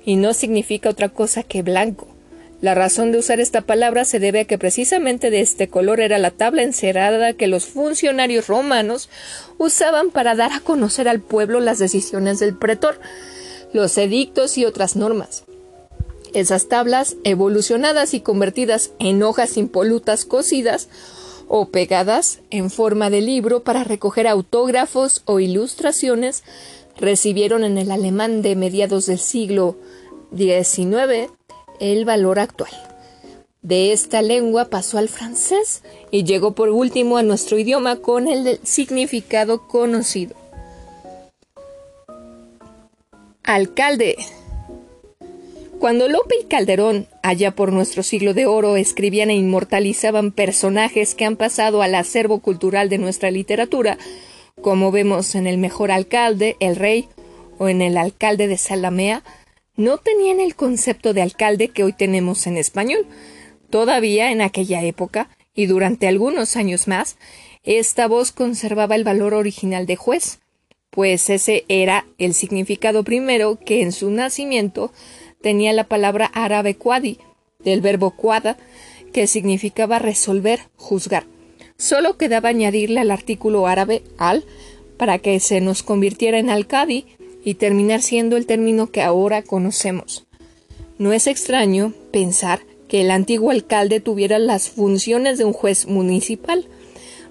y 0.06 0.16
no 0.16 0.34
significa 0.34 0.90
otra 0.90 1.10
cosa 1.10 1.44
que 1.44 1.62
blanco. 1.62 2.13
La 2.64 2.76
razón 2.76 3.12
de 3.12 3.18
usar 3.18 3.42
esta 3.42 3.60
palabra 3.60 4.06
se 4.06 4.22
debe 4.22 4.40
a 4.40 4.46
que 4.46 4.58
precisamente 4.58 5.30
de 5.30 5.42
este 5.42 5.68
color 5.68 6.00
era 6.00 6.18
la 6.18 6.32
tabla 6.32 6.64
encerada 6.64 7.34
que 7.34 7.48
los 7.48 7.66
funcionarios 7.66 8.48
romanos 8.48 9.10
usaban 9.58 10.12
para 10.12 10.34
dar 10.34 10.54
a 10.54 10.62
conocer 10.62 11.10
al 11.10 11.20
pueblo 11.20 11.60
las 11.60 11.78
decisiones 11.78 12.40
del 12.40 12.56
pretor, 12.58 13.02
los 13.74 13.98
edictos 13.98 14.58
y 14.58 14.64
otras 14.64 14.96
normas. 14.96 15.44
Esas 16.34 16.70
tablas, 16.70 17.18
evolucionadas 17.26 18.14
y 18.14 18.22
convertidas 18.22 18.92
en 18.98 19.24
hojas 19.24 19.58
impolutas 19.58 20.24
cosidas 20.24 20.88
o 21.50 21.68
pegadas 21.68 22.40
en 22.50 22.72
forma 22.72 23.10
de 23.10 23.20
libro 23.20 23.66
para 23.66 23.84
recoger 23.84 24.26
autógrafos 24.26 25.22
o 25.26 25.42
ilustraciones, 25.42 26.46
recibieron 26.96 27.66
en 27.66 27.78
el 27.78 27.92
alemán 27.92 28.42
de 28.42 28.56
mediados 28.56 29.06
del 29.08 29.20
siglo 29.20 29.76
XIX 30.34 31.30
el 31.80 32.06
valor 32.06 32.40
actual. 32.40 32.72
De 33.62 33.94
esta 33.94 34.22
lengua 34.22 34.66
pasó 34.66 34.98
al 34.98 35.08
francés 35.08 35.84
y 36.12 36.26
llegó 36.26 36.54
por 36.54 36.70
último 36.70 37.18
a 37.18 37.24
nuestro 37.24 37.58
idioma 37.58 37.96
con 37.96 38.28
el 38.28 38.60
significado 38.64 39.68
conocido. 39.68 40.36
Alcalde. 43.44 44.18
Cuando 45.80 46.08
Lope 46.08 46.36
y 46.42 46.46
Calderón, 46.46 47.08
allá 47.24 47.52
por 47.52 47.74
nuestro 47.74 48.04
siglo 48.04 48.34
de 48.34 48.46
oro, 48.46 48.78
escribían 48.78 49.30
e 49.30 49.36
inmortalizaban 49.36 50.32
personajes 50.32 51.14
que 51.14 51.26
han 51.26 51.36
pasado 51.36 51.82
al 51.82 51.96
acervo 51.96 52.40
cultural 52.40 52.88
de 52.88 52.98
nuestra 52.98 53.32
literatura, 53.32 53.98
como 54.62 54.92
vemos 54.92 55.36
en 55.36 55.46
el 55.46 55.58
mejor 55.58 55.92
alcalde, 55.92 56.56
el 56.62 56.78
rey, 56.78 57.10
o 57.58 57.68
en 57.68 57.82
el 57.82 57.98
alcalde 57.98 58.48
de 58.48 58.58
Salamea, 58.58 59.24
no 59.76 59.98
tenían 59.98 60.40
el 60.40 60.56
concepto 60.56 61.14
de 61.14 61.22
alcalde 61.22 61.70
que 61.70 61.84
hoy 61.84 61.94
tenemos 61.94 62.46
en 62.48 62.58
español. 62.58 63.08
Todavía 63.70 64.32
en 64.32 64.42
aquella 64.42 64.84
época, 64.84 65.30
y 65.56 65.66
durante 65.66 66.08
algunos 66.08 66.56
años 66.56 66.88
más, 66.88 67.18
esta 67.64 68.08
voz 68.08 68.32
conservaba 68.32 68.96
el 68.96 69.04
valor 69.04 69.34
original 69.34 69.86
de 69.86 69.96
juez, 69.96 70.40
pues 70.90 71.30
ese 71.30 71.66
era 71.70 72.06
el 72.20 72.34
significado 72.34 73.04
primero 73.04 73.58
que 73.66 73.82
en 73.82 73.92
su 73.92 74.12
nacimiento 74.12 74.92
tenía 75.42 75.74
la 75.74 75.86
palabra 75.86 76.28
árabe 76.34 76.76
quadi, 76.76 77.18
del 77.60 77.82
verbo 77.82 78.12
quada, 78.12 78.58
que 79.12 79.26
significaba 79.28 80.00
resolver, 80.00 80.60
juzgar. 80.76 81.26
Solo 81.78 82.18
quedaba 82.18 82.50
añadirle 82.50 83.00
al 83.00 83.12
artículo 83.12 83.66
árabe 83.66 84.04
al 84.18 84.46
para 84.98 85.18
que 85.18 85.40
se 85.40 85.62
nos 85.62 85.82
convirtiera 85.82 86.38
en 86.38 86.50
alcadi 86.50 87.06
y 87.44 87.56
terminar 87.56 88.02
siendo 88.02 88.38
el 88.38 88.46
término 88.46 88.92
que 88.92 89.02
ahora 89.02 89.42
conocemos. 89.42 90.26
No 90.98 91.14
es 91.14 91.28
extraño 91.28 91.94
pensar 92.12 92.62
que 92.88 93.02
el 93.02 93.12
antiguo 93.12 93.52
alcalde 93.52 94.00
tuviera 94.00 94.40
las 94.40 94.70
funciones 94.70 95.38
de 95.38 95.46
un 95.46 95.54
juez 95.54 95.88
municipal, 95.88 96.68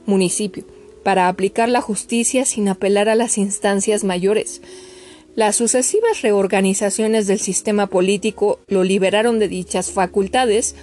municipio, 0.06 0.64
para 1.04 1.28
aplicar 1.28 1.68
la 1.68 1.80
justicia 1.80 2.44
sin 2.44 2.68
apelar 2.68 3.08
a 3.08 3.14
las 3.14 3.38
instancias 3.38 4.04
mayores. 4.04 4.60
Las 5.34 5.56
sucesivas 5.56 6.22
reorganizaciones 6.22 7.26
del 7.26 7.38
sistema 7.38 7.86
político 7.86 8.58
lo 8.68 8.84
liberaron 8.84 9.38
de 9.38 9.48
dichas 9.48 9.90
facultades 9.90 10.74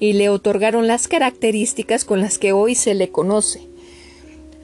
y 0.00 0.14
le 0.14 0.30
otorgaron 0.30 0.86
las 0.86 1.08
características 1.08 2.04
con 2.04 2.20
las 2.20 2.38
que 2.38 2.52
hoy 2.52 2.74
se 2.74 2.94
le 2.94 3.10
conoce. 3.10 3.60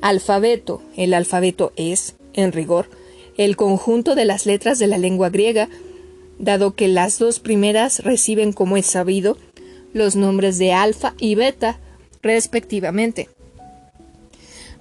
Alfabeto. 0.01 0.83
El 0.97 1.13
alfabeto 1.13 1.73
es, 1.77 2.15
en 2.33 2.53
rigor, 2.53 2.89
el 3.37 3.57
conjunto 3.57 4.15
de 4.15 4.25
las 4.25 4.47
letras 4.47 4.79
de 4.79 4.87
la 4.87 4.99
lengua 4.99 5.31
griega, 5.31 5.69
dado 6.39 6.75
que 6.75 6.89
las 6.89 7.19
dos 7.19 7.41
primeras 7.41 8.01
reciben, 8.05 8.53
como 8.53 8.77
es 8.77 8.87
sabido, 8.87 9.37
los 9.93 10.17
nombres 10.17 10.59
de 10.59 10.73
alfa 10.73 11.15
y 11.19 11.35
beta, 11.35 11.79
respectivamente. 12.23 13.29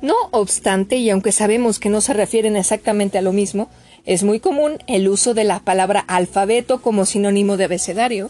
No 0.02 0.16
obstante, 0.32 0.98
y 0.98 1.10
aunque 1.10 1.32
sabemos 1.32 1.80
que 1.80 1.90
no 1.90 2.02
se 2.02 2.14
refieren 2.14 2.56
exactamente 2.56 3.18
a 3.18 3.22
lo 3.22 3.32
mismo, 3.32 3.70
es 4.06 4.24
muy 4.24 4.40
común 4.40 4.80
el 4.88 5.08
uso 5.08 5.34
de 5.34 5.46
la 5.46 5.60
palabra 5.60 6.02
alfabeto 6.02 6.82
como 6.82 7.06
sinónimo 7.06 7.56
de 7.56 7.66
abecedario, 7.66 8.30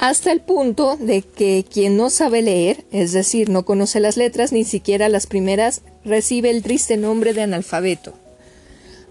hasta 0.00 0.32
el 0.32 0.40
punto 0.40 0.96
de 0.96 1.20
que 1.22 1.64
quien 1.70 1.96
no 1.96 2.08
sabe 2.08 2.40
leer, 2.40 2.84
es 2.90 3.12
decir, 3.12 3.50
no 3.50 3.66
conoce 3.66 4.00
las 4.00 4.16
letras, 4.16 4.50
ni 4.50 4.64
siquiera 4.64 5.10
las 5.10 5.26
primeras, 5.26 5.82
recibe 6.04 6.50
el 6.50 6.62
triste 6.62 6.96
nombre 6.96 7.34
de 7.34 7.42
analfabeto. 7.42 8.14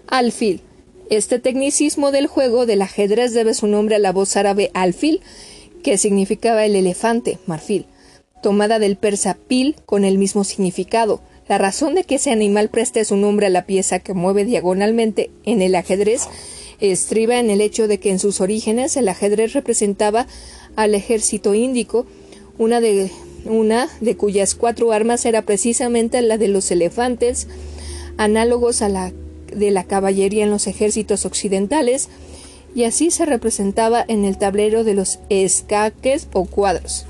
Alfil. 0.06 0.60
Este 1.08 1.38
tecnicismo 1.38 2.12
del 2.12 2.26
juego 2.26 2.66
del 2.66 2.82
ajedrez 2.82 3.32
debe 3.32 3.54
su 3.54 3.66
nombre 3.66 3.96
a 3.96 3.98
la 3.98 4.12
voz 4.12 4.36
árabe 4.36 4.70
alfil, 4.74 5.20
que 5.82 5.98
significaba 5.98 6.64
el 6.64 6.76
elefante, 6.76 7.38
marfil, 7.46 7.86
tomada 8.42 8.78
del 8.78 8.96
persa 8.96 9.36
pil 9.48 9.76
con 9.86 10.04
el 10.04 10.18
mismo 10.18 10.44
significado. 10.44 11.20
La 11.48 11.58
razón 11.58 11.96
de 11.96 12.04
que 12.04 12.16
ese 12.16 12.30
animal 12.30 12.68
preste 12.68 13.04
su 13.04 13.16
nombre 13.16 13.46
a 13.46 13.50
la 13.50 13.66
pieza 13.66 13.98
que 13.98 14.14
mueve 14.14 14.44
diagonalmente 14.44 15.30
en 15.44 15.62
el 15.62 15.74
ajedrez 15.74 16.28
estriba 16.80 17.38
en 17.38 17.50
el 17.50 17.60
hecho 17.60 17.88
de 17.88 17.98
que 17.98 18.10
en 18.10 18.18
sus 18.18 18.40
orígenes 18.40 18.96
el 18.96 19.08
ajedrez 19.08 19.52
representaba 19.52 20.26
al 20.76 20.94
ejército 20.94 21.54
índico, 21.54 22.06
una 22.56 22.80
de, 22.80 23.10
una 23.44 23.88
de 24.00 24.16
cuyas 24.16 24.54
cuatro 24.54 24.92
armas 24.92 25.24
era 25.24 25.42
precisamente 25.42 26.20
la 26.22 26.38
de 26.38 26.48
los 26.48 26.70
elefantes, 26.70 27.46
análogos 28.16 28.82
a 28.82 28.88
la 28.88 29.12
de 29.54 29.70
la 29.70 29.84
caballería 29.84 30.44
en 30.44 30.50
los 30.50 30.66
ejércitos 30.66 31.26
occidentales, 31.26 32.08
y 32.74 32.84
así 32.84 33.10
se 33.10 33.26
representaba 33.26 34.04
en 34.06 34.24
el 34.24 34.38
tablero 34.38 34.84
de 34.84 34.94
los 34.94 35.18
escaques 35.28 36.28
o 36.32 36.44
cuadros. 36.44 37.06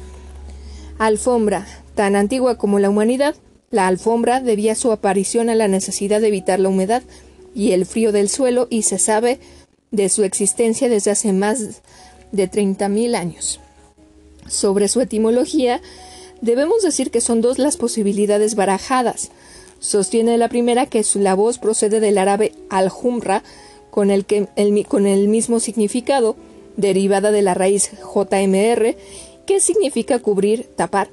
Alfombra, 0.99 1.67
tan 1.95 2.17
antigua 2.17 2.57
como 2.57 2.79
la 2.79 2.89
humanidad, 2.89 3.35
la 3.71 3.87
alfombra 3.87 4.41
debía 4.41 4.75
su 4.75 4.91
aparición 4.91 5.49
a 5.49 5.55
la 5.55 5.69
necesidad 5.69 6.21
de 6.21 6.29
evitar 6.29 6.59
la 6.61 6.69
humedad 6.69 7.03
y 7.55 7.73
el 7.73 7.87
frío 7.87 8.11
del 8.11 8.29
suelo 8.29 8.67
y 8.71 8.83
se 8.83 8.99
sabe 8.99 9.39
de 9.91 10.09
su 10.09 10.25
existencia 10.25 10.89
desde 10.89 11.11
hace 11.11 11.33
más 11.33 11.83
de 12.33 12.51
30.000 12.51 13.15
años. 13.15 13.61
Sobre 14.49 14.89
su 14.89 15.01
etimología, 15.01 15.81
debemos 16.41 16.83
decir 16.83 17.11
que 17.11 17.21
son 17.21 17.41
dos 17.41 17.59
las 17.59 17.77
posibilidades 17.77 18.55
barajadas. 18.55 19.31
Sostiene 19.79 20.39
la 20.39 20.49
primera 20.49 20.87
que 20.87 21.05
la 21.15 21.35
voz 21.35 21.59
procede 21.59 22.01
del 22.01 22.19
árabe 22.19 22.53
al-humra, 22.69 23.43
con 23.91 24.11
el, 24.11 24.25
con 24.87 25.07
el 25.07 25.29
mismo 25.29 25.59
significado, 25.59 26.37
derivada 26.77 27.31
de 27.33 27.43
la 27.43 27.55
raíz 27.55 27.91
JMR, 27.91 28.97
que 29.47 29.61
significa 29.61 30.19
cubrir, 30.21 30.69
tapar, 30.77 31.09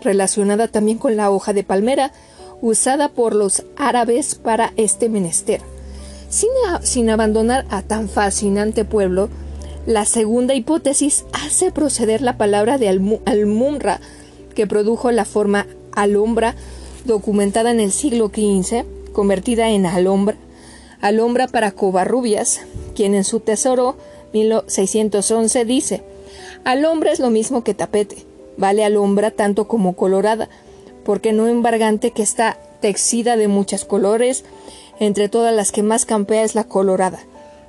relacionada 0.00 0.68
también 0.68 0.98
con 0.98 1.16
la 1.16 1.30
hoja 1.30 1.52
de 1.52 1.64
palmera, 1.64 2.12
usada 2.60 3.08
por 3.08 3.34
los 3.34 3.64
árabes 3.76 4.34
para 4.34 4.72
este 4.76 5.08
menester. 5.08 5.60
Sin, 6.80 7.10
abandonar 7.10 7.66
a 7.68 7.82
tan 7.82 8.08
fascinante 8.08 8.86
pueblo, 8.86 9.28
la 9.84 10.06
segunda 10.06 10.54
hipótesis 10.54 11.26
hace 11.32 11.72
proceder 11.72 12.22
la 12.22 12.38
palabra 12.38 12.78
de 12.78 12.88
Al-Mumra, 12.88 14.00
que 14.52 14.66
produjo 14.66 15.10
la 15.10 15.24
forma 15.24 15.66
alombra, 15.92 16.54
documentada 17.04 17.70
en 17.70 17.80
el 17.80 17.92
siglo 17.92 18.28
XV, 18.28 18.84
convertida 19.12 19.70
en 19.70 19.86
alombra, 19.86 20.36
alombra 21.00 21.48
para 21.48 21.72
Covarrubias, 21.72 22.62
quien 22.94 23.14
en 23.14 23.24
su 23.24 23.40
tesoro 23.40 23.96
1611 24.32 25.64
dice, 25.64 26.02
alombra 26.64 27.12
es 27.12 27.20
lo 27.20 27.30
mismo 27.30 27.64
que 27.64 27.74
tapete, 27.74 28.24
vale 28.56 28.84
alombra 28.84 29.30
tanto 29.30 29.68
como 29.68 29.94
colorada, 29.94 30.48
porque 31.04 31.32
no 31.32 31.48
embargante 31.48 32.12
que 32.12 32.22
está 32.22 32.58
texida 32.80 33.36
de 33.36 33.48
muchos 33.48 33.84
colores, 33.84 34.44
entre 35.00 35.28
todas 35.28 35.54
las 35.54 35.72
que 35.72 35.82
más 35.82 36.06
campea 36.06 36.44
es 36.44 36.54
la 36.54 36.64
colorada. 36.64 37.20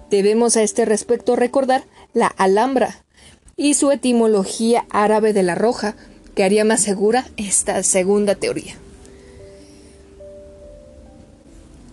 Debemos 0.10 0.56
a 0.58 0.64
este 0.64 0.86
respecto 0.86 1.36
recordar 1.36 1.84
la 2.14 2.28
alhambra 2.28 3.04
y 3.56 3.74
su 3.74 3.92
etimología 3.92 4.86
árabe 4.90 5.34
de 5.34 5.44
la 5.44 5.56
roja, 5.56 5.96
que 6.36 6.44
haría 6.44 6.66
más 6.66 6.82
segura 6.82 7.26
esta 7.38 7.82
segunda 7.84 8.36
teoría. 8.36 8.76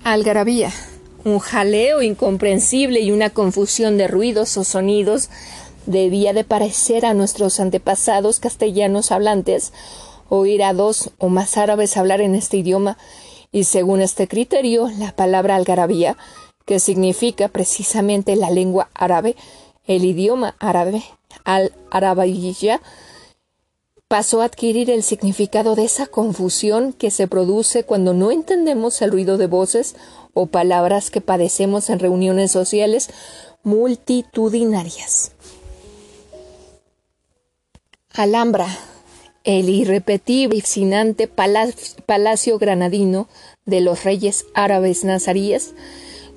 Algarabía 0.02 0.72
un 1.24 1.38
jaleo 1.38 2.02
incomprensible 2.02 3.00
y 3.00 3.12
una 3.12 3.30
confusión 3.30 3.98
de 3.98 4.08
ruidos 4.08 4.56
o 4.56 4.64
sonidos 4.64 5.28
debía 5.86 6.32
de 6.32 6.44
parecer 6.44 7.04
a 7.04 7.14
nuestros 7.14 7.60
antepasados 7.60 8.40
castellanos 8.40 9.12
hablantes 9.12 9.72
oír 10.28 10.62
a 10.62 10.72
dos 10.72 11.10
o 11.18 11.28
más 11.28 11.56
árabes 11.56 11.96
hablar 11.96 12.20
en 12.20 12.34
este 12.34 12.58
idioma 12.58 12.96
y 13.52 13.64
según 13.64 14.00
este 14.00 14.28
criterio 14.28 14.88
la 14.98 15.12
palabra 15.12 15.56
algarabía 15.56 16.16
que 16.64 16.78
significa 16.78 17.48
precisamente 17.48 18.36
la 18.36 18.50
lengua 18.50 18.88
árabe 18.94 19.36
el 19.86 20.04
idioma 20.04 20.54
árabe 20.58 21.02
al 21.44 21.72
arabiyya 21.90 22.80
pasó 24.10 24.42
a 24.42 24.46
adquirir 24.46 24.90
el 24.90 25.04
significado 25.04 25.76
de 25.76 25.84
esa 25.84 26.08
confusión 26.08 26.92
que 26.92 27.12
se 27.12 27.28
produce 27.28 27.84
cuando 27.84 28.12
no 28.12 28.32
entendemos 28.32 29.00
el 29.02 29.12
ruido 29.12 29.38
de 29.38 29.46
voces 29.46 29.94
o 30.34 30.46
palabras 30.46 31.12
que 31.12 31.20
padecemos 31.20 31.90
en 31.90 32.00
reuniones 32.00 32.50
sociales 32.50 33.10
multitudinarias. 33.62 35.30
Alhambra, 38.12 38.66
el 39.44 39.68
irrepetible 39.68 40.56
y 40.56 40.60
fascinante 40.60 41.28
palacio 41.28 42.58
granadino 42.58 43.28
de 43.64 43.80
los 43.80 44.02
reyes 44.02 44.44
árabes 44.54 45.04
nazaríes, 45.04 45.72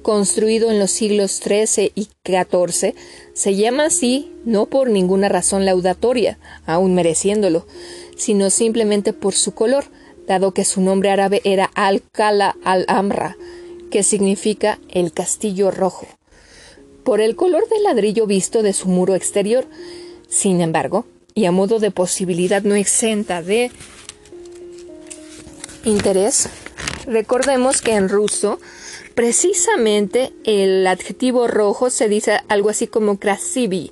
construido 0.03 0.69
en 0.69 0.77
los 0.77 0.91
siglos 0.91 1.41
XIII 1.43 1.91
y 1.95 2.09
XIV, 2.23 2.93
se 3.33 3.55
llama 3.55 3.85
así 3.85 4.31
no 4.45 4.67
por 4.67 4.89
ninguna 4.89 5.29
razón 5.29 5.65
laudatoria, 5.65 6.37
aun 6.65 6.93
mereciéndolo, 6.93 7.65
sino 8.15 8.49
simplemente 8.51 9.13
por 9.13 9.33
su 9.33 9.53
color, 9.53 9.85
dado 10.27 10.53
que 10.53 10.65
su 10.65 10.81
nombre 10.81 11.09
árabe 11.09 11.41
era 11.43 11.71
Al-Kala 11.73 12.55
al-Amra, 12.63 13.37
que 13.89 14.03
significa 14.03 14.79
el 14.89 15.11
castillo 15.11 15.71
rojo, 15.71 16.07
por 17.03 17.21
el 17.21 17.35
color 17.35 17.67
del 17.69 17.83
ladrillo 17.83 18.27
visto 18.27 18.61
de 18.61 18.73
su 18.73 18.87
muro 18.87 19.15
exterior. 19.15 19.65
Sin 20.29 20.61
embargo, 20.61 21.05
y 21.35 21.45
a 21.45 21.51
modo 21.51 21.79
de 21.79 21.91
posibilidad 21.91 22.63
no 22.63 22.75
exenta 22.75 23.41
de 23.41 23.71
interés, 25.83 26.49
recordemos 27.05 27.81
que 27.81 27.93
en 27.93 28.09
ruso 28.09 28.59
precisamente 29.15 30.33
el 30.43 30.85
adjetivo 30.87 31.47
rojo 31.47 31.89
se 31.89 32.09
dice 32.09 32.39
algo 32.47 32.69
así 32.69 32.87
como 32.87 33.19
krasivi, 33.19 33.91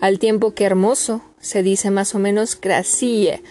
al 0.00 0.18
tiempo 0.18 0.54
que 0.54 0.64
hermoso 0.64 1.22
se 1.40 1.62
dice 1.62 1.90
más 1.90 2.14
o 2.14 2.18
menos 2.18 2.56
krasie, 2.56 3.42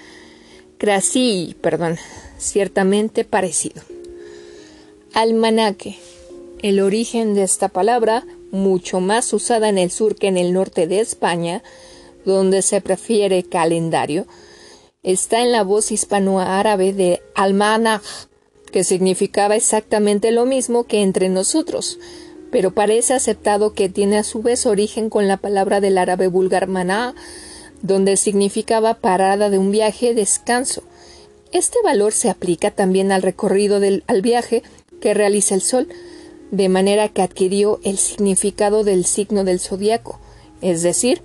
krasi, 0.78 1.56
perdón, 1.62 1.98
ciertamente 2.38 3.24
parecido. 3.24 3.82
Almanaque. 5.14 5.98
El 6.62 6.80
origen 6.80 7.36
de 7.36 7.44
esta 7.44 7.70
palabra, 7.70 8.26
mucho 8.52 9.00
más 9.00 9.32
usada 9.34 9.70
en 9.70 9.78
el 9.78 9.92
sur 9.92 10.16
que 10.16 10.28
en 10.28 10.38
el 10.38 10.52
norte 10.52 10.88
de 10.88 11.00
España, 11.00 11.64
donde 12.26 12.62
se 12.62 12.82
prefiere 12.82 13.44
calendario, 13.44 14.26
está 15.04 15.42
en 15.42 15.52
la 15.52 15.64
voz 15.64 15.92
hispano-árabe 15.92 16.92
de 16.92 17.22
almanaj, 17.36 18.02
que 18.72 18.84
significaba 18.84 19.56
exactamente 19.56 20.32
lo 20.32 20.46
mismo 20.46 20.86
que 20.86 21.02
entre 21.02 21.30
nosotros, 21.30 22.00
pero 22.52 22.74
parece 22.74 23.14
aceptado 23.14 23.74
que 23.74 23.90
tiene 23.90 24.18
a 24.18 24.24
su 24.24 24.42
vez 24.42 24.66
origen 24.66 25.10
con 25.10 25.28
la 25.28 25.38
palabra 25.38 25.82
del 25.82 25.98
árabe 25.98 26.28
vulgar 26.28 26.68
maná, 26.68 27.16
donde 27.82 28.18
significaba 28.18 28.96
parada 28.96 29.50
de 29.50 29.58
un 29.58 29.72
viaje, 29.72 30.14
descanso. 30.14 30.84
Este 31.52 31.78
valor 31.84 32.14
se 32.14 32.30
aplica 32.30 32.72
también 32.72 33.12
al 33.12 33.22
recorrido 33.22 33.80
del 33.80 34.04
al 34.08 34.22
viaje 34.22 34.64
que 35.02 35.14
realiza 35.14 35.56
el 35.56 35.62
Sol, 35.62 35.88
de 36.52 36.70
manera 36.70 37.10
que 37.10 37.22
adquirió 37.22 37.80
el 37.84 37.98
significado 37.98 38.84
del 38.84 39.06
signo 39.06 39.44
del 39.44 39.60
zodiaco, 39.60 40.20
es 40.62 40.82
decir, 40.82 41.22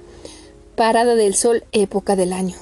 parada 0.76 1.14
del 1.14 1.34
Sol, 1.34 1.64
época 1.72 2.16
del 2.16 2.32
año. 2.32 2.56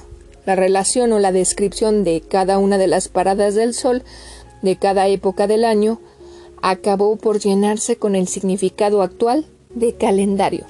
La 0.45 0.55
relación 0.55 1.11
o 1.13 1.19
la 1.19 1.31
descripción 1.31 2.03
de 2.03 2.21
cada 2.21 2.57
una 2.57 2.77
de 2.77 2.87
las 2.87 3.07
paradas 3.07 3.55
del 3.55 3.73
Sol 3.73 4.03
de 4.61 4.75
cada 4.75 5.07
época 5.07 5.47
del 5.47 5.65
año 5.65 5.99
acabó 6.61 7.15
por 7.15 7.39
llenarse 7.39 7.95
con 7.95 8.15
el 8.15 8.27
significado 8.27 9.01
actual 9.01 9.45
de 9.73 9.93
calendario. 9.93 10.65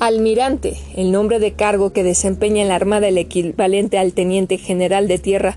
Almirante, 0.00 0.76
el 0.96 1.12
nombre 1.12 1.38
de 1.38 1.52
cargo 1.52 1.92
que 1.92 2.02
desempeña 2.02 2.62
en 2.62 2.68
la 2.68 2.74
Armada 2.74 3.08
el 3.08 3.16
equivalente 3.16 3.96
al 3.96 4.12
teniente 4.12 4.58
general 4.58 5.08
de 5.08 5.18
tierra, 5.18 5.56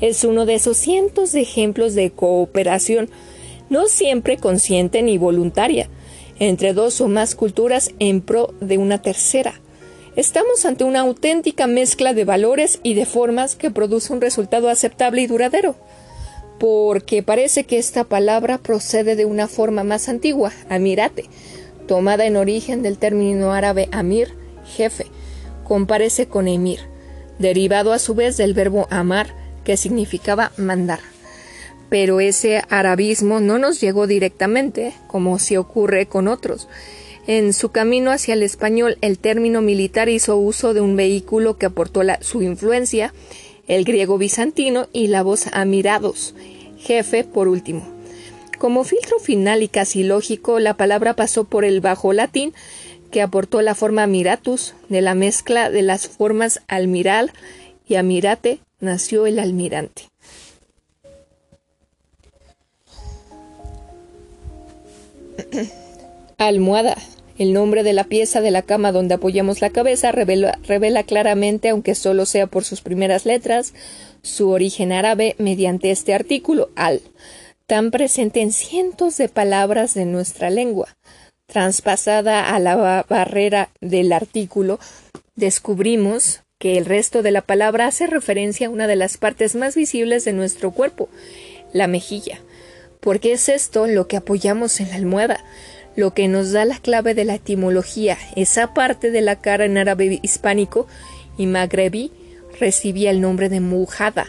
es 0.00 0.24
uno 0.24 0.46
de 0.46 0.54
esos 0.54 0.76
cientos 0.76 1.32
de 1.32 1.40
ejemplos 1.40 1.94
de 1.94 2.10
cooperación, 2.10 3.10
no 3.68 3.86
siempre 3.86 4.36
consciente 4.36 5.02
ni 5.02 5.18
voluntaria, 5.18 5.88
entre 6.38 6.72
dos 6.72 7.00
o 7.00 7.08
más 7.08 7.34
culturas 7.34 7.90
en 7.98 8.20
pro 8.20 8.54
de 8.60 8.78
una 8.78 9.02
tercera. 9.02 9.60
Estamos 10.16 10.64
ante 10.64 10.82
una 10.82 11.00
auténtica 11.00 11.68
mezcla 11.68 12.14
de 12.14 12.24
valores 12.24 12.80
y 12.82 12.94
de 12.94 13.06
formas 13.06 13.54
que 13.54 13.70
produce 13.70 14.12
un 14.12 14.20
resultado 14.20 14.68
aceptable 14.68 15.22
y 15.22 15.28
duradero, 15.28 15.76
porque 16.58 17.22
parece 17.22 17.62
que 17.62 17.78
esta 17.78 18.02
palabra 18.02 18.58
procede 18.58 19.14
de 19.14 19.24
una 19.24 19.46
forma 19.46 19.84
más 19.84 20.08
antigua, 20.08 20.52
amirate, 20.68 21.26
tomada 21.86 22.26
en 22.26 22.36
origen 22.36 22.82
del 22.82 22.98
término 22.98 23.52
árabe 23.52 23.88
amir, 23.92 24.34
jefe, 24.76 25.06
comparece 25.62 26.26
con 26.26 26.48
emir, 26.48 26.80
derivado 27.38 27.92
a 27.92 28.00
su 28.00 28.16
vez 28.16 28.36
del 28.36 28.52
verbo 28.52 28.88
amar, 28.90 29.32
que 29.62 29.76
significaba 29.76 30.50
mandar. 30.56 30.98
Pero 31.88 32.18
ese 32.18 32.64
arabismo 32.68 33.38
no 33.38 33.58
nos 33.58 33.80
llegó 33.80 34.08
directamente, 34.08 34.92
como 35.06 35.38
si 35.38 35.56
ocurre 35.56 36.06
con 36.06 36.26
otros. 36.26 36.68
En 37.26 37.52
su 37.52 37.70
camino 37.70 38.10
hacia 38.10 38.34
el 38.34 38.42
español, 38.42 38.96
el 39.02 39.18
término 39.18 39.60
militar 39.60 40.08
hizo 40.08 40.36
uso 40.36 40.74
de 40.74 40.80
un 40.80 40.96
vehículo 40.96 41.58
que 41.58 41.66
aportó 41.66 42.00
su 42.20 42.42
influencia, 42.42 43.12
el 43.68 43.84
griego 43.84 44.18
bizantino 44.18 44.88
y 44.92 45.08
la 45.08 45.22
voz 45.22 45.46
amirados, 45.52 46.34
jefe 46.78 47.24
por 47.24 47.46
último. 47.46 47.86
Como 48.58 48.84
filtro 48.84 49.18
final 49.18 49.62
y 49.62 49.68
casi 49.68 50.02
lógico, 50.02 50.58
la 50.58 50.74
palabra 50.74 51.14
pasó 51.14 51.44
por 51.44 51.64
el 51.64 51.80
bajo 51.80 52.12
latín, 52.12 52.52
que 53.10 53.22
aportó 53.22 53.62
la 53.62 53.74
forma 53.74 54.06
miratus, 54.06 54.74
de 54.88 55.00
la 55.00 55.14
mezcla 55.14 55.70
de 55.70 55.82
las 55.82 56.08
formas 56.08 56.62
almiral 56.68 57.32
y 57.86 57.96
amirate, 57.96 58.60
nació 58.80 59.26
el 59.26 59.38
almirante. 59.38 60.04
Almohada. 66.40 66.96
El 67.36 67.52
nombre 67.52 67.82
de 67.82 67.92
la 67.92 68.04
pieza 68.04 68.40
de 68.40 68.50
la 68.50 68.62
cama 68.62 68.92
donde 68.92 69.12
apoyamos 69.12 69.60
la 69.60 69.68
cabeza 69.68 70.10
revela, 70.10 71.02
claramente, 71.02 71.68
aunque 71.68 71.94
solo 71.94 72.24
sea 72.24 72.46
por 72.46 72.64
sus 72.64 72.80
primeras 72.80 73.26
letras, 73.26 73.74
su 74.22 74.48
origen 74.48 74.90
árabe 74.90 75.34
mediante 75.36 75.90
este 75.90 76.14
artículo 76.14 76.70
al, 76.76 77.02
tan 77.66 77.90
presente 77.90 78.40
en 78.40 78.52
cientos 78.52 79.18
de 79.18 79.28
palabras 79.28 79.92
de 79.92 80.06
nuestra 80.06 80.48
lengua. 80.48 80.88
Traspasada 81.46 82.54
a 82.54 82.58
la 82.58 83.04
barrera 83.06 83.68
del 83.82 84.10
artículo, 84.10 84.80
descubrimos 85.36 86.40
que 86.58 86.78
el 86.78 86.86
resto 86.86 87.20
de 87.22 87.32
la 87.32 87.42
palabra 87.42 87.86
hace 87.86 88.06
referencia 88.06 88.68
a 88.68 88.70
una 88.70 88.86
de 88.86 88.96
las 88.96 89.18
partes 89.18 89.56
más 89.56 89.74
visibles 89.74 90.24
de 90.24 90.32
nuestro 90.32 90.70
cuerpo, 90.70 91.10
la 91.74 91.86
mejilla, 91.86 92.40
porque 93.00 93.32
es 93.32 93.50
esto 93.50 93.86
lo 93.86 94.08
que 94.08 94.16
apoyamos 94.16 94.80
en 94.80 94.88
la 94.88 94.94
almohada. 94.94 95.44
Lo 95.96 96.14
que 96.14 96.28
nos 96.28 96.52
da 96.52 96.64
la 96.64 96.78
clave 96.78 97.14
de 97.14 97.24
la 97.24 97.34
etimología. 97.34 98.16
Esa 98.36 98.74
parte 98.74 99.10
de 99.10 99.20
la 99.20 99.40
cara 99.40 99.64
en 99.64 99.78
árabe 99.78 100.20
hispánico 100.22 100.86
y 101.36 101.46
magrebí 101.46 102.12
recibía 102.58 103.10
el 103.10 103.20
nombre 103.20 103.48
de 103.48 103.60
mujada, 103.60 104.26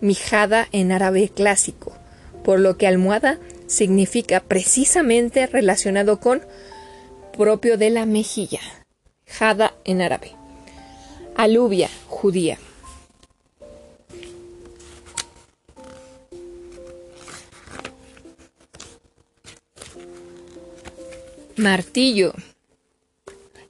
mijada 0.00 0.68
en 0.72 0.92
árabe 0.92 1.30
clásico, 1.34 1.92
por 2.44 2.60
lo 2.60 2.76
que 2.76 2.86
almohada 2.86 3.38
significa 3.66 4.40
precisamente 4.40 5.46
relacionado 5.46 6.20
con 6.20 6.42
propio 7.36 7.78
de 7.78 7.90
la 7.90 8.04
mejilla, 8.04 8.60
jada 9.26 9.74
en 9.84 10.02
árabe. 10.02 10.32
Alubia, 11.36 11.88
judía. 12.08 12.58
Martillo. 21.56 22.32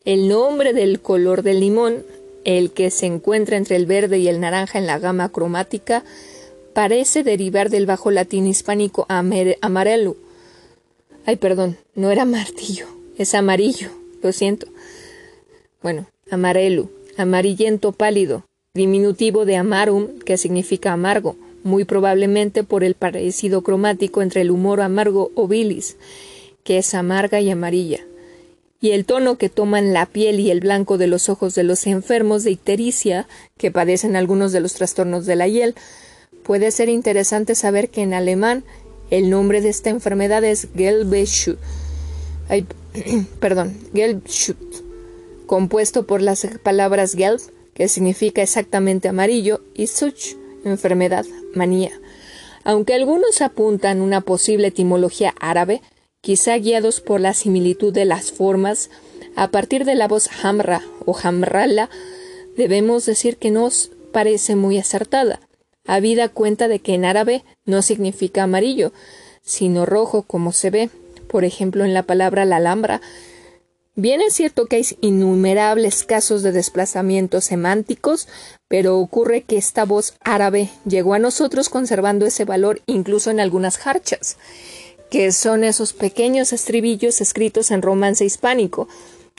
El 0.04 0.28
nombre 0.28 0.72
del 0.72 1.00
color 1.00 1.42
del 1.42 1.59
limón, 1.59 2.04
el 2.44 2.70
que 2.70 2.90
se 2.90 3.06
encuentra 3.06 3.56
entre 3.56 3.74
el 3.74 3.86
verde 3.86 4.18
y 4.18 4.28
el 4.28 4.40
naranja 4.40 4.78
en 4.78 4.86
la 4.86 5.00
gama 5.00 5.30
cromática, 5.30 6.04
parece 6.74 7.24
derivar 7.24 7.70
del 7.70 7.86
bajo 7.86 8.12
latín 8.12 8.46
hispánico 8.46 9.06
amarelo. 9.09 10.16
Ay, 11.26 11.36
perdón, 11.36 11.76
no 11.96 12.12
era 12.12 12.24
martillo, 12.24 12.86
es 13.18 13.34
amarillo, 13.34 13.90
lo 14.22 14.30
siento. 14.30 14.68
Bueno, 15.82 16.06
amarelo, 16.30 16.88
amarillento 17.16 17.90
pálido, 17.90 18.44
diminutivo 18.74 19.44
de 19.44 19.56
amarum, 19.56 20.20
que 20.20 20.36
significa 20.36 20.92
amargo, 20.92 21.34
muy 21.64 21.84
probablemente 21.84 22.62
por 22.62 22.84
el 22.84 22.94
parecido 22.94 23.62
cromático 23.62 24.22
entre 24.22 24.42
el 24.42 24.52
humor 24.52 24.80
amargo 24.80 25.32
o 25.34 25.48
bilis, 25.48 25.96
que 26.64 26.78
es 26.78 26.94
amarga 26.94 27.40
y 27.40 27.51
amarilla, 27.51 28.01
y 28.80 28.90
el 28.90 29.05
tono 29.05 29.39
que 29.39 29.48
toman 29.48 29.93
la 29.93 30.06
piel 30.06 30.40
y 30.40 30.51
el 30.51 30.60
blanco 30.60 30.98
de 30.98 31.06
los 31.06 31.28
ojos 31.28 31.55
de 31.55 31.62
los 31.62 31.86
enfermos 31.86 32.43
de 32.43 32.51
ictericia, 32.51 33.28
que 33.56 33.70
padecen 33.70 34.16
algunos 34.16 34.52
de 34.52 34.60
los 34.60 34.74
trastornos 34.74 35.24
de 35.24 35.36
la 35.36 35.47
hiel, 35.47 35.74
puede 36.43 36.70
ser 36.72 36.89
interesante 36.89 37.55
saber 37.55 37.90
que 37.90 38.02
en 38.02 38.12
alemán 38.12 38.64
el 39.10 39.30
nombre 39.30 39.60
de 39.60 39.68
esta 39.68 39.90
enfermedad 39.90 40.43
es 40.43 40.68
Gelbschut, 40.74 41.59
perdón, 43.40 43.78
Gelbschut, 43.94 44.59
compuesto 45.47 46.06
por 46.06 46.20
las 46.20 46.47
palabras 46.62 47.14
Gelb, 47.14 47.40
que 47.74 47.89
significa 47.89 48.43
exactamente 48.43 49.09
amarillo, 49.09 49.62
y 49.74 49.86
Such, 49.86 50.34
enfermedad, 50.64 51.24
manía. 51.55 51.93
Aunque 52.64 52.94
algunos 52.94 53.40
apuntan 53.43 54.01
una 54.01 54.20
posible 54.20 54.68
etimología 54.68 55.34
árabe, 55.40 55.82
quizá 56.22 56.56
guiados 56.56 57.02
por 57.02 57.20
la 57.20 57.34
similitud 57.34 57.92
de 57.92 58.06
las 58.06 58.32
formas, 58.32 58.88
a 59.36 59.48
partir 59.48 59.84
de 59.84 59.94
la 59.94 60.08
voz 60.08 60.30
hamra 60.42 60.82
o 61.04 61.14
hamrala, 61.22 61.90
debemos 62.56 63.04
decir 63.04 63.36
que 63.36 63.50
nos 63.50 63.90
parece 64.12 64.56
muy 64.56 64.78
acertada 64.78 65.40
habida 65.86 66.28
cuenta 66.28 66.68
de 66.68 66.78
que 66.78 66.94
en 66.94 67.04
árabe 67.04 67.44
no 67.64 67.82
significa 67.82 68.44
amarillo, 68.44 68.92
sino 69.42 69.86
rojo 69.86 70.22
como 70.22 70.52
se 70.52 70.70
ve, 70.70 70.90
por 71.28 71.44
ejemplo 71.44 71.84
en 71.84 71.94
la 71.94 72.04
palabra 72.04 72.44
la 72.44 72.56
alhambra. 72.56 73.00
Bien 73.94 74.22
es 74.22 74.34
cierto 74.34 74.66
que 74.66 74.76
hay 74.76 74.86
innumerables 75.02 76.04
casos 76.04 76.42
de 76.42 76.52
desplazamientos 76.52 77.44
semánticos, 77.44 78.26
pero 78.68 78.98
ocurre 78.98 79.42
que 79.42 79.58
esta 79.58 79.84
voz 79.84 80.14
árabe 80.20 80.70
llegó 80.86 81.12
a 81.14 81.18
nosotros 81.18 81.68
conservando 81.68 82.24
ese 82.24 82.46
valor 82.46 82.80
incluso 82.86 83.30
en 83.30 83.40
algunas 83.40 83.86
harchas, 83.86 84.38
que 85.12 85.30
son 85.30 85.62
esos 85.62 85.93
pequeños 85.93 86.55
estribillos 86.55 87.20
escritos 87.20 87.70
en 87.70 87.82
romance 87.82 88.24
hispánico, 88.24 88.89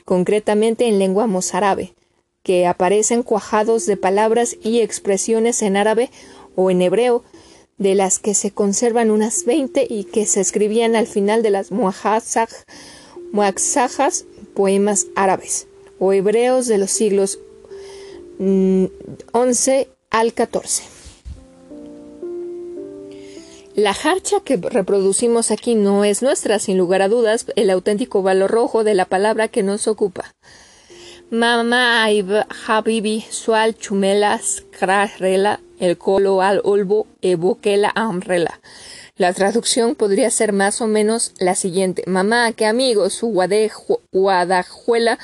concretamente 0.06 0.88
en 0.88 1.00
lengua 1.00 1.26
mozárabe 1.26 1.96
que 2.44 2.68
aparecen 2.68 3.24
cuajados 3.24 3.88
de 3.88 3.98
palabras 3.98 4.56
y 4.62 4.82
expresiones 4.82 5.64
en 5.64 5.76
árabe 5.76 6.12
o 6.56 6.70
en 6.70 6.84
hebreo, 6.84 7.24
de 7.80 7.96
las 7.96 8.20
que 8.20 8.36
se 8.36 8.52
conservan 8.52 9.10
unas 9.10 9.46
veinte 9.46 9.88
y 9.90 10.04
que 10.04 10.28
se 10.28 10.42
escribían 10.42 10.96
al 10.96 11.08
final 11.08 11.42
de 11.42 11.50
las 11.50 11.72
muaxajas, 11.72 12.66
poemas 14.54 15.08
árabes 15.16 15.66
o 15.98 16.14
hebreos 16.14 16.68
de 16.68 16.78
los 16.78 16.92
siglos 16.92 17.40
XI 18.38 18.44
mm, 18.44 18.86
al 20.12 20.34
XIV. 20.34 20.93
La 23.76 23.90
harcha 23.90 24.40
que 24.42 24.58
reproducimos 24.58 25.50
aquí 25.50 25.74
no 25.74 26.06
es 26.06 26.22
nuestra, 26.22 26.60
sin 26.60 26.78
lugar 26.78 27.02
a 27.02 27.08
dudas, 27.08 27.48
el 27.56 27.72
auténtico 27.72 28.22
valor 28.22 28.52
rojo 28.52 28.84
de 28.84 28.94
la 28.94 29.06
palabra 29.06 29.48
que 29.48 29.64
nos 29.64 29.88
ocupa. 29.88 30.36
Mama 31.32 32.06
Habibi 32.68 33.26
Sual 33.32 33.76
Chumelas 33.76 34.64
Krarela 34.70 35.60
El 35.80 35.98
Colo 35.98 36.44
al 36.44 36.62
Olbo 36.64 37.08
Evoquela 37.24 37.92
Amrela. 37.96 38.62
La 39.16 39.34
traducción 39.34 39.96
podría 39.96 40.30
ser 40.30 40.54
más 40.54 40.80
o 40.80 40.86
menos 40.86 41.34
la 41.40 41.56
siguiente. 41.56 42.04
Mamá, 42.06 42.52
qué 42.52 42.68
amigo, 42.68 43.10
su 43.10 43.30
guadajuela 44.12 45.18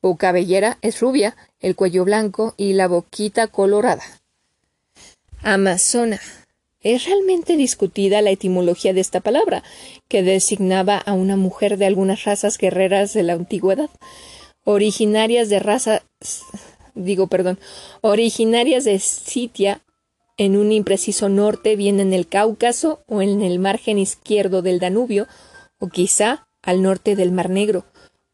o 0.00 0.16
cabellera 0.16 0.78
es 0.80 1.00
rubia, 1.00 1.36
el 1.60 1.76
cuello 1.76 2.06
blanco 2.06 2.54
y 2.56 2.72
la 2.72 2.88
boquita 2.88 3.46
colorada. 3.46 4.04
Amazona. 5.42 6.18
Es 6.82 7.04
realmente 7.04 7.56
discutida 7.56 8.22
la 8.22 8.30
etimología 8.30 8.92
de 8.92 9.00
esta 9.00 9.20
palabra, 9.20 9.62
que 10.08 10.22
designaba 10.22 10.96
a 10.96 11.12
una 11.12 11.36
mujer 11.36 11.76
de 11.76 11.86
algunas 11.86 12.24
razas 12.24 12.56
guerreras 12.58 13.12
de 13.12 13.22
la 13.22 13.34
antigüedad 13.34 13.90
originarias 14.64 15.48
de 15.48 15.58
raza, 15.58 16.02
digo, 16.94 17.26
perdón, 17.26 17.58
originarias 18.00 18.84
de 18.84 18.98
Sitia 18.98 19.80
en 20.36 20.56
un 20.56 20.72
impreciso 20.72 21.28
norte, 21.28 21.76
bien 21.76 22.00
en 22.00 22.12
el 22.12 22.26
Cáucaso 22.26 23.02
o 23.06 23.22
en 23.22 23.42
el 23.42 23.58
margen 23.58 23.98
izquierdo 23.98 24.62
del 24.62 24.78
Danubio, 24.78 25.26
o 25.78 25.88
quizá 25.88 26.46
al 26.62 26.82
norte 26.82 27.16
del 27.16 27.32
Mar 27.32 27.50
Negro, 27.50 27.84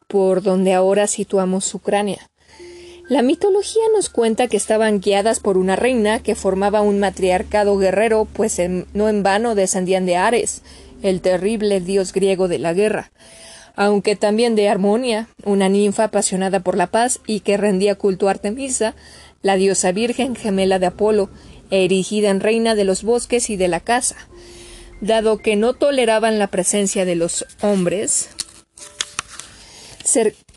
por 0.09 0.43
donde 0.43 0.73
ahora 0.73 1.07
situamos 1.07 1.73
Ucrania. 1.75 2.31
La 3.09 3.23
mitología 3.23 3.83
nos 3.95 4.09
cuenta 4.09 4.49
que 4.49 4.57
estaban 4.57 5.01
guiadas 5.01 5.41
por 5.41 5.59
una 5.59 5.77
reina 5.77 6.21
que 6.23 6.35
formaba 6.35 6.81
un 6.81 6.99
matriarcado 6.99 7.79
guerrero, 7.79 8.27
pues 8.33 8.61
no 8.95 9.09
en 9.09 9.23
vano 9.23 9.55
descendían 9.55 10.07
de 10.07 10.17
Ares, 10.17 10.63
el 11.03 11.21
terrible 11.21 11.81
dios 11.81 12.13
griego 12.13 12.49
de 12.49 12.59
la 12.59 12.73
guerra 12.73 13.13
aunque 13.77 14.17
también 14.17 14.57
de 14.57 14.69
Armonia, 14.69 15.29
una 15.45 15.69
ninfa 15.69 16.05
apasionada 16.05 16.61
por 16.61 16.77
la 16.77 16.87
paz 16.89 17.21
y 17.27 17.41
que 17.41 17.59
rendía 17.59 17.95
culto 17.95 18.27
a 18.27 18.31
Artemisa, 18.33 18.97
la 19.43 19.57
diosa 19.57 19.93
virgen 19.93 20.35
gemela 20.35 20.79
de 20.79 20.87
Apolo, 20.87 21.29
erigida 21.71 22.31
en 22.31 22.41
reina 22.41 22.75
de 22.75 22.85
los 22.85 23.03
bosques 23.05 23.51
y 23.51 23.57
de 23.57 23.69
la 23.69 23.81
casa. 23.81 24.17
Dado 25.03 25.39
que 25.39 25.57
no 25.57 25.75
toleraban 25.75 26.39
la 26.39 26.47
presencia 26.47 27.05
de 27.05 27.17
los 27.17 27.45
hombres, 27.61 28.31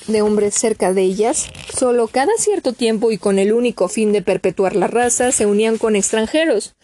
de 0.07 0.21
hombres 0.21 0.53
cerca 0.53 0.93
de 0.93 1.01
ellas, 1.01 1.47
solo 1.75 2.07
cada 2.07 2.31
cierto 2.37 2.73
tiempo 2.73 3.11
y 3.11 3.17
con 3.17 3.39
el 3.39 3.51
único 3.53 3.87
fin 3.87 4.11
de 4.11 4.21
perpetuar 4.21 4.75
la 4.75 4.87
raza 4.87 5.31
se 5.31 5.45
unían 5.45 5.77
con 5.77 5.95
extranjeros. 5.95 6.75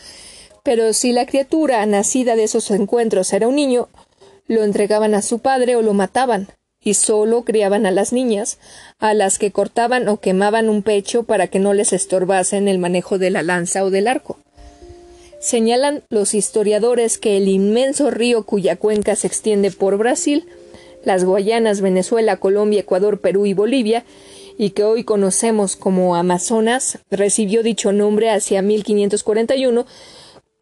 Pero 0.64 0.94
si 0.94 1.12
la 1.12 1.26
criatura 1.26 1.86
nacida 1.86 2.36
de 2.36 2.44
esos 2.44 2.72
encuentros 2.72 3.32
era 3.34 3.48
un 3.48 3.56
niño, 3.56 3.88
lo 4.48 4.64
entregaban 4.64 5.14
a 5.14 5.22
su 5.22 5.40
padre 5.40 5.76
o 5.76 5.82
lo 5.82 5.94
mataban, 5.94 6.50
y 6.84 6.94
solo 6.94 7.44
criaban 7.44 7.86
a 7.86 7.92
las 7.92 8.14
niñas, 8.14 8.60
a 9.00 9.14
las 9.14 9.40
que 9.40 9.52
cortaban 9.52 10.08
o 10.08 10.18
quemaban 10.18 10.70
un 10.70 10.84
pecho 10.84 11.24
para 11.24 11.48
que 11.48 11.60
no 11.60 11.74
les 11.74 11.94
estorbasen 11.94 12.68
el 12.68 12.80
manejo 12.80 13.18
de 13.18 13.32
la 13.32 13.44
lanza 13.44 13.84
o 13.84 13.90
del 13.90 14.08
arco. 14.08 14.38
Señalan 15.40 16.04
los 16.10 16.34
historiadores 16.34 17.18
que 17.18 17.38
el 17.38 17.48
inmenso 17.48 18.10
río 18.10 18.46
cuya 18.46 18.76
cuenca 18.76 19.16
se 19.16 19.28
extiende 19.28 19.72
por 19.72 19.98
Brasil, 19.98 20.48
las 21.06 21.24
Guayanas, 21.24 21.82
Venezuela, 21.82 22.38
Colombia, 22.38 22.82
Ecuador, 22.82 23.22
Perú 23.22 23.46
y 23.46 23.54
Bolivia, 23.54 24.04
y 24.58 24.72
que 24.72 24.84
hoy 24.84 25.04
conocemos 25.04 25.76
como 25.76 26.16
Amazonas, 26.16 27.00
recibió 27.10 27.64
dicho 27.64 27.92
nombre 27.92 28.30
hacia 28.30 28.62
1541 28.62 29.86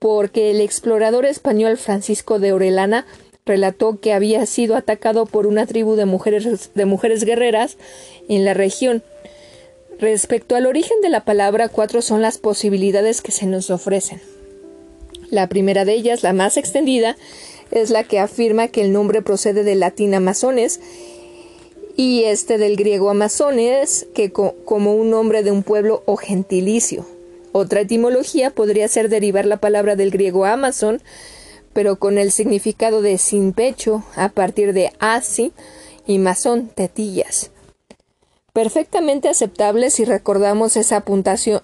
porque 0.04 0.52
el 0.52 0.60
explorador 0.60 1.26
español 1.26 1.78
Francisco 1.78 2.38
de 2.38 2.52
Orellana 2.52 3.06
relató 3.46 4.02
que 4.02 4.12
había 4.12 4.46
sido 4.46 4.76
atacado 4.76 5.26
por 5.26 5.48
una 5.48 5.66
tribu 5.66 5.96
de 5.96 6.06
mujeres, 6.06 6.72
de 6.76 6.86
mujeres 6.86 7.24
guerreras 7.24 7.78
en 8.28 8.44
la 8.44 8.54
región. 8.54 9.02
Respecto 10.00 10.58
al 10.58 10.66
origen 10.66 11.00
de 11.02 11.10
la 11.10 11.24
palabra, 11.24 11.70
cuatro 11.70 12.02
son 12.02 12.22
las 12.22 12.38
posibilidades 12.38 13.22
que 13.22 13.32
se 13.32 13.46
nos 13.46 13.70
ofrecen. 13.70 14.22
La 15.30 15.48
primera 15.48 15.86
de 15.86 15.94
ellas, 15.94 16.22
la 16.22 16.34
más 16.34 16.58
extendida, 16.58 17.16
es 17.74 17.90
la 17.90 18.04
que 18.04 18.20
afirma 18.20 18.68
que 18.68 18.82
el 18.82 18.94
nombre 18.94 19.22
procede 19.22 19.64
del 19.64 19.80
latín 19.80 20.14
amazones 20.14 20.80
y 21.96 22.24
este 22.24 22.58
del 22.58 22.76
griego 22.76 23.10
amazones, 23.10 24.08
que 24.14 24.32
como 24.32 24.96
un 24.96 25.10
nombre 25.10 25.44
de 25.44 25.52
un 25.52 25.64
pueblo 25.64 26.04
o 26.06 26.16
gentilicio. 26.16 27.06
Otra 27.52 27.82
etimología 27.82 28.50
podría 28.50 28.88
ser 28.88 29.10
derivar 29.10 29.46
la 29.46 29.58
palabra 29.58 29.96
del 29.96 30.12
griego 30.12 30.46
amazon, 30.46 31.02
pero 31.72 31.98
con 31.98 32.18
el 32.18 32.32
significado 32.32 33.02
de 33.02 33.18
sin 33.18 33.54
pecho 33.54 34.04
a 34.16 34.30
partir 34.30 34.74
de 34.74 34.92
asi 35.00 35.52
y 36.06 36.20
masón, 36.20 36.70
tetillas. 36.70 37.52
Perfectamente 38.54 39.30
aceptable 39.30 39.90
si 39.90 40.06
recordamos 40.06 40.78
esa 40.78 41.04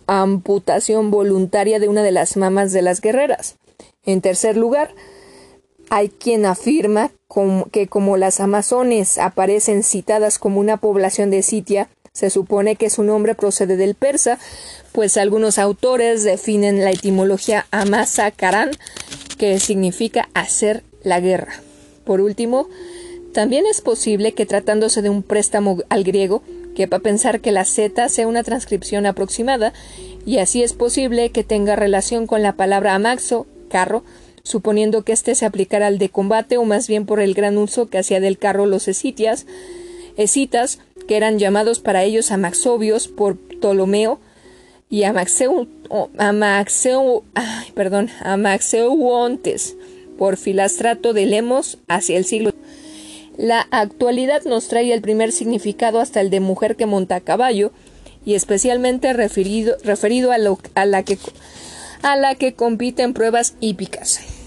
amputación 0.07 1.11
voluntaria 1.11 1.80
de 1.80 1.88
una 1.88 2.02
de 2.02 2.11
las 2.11 2.36
mamas 2.36 2.72
de 2.72 2.81
las 2.81 2.99
guerreras. 2.99 3.57
En 4.06 4.22
tercer 4.22 4.57
lugar, 4.57 4.94
hay 5.90 6.10
quien 6.10 6.45
afirma 6.45 7.11
que 7.72 7.88
como 7.88 8.18
las 8.18 8.40
amazones 8.40 9.18
aparecen 9.18 9.84
citadas 9.84 10.40
como 10.40 10.60
una 10.60 10.78
población 10.78 11.30
de 11.30 11.44
Sitia, 11.44 11.90
se 12.11 12.30
supone 12.30 12.76
que 12.76 12.90
su 12.90 13.03
nombre 13.03 13.36
procede 13.36 13.78
del 13.78 13.95
persa, 13.95 14.40
pues 14.91 15.16
algunos 15.16 15.60
autores 15.60 16.24
definen 16.24 16.84
la 16.84 16.91
etimología 16.91 17.68
amasakarán, 17.72 18.72
que 19.38 19.60
significa 19.60 20.28
hacer 20.34 20.84
la 21.03 21.20
guerra. 21.20 21.61
Por 22.03 22.20
último, 22.20 22.68
también 23.34 23.66
es 23.68 23.82
posible 23.82 24.34
que 24.34 24.45
tratándose 24.45 25.02
de 25.02 25.10
un 25.10 25.24
préstamo 25.24 25.78
al 25.90 26.03
griego, 26.03 26.41
quepa 26.76 26.99
pensar 26.99 27.41
que 27.41 27.52
la 27.52 27.64
Z 27.64 28.10
sea 28.10 28.28
una 28.28 28.44
transcripción 28.44 29.06
aproximada, 29.06 29.72
y 30.26 30.40
así 30.40 30.64
es 30.64 30.74
posible 30.74 31.30
que 31.30 31.44
tenga 31.44 31.76
relación 31.76 32.28
con 32.28 32.41
la 32.41 32.53
palabra 32.53 32.95
amaxo, 32.95 33.45
carro, 33.70 34.03
suponiendo 34.50 35.04
que 35.04 35.12
éste 35.12 35.36
se 35.36 35.46
aplicara 35.46 35.86
al 35.86 36.00
de 36.00 36.10
combate 36.10 36.58
o 36.58 36.66
más 36.66 36.88
bien 36.88 37.06
por 37.06 37.20
el 37.20 37.36
gran 37.36 37.58
uso 37.60 37.88
que 37.88 38.00
hacía 38.00 38.20
del 38.20 38.40
carro 38.40 38.66
los 38.66 38.88
esitias, 38.88 39.46
escitas, 40.18 40.80
que 41.08 41.18
eran 41.18 41.38
llamados 41.38 41.80
para 41.80 42.04
ellos 42.04 42.32
amaxobios 42.32 43.08
por 43.08 43.38
Ptolomeo, 43.38 44.20
y 44.90 45.04
Amaxeu, 45.04 45.68
ay, 47.36 47.72
perdón, 47.76 48.10
Amaxeuontes 48.22 49.76
por 50.18 50.36
Filastrato 50.36 51.14
de 51.14 51.28
Lemos 51.28 51.78
hacia 51.88 52.18
el 52.18 52.26
siglo. 52.26 52.54
La 53.38 53.68
actualidad 53.70 54.44
nos 54.46 54.68
trae 54.68 54.92
el 54.92 55.02
primer 55.02 55.32
significado 55.32 56.00
hasta 56.00 56.22
el 56.22 56.32
de 56.32 56.40
mujer 56.40 56.76
que 56.76 56.88
monta 56.88 57.18
a 57.18 57.22
caballo, 57.22 57.72
y 58.26 58.34
especialmente 58.34 59.14
referido, 59.14 59.78
referido 59.84 60.32
a, 60.32 60.38
la 60.40 61.04
que, 61.04 61.20
a 62.02 62.16
la 62.16 62.34
que 62.34 62.54
compite 62.54 63.04
en 63.04 63.14
pruebas 63.14 63.54
hípicas. 63.62 64.39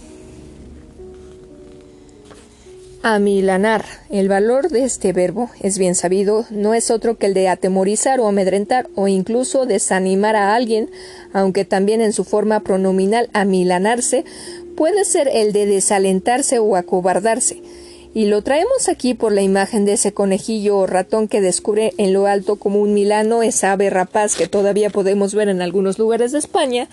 Amilanar. 3.04 3.84
El 4.10 4.28
valor 4.28 4.68
de 4.68 4.84
este 4.84 5.12
verbo, 5.12 5.50
es 5.60 5.76
bien 5.76 5.96
sabido, 5.96 6.46
no 6.50 6.72
es 6.72 6.88
otro 6.88 7.18
que 7.18 7.26
el 7.26 7.34
de 7.34 7.48
atemorizar 7.48 8.20
o 8.20 8.28
amedrentar 8.28 8.88
o 8.94 9.08
incluso 9.08 9.66
desanimar 9.66 10.36
a 10.36 10.54
alguien, 10.54 10.88
aunque 11.32 11.64
también 11.64 12.00
en 12.00 12.12
su 12.12 12.22
forma 12.22 12.60
pronominal 12.60 13.28
amilanarse 13.32 14.24
puede 14.76 15.04
ser 15.04 15.28
el 15.32 15.52
de 15.52 15.66
desalentarse 15.66 16.60
o 16.60 16.76
acobardarse. 16.76 17.60
Y 18.14 18.26
lo 18.26 18.42
traemos 18.42 18.88
aquí 18.88 19.14
por 19.14 19.32
la 19.32 19.42
imagen 19.42 19.84
de 19.84 19.94
ese 19.94 20.12
conejillo 20.12 20.78
o 20.78 20.86
ratón 20.86 21.26
que 21.26 21.40
descubre 21.40 21.94
en 21.96 22.12
lo 22.12 22.28
alto 22.28 22.54
como 22.54 22.78
un 22.78 22.94
milano 22.94 23.42
esa 23.42 23.72
ave 23.72 23.90
rapaz 23.90 24.36
que 24.36 24.46
todavía 24.46 24.90
podemos 24.90 25.34
ver 25.34 25.48
en 25.48 25.60
algunos 25.60 25.98
lugares 25.98 26.30
de 26.30 26.38
España, 26.38 26.88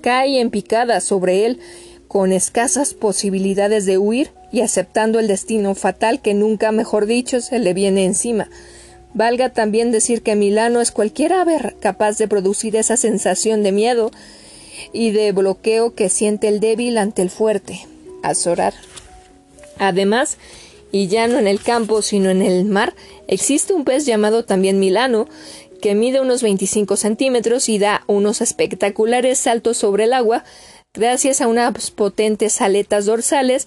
cae 0.00 0.40
en 0.40 0.50
picada 0.50 1.00
sobre 1.00 1.46
él 1.46 1.60
con 2.08 2.32
escasas 2.32 2.94
posibilidades 2.94 3.86
de 3.86 3.98
huir 3.98 4.30
y 4.52 4.60
aceptando 4.60 5.18
el 5.18 5.28
destino 5.28 5.74
fatal 5.74 6.20
que 6.20 6.34
nunca, 6.34 6.72
mejor 6.72 7.06
dicho, 7.06 7.40
se 7.40 7.58
le 7.58 7.74
viene 7.74 8.04
encima. 8.04 8.48
Valga 9.14 9.50
también 9.50 9.92
decir 9.92 10.22
que 10.22 10.36
Milano 10.36 10.80
es 10.80 10.92
cualquier 10.92 11.32
ave 11.32 11.74
capaz 11.80 12.18
de 12.18 12.28
producir 12.28 12.76
esa 12.76 12.96
sensación 12.96 13.62
de 13.62 13.72
miedo 13.72 14.10
y 14.92 15.10
de 15.10 15.32
bloqueo 15.32 15.94
que 15.94 16.08
siente 16.08 16.48
el 16.48 16.60
débil 16.60 16.98
ante 16.98 17.22
el 17.22 17.30
fuerte. 17.30 17.86
Azorar. 18.22 18.74
Además, 19.78 20.38
y 20.92 21.08
ya 21.08 21.28
no 21.28 21.38
en 21.38 21.46
el 21.46 21.60
campo, 21.62 22.02
sino 22.02 22.30
en 22.30 22.42
el 22.42 22.64
mar, 22.64 22.94
existe 23.26 23.74
un 23.74 23.84
pez 23.84 24.06
llamado 24.06 24.44
también 24.44 24.78
Milano, 24.78 25.26
que 25.80 25.94
mide 25.94 26.20
unos 26.20 26.42
25 26.42 26.96
centímetros 26.96 27.68
y 27.68 27.78
da 27.78 28.02
unos 28.06 28.40
espectaculares 28.40 29.38
saltos 29.38 29.76
sobre 29.76 30.04
el 30.04 30.12
agua, 30.12 30.44
gracias 30.96 31.40
a 31.40 31.46
unas 31.46 31.90
potentes 31.90 32.60
aletas 32.60 33.06
dorsales, 33.06 33.66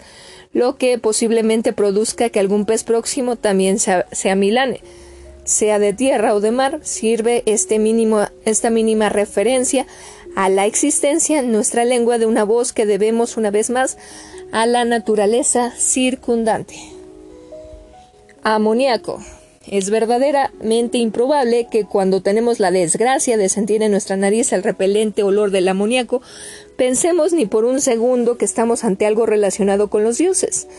lo 0.54 0.78
que 0.78 0.98
posiblemente 0.98 1.74
produzca 1.74 2.30
que 2.30 2.40
algún 2.40 2.66
pez 2.66 2.84
próximo 2.84 3.36
también 3.36 3.80
sea, 3.80 4.36
milane. 4.36 4.82
Sea 5.44 5.80
de 5.80 5.94
tierra 5.94 6.36
o 6.36 6.40
de 6.40 6.52
mar, 6.52 6.80
sirve 6.84 7.44
este 7.46 7.80
mínimo, 7.80 8.28
esta 8.46 8.70
mínima 8.70 9.10
referencia 9.10 9.88
a 10.36 10.50
la 10.50 10.66
existencia 10.66 11.40
en 11.40 11.52
nuestra 11.52 11.86
lengua 11.86 12.18
de 12.18 12.26
una 12.26 12.44
voz 12.44 12.74
que 12.74 12.86
debemos 12.86 13.38
una 13.38 13.52
vez 13.52 13.70
más 13.70 13.98
a 14.52 14.66
la 14.66 14.86
naturaleza 14.86 15.72
circundante. 15.72 16.76
Amoníaco. 18.44 19.20
Es 19.68 19.92
verdaderamente 19.92 20.98
improbable 20.98 21.68
que 21.70 21.86
cuando 21.86 22.22
tenemos 22.22 22.60
la 22.60 22.72
desgracia 22.72 23.38
de 23.38 23.50
sentir 23.50 23.84
en 23.84 23.92
nuestra 23.92 24.18
nariz 24.18 24.52
el 24.52 24.64
repelente 24.64 25.22
olor 25.22 25.52
del 25.52 25.68
amoníaco, 25.68 26.22
pensemos 26.80 27.34
ni 27.34 27.46
por 27.46 27.66
un 27.66 27.82
segundo 27.82 28.38
que 28.38 28.46
estamos 28.46 28.86
ante 28.86 29.06
algo 29.06 29.26
relacionado 29.26 29.90
con 29.90 30.06
los 30.06 30.18
dioses. 30.18 30.70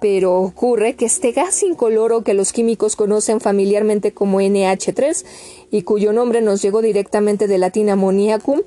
Pero 0.00 0.40
ocurre 0.40 0.96
que 0.96 1.04
este 1.04 1.30
gas 1.30 1.62
incoloro 1.62 2.24
que 2.24 2.34
los 2.34 2.52
químicos 2.52 2.96
conocen 2.96 3.40
familiarmente 3.40 4.12
como 4.12 4.40
NH3 4.40 5.24
y 5.70 5.82
cuyo 5.82 6.12
nombre 6.12 6.40
nos 6.40 6.62
llegó 6.62 6.82
directamente 6.82 7.46
del 7.46 7.60
latín 7.60 7.90
ammoniacum, 7.90 8.62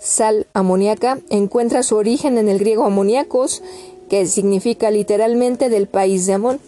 sal 0.00 0.48
amoníaca, 0.52 1.20
encuentra 1.30 1.84
su 1.84 1.94
origen 1.94 2.38
en 2.38 2.48
el 2.48 2.58
griego 2.58 2.86
amoníacos, 2.86 3.62
que 4.08 4.26
significa 4.26 4.90
literalmente 4.90 5.68
del 5.68 5.86
país 5.86 6.26
de 6.26 6.32
Amón 6.32 6.58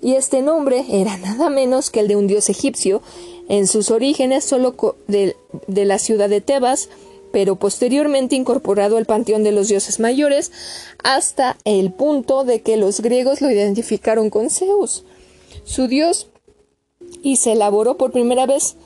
y 0.00 0.14
este 0.14 0.42
nombre 0.42 0.84
era 0.88 1.16
nada 1.18 1.50
menos 1.50 1.90
que 1.90 1.98
el 1.98 2.06
de 2.06 2.14
un 2.14 2.28
dios 2.28 2.48
egipcio, 2.50 3.02
en 3.48 3.66
sus 3.66 3.90
orígenes 3.90 4.44
solo 4.44 4.76
de, 5.08 5.34
de 5.66 5.84
la 5.86 5.98
ciudad 5.98 6.28
de 6.28 6.40
Tebas, 6.40 6.88
pero 7.36 7.56
posteriormente 7.56 8.34
incorporado 8.34 8.96
al 8.96 9.04
panteón 9.04 9.44
de 9.44 9.52
los 9.52 9.68
dioses 9.68 10.00
mayores, 10.00 10.50
hasta 11.04 11.58
el 11.66 11.92
punto 11.92 12.44
de 12.44 12.62
que 12.62 12.78
los 12.78 13.02
griegos 13.02 13.42
lo 13.42 13.50
identificaron 13.50 14.30
con 14.30 14.48
Zeus, 14.48 15.04
su 15.62 15.86
dios, 15.86 16.28
y 17.22 17.36
se 17.36 17.52
elaboró 17.52 17.98
por 17.98 18.10
primera 18.10 18.46
vez 18.46 18.76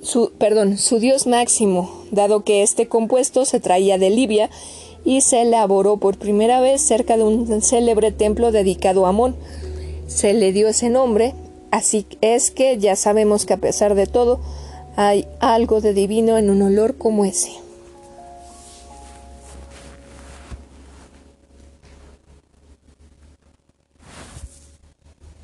su, 0.00 0.32
perdón, 0.38 0.78
su 0.78 0.98
dios 0.98 1.26
máximo, 1.26 2.06
dado 2.10 2.42
que 2.42 2.62
este 2.62 2.88
compuesto 2.88 3.44
se 3.44 3.60
traía 3.60 3.98
de 3.98 4.08
Libia 4.08 4.48
y 5.04 5.20
se 5.20 5.42
elaboró 5.42 5.98
por 5.98 6.16
primera 6.16 6.60
vez 6.60 6.80
cerca 6.80 7.18
de 7.18 7.24
un 7.24 7.60
célebre 7.60 8.12
templo 8.12 8.50
dedicado 8.50 9.04
a 9.04 9.10
Amón. 9.10 9.36
Se 10.06 10.32
le 10.32 10.54
dio 10.54 10.68
ese 10.68 10.88
nombre, 10.88 11.34
así 11.70 12.06
es 12.22 12.50
que 12.50 12.78
ya 12.78 12.96
sabemos 12.96 13.44
que 13.44 13.52
a 13.52 13.58
pesar 13.58 13.94
de 13.94 14.06
todo 14.06 14.40
hay 14.96 15.26
algo 15.40 15.80
de 15.80 15.94
divino 15.94 16.38
en 16.38 16.50
un 16.50 16.62
olor 16.62 16.96
como 16.96 17.24
ese. 17.24 17.63